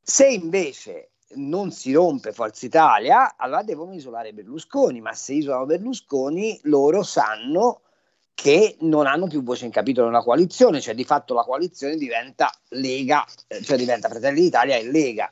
Se 0.10 0.26
invece 0.26 1.10
non 1.32 1.70
si 1.70 1.92
rompe 1.92 2.32
Forza 2.32 2.66
Italia, 2.66 3.36
allora 3.36 3.62
devono 3.62 3.94
isolare 3.94 4.32
Berlusconi, 4.32 5.02
ma 5.02 5.12
se 5.12 5.34
isolano 5.34 5.66
Berlusconi 5.66 6.58
loro 6.64 7.04
sanno 7.04 7.82
che 8.34 8.78
non 8.80 9.06
hanno 9.06 9.28
più 9.28 9.44
voce 9.44 9.66
in 9.66 9.72
capitolo 9.72 10.08
nella 10.08 10.24
coalizione, 10.24 10.80
cioè 10.80 10.96
di 10.96 11.04
fatto 11.04 11.34
la 11.34 11.44
coalizione 11.44 11.98
diventa 11.98 12.50
Lega, 12.70 13.26
eh, 13.48 13.62
cioè 13.62 13.76
diventa 13.76 14.08
Fratelli 14.08 14.40
d'Italia 14.40 14.78
e 14.78 14.90
Lega. 14.90 15.30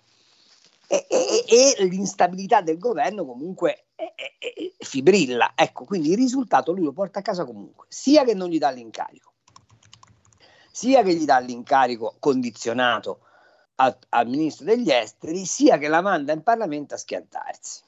E, 0.88 1.06
e, 1.08 1.78
e 1.80 1.86
l'instabilità 1.86 2.60
del 2.60 2.78
governo 2.78 3.26
comunque 3.26 3.86
è, 3.96 4.14
è, 4.14 4.34
è, 4.38 4.74
fibrilla. 4.84 5.54
Ecco, 5.56 5.86
quindi 5.86 6.10
il 6.10 6.18
risultato 6.18 6.74
lui 6.74 6.84
lo 6.84 6.92
porta 6.92 7.20
a 7.20 7.22
casa 7.22 7.46
comunque, 7.46 7.86
sia 7.88 8.26
che 8.26 8.34
non 8.34 8.50
gli 8.50 8.58
dà 8.58 8.72
l'incarico, 8.72 9.32
sia 10.70 11.02
che 11.02 11.14
gli 11.14 11.24
dà 11.24 11.40
l'incarico 11.40 12.16
condizionato 12.20 13.20
al, 13.76 13.98
al 14.10 14.28
ministro 14.28 14.66
degli 14.66 14.90
esteri, 14.90 15.46
sia 15.46 15.78
che 15.78 15.88
la 15.88 16.02
manda 16.02 16.34
in 16.34 16.44
Parlamento 16.44 16.94
a 16.94 16.98
schiantarsi. 16.98 17.84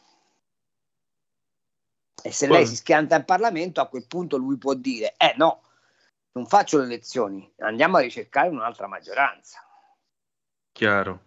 E 2.23 2.31
se 2.31 2.47
lei 2.47 2.65
si 2.65 2.76
schianta 2.76 3.15
in 3.15 3.26
Parlamento, 3.26 3.80
a 3.80 3.88
quel 3.88 4.05
punto 4.07 4.38
lui 4.38 4.57
può 4.57 4.73
dire: 4.73 5.14
Eh 5.18 5.34
no, 5.38 5.61
non 6.31 6.45
faccio 6.47 6.80
le 6.80 6.85
elezioni, 6.85 7.49
andiamo 7.59 7.97
a 7.97 8.01
ricercare 8.01 8.49
un'altra 8.49 8.88
maggioranza. 8.88 9.64
Chiaro. 10.72 11.22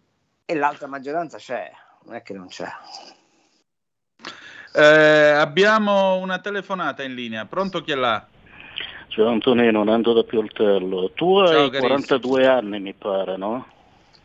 E 0.45 0.55
l'altra 0.55 0.89
maggioranza 0.89 1.39
c'è, 1.39 1.71
non 2.05 2.15
è 2.15 2.23
che 2.23 2.35
non 2.35 2.49
c'è. 2.49 2.69
Eh, 4.73 5.31
abbiamo 5.31 6.17
una 6.17 6.39
telefonata 6.39 7.03
in 7.03 7.15
linea, 7.15 7.45
pronto 7.47 7.83
chi 7.83 7.93
è 7.93 7.97
là? 7.97 8.25
Ciao 9.09 9.29
Antonino, 9.29 9.83
Nando 9.83 10.13
da 10.13 10.23
Pioltello. 10.23 11.11
Tu 11.13 11.45
Ciao, 11.47 11.63
hai 11.63 11.71
carissimo. 11.71 12.19
42 12.19 12.47
anni 12.47 12.81
mi 12.81 12.95
pare, 12.95 13.37
no? 13.37 13.67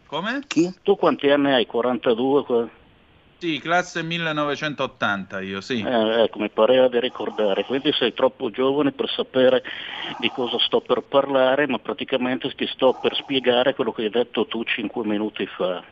Come? 0.08 0.44
Chi? 0.48 0.74
Tu 0.84 0.96
quanti 0.96 1.30
anni 1.30 1.52
hai? 1.52 1.66
42? 1.66 2.70
Sì, 3.38 3.60
classe 3.60 4.02
1980 4.02 5.42
io, 5.42 5.60
sì. 5.62 5.82
Eh, 5.82 6.24
ecco, 6.24 6.40
mi 6.40 6.50
pareva 6.50 6.88
di 6.88 7.00
ricordare, 7.00 7.66
quindi 7.66 7.92
sei 7.92 8.14
troppo 8.14 8.50
giovane 8.50 8.92
per 8.92 9.10
sapere 9.10 9.62
di 10.18 10.32
cosa 10.32 10.58
sto 10.60 10.80
per 10.80 11.02
parlare, 11.02 11.68
ma 11.68 11.78
praticamente 11.80 12.50
ti 12.56 12.66
sto 12.68 12.94
per 12.94 13.16
spiegare 13.16 13.76
quello 13.76 13.92
che 13.92 14.04
hai 14.04 14.10
detto 14.10 14.46
tu 14.46 14.64
5 14.64 15.06
minuti 15.06 15.46
fa. 15.48 15.84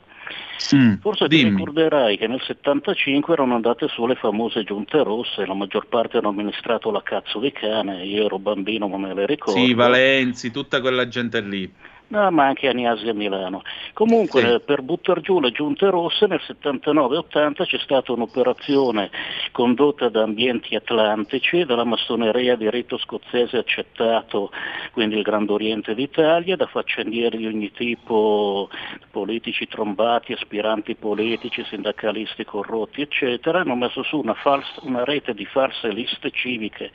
Mm, 0.73 0.95
Forse 1.02 1.27
dimmi. 1.27 1.44
ti 1.44 1.49
ricorderai 1.49 2.18
che 2.18 2.27
nel 2.27 2.41
75 2.41 3.34
erano 3.34 3.56
andate 3.56 3.88
su 3.90 4.06
le 4.07 4.15
famose 4.15 4.64
giunte 4.64 5.03
rosse, 5.03 5.45
la 5.45 5.53
maggior 5.53 5.88
parte 5.88 6.18
hanno 6.18 6.30
amministrato 6.30 6.90
la 6.91 7.03
cazzo 7.03 7.40
di 7.40 7.52
cane, 7.52 8.06
io 8.06 8.26
ero 8.26 8.40
bambino 8.40 8.88
ma 8.88 8.98
me 8.98 9.14
le 9.14 9.26
ricordo. 9.26 9.60
Sì, 9.60 9.73
Valenzi, 9.73 10.49
tutta 10.52 10.80
quella 10.80 11.07
gente 11.07 11.41
lì. 11.41 11.72
No, 12.08 12.30
ma 12.30 12.46
anche 12.46 12.68
Agnasi 12.68 13.08
a 13.08 13.14
Milano. 13.14 13.64
Comunque, 13.94 14.42
sì. 14.42 14.60
per 14.64 14.82
buttare 14.84 15.22
giù 15.22 15.40
le 15.40 15.52
giunte 15.52 15.90
rosse 15.90 16.28
nel 16.28 16.42
79-80 16.46 17.66
c'è 17.66 17.80
stata 17.80 18.12
un'operazione 18.12 19.10
condotta 19.52 20.10
da 20.10 20.22
ambienti 20.22 20.76
atlantici, 20.76 21.66
dalla 21.66 21.84
massoneria 21.84 22.56
di 22.56 22.70
rito 22.70 22.98
scozzese 22.98 23.58
accettato, 23.58 24.52
quindi 24.92 25.16
il 25.16 25.24
Grande 25.24 25.54
Oriente 25.54 25.96
d'Italia, 25.96 26.56
da 26.56 26.68
faccendieri 26.68 27.38
di 27.38 27.48
ogni 27.48 27.72
tipo, 27.72 28.70
politici 29.10 29.68
trombati, 29.68 30.34
aspiranti 30.34 30.96
politici, 30.96 31.64
sindacalisti 31.64 32.46
corrotti, 32.46 33.02
eccetera, 33.02 33.62
hanno 33.62 33.76
messo 33.76 34.04
su 34.04 34.20
una, 34.20 34.36
falsa, 34.36 34.82
una 34.82 35.04
rete 35.04 35.34
di 35.34 35.46
false 35.46 35.90
liste 35.90 36.30
civiche 36.32 36.92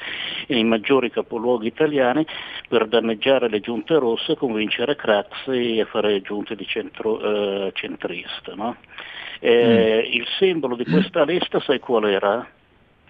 nei 0.46 0.64
maggiori 0.64 1.10
capoluoghi 1.10 1.66
italiani 1.66 2.24
per 2.68 2.86
danneggiare 2.86 3.48
le 3.48 3.60
giunte 3.60 3.94
rosse 3.98 4.32
e 4.32 4.36
convincere 4.36 4.94
Craxi 5.08 5.80
a 5.80 5.86
fare 5.86 6.20
giunte 6.20 6.54
di 6.54 6.66
centro, 6.66 7.18
eh, 7.20 7.72
centrista. 7.72 8.54
No? 8.54 8.76
Eh, 9.40 10.04
mm. 10.06 10.12
Il 10.12 10.26
simbolo 10.38 10.76
di 10.76 10.84
questa 10.84 11.24
lista 11.24 11.60
sai 11.60 11.78
qual 11.78 12.04
era? 12.04 12.46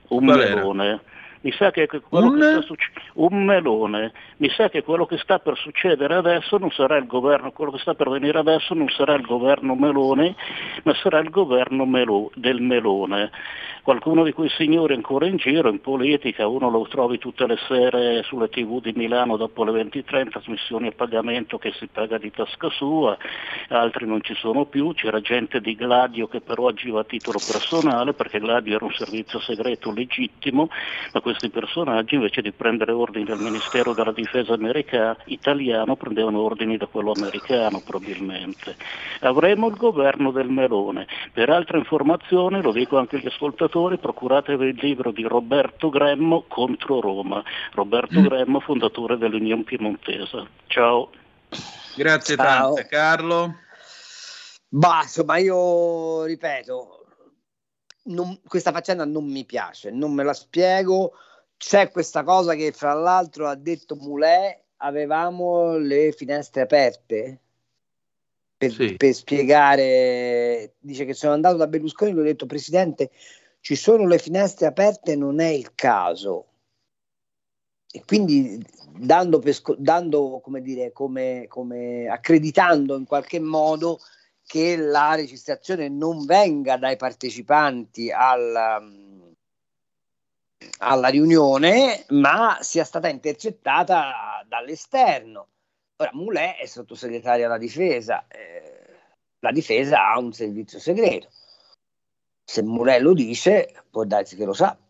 Un 0.09 0.25
qual 0.25 0.39
melone. 0.39 0.87
Era? 0.87 1.01
Mi 1.40 1.52
sa 1.52 1.70
che 1.70 1.86
quello 1.86 2.31
un... 2.31 2.39
che 2.39 2.44
sta 2.44 2.62
succe- 2.62 2.90
un 3.15 3.44
melone. 3.44 4.12
Mi 4.39 4.48
sa 4.51 4.69
che 4.69 4.82
quello 4.82 5.06
che 5.06 5.19
sta 5.19 5.39
per 5.39 5.56
succedere 5.56 6.15
adesso 6.15 6.59
non 6.59 6.70
sarà 6.70 6.97
il 6.97 7.06
governo, 7.06 7.52
quello 7.52 7.73
che 7.73 7.78
sta 7.78 7.94
per 7.94 8.09
venire 8.09 8.39
adesso 8.39 8.74
non 8.74 8.89
sarà 8.89 9.15
il 9.15 9.23
governo 9.23 9.74
Melone, 9.74 10.35
ma 10.85 10.94
sarà 10.94 11.19
il 11.19 11.31
governo 11.31 11.85
Melo- 11.85 12.31
del 12.35 12.60
Melone 12.60 13.31
qualcuno 13.89 14.23
di 14.23 14.35
quei 14.35 14.51
signori 14.51 14.93
ancora 14.93 15.24
in 15.24 15.36
giro, 15.36 15.70
in 15.70 15.81
politica, 15.81 16.47
uno 16.47 16.69
lo 16.69 16.86
trovi 16.90 17.16
tutte 17.16 17.47
le 17.47 17.56
sere 17.66 18.23
sulle 18.23 18.51
tv 18.51 18.82
di 18.82 18.93
Milano 18.94 19.39
dopo 19.39 19.65
le 19.65 19.73
20.30, 19.82 20.28
trasmissioni 20.28 20.89
a 20.89 20.93
pagamento 20.94 21.56
che 21.56 21.73
si 21.73 21.86
paga 21.86 22.19
di 22.19 22.31
tasca 22.31 22.69
sua, 22.69 23.16
altri 23.69 24.05
non 24.05 24.20
ci 24.20 24.35
sono 24.35 24.66
più, 24.66 24.93
c'era 24.93 25.23
gente 25.23 25.62
di 25.62 25.74
Gladio 25.74 26.28
che 26.28 26.43
però 26.43 26.69
agiva 26.69 27.01
a 27.01 27.05
titolo 27.05 27.39
personale 27.39 28.12
perché 28.12 28.40
Gladio 28.40 28.77
era 28.77 28.85
un 28.85 28.93
servizio 28.93 29.40
segreto 29.40 29.90
legittimo, 29.90 30.69
ma 31.15 31.20
questi 31.28 31.50
personaggi 31.50 32.14
invece 32.14 32.40
di 32.40 32.52
prendere 32.52 32.90
ordini 32.90 33.26
dal 33.26 33.38
Ministero 33.38 33.92
della 33.92 34.12
Difesa 34.12 34.55
americano, 34.55 35.18
italiano 35.26 35.94
prendevano 35.94 36.40
ordini 36.40 36.78
da 36.78 36.86
quello 36.86 37.12
americano 37.14 37.82
probabilmente. 37.84 38.76
Avremo 39.20 39.68
il 39.68 39.76
governo 39.76 40.30
del 40.30 40.48
melone. 40.48 41.06
Per 41.30 41.50
altre 41.50 41.76
informazioni, 41.76 42.62
lo 42.62 42.72
dico 42.72 42.96
anche 42.96 43.16
agli 43.16 43.26
ascoltatori, 43.26 43.98
procuratevi 43.98 44.68
il 44.68 44.78
libro 44.80 45.10
di 45.10 45.24
Roberto 45.24 45.90
Gremmo 45.90 46.44
contro 46.48 46.98
Roma. 47.02 47.42
Roberto 47.74 48.20
mm. 48.20 48.24
Gremmo, 48.24 48.60
fondatore 48.60 49.18
dell'Unione 49.18 49.64
Piemontese. 49.64 50.46
Ciao. 50.68 51.10
Grazie 51.94 52.36
Ciao. 52.36 52.72
tante, 52.74 52.88
Carlo. 52.88 53.55
Bah, 54.70 55.00
insomma, 55.02 55.36
io 55.36 56.24
ripeto, 56.24 56.98
non, 58.05 58.41
questa 58.47 58.73
faccenda 58.73 59.05
non 59.05 59.25
mi 59.25 59.45
piace, 59.45 59.91
non 59.91 60.12
me 60.12 60.25
la 60.25 60.35
spiego. 60.35 61.12
C'è 61.57 61.91
questa 61.91 62.23
cosa 62.23 62.55
che 62.55 62.73
fra 62.73 62.93
l'altro 62.95 63.49
ha 63.49 63.55
detto 63.55 63.97
Mulè, 63.97 64.62
avevamo 64.77 65.77
le 65.77 66.12
finestre 66.12 66.62
aperte 66.62 67.41
per, 68.59 68.73
sì. 68.73 68.95
per, 68.97 69.15
spiegare, 69.15 70.75
dice 70.79 71.05
che 71.05 71.15
sono 71.15 71.33
andato 71.33 71.57
da 71.57 71.69
Berlusconi 71.69 72.12
gli 72.12 72.19
ho 72.19 72.23
detto 72.23 72.47
Presidente, 72.47 73.11
ci 73.61 73.77
sono 73.77 74.07
le 74.07 74.19
finestre 74.19 74.66
aperte 74.66 75.16
non 75.16 75.41
è 75.41 75.49
il 75.49 75.75
caso. 75.75 76.47
E 77.91 78.03
quindi 78.05 78.62
dando, 78.99 79.39
pesco, 79.39 79.75
dando 79.79 80.41
come 80.43 80.61
dire, 80.61 80.93
come, 80.93 81.47
come 81.49 82.07
accreditando 82.09 82.97
in 82.97 83.07
qualche 83.07 83.41
modo 83.41 84.01
che 84.49 84.79
la 84.79 85.15
registrazione 85.15 85.91
non 85.91 86.25
venga 86.25 86.79
dai 86.79 86.97
partecipanti 86.97 88.11
al, 88.11 89.12
alla 90.79 91.09
riunione, 91.09 92.07
ma 92.09 92.57
sia 92.62 92.85
stata 92.85 93.09
intercettata 93.09 94.43
dall'esterno. 94.49 95.49
Ora, 95.97 96.11
Moulet 96.15 96.57
è 96.61 96.65
sottosegretario 96.65 97.45
alla 97.45 97.59
difesa, 97.59 98.25
eh, 98.27 99.01
la 99.41 99.53
difesa 99.53 100.09
ha 100.09 100.19
un 100.19 100.33
servizio 100.33 100.79
segreto. 100.79 101.29
Se 102.43 102.62
Moulet 102.62 103.03
lo 103.03 103.12
dice, 103.12 103.85
può 103.91 104.05
darsi 104.05 104.35
che 104.35 104.47
lo 104.47 104.55
sappia. 104.55 104.88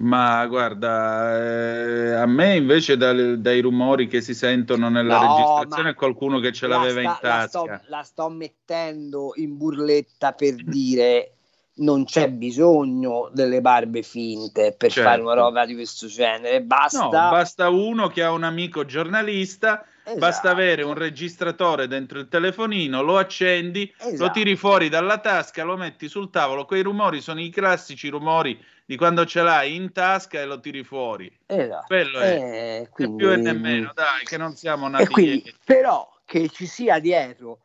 Ma 0.00 0.46
guarda, 0.46 1.36
eh, 1.38 2.12
a 2.14 2.24
me 2.26 2.56
invece 2.56 2.96
dal, 2.96 3.38
dai 3.40 3.60
rumori 3.60 4.06
che 4.08 4.22
si 4.22 4.34
sentono 4.34 4.88
nella 4.88 5.18
No, 5.18 5.20
registrazione 5.36 5.90
è 5.90 5.94
qualcuno 5.94 6.40
che 6.40 6.50
ce 6.50 6.66
la 6.66 6.76
l'aveva 6.76 7.00
in 7.02 7.14
sta- 7.14 7.28
la 7.28 7.46
sto, 7.46 7.64
tasca. 7.66 7.82
la 7.88 8.02
sto 8.02 8.28
mettendo 8.30 9.32
in 9.36 9.56
burletta 9.58 10.32
per 10.32 10.54
dire 10.54 11.32
non 11.74 12.04
c'è 12.04 12.30
bisogno 12.30 13.30
delle 13.32 13.60
barbe 13.60 14.02
finte 14.02 14.74
per 14.76 14.90
Certo. 14.90 15.08
fare 15.10 15.22
una 15.22 15.34
roba 15.34 15.66
di 15.66 15.74
questo 15.74 16.06
genere, 16.06 16.62
basta, 16.62 17.02
No, 17.02 17.08
basta 17.10 17.68
uno 17.68 18.08
che 18.08 18.22
ha 18.22 18.32
un 18.32 18.44
amico 18.44 18.86
giornalista, 18.86 19.84
Esatto. 20.04 20.18
basta 20.18 20.50
avere 20.50 20.82
un 20.82 20.94
registratore 20.94 21.86
dentro 21.86 22.18
il 22.18 22.26
telefonino, 22.28 23.02
lo 23.02 23.18
accendi, 23.18 23.92
lo 24.00 24.08
Esatto. 24.08 24.30
tiri 24.32 24.56
fuori 24.56 24.88
dalla 24.88 25.18
tasca, 25.18 25.62
lo 25.62 25.76
metti 25.76 26.08
sul 26.08 26.28
tavolo. 26.28 26.64
Quei 26.64 26.82
rumori 26.82 27.20
sono 27.20 27.40
i 27.40 27.50
classici 27.50 28.08
rumori 28.08 28.60
di 28.84 28.96
quando 28.96 29.24
ce 29.24 29.42
l'hai 29.42 29.76
in 29.76 29.92
tasca 29.92 30.40
e 30.40 30.44
lo 30.44 30.58
tiri 30.58 30.82
fuori. 30.82 31.32
Esatto. 31.46 31.84
Quello 31.86 32.18
è, 32.18 32.80
Eh, 32.82 32.88
quindi- 32.90 33.16
più 33.16 33.30
e 33.30 33.36
nemmeno, 33.36 33.92
dai, 33.94 34.24
che 34.24 34.36
non 34.36 34.56
siamo 34.56 34.88
nati 34.88 35.06
quindi, 35.06 35.54
però 35.64 36.10
che 36.24 36.48
ci 36.48 36.66
sia 36.66 36.98
dietro 36.98 37.60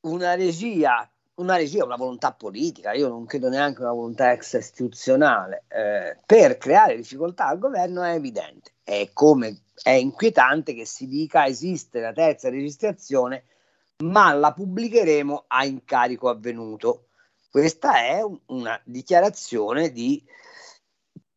una 0.00 0.34
regia, 0.34 1.08
una 1.34 1.56
regia, 1.56 1.84
una 1.84 1.96
volontà 1.96 2.32
politica, 2.32 2.92
io 2.92 3.08
non 3.08 3.26
credo 3.26 3.48
neanche 3.48 3.80
una 3.82 3.92
volontà 3.92 4.32
ex 4.32 4.54
istituzionale, 4.54 5.64
eh, 5.68 6.16
per 6.26 6.58
creare 6.58 6.96
difficoltà 6.96 7.46
al 7.46 7.58
governo 7.58 8.02
è 8.02 8.14
evidente. 8.14 8.72
È 8.82 9.08
come 9.12 9.56
è 9.82 9.90
inquietante 9.90 10.74
che 10.74 10.84
si 10.84 11.06
dica 11.06 11.46
esiste 11.46 12.00
la 12.00 12.12
terza 12.12 12.48
registrazione, 12.50 13.44
ma 14.04 14.32
la 14.32 14.52
pubblicheremo 14.52 15.44
a 15.48 15.64
incarico 15.64 16.28
avvenuto. 16.28 17.08
Questa 17.50 17.96
è 17.96 18.22
un- 18.22 18.38
una 18.46 18.80
dichiarazione 18.84 19.90
di 19.90 20.24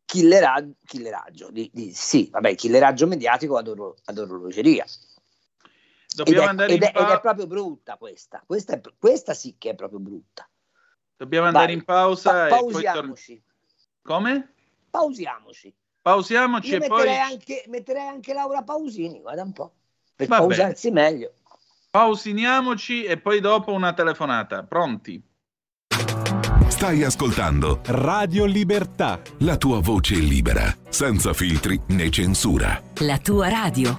killera- 0.04 0.64
killeraggio, 0.84 1.50
di, 1.50 1.70
di- 1.72 1.92
sì, 1.92 2.28
vabbè, 2.30 2.54
killeraggio 2.54 3.06
mediatico 3.06 3.56
ad, 3.56 3.68
oro- 3.68 3.96
ad 4.04 4.18
orologeria. 4.18 4.84
Dobbiamo 6.14 6.40
ed, 6.40 6.46
è, 6.46 6.48
andare 6.48 6.72
ed 6.74 6.82
è- 6.82 6.86
ed 6.86 6.92
pa- 6.92 7.16
è 7.16 7.20
proprio 7.20 7.46
brutta 7.46 7.96
questa. 7.96 8.42
Questa, 8.46 8.74
è- 8.74 8.80
questa 8.98 9.34
sì 9.34 9.56
che 9.58 9.70
è 9.70 9.74
proprio 9.74 9.98
brutta. 9.98 10.48
Dobbiamo 11.16 11.46
andare 11.46 11.66
Vai. 11.66 11.74
in 11.74 11.84
pausa 11.84 12.30
Pa- 12.30 12.46
e 12.46 12.48
poi 12.50 12.72
pausiamoci. 12.72 13.42
Come? 14.02 14.54
Pausiamoci. 14.90 15.74
Pausiamoci 16.04 16.68
Io 16.68 16.76
e 16.82 16.86
poi 16.86 16.98
metterei, 16.98 17.18
anche, 17.18 17.64
metterei 17.68 18.06
anche 18.06 18.34
Laura 18.34 18.60
Pausini, 18.60 19.22
guarda 19.22 19.42
un 19.42 19.54
po', 19.54 19.72
per 20.14 20.28
Va 20.28 20.36
bene. 20.40 20.48
pausarsi 20.54 20.90
meglio. 20.90 21.32
pausiniamoci 21.90 23.04
e 23.04 23.16
poi 23.16 23.40
dopo 23.40 23.72
una 23.72 23.94
telefonata. 23.94 24.64
Pronti? 24.64 25.22
Stai 26.68 27.04
ascoltando 27.04 27.80
Radio 27.86 28.44
Libertà. 28.44 29.22
la 29.38 29.56
tua 29.56 29.80
voce 29.80 30.16
libera, 30.16 30.76
senza 30.90 31.32
filtri 31.32 31.80
né 31.86 32.10
censura. 32.10 32.82
La 32.98 33.16
tua 33.16 33.48
radio. 33.48 33.98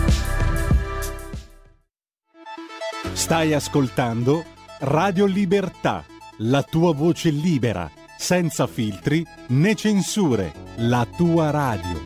Stai 3.03 3.53
ascoltando 3.53 4.43
Radio 4.81 5.25
Libertà, 5.25 6.05
la 6.37 6.61
tua 6.61 6.93
voce 6.93 7.31
libera, 7.31 7.89
senza 8.15 8.67
filtri 8.67 9.25
né 9.49 9.73
censure, 9.75 10.53
la 10.77 11.05
tua 11.17 11.49
radio. 11.49 11.99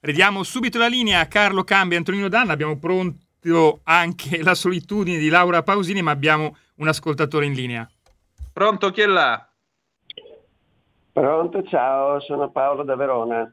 Ridiamo 0.00 0.42
subito 0.42 0.78
la 0.78 0.88
linea 0.88 1.20
a 1.20 1.26
Carlo 1.26 1.62
Cambi 1.62 1.94
e 1.94 1.98
Antonino 1.98 2.28
Danna. 2.28 2.54
Abbiamo 2.54 2.78
pronto 2.78 3.80
anche 3.84 4.42
la 4.42 4.54
solitudine 4.54 5.18
di 5.18 5.28
Laura 5.28 5.62
Pausini, 5.62 6.00
ma 6.00 6.10
abbiamo 6.10 6.56
un 6.76 6.88
ascoltatore 6.88 7.44
in 7.44 7.52
linea. 7.52 7.88
Pronto, 8.50 8.90
chi 8.90 9.02
è 9.02 9.06
là? 9.06 9.46
Pronto, 11.12 11.62
ciao, 11.64 12.18
sono 12.20 12.50
Paolo 12.50 12.82
da 12.82 12.96
Verona. 12.96 13.52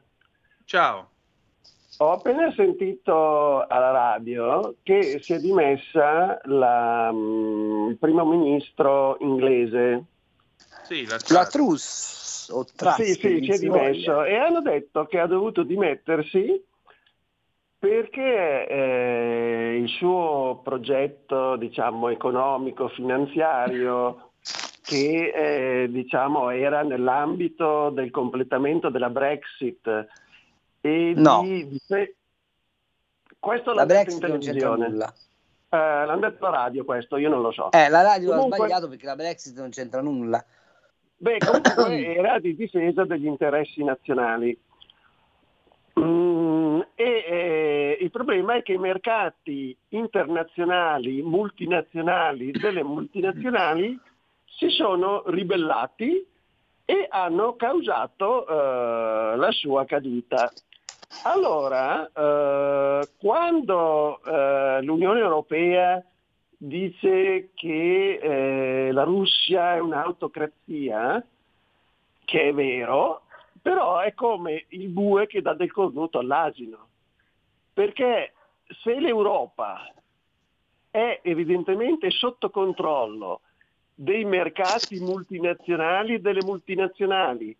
Ciao. 0.64 1.10
Ho 1.98 2.12
appena 2.12 2.52
sentito 2.52 3.64
alla 3.66 3.90
radio 3.90 4.74
che 4.82 5.18
si 5.22 5.32
è 5.32 5.38
dimessa 5.38 6.38
la, 6.44 7.10
mm, 7.10 7.88
il 7.88 7.96
primo 7.96 8.26
ministro 8.26 9.16
inglese. 9.20 10.04
Sì, 10.82 11.06
la, 11.06 11.16
La 11.28 11.46
Truss 11.46 12.50
o 12.50 12.64
Truss, 12.64 12.96
Sì, 12.96 13.14
sì, 13.14 13.40
si 13.42 13.50
è 13.50 13.58
dimesso. 13.58 14.24
E 14.24 14.36
hanno 14.36 14.60
detto 14.60 15.06
che 15.06 15.18
ha 15.18 15.26
dovuto 15.26 15.62
dimettersi 15.62 16.62
perché 17.78 18.66
eh, 18.68 19.78
il 19.80 19.88
suo 19.88 20.60
progetto, 20.62 21.56
diciamo, 21.56 22.10
economico, 22.10 22.88
finanziario, 22.88 24.32
che 24.82 25.32
eh, 25.82 25.88
diciamo 25.90 26.50
era 26.50 26.82
nell'ambito 26.82 27.90
del 27.90 28.10
completamento 28.10 28.88
della 28.88 29.10
Brexit 29.10 30.06
e 30.80 31.12
No. 31.16 31.42
fe- 31.86 32.14
questo 33.38 33.70
La 33.72 33.84
l'hanno 33.84 33.86
detto 33.88 34.18
Brexit 34.18 34.22
in 34.22 34.28
televisione. 34.38 34.88
nulla. 34.88 35.14
Eh, 35.68 35.76
l'hanno 35.76 36.20
detto 36.20 36.46
alla 36.46 36.56
radio 36.58 36.84
questo, 36.84 37.16
io 37.16 37.28
non 37.28 37.42
lo 37.42 37.50
so. 37.52 37.70
Eh, 37.72 37.88
la 37.88 38.02
radio 38.02 38.30
Comunque- 38.30 38.56
ha 38.56 38.58
sbagliato 38.60 38.88
perché 38.88 39.06
la 39.06 39.16
Brexit 39.16 39.56
non 39.58 39.70
c'entra 39.70 40.00
nulla. 40.00 40.44
Beh, 41.18 41.38
comunque 41.38 42.06
era 42.16 42.38
di 42.38 42.54
difesa 42.54 43.04
degli 43.04 43.26
interessi 43.26 43.82
nazionali. 43.82 44.58
Mm, 45.98 46.80
e 46.94 47.04
eh, 47.26 47.98
il 48.00 48.10
problema 48.10 48.54
è 48.56 48.62
che 48.62 48.74
i 48.74 48.78
mercati 48.78 49.74
internazionali, 49.90 51.22
multinazionali, 51.22 52.50
delle 52.50 52.82
multinazionali 52.82 53.98
si 54.44 54.68
sono 54.68 55.22
ribellati 55.26 56.26
e 56.86 57.06
hanno 57.10 57.56
causato 57.56 58.46
eh, 58.46 59.36
la 59.36 59.50
sua 59.50 59.84
caduta. 59.84 60.50
Allora, 61.24 62.06
eh, 62.06 63.08
quando 63.18 64.22
eh, 64.22 64.82
l'Unione 64.82 65.20
Europea 65.20 66.02
dice 66.56 67.50
che 67.54 68.18
eh, 68.22 68.92
la 68.92 69.02
Russia 69.02 69.74
è 69.74 69.80
un'autocrazia, 69.80 71.22
che 72.24 72.48
è 72.48 72.54
vero, 72.54 73.22
però 73.60 73.98
è 73.98 74.14
come 74.14 74.66
il 74.68 74.88
bue 74.88 75.26
che 75.26 75.42
dà 75.42 75.54
del 75.54 75.72
cornuto 75.72 76.20
all'asino, 76.20 76.86
perché 77.72 78.32
se 78.82 78.98
l'Europa 79.00 79.92
è 80.90 81.20
evidentemente 81.22 82.10
sotto 82.10 82.50
controllo 82.50 83.40
dei 83.98 84.26
mercati 84.26 85.00
multinazionali 85.00 86.14
e 86.14 86.20
delle 86.20 86.42
multinazionali 86.42 87.56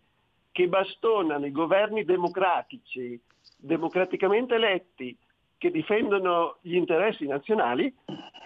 che 0.51 0.67
bastonano 0.67 1.47
i 1.47 1.51
governi 1.51 2.05
democratici, 2.05 3.19
democraticamente 3.57 4.55
eletti, 4.55 5.17
che 5.57 5.71
difendono 5.71 6.57
gli 6.61 6.75
interessi 6.75 7.25
nazionali, 7.25 7.93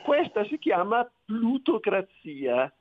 questa 0.05 0.45
si 0.45 0.57
chiama 0.57 1.09
plutocrazia. 1.25 2.73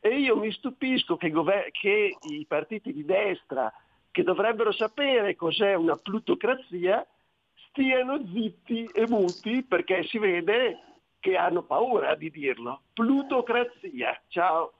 E 0.00 0.18
io 0.18 0.36
mi 0.36 0.50
stupisco 0.50 1.16
che, 1.16 1.30
gover- 1.30 1.70
che 1.70 2.16
i 2.20 2.44
partiti 2.46 2.92
di 2.92 3.04
destra, 3.04 3.72
che 4.10 4.24
dovrebbero 4.24 4.72
sapere 4.72 5.36
cos'è 5.36 5.74
una 5.74 5.96
plutocrazia, 5.96 7.06
stiano 7.68 8.20
zitti 8.32 8.86
e 8.92 9.06
muti 9.06 9.62
perché 9.62 10.02
si 10.04 10.18
vede 10.18 10.78
che 11.20 11.36
hanno 11.36 11.62
paura 11.64 12.14
di 12.14 12.30
dirlo. 12.30 12.82
Plutocrazia. 12.92 14.20
Ciao. 14.28 14.72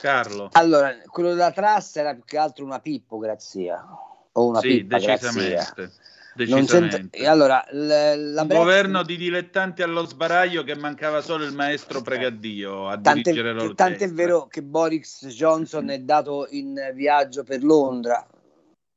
Carlo. 0.00 0.48
Allora, 0.52 0.94
quello 1.10 1.30
della 1.30 1.50
Truss 1.50 1.96
era 1.96 2.14
più 2.14 2.24
che 2.24 2.38
altro 2.38 2.64
una 2.64 2.78
pippograzia 2.78 3.84
o 4.32 4.46
una 4.46 4.60
Sì, 4.60 4.68
pippagrazia. 4.84 5.30
decisamente. 5.30 5.92
Non 6.38 6.66
c'entra- 6.66 7.02
e 7.10 7.26
allora, 7.26 7.64
l- 7.72 7.86
la 7.86 8.42
Un 8.42 8.46
Brexit- 8.46 8.56
governo 8.56 9.02
di 9.02 9.16
dilettanti 9.16 9.82
allo 9.82 10.04
sbaraglio 10.04 10.62
che 10.62 10.76
mancava 10.76 11.20
solo 11.20 11.42
il 11.44 11.52
maestro 11.52 12.00
Pregaddio 12.00 12.86
a 12.86 12.92
Tant'è, 12.96 13.22
dirigere 13.22 13.48
che- 13.48 13.54
l'orchestra. 13.54 13.86
tant'è 13.86 14.08
vero 14.12 14.46
che 14.46 14.62
Boris 14.62 15.26
Johnson 15.26 15.90
è 15.90 15.98
dato 15.98 16.46
in 16.50 16.92
viaggio 16.94 17.42
per 17.42 17.64
Londra. 17.64 18.24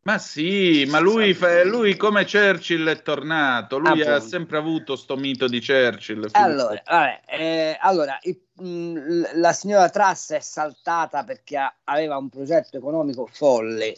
Ma 0.04 0.18
sì, 0.18 0.86
ma 0.88 0.98
lui, 1.00 1.36
fa- 1.36 1.64
lui 1.64 1.96
come 1.96 2.26
Churchill 2.26 2.88
è 2.90 3.02
tornato, 3.04 3.78
lui 3.78 4.02
ha 4.02 4.16
Appunto. 4.16 4.28
sempre 4.30 4.58
avuto 4.58 4.96
sto 4.96 5.16
mito 5.16 5.48
di 5.48 5.60
Churchill. 5.64 6.28
Allora, 6.32 6.82
vabbè, 6.84 7.22
eh, 7.28 7.78
allora 7.80 8.18
i- 8.24 8.42
mh, 8.56 8.66
l- 8.98 9.30
la 9.36 9.54
signora 9.54 9.90
Truss 9.90 10.32
è 10.32 10.40
saltata 10.40 11.24
perché 11.24 11.58
ha- 11.58 11.72
aveva 11.84 12.18
un 12.18 12.30
progetto 12.30 12.78
economico 12.78 13.28
folle 13.32 13.94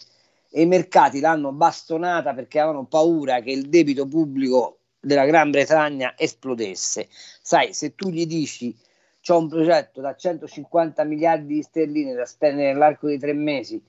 e 0.50 0.62
i 0.62 0.66
mercati 0.66 1.22
l'hanno 1.22 1.54
bastonata 1.54 2.34
perché 2.34 2.60
avevano 2.60 2.84
paura 2.84 3.40
che 3.40 3.52
il 3.52 3.70
debito 3.70 4.06
pubblico 4.06 4.80
della 5.00 5.26
Gran 5.26 5.52
Bretagna 5.52 6.16
esplodesse. 6.18 7.08
Sai, 7.42 7.74
se 7.74 7.96
tu 7.96 8.10
gli 8.10 8.26
dici 8.26 8.76
c'ho 9.22 9.38
un 9.38 9.48
progetto 9.48 10.02
da 10.02 10.14
150 10.14 11.06
miliardi 11.06 11.54
di 11.56 11.62
sterline 11.62 12.14
da 12.14 12.26
spendere 12.26 12.74
nell'arco 12.74 13.08
di 13.08 13.18
tre 13.18 13.32
mesi 13.32 13.82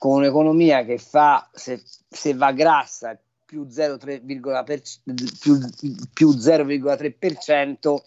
con 0.00 0.12
un'economia 0.12 0.82
che 0.86 0.96
fa, 0.96 1.46
se, 1.52 1.82
se 2.08 2.32
va 2.32 2.52
grassa, 2.52 3.20
più 3.44 3.66
0,3, 3.66 4.64
per- 4.64 4.80
più, 5.38 5.58
più 6.14 6.30
0,3%, 6.30 7.98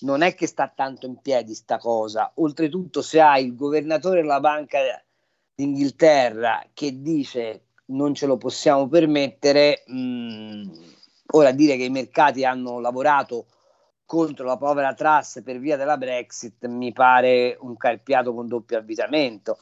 non 0.00 0.22
è 0.22 0.34
che 0.34 0.46
sta 0.46 0.72
tanto 0.74 1.04
in 1.04 1.20
piedi 1.20 1.52
sta 1.52 1.76
cosa. 1.76 2.32
Oltretutto, 2.36 3.02
se 3.02 3.20
hai 3.20 3.44
il 3.44 3.54
governatore 3.54 4.22
della 4.22 4.40
Banca 4.40 4.78
d'Inghilterra 5.54 6.64
che 6.72 7.02
dice 7.02 7.64
non 7.88 8.14
ce 8.14 8.24
lo 8.24 8.38
possiamo 8.38 8.88
permettere, 8.88 9.82
mh, 9.88 10.70
ora 11.32 11.50
dire 11.52 11.76
che 11.76 11.84
i 11.84 11.90
mercati 11.90 12.46
hanno 12.46 12.80
lavorato 12.80 13.44
contro 14.06 14.46
la 14.46 14.56
povera 14.56 14.94
Truss 14.94 15.42
per 15.42 15.58
via 15.58 15.76
della 15.76 15.98
Brexit 15.98 16.64
mi 16.66 16.92
pare 16.92 17.58
un 17.60 17.76
carpiato 17.76 18.32
con 18.32 18.48
doppio 18.48 18.78
avvitamento. 18.78 19.58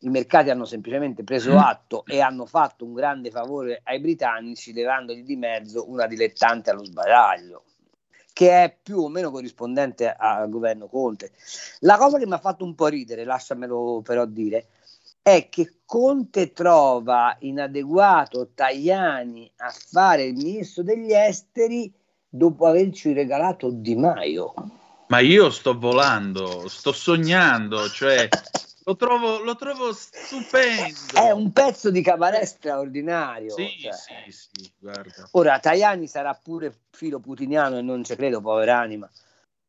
I 0.00 0.08
mercati 0.08 0.50
hanno 0.50 0.64
semplicemente 0.64 1.22
preso 1.22 1.56
atto 1.56 2.04
e 2.06 2.20
hanno 2.20 2.46
fatto 2.46 2.84
un 2.84 2.92
grande 2.92 3.30
favore 3.30 3.80
ai 3.84 4.00
britannici 4.00 4.72
levandogli 4.72 5.22
di 5.22 5.36
mezzo 5.36 5.88
una 5.88 6.06
dilettante 6.06 6.70
allo 6.70 6.84
sbaraglio 6.84 7.64
che 8.32 8.64
è 8.64 8.76
più 8.82 8.98
o 9.00 9.08
meno 9.08 9.30
corrispondente 9.30 10.10
al 10.10 10.48
governo 10.48 10.88
Conte. 10.88 11.32
La 11.80 11.98
cosa 11.98 12.18
che 12.18 12.26
mi 12.26 12.32
ha 12.32 12.38
fatto 12.38 12.64
un 12.64 12.74
po' 12.74 12.86
ridere, 12.86 13.24
lasciamelo 13.24 14.00
però 14.02 14.24
dire, 14.24 14.68
è 15.22 15.48
che 15.48 15.80
Conte 15.84 16.52
trova 16.52 17.36
inadeguato 17.40 18.50
Tajani 18.54 19.50
a 19.56 19.70
fare 19.70 20.24
il 20.24 20.34
ministro 20.34 20.82
degli 20.82 21.12
esteri 21.12 21.92
dopo 22.28 22.66
averci 22.66 23.12
regalato 23.12 23.70
Di 23.70 23.94
Maio. 23.94 24.54
Ma 25.08 25.20
io 25.20 25.50
sto 25.50 25.78
volando, 25.78 26.66
sto 26.68 26.92
sognando, 26.92 27.88
cioè 27.90 28.28
lo 28.84 28.96
trovo, 28.96 29.42
lo 29.42 29.56
trovo 29.56 29.92
stupendo. 29.92 31.14
È 31.14 31.30
un 31.30 31.52
pezzo 31.52 31.90
di 31.90 32.02
cabaret 32.02 32.44
straordinario. 32.44 33.54
Sì, 33.54 33.78
cioè. 33.80 33.92
sì, 33.92 34.32
sì, 34.32 34.72
guarda. 34.78 35.28
Ora, 35.32 35.58
Tajani 35.58 36.06
sarà 36.06 36.34
pure 36.34 36.72
filo 36.90 37.18
putiniano 37.20 37.78
e 37.78 37.82
non 37.82 38.02
ci 38.04 38.16
credo, 38.16 38.40
poveranima. 38.40 39.08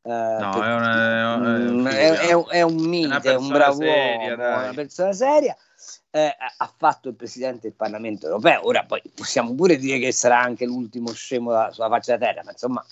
Eh, 0.05 0.09
No, 0.09 0.51
per- 0.51 0.63
è 0.63 0.73
una, 0.73 1.57
Mm, 1.57 1.87
è, 1.87 2.17
è 2.19 2.33
un- 2.33 2.45
è 2.49 2.61
un 2.61 2.75
mite, 2.75 3.05
una 3.07 3.21
è 3.21 3.35
un 3.35 3.47
bravo 3.47 3.77
seria, 3.77 4.35
uomo, 4.35 4.63
una 4.63 4.73
persona 4.73 5.13
seria. 5.13 5.55
Eh, 6.11 6.35
ha 6.57 6.73
fatto 6.77 7.09
il 7.09 7.15
presidente 7.15 7.61
del 7.67 7.73
Parlamento 7.73 8.27
europeo. 8.27 8.67
Ora 8.67 8.83
poi 8.83 9.01
possiamo 9.15 9.53
pure 9.55 9.77
dire 9.77 9.99
che 9.99 10.11
sarà 10.11 10.39
anche 10.39 10.65
l'ultimo 10.65 11.11
scemo 11.13 11.71
sulla 11.71 11.89
faccia 11.89 12.15
della 12.17 12.31
terra, 12.31 12.43
ma 12.43 12.51
insomma, 12.51 12.85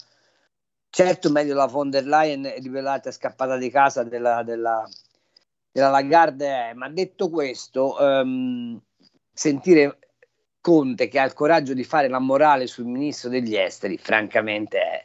certo 0.90 1.30
meglio 1.30 1.54
la 1.54 1.66
von 1.68 1.90
der 1.90 2.06
Leyen 2.06 2.52
ribellata 2.60 3.12
scappata 3.12 3.58
di 3.58 3.70
casa 3.70 4.04
della, 4.04 4.44
della, 4.44 4.88
della 5.72 5.90
Lagarde. 5.90 6.48
è. 6.48 6.74
Ma 6.74 6.90
detto 6.90 7.30
questo, 7.30 7.98
ehm, 8.00 8.80
sentire 9.34 9.98
Conte 10.62 11.08
che 11.08 11.18
ha 11.18 11.26
il 11.26 11.34
coraggio 11.34 11.74
di 11.74 11.84
fare 11.84 12.08
la 12.08 12.20
morale 12.20 12.68
sul 12.68 12.86
ministro 12.86 13.30
degli 13.30 13.56
esteri, 13.56 13.98
francamente 13.98 14.78
è, 14.80 15.04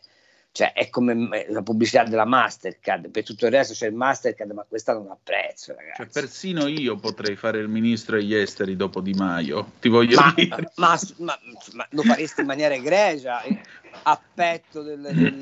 cioè, 0.53 0.75
è 0.75 0.91
come 0.91 1.15
m- 1.15 1.45
la 1.49 1.63
pubblicità 1.63 2.05
della 2.05 2.27
Mastercard, 2.27 3.09
per 3.09 3.25
tutto 3.25 3.47
il 3.47 3.53
resto 3.53 3.73
c'è 3.73 3.87
il 3.87 3.95
Mastercard, 3.95 4.51
ma 4.51 4.67
questa 4.69 4.93
non 4.93 5.09
ha 5.11 5.17
prezzo, 5.23 5.75
ragazzi. 5.75 6.03
Cioè, 6.03 6.09
persino 6.09 6.67
io 6.67 6.97
potrei 6.97 7.37
fare 7.37 7.59
il 7.59 7.69
ministro 7.69 8.17
degli 8.17 8.35
esteri 8.35 8.77
dopo 8.77 9.01
Di 9.01 9.15
Maio, 9.15 9.73
ti 9.81 9.89
voglio 9.89 10.17
Ma, 10.17 10.33
dire. 10.37 10.71
ma- 10.77 10.99
ma- 11.19 11.39
ma 11.73 11.87
lo 11.91 12.03
faresti 12.03 12.43
in 12.43 12.47
maniera 12.47 12.75
egregia, 12.75 13.41
eh, 13.41 13.59
a 14.03 14.21
petto 14.35 14.83
del- 14.83 15.01
del- 15.01 15.39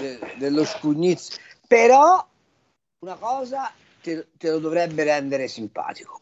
de- 0.00 0.18
dello 0.36 0.64
scugnizzo, 0.64 1.38
però 1.68 2.28
una 3.04 3.14
cosa 3.14 3.70
te, 4.02 4.28
te 4.36 4.50
lo 4.50 4.58
dovrebbe 4.58 5.04
rendere 5.04 5.48
simpatico. 5.48 6.21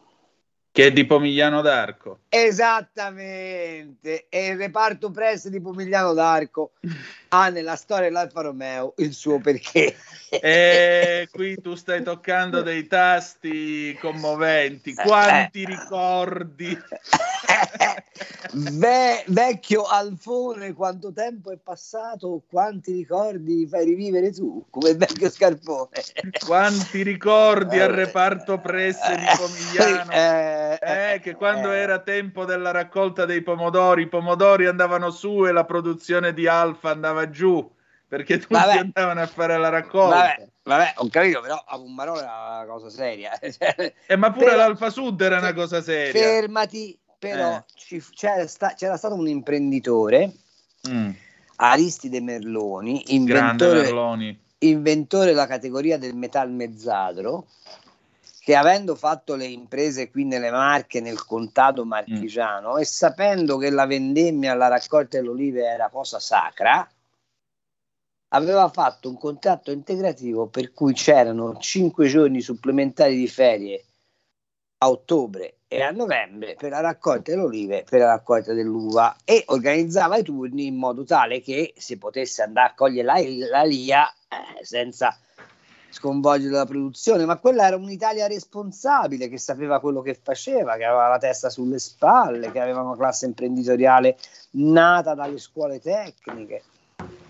Che 0.73 0.85
è 0.85 0.91
di 0.93 1.05
Pomigliano 1.05 1.61
d'Arco. 1.61 2.19
Esattamente, 2.29 4.27
e 4.29 4.47
il 4.47 4.57
reparto 4.57 5.11
press 5.11 5.49
di 5.49 5.59
Pomigliano 5.59 6.13
d'Arco 6.13 6.71
ha 7.29 7.49
nella 7.51 7.75
storia 7.75 8.05
dell'Alfa 8.05 8.39
Romeo 8.39 8.93
il 8.97 9.13
suo 9.13 9.39
perché. 9.39 9.97
E 10.29 11.27
qui 11.33 11.59
tu 11.59 11.75
stai 11.75 12.01
toccando 12.03 12.61
dei 12.61 12.87
tasti 12.87 13.97
commoventi. 13.99 14.93
Quanti 14.93 15.65
ricordi? 15.65 16.77
Ve- 18.53 19.23
vecchio 19.27 19.83
Alfone, 19.83 20.73
quanto 20.73 21.11
tempo 21.11 21.51
è 21.51 21.57
passato, 21.57 22.43
quanti 22.49 22.93
ricordi 22.93 23.67
fai 23.67 23.85
rivivere 23.85 24.31
tu, 24.31 24.65
come 24.69 24.93
vecchio 24.95 25.29
Scarpone. 25.29 26.01
Quanti 26.45 27.01
ricordi 27.01 27.79
al 27.79 27.91
reparto 27.91 28.59
press 28.59 28.99
di 29.09 29.25
Pomigliano? 29.37 30.11
Eh, 30.11 30.70
Eh, 30.79 31.19
che 31.21 31.35
quando 31.35 31.71
era 31.71 31.99
tempo 31.99 32.45
della 32.45 32.71
raccolta 32.71 33.25
dei 33.25 33.41
pomodori, 33.41 34.03
i 34.03 34.07
pomodori 34.07 34.65
andavano 34.67 35.09
su 35.09 35.45
e 35.45 35.51
la 35.51 35.65
produzione 35.65 36.33
di 36.33 36.47
Alfa 36.47 36.89
andava 36.91 37.29
giù 37.29 37.69
perché 38.07 38.39
tutti 38.39 38.53
Vabbè. 38.53 38.77
andavano 38.77 39.21
a 39.21 39.27
fare 39.27 39.57
la 39.57 39.69
raccolta. 39.69 40.15
Vabbè, 40.17 40.47
vabbè, 40.63 40.93
ho 40.97 41.07
capito, 41.09 41.39
però 41.41 41.63
a 41.65 41.77
Pummarolo 41.77 42.19
era 42.19 42.59
una 42.61 42.65
cosa 42.65 42.89
seria. 42.89 43.31
Eh, 44.05 44.15
ma 44.17 44.31
pure 44.31 44.45
Però- 44.45 44.57
l'Alfa 44.57 44.89
Sud 44.89 45.19
era 45.21 45.37
una 45.37 45.53
cosa 45.53 45.81
seria. 45.81 46.11
Fermati, 46.11 46.97
però 47.17 47.55
Eh. 47.57 47.63
ci- 47.75 48.03
c'era, 48.13 48.45
sta- 48.47 48.73
c'era 48.75 48.97
stato 48.97 49.15
un 49.15 49.27
imprenditore, 49.27 50.31
Mm, 50.89 51.11
Aristide 51.57 52.19
Merloni, 52.21 53.13
inventore, 53.13 53.81
Merloni. 53.83 54.39
inventore 54.59 55.27
della 55.27 55.45
categoria 55.47 55.97
del 55.99 56.15
metal 56.15 56.49
mezzadro, 56.51 57.45
che 58.43 58.55
avendo 58.55 58.95
fatto 58.95 59.35
le 59.35 59.45
imprese 59.45 60.09
qui 60.09 60.25
nelle 60.25 60.49
Marche, 60.49 60.99
nel 60.99 61.23
contado 61.23 61.85
marchigiano, 61.85 62.77
e 62.77 62.85
sapendo 62.85 63.57
che 63.57 63.69
la 63.69 63.85
vendemmia 63.85 64.53
alla 64.53 64.67
raccolta 64.67 65.17
delle 65.17 65.29
olive 65.29 65.63
era 65.63 65.89
cosa 65.89 66.19
sacra, 66.19 66.89
aveva 68.29 68.67
fatto 68.69 69.09
un 69.09 69.17
contratto 69.19 69.71
integrativo 69.71 70.47
per 70.47 70.73
cui 70.73 70.93
c'erano 70.93 71.55
5 71.59 72.07
giorni 72.07 72.41
supplementari 72.41 73.15
di 73.15 73.27
ferie 73.27 73.85
a 74.79 74.89
ottobre 74.89 75.59
e 75.67 75.83
a 75.83 75.91
novembre 75.91 76.55
per 76.55 76.71
la 76.71 76.79
raccolta 76.79 77.29
delle 77.29 77.43
olive 77.43 77.81
e 77.81 77.83
per 77.83 77.99
la 77.99 78.07
raccolta 78.07 78.53
dell'uva 78.53 79.17
e 79.23 79.43
organizzava 79.47 80.17
i 80.17 80.23
turni 80.23 80.65
in 80.65 80.77
modo 80.77 81.03
tale 81.03 81.41
che 81.41 81.75
si 81.77 81.99
potesse 81.99 82.41
andare 82.41 82.69
a 82.69 82.73
cogliere 82.73 83.05
la, 83.05 83.57
la 83.59 83.63
LIA 83.63 84.09
eh, 84.09 84.65
senza 84.65 85.15
sconvolgere 85.91 86.53
la 86.53 86.65
produzione, 86.65 87.25
ma 87.25 87.37
quella 87.37 87.67
era 87.67 87.75
un'Italia 87.75 88.25
responsabile 88.27 89.27
che 89.29 89.37
sapeva 89.37 89.79
quello 89.79 90.01
che 90.01 90.17
faceva, 90.21 90.75
che 90.77 90.85
aveva 90.85 91.07
la 91.07 91.17
testa 91.17 91.49
sulle 91.49 91.79
spalle, 91.79 92.51
che 92.51 92.59
aveva 92.59 92.81
una 92.81 92.95
classe 92.95 93.25
imprenditoriale 93.25 94.17
nata 94.51 95.13
dalle 95.13 95.37
scuole 95.37 95.79
tecniche. 95.79 96.63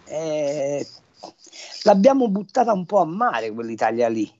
Eh, 0.05 0.87
l'abbiamo 1.83 2.27
buttata 2.29 2.71
un 2.71 2.85
po' 2.85 2.99
a 2.99 3.05
mare 3.05 3.51
quell'Italia 3.51 4.07
lì. 4.07 4.31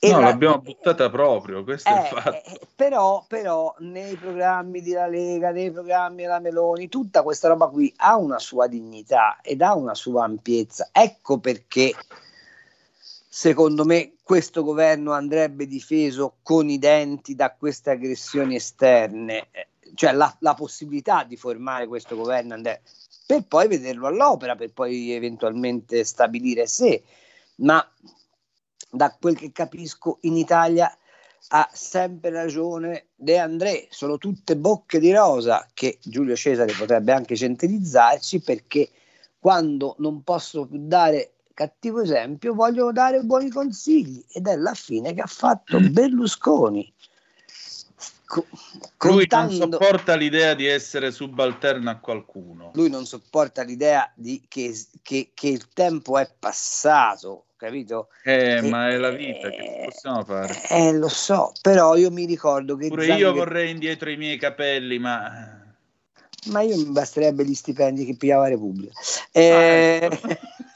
E 0.00 0.12
No, 0.12 0.20
la- 0.20 0.28
l'abbiamo 0.28 0.60
buttata 0.60 1.10
proprio, 1.10 1.64
questo 1.64 1.88
è 1.88 1.92
il 1.92 1.98
eh, 1.98 2.08
fatto. 2.08 2.30
eh, 2.30 2.60
però, 2.74 3.24
però 3.26 3.74
nei 3.78 4.14
programmi 4.14 4.80
della 4.80 5.08
Lega, 5.08 5.50
nei 5.50 5.72
programmi 5.72 6.22
della 6.22 6.38
Meloni, 6.38 6.88
tutta 6.88 7.22
questa 7.22 7.48
roba 7.48 7.66
qui 7.66 7.92
ha 7.96 8.16
una 8.16 8.38
sua 8.38 8.68
dignità 8.68 9.38
ed 9.42 9.60
ha 9.60 9.74
una 9.74 9.96
sua 9.96 10.22
ampiezza. 10.22 10.90
Ecco 10.92 11.38
perché 11.38 11.92
secondo 13.38 13.84
me 13.84 14.14
questo 14.24 14.64
governo 14.64 15.12
andrebbe 15.12 15.68
difeso 15.68 16.38
con 16.42 16.68
i 16.68 16.76
denti 16.76 17.36
da 17.36 17.54
queste 17.54 17.90
aggressioni 17.90 18.56
esterne, 18.56 19.46
cioè 19.94 20.10
la, 20.10 20.36
la 20.40 20.54
possibilità 20.54 21.22
di 21.22 21.36
formare 21.36 21.86
questo 21.86 22.16
governo 22.16 22.54
andrebbe 22.54 22.82
per 23.24 23.44
poi 23.46 23.68
vederlo 23.68 24.08
all'opera, 24.08 24.56
per 24.56 24.72
poi 24.72 25.12
eventualmente 25.12 26.02
stabilire 26.02 26.66
se, 26.66 27.04
ma 27.58 27.80
da 28.90 29.16
quel 29.20 29.36
che 29.36 29.52
capisco 29.52 30.18
in 30.22 30.36
Italia 30.36 30.92
ha 31.50 31.70
sempre 31.72 32.30
ragione 32.30 33.10
De 33.14 33.38
André, 33.38 33.86
sono 33.90 34.18
tutte 34.18 34.56
bocche 34.56 34.98
di 34.98 35.12
rosa 35.12 35.64
che 35.74 35.98
Giulio 36.02 36.34
Cesare 36.34 36.72
potrebbe 36.76 37.12
anche 37.12 37.36
centralizzarci 37.36 38.40
perché 38.40 38.90
quando 39.38 39.94
non 39.98 40.24
posso 40.24 40.66
dare 40.68 41.34
cattivo 41.58 42.00
esempio 42.02 42.54
vogliono 42.54 42.92
dare 42.92 43.20
buoni 43.22 43.50
consigli 43.50 44.24
ed 44.32 44.46
è 44.46 44.54
la 44.54 44.74
fine 44.74 45.12
che 45.12 45.22
ha 45.22 45.26
fatto 45.26 45.80
Berlusconi. 45.80 46.94
Co- 48.26 48.46
lui 49.08 49.26
non 49.28 49.50
sopporta 49.50 50.14
l'idea 50.14 50.54
di 50.54 50.66
essere 50.66 51.10
subalterno 51.10 51.90
a 51.90 51.96
qualcuno. 51.96 52.70
Lui 52.74 52.88
non 52.88 53.06
sopporta 53.06 53.62
l'idea 53.62 54.08
di 54.14 54.44
che, 54.46 54.72
che, 55.02 55.30
che 55.34 55.48
il 55.48 55.68
tempo 55.72 56.16
è 56.16 56.30
passato, 56.38 57.46
capito? 57.56 58.10
Eh, 58.22 58.58
e, 58.58 58.62
ma 58.62 58.90
è 58.90 58.96
la 58.96 59.10
vita, 59.10 59.50
che 59.50 59.82
possiamo 59.86 60.22
fare? 60.24 60.54
Eh, 60.68 60.92
lo 60.92 61.08
so, 61.08 61.50
però 61.60 61.96
io 61.96 62.12
mi 62.12 62.24
ricordo 62.24 62.76
che... 62.76 62.86
Pure 62.86 63.06
io 63.06 63.32
vorrei 63.32 63.70
indietro 63.70 64.10
i 64.10 64.16
miei 64.16 64.36
capelli, 64.36 65.00
ma... 65.00 65.74
Ma 66.50 66.60
io 66.60 66.76
mi 66.76 66.84
basterebbe 66.84 67.44
gli 67.44 67.54
stipendi 67.54 68.04
che 68.04 68.14
pigliava 68.14 68.46
Repubblica. 68.46 68.92
Eh... 69.32 70.08
Ah. 70.08 70.38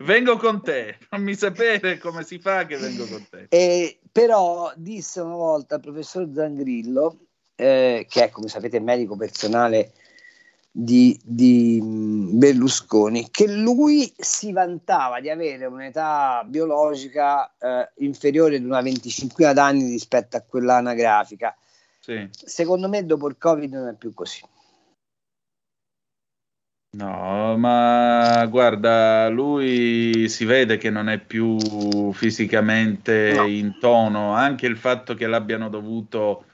vengo 0.00 0.36
con 0.36 0.62
te, 0.62 0.96
fammi 1.08 1.34
sapere 1.34 1.98
come 1.98 2.24
si 2.24 2.38
fa 2.38 2.66
che 2.66 2.76
vengo 2.76 3.06
con 3.06 3.26
te. 3.28 3.46
Eh, 3.48 3.98
però 4.10 4.72
disse 4.76 5.20
una 5.20 5.34
volta 5.34 5.76
il 5.76 5.80
professor 5.80 6.28
Zangrillo, 6.34 7.18
eh, 7.54 8.06
che 8.08 8.24
è 8.24 8.30
come 8.30 8.48
sapete 8.48 8.80
medico 8.80 9.16
personale 9.16 9.92
di, 10.70 11.18
di, 11.22 11.80
Berlusconi, 11.82 13.30
che 13.30 13.48
lui 13.48 14.12
si 14.16 14.52
vantava 14.52 15.20
di 15.20 15.30
avere 15.30 15.64
un'età 15.66 16.44
biologica 16.46 17.50
eh, 17.58 17.90
inferiore 18.04 18.58
di 18.58 18.64
una 18.66 18.82
25 18.82 19.52
d'anni 19.54 19.88
rispetto 19.88 20.36
a 20.36 20.42
quella 20.42 20.76
anagrafica. 20.76 21.56
Sì. 21.98 22.28
Secondo 22.30 22.88
me 22.88 23.06
dopo 23.06 23.26
il 23.28 23.36
Covid 23.38 23.72
non 23.72 23.88
è 23.88 23.94
più 23.94 24.12
così. 24.12 24.40
No, 26.90 27.56
ma 27.58 28.46
guarda, 28.46 29.28
lui 29.28 30.28
si 30.30 30.46
vede 30.46 30.78
che 30.78 30.88
non 30.88 31.10
è 31.10 31.18
più 31.18 31.58
fisicamente 32.12 33.34
no. 33.34 33.46
in 33.46 33.78
tono, 33.78 34.32
anche 34.32 34.66
il 34.66 34.78
fatto 34.78 35.14
che 35.14 35.26
l'abbiano 35.26 35.68
dovuto 35.68 36.46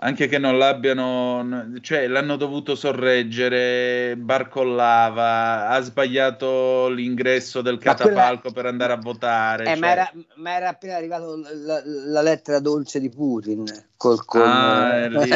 anche 0.00 0.28
che 0.28 0.38
non 0.38 0.58
l'abbiano, 0.58 1.72
cioè 1.80 2.06
l'hanno 2.06 2.36
dovuto 2.36 2.76
sorreggere, 2.76 4.14
barcollava, 4.16 5.68
ha 5.68 5.80
sbagliato 5.80 6.88
l'ingresso 6.88 7.62
del 7.62 7.78
catafalco 7.78 8.52
quella... 8.52 8.54
per 8.54 8.66
andare 8.66 8.92
a 8.92 8.96
votare. 8.96 9.64
Eh, 9.64 9.66
cioè... 9.66 9.76
ma, 9.76 9.90
era, 9.90 10.12
ma, 10.36 10.54
era, 10.54 10.68
appena 10.68 10.94
arrivato 10.94 11.40
la, 11.64 11.82
la, 11.84 12.22
lettera 12.22 12.60
dolce 12.60 13.00
di 13.00 13.08
Putin. 13.08 13.64
Col, 13.96 14.24
col... 14.24 14.42
Ah, 14.42 14.94
eh, 14.94 15.08
lì, 15.08 15.30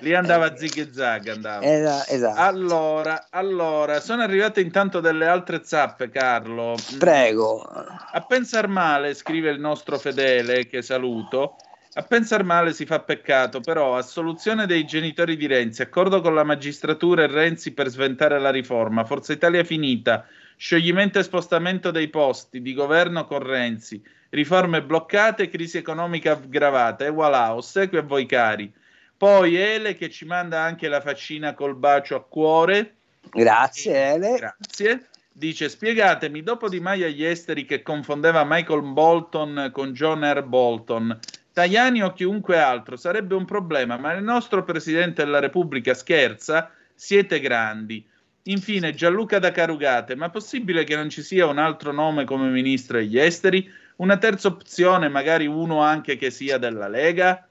lì, 0.00 0.12
andava 0.14 0.56
zig 0.56 0.76
e 0.76 0.92
zag. 0.92 1.28
Andava. 1.28 1.64
esatto. 1.64 2.38
Allora, 2.38 3.28
allora, 3.30 3.98
sono 4.00 4.20
arrivate 4.20 4.60
intanto 4.60 5.00
delle 5.00 5.26
altre 5.26 5.62
zappe, 5.64 6.10
Carlo. 6.10 6.74
Prego. 6.98 7.62
A 7.62 8.20
pensar 8.28 8.68
male, 8.68 9.14
scrive 9.14 9.50
il 9.50 9.58
nostro 9.58 9.98
fedele, 9.98 10.66
che 10.66 10.82
saluto 10.82 11.56
a 11.94 12.02
pensar 12.02 12.42
male 12.42 12.72
si 12.72 12.86
fa 12.86 13.00
peccato, 13.00 13.60
però 13.60 13.96
a 13.96 14.02
soluzione 14.02 14.66
dei 14.66 14.84
genitori 14.84 15.36
di 15.36 15.46
Renzi, 15.46 15.82
accordo 15.82 16.20
con 16.20 16.34
la 16.34 16.44
magistratura 16.44 17.24
e 17.24 17.26
Renzi 17.26 17.72
per 17.72 17.88
sventare 17.88 18.38
la 18.38 18.50
riforma, 18.50 19.04
Forza 19.04 19.32
Italia 19.32 19.62
finita, 19.62 20.26
scioglimento 20.56 21.18
e 21.18 21.22
spostamento 21.22 21.90
dei 21.90 22.08
posti 22.08 22.62
di 22.62 22.72
governo 22.72 23.26
con 23.26 23.40
Renzi, 23.40 24.02
riforme 24.30 24.82
bloccate, 24.82 25.50
crisi 25.50 25.76
economica 25.76 26.32
aggravata, 26.32 27.04
e 27.04 27.10
voilà, 27.10 27.54
ossequio 27.54 28.00
a 28.00 28.04
voi 28.04 28.24
cari. 28.24 28.72
Poi 29.14 29.54
Ele 29.54 29.94
che 29.94 30.08
ci 30.08 30.24
manda 30.24 30.60
anche 30.60 30.88
la 30.88 31.00
faccina 31.00 31.54
col 31.54 31.76
bacio 31.76 32.16
a 32.16 32.24
cuore. 32.24 32.94
Grazie 33.30 34.14
Ele. 34.14 34.36
Grazie. 34.38 35.08
Dice, 35.30 35.68
spiegatemi, 35.68 36.42
dopo 36.42 36.68
Di 36.68 36.80
Maio 36.80 37.06
agli 37.06 37.24
esteri 37.24 37.64
che 37.64 37.82
confondeva 37.82 38.44
Michael 38.44 38.82
Bolton 38.82 39.70
con 39.72 39.92
John 39.92 40.24
R. 40.24 40.42
Bolton, 40.42 41.18
Tajani 41.52 42.02
o 42.02 42.12
chiunque 42.12 42.58
altro 42.58 42.96
sarebbe 42.96 43.34
un 43.34 43.44
problema, 43.44 43.96
ma 43.96 44.12
il 44.14 44.22
nostro 44.22 44.64
Presidente 44.64 45.24
della 45.24 45.38
Repubblica 45.38 45.92
scherza, 45.94 46.70
siete 46.94 47.40
grandi. 47.40 48.04
Infine 48.44 48.94
Gianluca 48.94 49.38
da 49.38 49.52
Carugate, 49.52 50.16
ma 50.16 50.30
possibile 50.30 50.84
che 50.84 50.96
non 50.96 51.10
ci 51.10 51.22
sia 51.22 51.46
un 51.46 51.58
altro 51.58 51.92
nome 51.92 52.24
come 52.24 52.48
ministro 52.48 52.98
degli 52.98 53.18
esteri? 53.18 53.70
Una 53.96 54.16
terza 54.16 54.48
opzione, 54.48 55.08
magari 55.08 55.46
uno 55.46 55.80
anche 55.80 56.16
che 56.16 56.30
sia 56.30 56.58
della 56.58 56.88
Lega? 56.88 57.46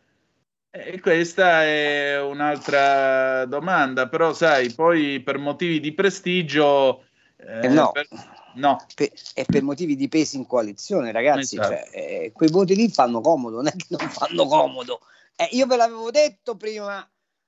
E 0.69 0.99
questa 0.99 1.64
è 1.64 2.19
un'altra 2.22 3.45
domanda, 3.45 4.07
però 4.07 4.34
sai, 4.34 4.73
poi 4.73 5.19
per 5.19 5.38
motivi 5.38 5.80
di 5.80 5.94
prestigio... 5.94 7.06
Eh, 7.38 7.68
no. 7.68 7.91
Per 7.91 8.07
No. 8.56 8.86
Per, 8.95 9.11
è 9.34 9.45
per 9.45 9.64
motivi 9.64 9.95
di 9.95 10.07
pesi 10.07 10.38
in 10.38 10.45
coalizione, 10.45 11.11
ragazzi. 11.11 11.57
Esatto. 11.57 11.69
Cioè, 11.69 11.90
eh, 11.91 12.32
quei 12.34 12.49
voti 12.49 12.76
lì 12.76 12.90
fanno 12.90 13.22
comodo, 13.22 13.57
non 13.57 13.68
è 13.68 13.72
che 13.72 13.86
non 13.90 14.10
fanno 14.10 14.45
comodo. 14.45 15.02
Eh, 15.36 15.49
io 15.52 15.65
ve 15.65 15.76
l'avevo 15.76 16.11
detto 16.11 16.56
prima 16.56 17.07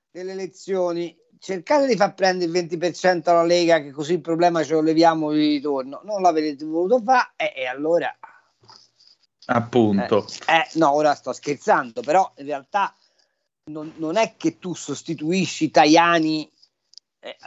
delle 0.10 0.32
elezioni, 0.32 1.16
cercate 1.40 1.88
di 1.88 1.96
far 1.96 2.14
prendere 2.14 2.52
il 2.52 2.68
20% 2.68 3.30
alla 3.30 3.44
Lega, 3.44 3.82
che 3.82 3.92
così 3.92 4.14
il 4.14 4.22
problema 4.22 4.64
ce 4.64 4.74
lo 4.74 4.82
leviamo 4.82 5.32
di 5.32 5.48
ritorno. 5.48 6.02
Non 6.04 6.22
l'avete 6.22 6.64
voluto 6.66 7.02
fare, 7.04 7.34
eh, 7.36 7.54
e 7.56 7.66
allora... 7.66 8.16
Appunto. 9.48 10.26
Eh, 10.48 10.56
eh, 10.56 10.68
no, 10.76 10.94
ora 10.94 11.16
sto 11.16 11.34
scherzando, 11.34 12.02
però 12.02 12.32
in 12.38 12.46
realtà 12.46 12.96
non, 13.66 13.94
non 13.98 14.16
è 14.16 14.36
che 14.38 14.58
tu 14.58 14.74
sostituisci 14.74 15.70
Tajani 15.70 16.50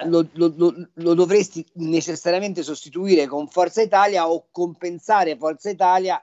lo, 0.04 0.26
lo, 0.32 0.52
lo, 0.56 0.88
lo, 0.94 1.14
dovresti 1.14 1.64
necessariamente 1.74 2.62
sostituire 2.62 3.26
con 3.26 3.46
Forza 3.48 3.82
Italia 3.82 4.28
o 4.28 4.46
compensare 4.50 5.36
Forza 5.36 5.68
Italia 5.68 6.22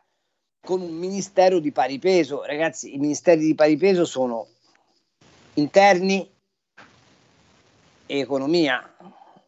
con 0.60 0.82
un 0.82 0.94
ministero 0.94 1.60
di 1.60 1.72
pari 1.72 2.00
peso. 2.00 2.44
Ragazzi, 2.44 2.94
i 2.96 2.98
ministeri 2.98 3.42
di 3.42 3.54
pari 3.54 3.78
peso 3.78 4.06
sono 4.06 4.48
interni 5.56 6.30
e 8.06 8.20
economia, 8.20 8.96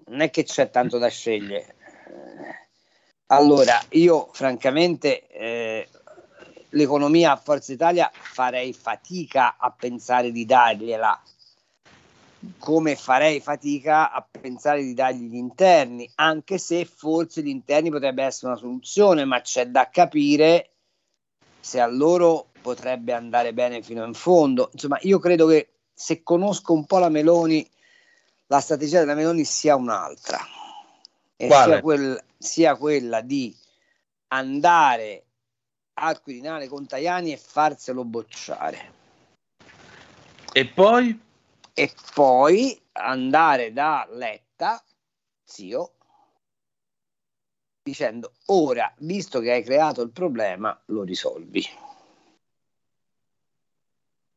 non 0.07 0.21
è 0.21 0.29
che 0.29 0.43
c'è 0.43 0.69
tanto 0.69 0.97
da 0.97 1.07
scegliere. 1.07 1.73
Allora, 3.27 3.81
io 3.91 4.29
francamente 4.33 5.27
eh, 5.27 5.89
l'economia 6.69 7.31
a 7.31 7.37
Forza 7.37 7.73
Italia 7.73 8.11
farei 8.13 8.71
fatica 8.71 9.57
a 9.57 9.71
pensare 9.71 10.31
di 10.31 10.45
dargliela 10.45 11.19
come 12.57 12.95
farei 12.95 13.39
fatica 13.39 14.11
a 14.11 14.25
pensare 14.39 14.83
di 14.83 14.93
dargli 14.93 15.29
gli 15.29 15.35
interni, 15.35 16.09
anche 16.15 16.57
se 16.57 16.85
forse 16.85 17.41
gli 17.41 17.47
interni 17.47 17.89
potrebbe 17.89 18.23
essere 18.23 18.51
una 18.51 18.59
soluzione, 18.59 19.25
ma 19.25 19.41
c'è 19.41 19.67
da 19.67 19.89
capire 19.89 20.69
se 21.59 21.79
a 21.79 21.87
loro 21.87 22.49
potrebbe 22.61 23.13
andare 23.13 23.53
bene 23.53 23.81
fino 23.81 24.05
in 24.05 24.13
fondo. 24.13 24.69
Insomma, 24.73 24.97
io 25.01 25.19
credo 25.19 25.47
che 25.47 25.69
se 25.93 26.23
conosco 26.23 26.73
un 26.73 26.85
po' 26.85 26.99
la 26.99 27.09
Meloni, 27.09 27.67
la 28.47 28.59
strategia 28.59 28.99
della 28.99 29.15
Meloni 29.15 29.45
sia 29.45 29.75
un'altra, 29.75 30.39
sia, 31.37 31.81
quel, 31.81 32.23
sia, 32.37 32.75
quella 32.75 33.21
di 33.21 33.55
andare 34.27 35.23
al 35.93 36.21
Quirinale 36.21 36.67
con 36.67 36.85
Tajani 36.85 37.31
e 37.31 37.37
farselo 37.37 38.03
bocciare. 38.03 38.93
E 40.51 40.65
poi? 40.65 41.19
E 41.77 41.91
poi 42.13 42.81
andare 42.93 43.73
da 43.73 44.07
Letta, 44.09 44.81
zio, 45.43 45.91
dicendo 47.83 48.31
ora, 48.45 48.91
visto 48.99 49.41
che 49.41 49.51
hai 49.51 49.63
creato 49.63 50.01
il 50.01 50.11
problema, 50.11 50.81
lo 50.85 51.03
risolvi. 51.03 51.63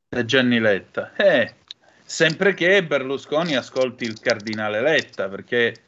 Da 0.08 0.24
Gianni 0.24 0.58
Letta. 0.58 1.14
Eh, 1.14 1.54
sempre 2.04 2.54
che 2.54 2.84
Berlusconi 2.84 3.54
ascolti 3.54 4.02
il 4.02 4.18
cardinale 4.18 4.80
Letta, 4.80 5.28
perché 5.28 5.84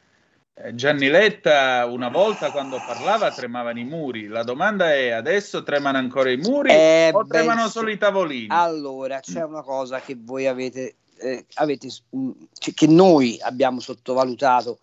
eh, 0.53 0.73
Gianni 0.73 1.09
Letta 1.09 1.85
una 1.85 2.07
volta 2.07 2.49
quando 2.51 2.77
parlava 2.77 3.29
tremavano 3.31 3.79
i 3.79 3.83
muri. 3.83 4.27
La 4.27 4.43
domanda 4.43 4.93
è 4.93 5.09
adesso 5.09 5.63
tremano 5.63 5.97
ancora 5.97 6.31
i 6.31 6.37
muri 6.37 6.71
eh, 6.71 7.11
o 7.11 7.25
tremano 7.25 7.67
solo 7.67 7.89
i 7.89 7.97
tavolini? 7.97 8.47
Allora, 8.51 9.19
c'è 9.19 9.43
una 9.43 9.63
cosa 9.63 9.99
che 9.99 10.15
voi 10.17 10.47
avete 10.47 10.95
eh, 11.21 11.45
avete, 11.55 11.87
mm, 12.15 12.31
che 12.57 12.87
noi 12.87 13.37
abbiamo 13.41 13.79
sottovalutato 13.79 14.79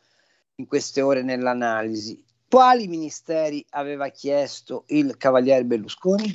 in 0.56 0.66
queste 0.66 1.00
ore 1.00 1.22
nell'analisi. 1.22 2.22
Quali 2.48 2.86
ministeri 2.88 3.64
aveva 3.70 4.08
chiesto 4.08 4.84
il 4.88 5.16
cavaliere 5.18 5.64
Berlusconi? 5.64 6.34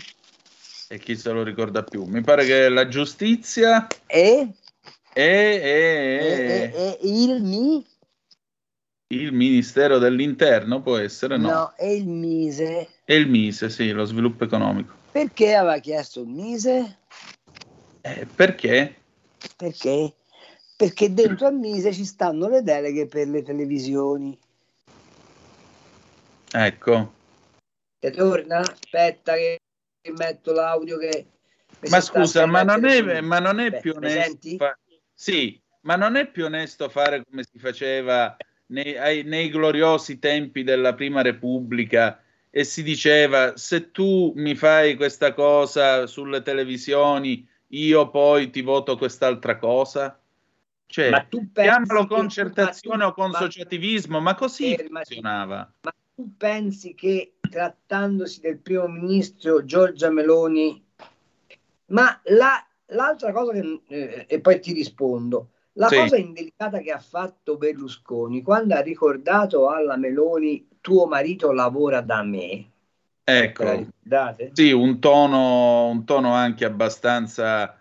E 0.89 0.99
chi 0.99 1.15
se 1.15 1.31
lo 1.31 1.43
ricorda 1.43 1.83
più? 1.83 2.03
Mi 2.03 2.21
pare 2.21 2.45
che 2.45 2.69
la 2.69 2.87
giustizia 2.87 3.87
e, 4.05 4.53
e, 5.11 5.23
e, 5.23 6.71
e 6.75 6.99
il 7.01 7.41
mi 7.41 7.83
il 9.13 9.31
Ministero 9.31 9.99
dell'Interno 9.99 10.81
può 10.81 10.97
essere 10.97 11.37
no? 11.37 11.49
No, 11.49 11.73
è 11.75 11.85
il 11.85 12.07
Mise. 12.07 12.87
È 13.03 13.13
il 13.13 13.29
Mise, 13.29 13.69
sì, 13.69 13.91
lo 13.91 14.05
sviluppo 14.05 14.43
economico. 14.43 14.93
Perché 15.11 15.53
aveva 15.53 15.77
chiesto 15.77 16.21
il 16.21 16.27
Mise? 16.27 16.97
Eh, 18.01 18.25
perché? 18.35 18.95
Perché? 19.55 20.15
Perché 20.75 21.13
dentro 21.13 21.47
al 21.47 21.55
Mise 21.55 21.93
ci 21.93 22.05
stanno 22.05 22.47
le 22.47 22.61
deleghe 22.61 23.05
per 23.07 23.27
le 23.27 23.43
televisioni. 23.43 24.37
Ecco. 26.51 27.13
Che 27.99 28.11
torna? 28.11 28.59
Aspetta 28.59 29.35
che 29.35 29.59
metto 30.11 30.51
l'audio 30.51 30.97
che... 30.97 31.27
Ma 31.89 31.99
scusa, 31.99 32.45
ma 32.45 32.63
non, 32.63 32.85
è, 32.85 33.21
ma 33.21 33.39
non 33.39 33.59
è 33.59 33.69
Beh, 33.71 33.79
più 33.79 33.93
onesto... 33.95 34.57
fa- 34.57 34.77
Sì, 35.13 35.61
ma 35.81 35.95
non 35.95 36.15
è 36.15 36.29
più 36.29 36.45
onesto 36.45 36.89
fare 36.89 37.23
come 37.23 37.43
si 37.43 37.59
faceva 37.59 38.35
nei, 38.67 38.97
ai- 38.97 39.23
nei 39.23 39.49
gloriosi 39.49 40.19
tempi 40.19 40.63
della 40.63 40.93
Prima 40.93 41.21
Repubblica 41.21 42.21
e 42.49 42.63
si 42.63 42.83
diceva 42.83 43.57
se 43.57 43.91
tu 43.91 44.31
mi 44.35 44.55
fai 44.55 44.95
questa 44.95 45.33
cosa 45.33 46.05
sulle 46.05 46.41
televisioni, 46.41 47.47
io 47.73 48.09
poi 48.09 48.49
ti 48.49 48.61
voto 48.61 48.97
quest'altra 48.97 49.57
cosa? 49.57 50.19
Cioè, 50.85 51.09
Ma 51.09 51.23
tu 51.23 51.51
chiamalo 51.51 52.05
concertazione 52.05 52.97
ma 52.97 53.07
o 53.07 53.13
tu- 53.13 53.21
ma- 53.21 53.27
consociativismo, 53.29 54.19
ma 54.19 54.35
così 54.35 54.75
Fermati. 54.75 55.05
funzionava. 55.15 55.73
Ma 55.81 55.93
tu 56.15 56.35
pensi 56.37 56.93
che 56.93 57.37
trattandosi 57.49 58.41
del 58.41 58.59
primo 58.59 58.87
ministro 58.87 59.65
Giorgia 59.65 60.09
Meloni, 60.11 60.83
ma 61.87 62.19
la- 62.25 62.63
l'altra 62.87 63.31
cosa 63.31 63.53
che, 63.53 63.81
eh, 63.87 64.25
e 64.27 64.39
poi 64.39 64.59
ti 64.59 64.73
rispondo, 64.73 65.49
la 65.73 65.87
Sì. 65.87 65.95
cosa 65.95 66.17
indelicata 66.17 66.79
che 66.79 66.91
ha 66.91 66.99
fatto 66.99 67.57
Berlusconi 67.57 68.43
quando 68.43 68.75
ha 68.75 68.81
ricordato 68.81 69.69
alla 69.69 69.97
Meloni 69.97 70.67
tuo 70.79 71.07
marito 71.07 71.51
lavora 71.51 72.01
da 72.01 72.21
me, 72.23 72.72
Ecco. 73.23 73.85
Sì, 74.51 74.71
un 74.71 74.99
tono, 74.99 75.87
un 75.87 76.03
tono 76.05 76.33
anche 76.33 76.65
abbastanza, 76.65 77.77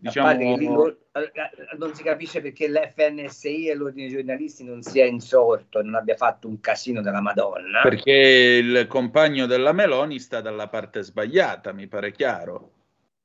diciamo, 0.00 0.56
lì 0.56 0.66
lo- 0.66 0.96
eh, 1.12 1.76
non 1.78 1.94
si 1.94 2.02
capisce 2.02 2.40
perché 2.40 2.68
l'FNSI 2.68 3.68
e 3.68 3.74
l'ordine 3.74 4.08
dei 4.08 4.16
giornalisti 4.16 4.64
non 4.64 4.82
sia 4.82 5.04
insorto 5.04 5.78
e 5.78 5.84
non 5.84 5.94
abbia 5.94 6.16
fatto 6.16 6.48
un 6.48 6.58
casino 6.58 7.00
della 7.02 7.20
Madonna. 7.20 7.82
perché 7.82 8.10
il 8.10 8.86
compagno 8.88 9.46
della 9.46 9.72
Meloni 9.72 10.18
sta 10.18 10.40
dalla 10.40 10.66
parte 10.68 11.02
sbagliata, 11.02 11.72
mi 11.72 11.86
pare 11.86 12.10
chiaro. 12.10 12.70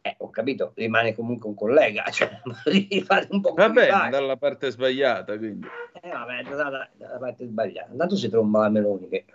Eh, 0.01 0.15
ho 0.19 0.29
capito, 0.29 0.71
rimane 0.75 1.15
comunque 1.15 1.49
un 1.49 1.55
collega, 1.55 2.03
cioè, 2.11 2.29
fate 3.03 3.27
un 3.31 3.41
po' 3.41 3.53
Va 3.55 3.69
bene, 3.69 4.09
dalla 4.11 4.37
parte 4.37 4.69
sbagliata, 4.69 5.35
quindi. 5.35 5.67
Eh, 5.99 6.09
vabbè, 6.09 6.43
dalla, 6.43 6.87
dalla 6.95 7.17
parte 7.17 7.47
sbagliata. 7.47 7.91
Intanto 7.91 8.15
si 8.15 8.29
tromba 8.29 8.59
la 8.59 8.69
Meloni 8.69 9.09
che... 9.09 9.25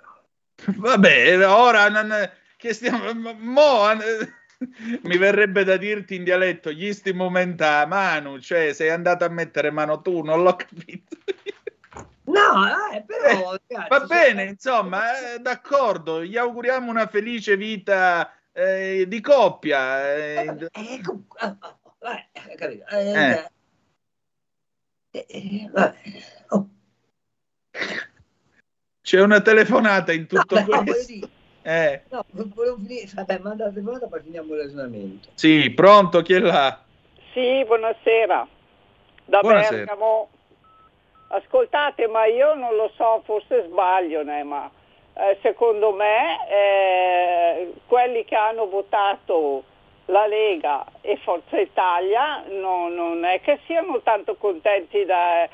Vabbè, 0.67 1.47
ora 1.47 1.91
che 2.57 2.73
stiamo 2.73 3.13
mo, 3.39 3.91
eh, 3.93 4.33
mi 5.03 5.19
verrebbe 5.19 5.65
da 5.65 5.77
dirti 5.77 6.15
in 6.15 6.25
dialetto 6.25 6.71
gli 6.73 6.93
sti 6.93 7.13
momenta 7.13 7.85
Manu, 7.87 8.39
cioè 8.39 8.73
sei 8.73 8.91
andato 8.91 9.25
a 9.25 9.29
mettere 9.29 9.71
mano 9.71 10.01
tu, 10.01 10.23
non 10.23 10.43
l'ho 10.43 10.57
capito. 10.57 11.17
No, 12.25 12.67
eh, 12.93 13.03
però... 13.03 13.51
ragazzi, 13.51 13.89
Va 13.89 13.99
cioè, 13.99 14.07
bene, 14.07 14.45
insomma, 14.45 15.35
eh, 15.35 15.39
d'accordo, 15.41 16.25
gli 16.25 16.37
auguriamo 16.37 16.91
una 16.91 17.07
felice 17.07 17.57
vita 17.57 18.35
eh, 18.53 19.05
di 19.07 19.21
coppia. 19.21 20.15
eh, 20.15 20.69
eh, 20.73 21.03
C'è 29.05 29.21
una 29.21 29.43
telefonata 29.43 30.13
in 30.13 30.27
tutto 30.27 30.59
no, 30.59 30.83
questo. 30.83 31.29
Eh, 31.61 32.01
no, 32.09 32.25
volevo 32.55 32.77
finire, 32.77 33.07
vabbè, 33.15 33.39
manda 33.41 33.65
la 33.65 33.71
telefonata 33.71 34.07
poi 34.07 34.23
finiamo 34.23 34.55
il 34.55 34.61
ragionamento. 34.63 35.29
sì, 35.35 35.69
pronto, 35.73 36.23
chi 36.23 36.33
è 36.33 36.39
là? 36.39 36.81
Sì, 37.35 37.63
buonasera. 37.67 38.49
Da 39.27 39.41
Buonasera. 39.41 39.77
Bergamo. 39.77 40.29
Ascoltate, 41.29 42.07
ma 42.07 42.25
io 42.25 42.55
non 42.55 42.77
lo 42.77 42.91
so, 42.97 43.21
forse 43.27 43.67
sbaglio, 43.69 44.23
né, 44.23 44.43
ma 44.43 44.71
eh, 45.13 45.39
secondo 45.43 45.93
me 45.93 46.39
eh, 46.49 47.73
quelli 47.87 48.25
che 48.25 48.37
hanno 48.37 48.67
votato 48.69 49.65
la 50.07 50.27
Lega 50.27 50.83
e 51.03 51.19
Forza 51.23 51.61
Italia 51.61 52.43
no- 52.49 52.89
non 52.89 53.23
è 53.25 53.41
che 53.43 53.59
siano 53.67 54.01
tanto 54.01 54.37
contenti 54.37 55.05
da- 55.05 55.47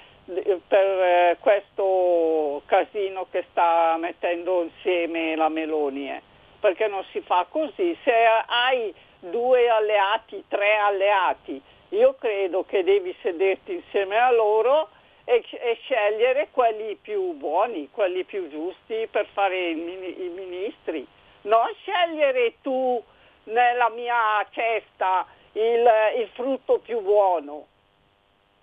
per 0.66 1.02
eh, 1.02 1.36
questo 1.40 2.62
casino 2.66 3.26
che 3.30 3.44
sta 3.50 3.96
mettendo 3.98 4.62
insieme 4.62 5.34
la 5.34 5.48
Meloni, 5.48 6.10
eh. 6.10 6.22
perché 6.60 6.86
non 6.86 7.04
si 7.10 7.20
fa 7.20 7.46
così. 7.48 7.96
Se 8.04 8.12
hai 8.46 8.94
due 9.18 9.68
alleati, 9.68 10.44
tre 10.48 10.76
alleati, 10.76 11.60
io 11.90 12.14
credo 12.14 12.64
che 12.64 12.84
devi 12.84 13.14
sederti 13.20 13.74
insieme 13.74 14.16
a 14.16 14.30
loro 14.30 14.88
e, 15.24 15.44
e 15.50 15.78
scegliere 15.82 16.48
quelli 16.50 16.96
più 16.96 17.32
buoni, 17.32 17.88
quelli 17.90 18.24
più 18.24 18.48
giusti 18.48 19.08
per 19.10 19.26
fare 19.32 19.56
i, 19.56 20.24
i 20.24 20.28
ministri. 20.28 21.06
Non 21.42 21.68
scegliere 21.80 22.54
tu 22.62 23.02
nella 23.44 23.88
mia 23.90 24.46
cesta 24.50 25.26
il, 25.52 25.88
il 26.18 26.28
frutto 26.34 26.78
più 26.78 27.00
buono. 27.00 27.66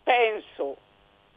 Penso. 0.03 0.85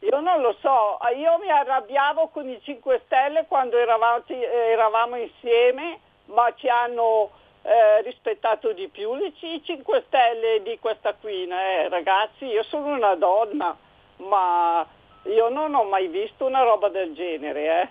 Io 0.03 0.19
non 0.19 0.41
lo 0.41 0.55
so, 0.61 0.97
io 1.15 1.37
mi 1.37 1.49
arrabbiavo 1.49 2.29
con 2.29 2.49
i 2.49 2.59
5 2.61 3.01
Stelle 3.05 3.45
quando 3.47 3.77
eravamo, 3.77 4.23
eravamo 4.27 5.15
insieme, 5.15 5.99
ma 6.25 6.51
ci 6.55 6.67
hanno 6.67 7.29
eh, 7.61 8.01
rispettato 8.01 8.73
di 8.73 8.87
più 8.87 9.11
c- 9.33 9.61
5 9.63 10.03
Stelle 10.07 10.63
di 10.63 10.79
questa 10.79 11.13
qui. 11.13 11.47
eh, 11.47 11.87
ragazzi, 11.89 12.45
io 12.45 12.63
sono 12.63 12.87
una 12.87 13.13
donna, 13.13 13.77
ma 14.17 14.85
io 15.23 15.49
non 15.49 15.75
ho 15.75 15.83
mai 15.83 16.07
visto 16.07 16.45
una 16.45 16.63
roba 16.63 16.89
del 16.89 17.13
genere. 17.13 17.81
Eh. 17.81 17.89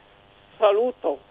Saluto. 0.59 1.29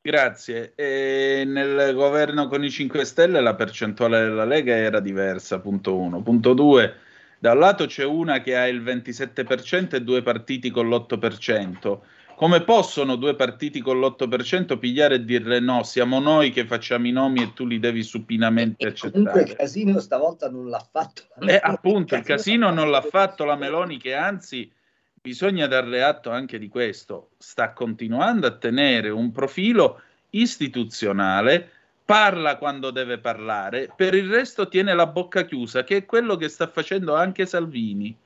Grazie. 0.00 0.72
E 0.74 1.42
nel 1.44 1.92
governo 1.94 2.48
con 2.48 2.64
i 2.64 2.70
5 2.70 3.04
Stelle 3.04 3.40
la 3.40 3.54
percentuale 3.54 4.20
della 4.20 4.44
Lega 4.44 4.74
era 4.74 5.00
diversa, 5.00 5.60
punto 5.60 5.96
uno. 5.96 6.22
Punto 6.22 6.54
due, 6.54 6.94
da 7.38 7.52
un 7.52 7.58
lato 7.58 7.86
c'è 7.86 8.04
una 8.04 8.40
che 8.40 8.56
ha 8.56 8.66
il 8.66 8.82
27% 8.82 9.94
e 9.94 10.02
due 10.02 10.22
partiti 10.22 10.70
con 10.70 10.88
l'8%. 10.88 11.98
Come 12.36 12.62
possono 12.64 13.16
due 13.16 13.34
partiti 13.34 13.80
con 13.80 13.98
l'8% 13.98 14.78
pigliare 14.78 15.14
e 15.14 15.24
dire 15.24 15.58
no, 15.58 15.82
siamo 15.84 16.20
noi 16.20 16.50
che 16.50 16.66
facciamo 16.66 17.06
i 17.06 17.10
nomi 17.10 17.42
e 17.42 17.52
tu 17.54 17.64
li 17.64 17.78
devi 17.78 18.02
supinamente 18.02 18.94
Comunque 18.94 19.20
il 19.20 19.26
accettare? 19.26 19.56
casino 19.56 20.00
stavolta 20.00 20.50
non 20.50 20.68
l'ha 20.68 20.86
fatto. 20.90 21.22
Eh, 21.40 21.58
appunto, 21.62 22.14
il 22.14 22.22
casino 22.22 22.70
non 22.70 22.90
l'ha 22.90 23.00
fatto 23.00 23.44
la 23.44 23.56
Meloni, 23.56 23.96
che 23.96 24.14
anzi 24.14 24.70
bisogna 25.18 25.66
darle 25.66 26.02
atto 26.02 26.30
anche 26.30 26.58
di 26.58 26.68
questo, 26.68 27.30
sta 27.38 27.72
continuando 27.72 28.46
a 28.46 28.52
tenere 28.52 29.08
un 29.08 29.32
profilo 29.32 30.02
istituzionale, 30.30 31.70
parla 32.06 32.56
quando 32.56 32.92
deve 32.92 33.18
parlare, 33.18 33.90
per 33.94 34.14
il 34.14 34.30
resto 34.30 34.68
tiene 34.68 34.94
la 34.94 35.08
bocca 35.08 35.44
chiusa, 35.44 35.82
che 35.82 35.96
è 35.98 36.04
quello 36.06 36.36
che 36.36 36.48
sta 36.48 36.68
facendo 36.68 37.16
anche 37.16 37.46
Salvini, 37.46 38.16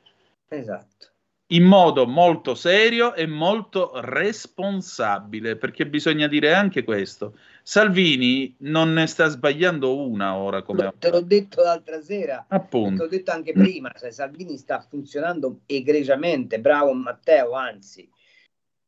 Esatto. 0.48 1.07
in 1.47 1.65
modo 1.65 2.07
molto 2.07 2.55
serio 2.55 3.15
e 3.15 3.27
molto 3.27 3.93
responsabile, 3.94 5.57
perché 5.57 5.86
bisogna 5.86 6.28
dire 6.28 6.52
anche 6.52 6.85
questo. 6.85 7.39
Salvini 7.62 8.55
non 8.59 8.93
ne 8.93 9.07
sta 9.07 9.28
sbagliando 9.28 9.97
una 10.07 10.36
ora 10.36 10.61
come 10.62 10.93
Te 10.98 11.09
l'ho 11.11 11.23
detto 11.23 11.62
l'altra 11.62 12.02
sera, 12.02 12.44
Appunto. 12.48 12.97
te 12.97 13.02
l'ho 13.02 13.09
detto 13.09 13.31
anche 13.31 13.52
prima, 13.52 13.90
se 13.97 14.11
Salvini 14.12 14.59
sta 14.59 14.81
funzionando 14.81 15.61
egregiamente, 15.65 16.61
bravo 16.61 16.93
Matteo, 16.93 17.52
anzi. 17.52 18.07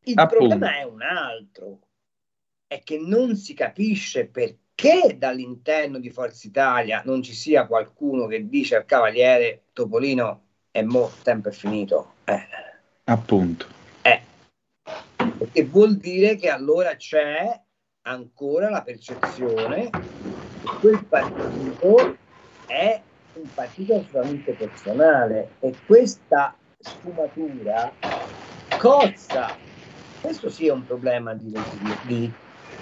Il 0.05 0.19
Appunto. 0.19 0.49
problema 0.49 0.79
è 0.79 0.83
un 0.83 1.01
altro, 1.01 1.79
è 2.73 2.83
che 2.83 2.99
non 2.99 3.37
si 3.37 3.53
capisce 3.53 4.27
perché 4.27 5.17
dall'interno 5.19 5.99
di 5.99 6.09
Forza 6.09 6.47
Italia 6.47 7.03
non 7.05 7.23
ci 7.23 7.35
sia 7.35 7.67
qualcuno 7.67 8.27
che 8.27 8.49
dice 8.49 8.77
al 8.77 8.87
cavaliere 8.87 9.65
Topolino 9.75 10.41
e 10.71 10.83
mo 10.83 11.11
tempo 11.23 11.51
è 11.51 11.53
finito. 11.53 12.15
Eh, 12.25 12.47
Appunto. 13.05 13.67
perché 15.43 15.65
vuol 15.65 15.97
dire 15.97 16.37
che 16.37 16.49
allora 16.49 16.97
c'è 16.97 17.61
ancora 18.03 18.71
la 18.71 18.83
percezione 18.83 19.91
che 19.91 20.69
quel 20.81 21.05
partito 21.05 22.17
è 22.67 23.01
un 23.35 23.49
partito 23.55 23.97
assolutamente 23.97 24.53
personale 24.53 25.51
e 25.61 25.75
questa 25.87 26.57
sfumatura 26.79 27.93
cozza 28.79 29.57
questo 30.21 30.49
sì 30.49 30.67
è 30.69 30.73
un 30.73 30.87
problema 30.87 31.35
di, 31.35 31.53
di, 32.07 32.33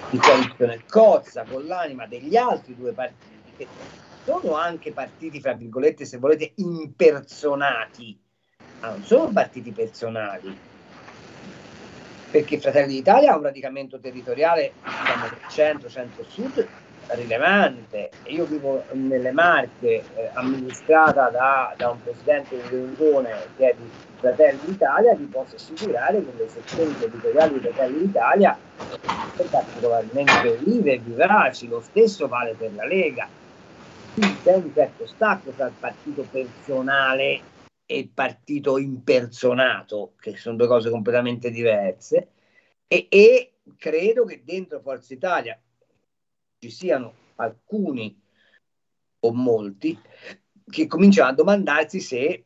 di 0.09 0.18
coalizione 0.18 0.85
cozza 0.86 1.44
con 1.44 1.64
l'anima 1.66 2.06
degli 2.06 2.36
altri 2.36 2.74
due 2.77 2.93
partiti 2.93 3.52
che 3.56 3.68
sono 4.22 4.55
anche 4.55 4.93
partiti 4.93 5.40
fra 5.40 5.55
virgolette 5.55 6.05
se 6.05 6.18
volete 6.18 6.52
impersonati. 6.56 8.18
Ma 8.81 8.90
non 8.90 9.02
sono 9.02 9.32
partiti 9.32 9.72
personali. 9.72 10.59
Perché 12.31 12.60
Fratelli 12.60 12.94
d'Italia 12.94 13.32
ha 13.32 13.36
un 13.36 13.43
radicamento 13.43 13.98
territoriale 13.98 14.77
diciamo, 14.82 15.40
centro, 15.48 15.89
centro-sud 15.89 16.68
rilevante. 17.09 18.10
Io 18.27 18.44
vivo 18.44 18.85
nelle 18.93 19.32
Marche, 19.32 20.02
eh, 20.14 20.31
amministrata 20.35 21.28
da, 21.31 21.74
da, 21.77 21.90
un 21.90 22.02
presidente 22.02 22.56
di 22.56 22.68
riunione 22.68 23.35
che 23.56 23.70
è 23.70 23.74
di 23.77 23.89
Fratelli 24.16 24.60
d'Italia, 24.64 25.14
vi 25.14 25.24
posso 25.24 25.56
assicurare 25.56 26.24
che 26.24 26.32
le 26.36 26.48
sezioni 26.48 26.97
territoriali 26.98 27.55
di 27.55 27.60
Fratelli 27.60 27.98
d'Italia 27.98 28.59
sono 29.36 29.48
particolarmente 29.48 30.56
vive 30.64 30.93
e 30.93 30.98
vivaci, 30.98 31.68
lo 31.68 31.81
stesso 31.81 32.28
vale 32.28 32.55
per 32.55 32.74
la 32.74 32.86
Lega. 32.86 33.28
C'è 34.43 34.55
un 34.55 34.70
certo 34.74 35.06
stacco 35.06 35.51
tra 35.51 35.66
il 35.66 35.72
partito 35.78 36.27
personale 36.31 37.40
e 37.86 37.98
il 37.98 38.09
partito 38.09 38.77
impersonato, 38.77 40.12
che 40.20 40.36
sono 40.36 40.56
due 40.56 40.66
cose 40.66 40.90
completamente 40.90 41.51
diverse, 41.51 42.28
e, 42.86 43.06
e 43.09 43.52
credo 43.78 44.24
che 44.24 44.43
dentro 44.44 44.81
Forza 44.81 45.14
Italia 45.14 45.59
ci 46.61 46.70
siano 46.70 47.15
alcuni 47.37 48.15
o 49.20 49.32
molti 49.32 49.99
che 50.69 50.87
cominciano 50.87 51.31
a 51.31 51.35
domandarsi 51.35 52.01
se 52.01 52.45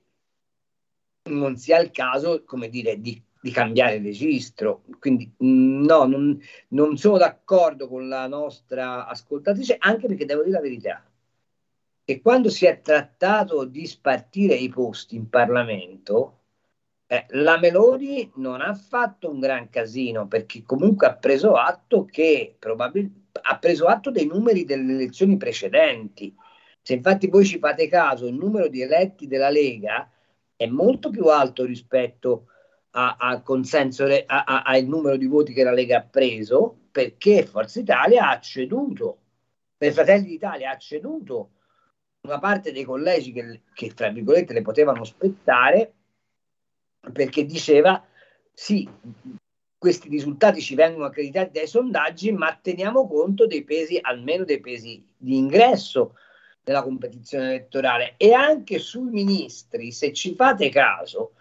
non 1.24 1.56
sia 1.56 1.80
il 1.80 1.90
caso, 1.90 2.44
come 2.44 2.68
dire, 2.68 3.00
di, 3.00 3.20
di 3.40 3.50
cambiare 3.50 3.98
registro. 3.98 4.84
Quindi 5.00 5.34
no, 5.38 6.04
non, 6.04 6.40
non, 6.68 6.96
sono 6.96 7.18
d'accordo 7.18 7.88
con 7.88 8.08
la 8.08 8.28
nostra 8.28 9.06
ascoltatrice, 9.06 9.76
anche 9.78 10.06
perché 10.06 10.24
devo 10.24 10.42
dire 10.42 10.54
la 10.54 10.62
verità, 10.62 11.04
che 12.04 12.20
quando 12.20 12.50
si 12.50 12.66
è 12.66 12.80
trattato 12.82 13.64
di 13.64 13.86
spartire 13.86 14.54
i 14.54 14.68
posti 14.68 15.16
in 15.16 15.28
Parlamento, 15.28 16.42
eh, 17.06 17.26
la 17.30 17.58
Meloni 17.58 18.30
non 18.36 18.60
ha 18.60 18.74
fatto 18.74 19.30
un 19.30 19.40
gran 19.40 19.68
casino 19.70 20.28
perché 20.28 20.62
comunque 20.62 21.06
ha 21.06 21.16
preso 21.16 21.54
atto 21.54 22.04
che 22.04 22.54
probabilmente 22.58 23.23
ha 23.42 23.58
preso 23.58 23.86
atto 23.86 24.10
dei 24.10 24.26
numeri 24.26 24.64
delle 24.64 24.92
elezioni 24.92 25.36
precedenti. 25.36 26.34
Se 26.80 26.94
infatti 26.94 27.28
voi 27.28 27.44
ci 27.44 27.58
fate 27.58 27.88
caso, 27.88 28.26
il 28.26 28.34
numero 28.34 28.68
di 28.68 28.80
eletti 28.80 29.26
della 29.26 29.50
Lega 29.50 30.10
è 30.56 30.66
molto 30.66 31.10
più 31.10 31.24
alto 31.26 31.64
rispetto 31.64 32.46
al 32.90 33.42
consenso, 33.42 34.06
al 34.26 34.84
numero 34.84 35.16
di 35.16 35.26
voti 35.26 35.52
che 35.52 35.64
la 35.64 35.72
Lega 35.72 35.98
ha 35.98 36.02
preso, 36.08 36.76
perché 36.92 37.44
Forza 37.44 37.80
Italia 37.80 38.30
ha 38.30 38.38
ceduto, 38.38 39.18
per 39.76 39.92
Fratelli 39.92 40.28
d'Italia 40.28 40.70
ha 40.70 40.76
ceduto 40.76 41.50
una 42.20 42.38
parte 42.38 42.70
dei 42.70 42.84
collegi 42.84 43.32
che, 43.32 43.62
che 43.74 43.90
fra 43.90 44.10
virgolette 44.10 44.52
le 44.52 44.62
potevano 44.62 45.00
aspettare, 45.00 45.92
perché 47.12 47.44
diceva 47.44 48.02
sì, 48.52 48.88
questi 49.84 50.08
risultati 50.08 50.62
ci 50.62 50.74
vengono 50.74 51.04
accreditati 51.04 51.50
dai 51.52 51.66
sondaggi, 51.66 52.32
ma 52.32 52.58
teniamo 52.58 53.06
conto 53.06 53.46
dei 53.46 53.64
pesi, 53.64 53.98
almeno 54.00 54.42
dei 54.42 54.58
pesi 54.58 55.04
di 55.14 55.36
ingresso 55.36 56.16
nella 56.64 56.82
competizione 56.82 57.48
elettorale. 57.48 58.14
E 58.16 58.32
anche 58.32 58.78
sui 58.78 59.10
ministri, 59.10 59.92
se 59.92 60.14
ci 60.14 60.34
fate 60.34 60.70
caso, 60.70 61.32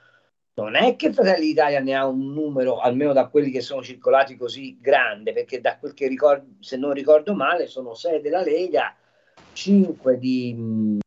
non 0.56 0.76
è 0.76 0.98
che 0.98 1.14
Fratelli 1.14 1.46
d'Italia 1.46 1.80
ne 1.80 1.96
ha 1.96 2.06
un 2.06 2.34
numero, 2.34 2.80
almeno 2.80 3.14
da 3.14 3.28
quelli 3.28 3.50
che 3.50 3.62
sono 3.62 3.82
circolati 3.82 4.36
così 4.36 4.78
grande, 4.78 5.32
perché 5.32 5.62
da 5.62 5.78
quel 5.78 5.94
che 5.94 6.10
ricordo, 6.10 6.46
se 6.60 6.76
non 6.76 6.92
ricordo 6.92 7.34
male, 7.34 7.68
sono 7.68 7.94
sei 7.94 8.20
della 8.20 8.44
Lega, 8.44 8.94
cinque 9.54 10.18
di, 10.18 11.00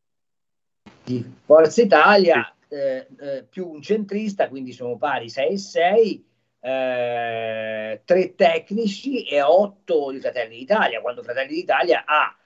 di 1.04 1.32
Forza 1.44 1.82
Italia, 1.82 2.50
eh, 2.68 3.06
eh, 3.20 3.44
più 3.46 3.68
un 3.68 3.82
centrista, 3.82 4.48
quindi 4.48 4.72
sono 4.72 4.96
pari 4.96 5.28
6 5.28 5.52
e 5.52 5.58
6 5.58 6.26
eh, 6.66 8.02
tre 8.05 8.34
tecnici 8.34 9.22
e 9.22 9.40
otto 9.40 10.10
di 10.10 10.18
Fratelli 10.18 10.59
d'Italia, 10.59 11.01
quando 11.01 11.22
Fratelli 11.22 11.55
d'Italia 11.55 12.02
ha 12.05 12.36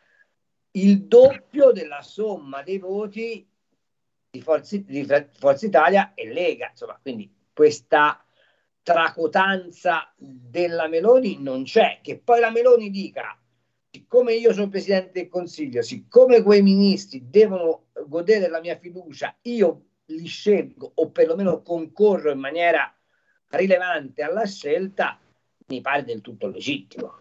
il 0.72 1.04
doppio 1.04 1.72
della 1.72 2.02
somma 2.02 2.62
dei 2.62 2.76
voti 2.76 3.48
di 4.30 4.42
Forza, 4.42 4.76
di 4.76 5.06
Forza 5.38 5.64
Italia 5.64 6.12
e 6.12 6.30
Lega. 6.30 6.68
Insomma, 6.68 6.98
quindi 7.00 7.32
questa 7.50 8.22
tracotanza 8.82 10.12
della 10.16 10.86
Meloni 10.86 11.38
non 11.40 11.64
c'è. 11.64 12.00
Che 12.02 12.18
poi 12.18 12.40
la 12.40 12.50
Meloni 12.50 12.90
dica, 12.90 13.40
siccome 13.90 14.34
io 14.34 14.52
sono 14.52 14.68
Presidente 14.68 15.12
del 15.12 15.28
Consiglio, 15.30 15.80
siccome 15.80 16.42
quei 16.42 16.60
ministri 16.60 17.30
devono 17.30 17.86
godere 18.06 18.40
della 18.40 18.60
mia 18.60 18.76
fiducia, 18.76 19.34
io 19.42 19.84
li 20.06 20.26
scelgo 20.26 20.92
o 20.96 21.10
perlomeno 21.10 21.62
concorro 21.62 22.30
in 22.32 22.38
maniera 22.38 22.94
rilevante 23.50 24.22
alla 24.22 24.46
scelta, 24.46 25.18
mi 25.66 25.80
pare 25.80 26.04
del 26.04 26.20
tutto 26.20 26.48
legittimo. 26.48 27.18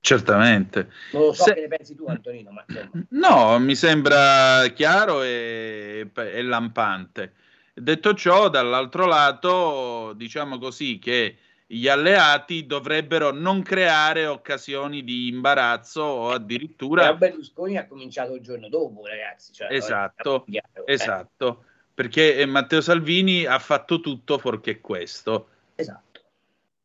Certamente. 0.00 0.90
Non 1.12 1.22
lo 1.22 1.32
so 1.32 1.44
Se... 1.44 1.54
che 1.54 1.60
ne 1.62 1.68
pensi 1.68 1.94
tu, 1.94 2.04
Antonino. 2.06 2.50
Ma 2.50 2.64
no, 3.10 3.58
mi 3.58 3.74
sembra 3.74 4.66
chiaro 4.74 5.22
e, 5.22 6.10
e 6.14 6.42
lampante. 6.42 7.32
Detto 7.72 8.14
ciò, 8.14 8.50
dall'altro 8.50 9.06
lato, 9.06 10.12
diciamo 10.14 10.58
così 10.58 10.98
che 10.98 11.38
gli 11.66 11.88
alleati 11.88 12.66
dovrebbero 12.66 13.32
non 13.32 13.62
creare 13.62 14.26
occasioni 14.26 15.02
di 15.02 15.28
imbarazzo 15.28 16.02
o 16.02 16.30
addirittura. 16.30 17.08
E 17.08 17.16
Berlusconi 17.16 17.78
ha 17.78 17.86
cominciato 17.86 18.34
il 18.34 18.42
giorno 18.42 18.68
dopo, 18.68 19.06
ragazzi. 19.06 19.52
Cioè, 19.52 19.72
esatto, 19.72 20.44
chiaro, 20.46 20.86
esatto. 20.86 21.60
Eh. 21.62 21.72
Perché 21.94 22.44
Matteo 22.44 22.82
Salvini 22.82 23.46
ha 23.46 23.58
fatto 23.58 24.00
tutto 24.00 24.36
fuorché 24.36 24.80
questo. 24.80 25.48
Esatto. 25.74 26.20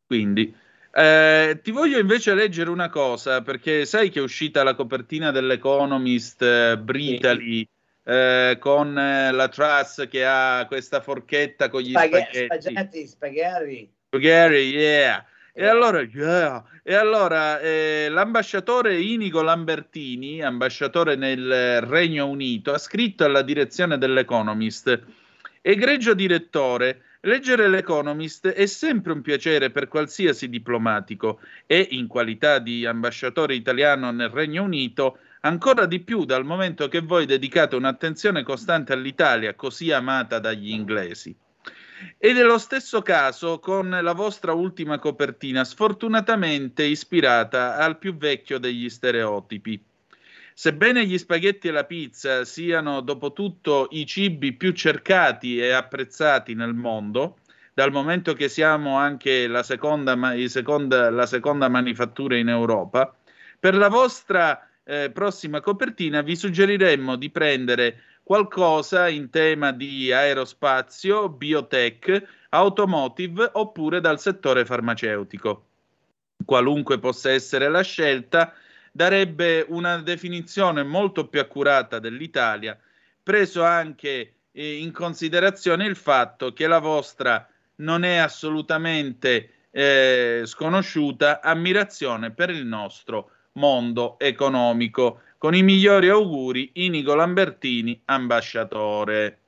Quindi 0.05 0.53
eh, 0.91 1.59
ti 1.61 1.71
voglio 1.71 1.99
invece 1.99 2.33
leggere 2.33 2.69
una 2.69 2.89
cosa, 2.89 3.41
perché 3.41 3.85
sai 3.85 4.09
che 4.09 4.19
è 4.19 4.23
uscita 4.23 4.63
la 4.63 4.73
copertina 4.73 5.31
dell'Economist 5.31 6.41
eh, 6.41 6.77
Britali 6.77 7.59
sì. 7.59 7.69
eh, 8.03 8.57
con 8.59 8.97
eh, 8.97 9.31
la 9.31 9.47
Truss 9.49 10.07
che 10.07 10.25
ha 10.25 10.65
questa 10.67 11.01
forchetta 11.01 11.69
con 11.69 11.81
gli 11.81 11.91
spaghetti. 11.91 12.45
Spaghetti, 12.45 13.07
spaghetti. 13.07 13.93
Spaghetti, 14.07 14.75
yeah. 14.75 15.23
E 15.53 15.65
allora, 15.65 16.01
yeah. 16.01 16.63
e 16.83 16.95
allora 16.95 17.59
eh, 17.59 18.07
l'ambasciatore 18.09 18.99
Inigo 18.99 19.41
Lambertini, 19.41 20.41
ambasciatore 20.41 21.15
nel 21.15 21.81
Regno 21.81 22.27
Unito, 22.27 22.73
ha 22.73 22.77
scritto 22.77 23.25
alla 23.25 23.41
direzione 23.41 23.97
dell'Economist, 23.97 25.01
egregio 25.61 26.13
direttore, 26.13 27.03
Leggere 27.23 27.67
l'Economist 27.67 28.47
è 28.47 28.65
sempre 28.65 29.11
un 29.11 29.21
piacere 29.21 29.71
per 29.71 29.89
qualsiasi 29.89 30.47
diplomatico 30.47 31.41
e, 31.65 31.85
in 31.91 32.07
qualità 32.07 32.59
di 32.59 32.85
ambasciatore 32.85 33.55
italiano 33.55 34.09
nel 34.11 34.29
Regno 34.29 34.63
Unito, 34.63 35.17
ancora 35.41 35.85
di 35.85 35.99
più 35.99 36.23
dal 36.23 36.45
momento 36.45 36.87
che 36.87 37.01
voi 37.01 37.25
dedicate 37.25 37.75
un'attenzione 37.75 38.41
costante 38.43 38.93
all'Italia, 38.93 39.53
così 39.53 39.91
amata 39.91 40.39
dagli 40.39 40.69
inglesi. 40.69 41.35
Ed 42.17 42.37
è 42.37 42.43
lo 42.43 42.57
stesso 42.57 43.01
caso 43.01 43.59
con 43.59 43.89
la 43.89 44.13
vostra 44.13 44.53
ultima 44.53 44.97
copertina, 44.97 45.65
sfortunatamente 45.65 46.83
ispirata 46.83 47.75
al 47.75 47.97
più 47.97 48.15
vecchio 48.15 48.59
degli 48.59 48.87
stereotipi. 48.87 49.88
Sebbene 50.59 51.05
gli 51.05 51.17
spaghetti 51.17 51.69
e 51.69 51.71
la 51.71 51.85
pizza 51.85 52.43
siano 52.43 52.99
dopo 52.99 53.31
tutto 53.31 53.87
i 53.91 54.05
cibi 54.05 54.51
più 54.51 54.73
cercati 54.73 55.57
e 55.57 55.71
apprezzati 55.71 56.53
nel 56.53 56.73
mondo, 56.73 57.37
dal 57.73 57.93
momento 57.93 58.33
che 58.33 58.49
siamo 58.49 58.97
anche 58.97 59.47
la 59.47 59.63
seconda, 59.63 60.17
seconda, 60.47 61.09
la 61.11 61.25
seconda 61.27 61.69
manifattura 61.69 62.35
in 62.35 62.49
Europa, 62.49 63.15
per 63.57 63.73
la 63.73 63.87
vostra 63.87 64.69
eh, 64.83 65.09
prossima 65.11 65.61
copertina 65.61 66.19
vi 66.19 66.35
suggeriremmo 66.35 67.15
di 67.15 67.29
prendere 67.29 68.01
qualcosa 68.21 69.07
in 69.07 69.29
tema 69.29 69.71
di 69.71 70.11
aerospazio, 70.11 71.29
biotech, 71.29 72.21
automotive 72.49 73.49
oppure 73.53 74.01
dal 74.01 74.19
settore 74.19 74.65
farmaceutico. 74.65 75.67
Qualunque 76.43 76.99
possa 76.99 77.31
essere 77.31 77.69
la 77.69 77.81
scelta, 77.81 78.53
darebbe 78.99 79.65
una 79.69 80.01
definizione 80.01 80.83
molto 80.83 81.29
più 81.29 81.39
accurata 81.39 81.99
dell'Italia, 81.99 82.77
preso 83.23 83.63
anche 83.63 84.33
eh, 84.51 84.75
in 84.75 84.91
considerazione 84.91 85.85
il 85.85 85.95
fatto 85.95 86.51
che 86.51 86.67
la 86.67 86.79
vostra 86.79 87.47
non 87.75 88.03
è 88.03 88.17
assolutamente 88.17 89.67
eh, 89.71 90.41
sconosciuta 90.43 91.39
ammirazione 91.39 92.31
per 92.31 92.49
il 92.49 92.65
nostro 92.65 93.31
mondo 93.53 94.19
economico. 94.19 95.21
Con 95.37 95.55
i 95.55 95.63
migliori 95.63 96.09
auguri, 96.09 96.71
Inigo 96.73 97.15
Lambertini, 97.15 98.01
ambasciatore. 98.03 99.39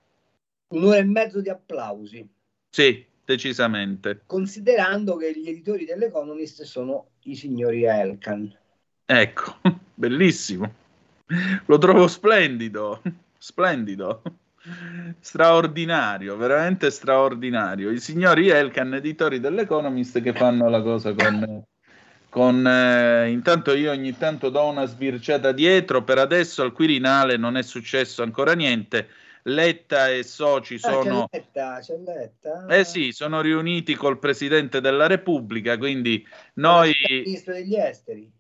Un'ora 0.70 0.96
e 0.96 1.04
mezzo 1.04 1.42
di 1.42 1.50
applausi. 1.50 2.26
Sì, 2.70 3.06
decisamente. 3.26 4.22
Considerando 4.28 5.18
che 5.18 5.34
gli 5.38 5.50
editori 5.50 5.84
dell'Economist 5.84 6.64
sono 6.64 7.10
i 7.24 7.36
signori 7.36 7.84
Elkan. 7.84 8.60
Ecco, 9.14 9.58
bellissimo. 9.94 10.74
Lo 11.66 11.78
trovo 11.78 12.08
splendido, 12.08 13.02
splendido, 13.38 14.22
straordinario, 15.20 16.38
veramente 16.38 16.90
straordinario. 16.90 17.92
I 17.92 18.00
signori 18.00 18.48
Elkan, 18.48 18.94
editori 18.94 19.42
dell'Economist, 19.42 20.22
che 20.22 20.32
fanno 20.32 20.70
la 20.70 20.82
cosa 20.82 21.14
con, 21.14 21.62
con, 22.30 22.66
eh, 22.66 23.30
intanto 23.30 23.74
io 23.74 23.92
ogni 23.92 24.18
tanto 24.18 24.50
do 24.50 24.64
una 24.68 24.86
sbirciata 24.86 25.52
dietro, 25.52 26.04
per 26.06 26.18
adesso 26.18 26.62
al 26.62 26.72
Quirinale 26.72 27.36
non 27.36 27.58
è 27.58 27.64
successo 27.64 28.24
ancora 28.24 28.54
niente. 28.54 29.10
Letta 29.44 30.08
e 30.10 30.24
soci 30.24 30.78
sono... 30.78 31.24
Ah, 31.24 31.28
c'è 31.28 31.38
Letta, 31.38 31.80
c'è 31.82 31.98
Letta. 31.98 32.66
Eh 32.68 32.86
sì, 32.86 33.12
sono 33.12 33.42
riuniti 33.42 33.94
col 33.96 34.20
Presidente 34.20 34.80
della 34.80 35.08
Repubblica, 35.08 35.78
quindi 35.78 36.26
noi... 36.54 36.94
Il 37.10 37.24
ministro 37.26 37.54
degli 37.54 37.76
esteri. 37.76 38.40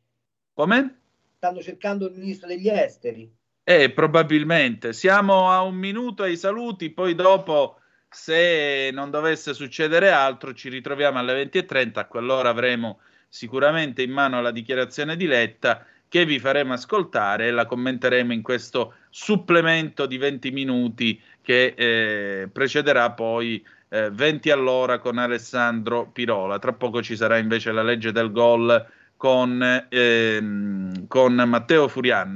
Come? 0.53 0.99
Stanno 1.37 1.61
cercando 1.61 2.07
il 2.07 2.17
ministro 2.17 2.47
degli 2.47 2.67
esteri. 2.67 3.31
Eh, 3.63 3.91
probabilmente. 3.91 4.93
Siamo 4.93 5.49
a 5.49 5.61
un 5.61 5.75
minuto 5.75 6.23
ai 6.23 6.37
saluti, 6.37 6.89
poi 6.89 7.15
dopo, 7.15 7.79
se 8.09 8.89
non 8.91 9.09
dovesse 9.09 9.53
succedere 9.53 10.09
altro, 10.09 10.53
ci 10.53 10.69
ritroviamo 10.69 11.19
alle 11.19 11.43
20.30, 11.43 11.99
a 11.99 12.05
quell'ora 12.05 12.49
avremo 12.49 12.99
sicuramente 13.29 14.01
in 14.01 14.11
mano 14.11 14.41
la 14.41 14.51
dichiarazione 14.51 15.15
di 15.15 15.25
Letta 15.25 15.85
che 16.09 16.25
vi 16.25 16.39
faremo 16.39 16.73
ascoltare 16.73 17.47
e 17.47 17.51
la 17.51 17.65
commenteremo 17.65 18.33
in 18.33 18.41
questo 18.41 18.95
supplemento 19.09 20.05
di 20.05 20.17
20 20.17 20.51
minuti 20.51 21.21
che 21.41 21.73
eh, 21.73 22.49
precederà 22.51 23.11
poi 23.11 23.65
eh, 23.87 24.09
20 24.11 24.49
all'ora 24.51 24.99
con 24.99 25.17
Alessandro 25.17 26.09
Pirola. 26.11 26.59
Tra 26.59 26.73
poco 26.73 27.01
ci 27.01 27.15
sarà 27.15 27.37
invece 27.37 27.71
la 27.71 27.81
legge 27.81 28.11
del 28.11 28.29
gol 28.33 28.85
con, 29.21 29.85
ehm, 29.87 31.05
con 31.07 31.33
Matteo 31.35 31.87
Furian. 31.87 32.35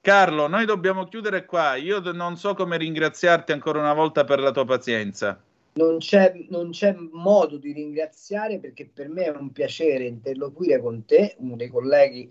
Carlo, 0.00 0.46
noi 0.46 0.64
dobbiamo 0.64 1.04
chiudere 1.04 1.44
qua. 1.44 1.74
Io 1.74 2.00
non 2.12 2.38
so 2.38 2.54
come 2.54 2.78
ringraziarti 2.78 3.52
ancora 3.52 3.80
una 3.80 3.92
volta 3.92 4.24
per 4.24 4.40
la 4.40 4.50
tua 4.50 4.64
pazienza 4.64 5.38
non 5.74 5.98
c'è, 5.98 6.34
non 6.48 6.70
c'è 6.70 6.94
modo 7.12 7.56
di 7.56 7.72
ringraziare 7.72 8.58
perché 8.58 8.90
per 8.92 9.08
me 9.08 9.24
è 9.24 9.30
un 9.30 9.52
piacere 9.52 10.04
interloquire 10.04 10.80
con 10.80 11.04
te, 11.06 11.34
uno 11.38 11.56
dei 11.56 11.68
colleghi 11.68 12.30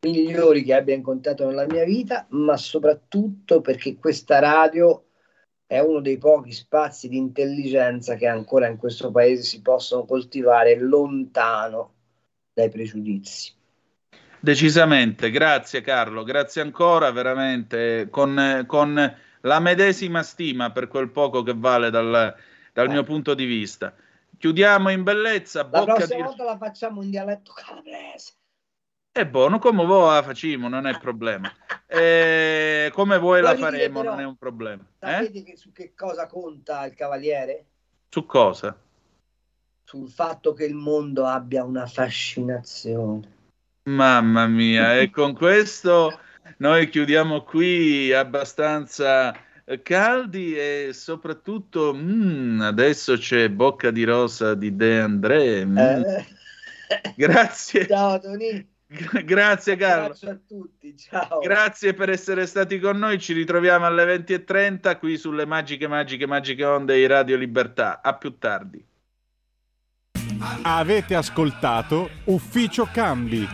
migliori 0.00 0.62
che 0.62 0.74
abbia 0.74 0.94
incontrato 0.94 1.46
nella 1.46 1.64
mia 1.66 1.84
vita, 1.84 2.26
ma 2.30 2.56
soprattutto 2.58 3.62
perché 3.62 3.96
questa 3.96 4.40
radio 4.40 5.04
è 5.66 5.78
uno 5.78 6.00
dei 6.00 6.18
pochi 6.18 6.52
spazi 6.52 7.08
di 7.08 7.16
intelligenza 7.16 8.16
che 8.16 8.26
ancora 8.26 8.66
in 8.66 8.76
questo 8.76 9.10
paese 9.10 9.42
si 9.42 9.62
possono 9.62 10.04
coltivare 10.04 10.78
lontano 10.78 11.94
dai 12.52 12.68
pregiudizi. 12.68 13.54
Decisamente, 14.40 15.30
grazie 15.30 15.82
Carlo, 15.82 16.24
grazie 16.24 16.62
ancora, 16.62 17.10
veramente 17.12 18.08
con, 18.10 18.64
con 18.66 19.16
la 19.40 19.60
medesima 19.60 20.22
stima 20.22 20.72
per 20.72 20.88
quel 20.88 21.10
poco 21.10 21.42
che 21.42 21.54
vale 21.54 21.90
dal, 21.90 22.34
dal 22.72 22.88
mio 22.88 23.04
punto 23.04 23.34
di 23.34 23.44
vista. 23.44 23.94
Chiudiamo 24.36 24.88
in 24.90 25.04
bellezza. 25.04 25.68
La 25.70 25.84
prossima 25.84 26.16
di... 26.16 26.22
volta 26.22 26.42
la 26.42 26.56
facciamo 26.56 27.02
in 27.02 27.10
dialetto 27.10 27.52
calabrese. 27.52 28.32
È 29.12 29.24
buono, 29.26 29.58
come 29.58 29.84
voi 29.84 30.14
la 30.14 30.22
facciamo, 30.22 30.68
non 30.68 30.86
è 30.86 30.98
problema. 30.98 31.52
Eh, 31.86 32.90
come 32.92 33.18
voi 33.18 33.42
la 33.42 33.54
faremo, 33.54 34.00
però, 34.00 34.10
non 34.12 34.20
è 34.20 34.24
un 34.24 34.36
problema. 34.36 34.84
Sapete 34.98 35.38
eh? 35.38 35.42
che, 35.42 35.56
su 35.56 35.70
che 35.70 35.92
cosa 35.94 36.26
conta 36.26 36.84
il 36.86 36.94
cavaliere? 36.94 37.66
Su 38.08 38.26
cosa? 38.26 38.76
Sul 39.92 40.08
fatto 40.08 40.54
che 40.54 40.64
il 40.64 40.74
mondo 40.74 41.26
abbia 41.26 41.64
una 41.64 41.84
fascinazione. 41.84 43.28
Mamma 43.90 44.46
mia, 44.46 44.98
e 44.98 45.10
con 45.12 45.34
questo 45.34 46.18
noi 46.56 46.88
chiudiamo 46.88 47.42
qui 47.42 48.10
abbastanza 48.10 49.36
caldi 49.82 50.56
e 50.56 50.92
soprattutto 50.94 51.92
mm, 51.94 52.62
adesso 52.62 53.18
c'è 53.18 53.50
Bocca 53.50 53.90
di 53.90 54.04
Rosa 54.04 54.54
di 54.54 54.74
De 54.74 54.98
André. 54.98 55.66
Mm. 55.66 55.76
Eh. 55.76 56.26
Grazie. 57.14 57.86
Ciao 57.86 58.18
Tony. 58.18 58.66
Grazie 58.86 59.76
Carlo. 59.76 60.16
a 60.22 60.38
tutti, 60.48 60.96
ciao. 60.96 61.40
Grazie 61.40 61.92
per 61.92 62.08
essere 62.08 62.46
stati 62.46 62.78
con 62.78 62.96
noi. 62.96 63.18
Ci 63.18 63.34
ritroviamo 63.34 63.84
alle 63.84 64.06
20.30 64.24 64.98
qui 64.98 65.18
sulle 65.18 65.44
magiche, 65.44 65.86
magiche, 65.86 66.26
magiche 66.26 66.64
onde 66.64 66.94
di 66.94 67.06
Radio 67.06 67.36
Libertà. 67.36 68.00
A 68.00 68.14
più 68.14 68.38
tardi. 68.38 68.82
Avete 70.62 71.14
ascoltato 71.14 72.10
Ufficio 72.24 72.88
Cambi. 72.92 73.48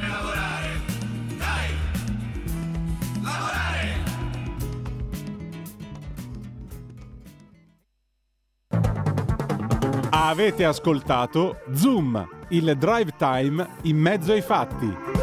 Avete 10.10 10.64
ascoltato 10.64 11.60
Zoom, 11.72 12.26
il 12.50 12.74
drive 12.76 13.12
time 13.16 13.66
in 13.82 13.96
mezzo 13.96 14.32
ai 14.32 14.42
fatti. 14.42 15.17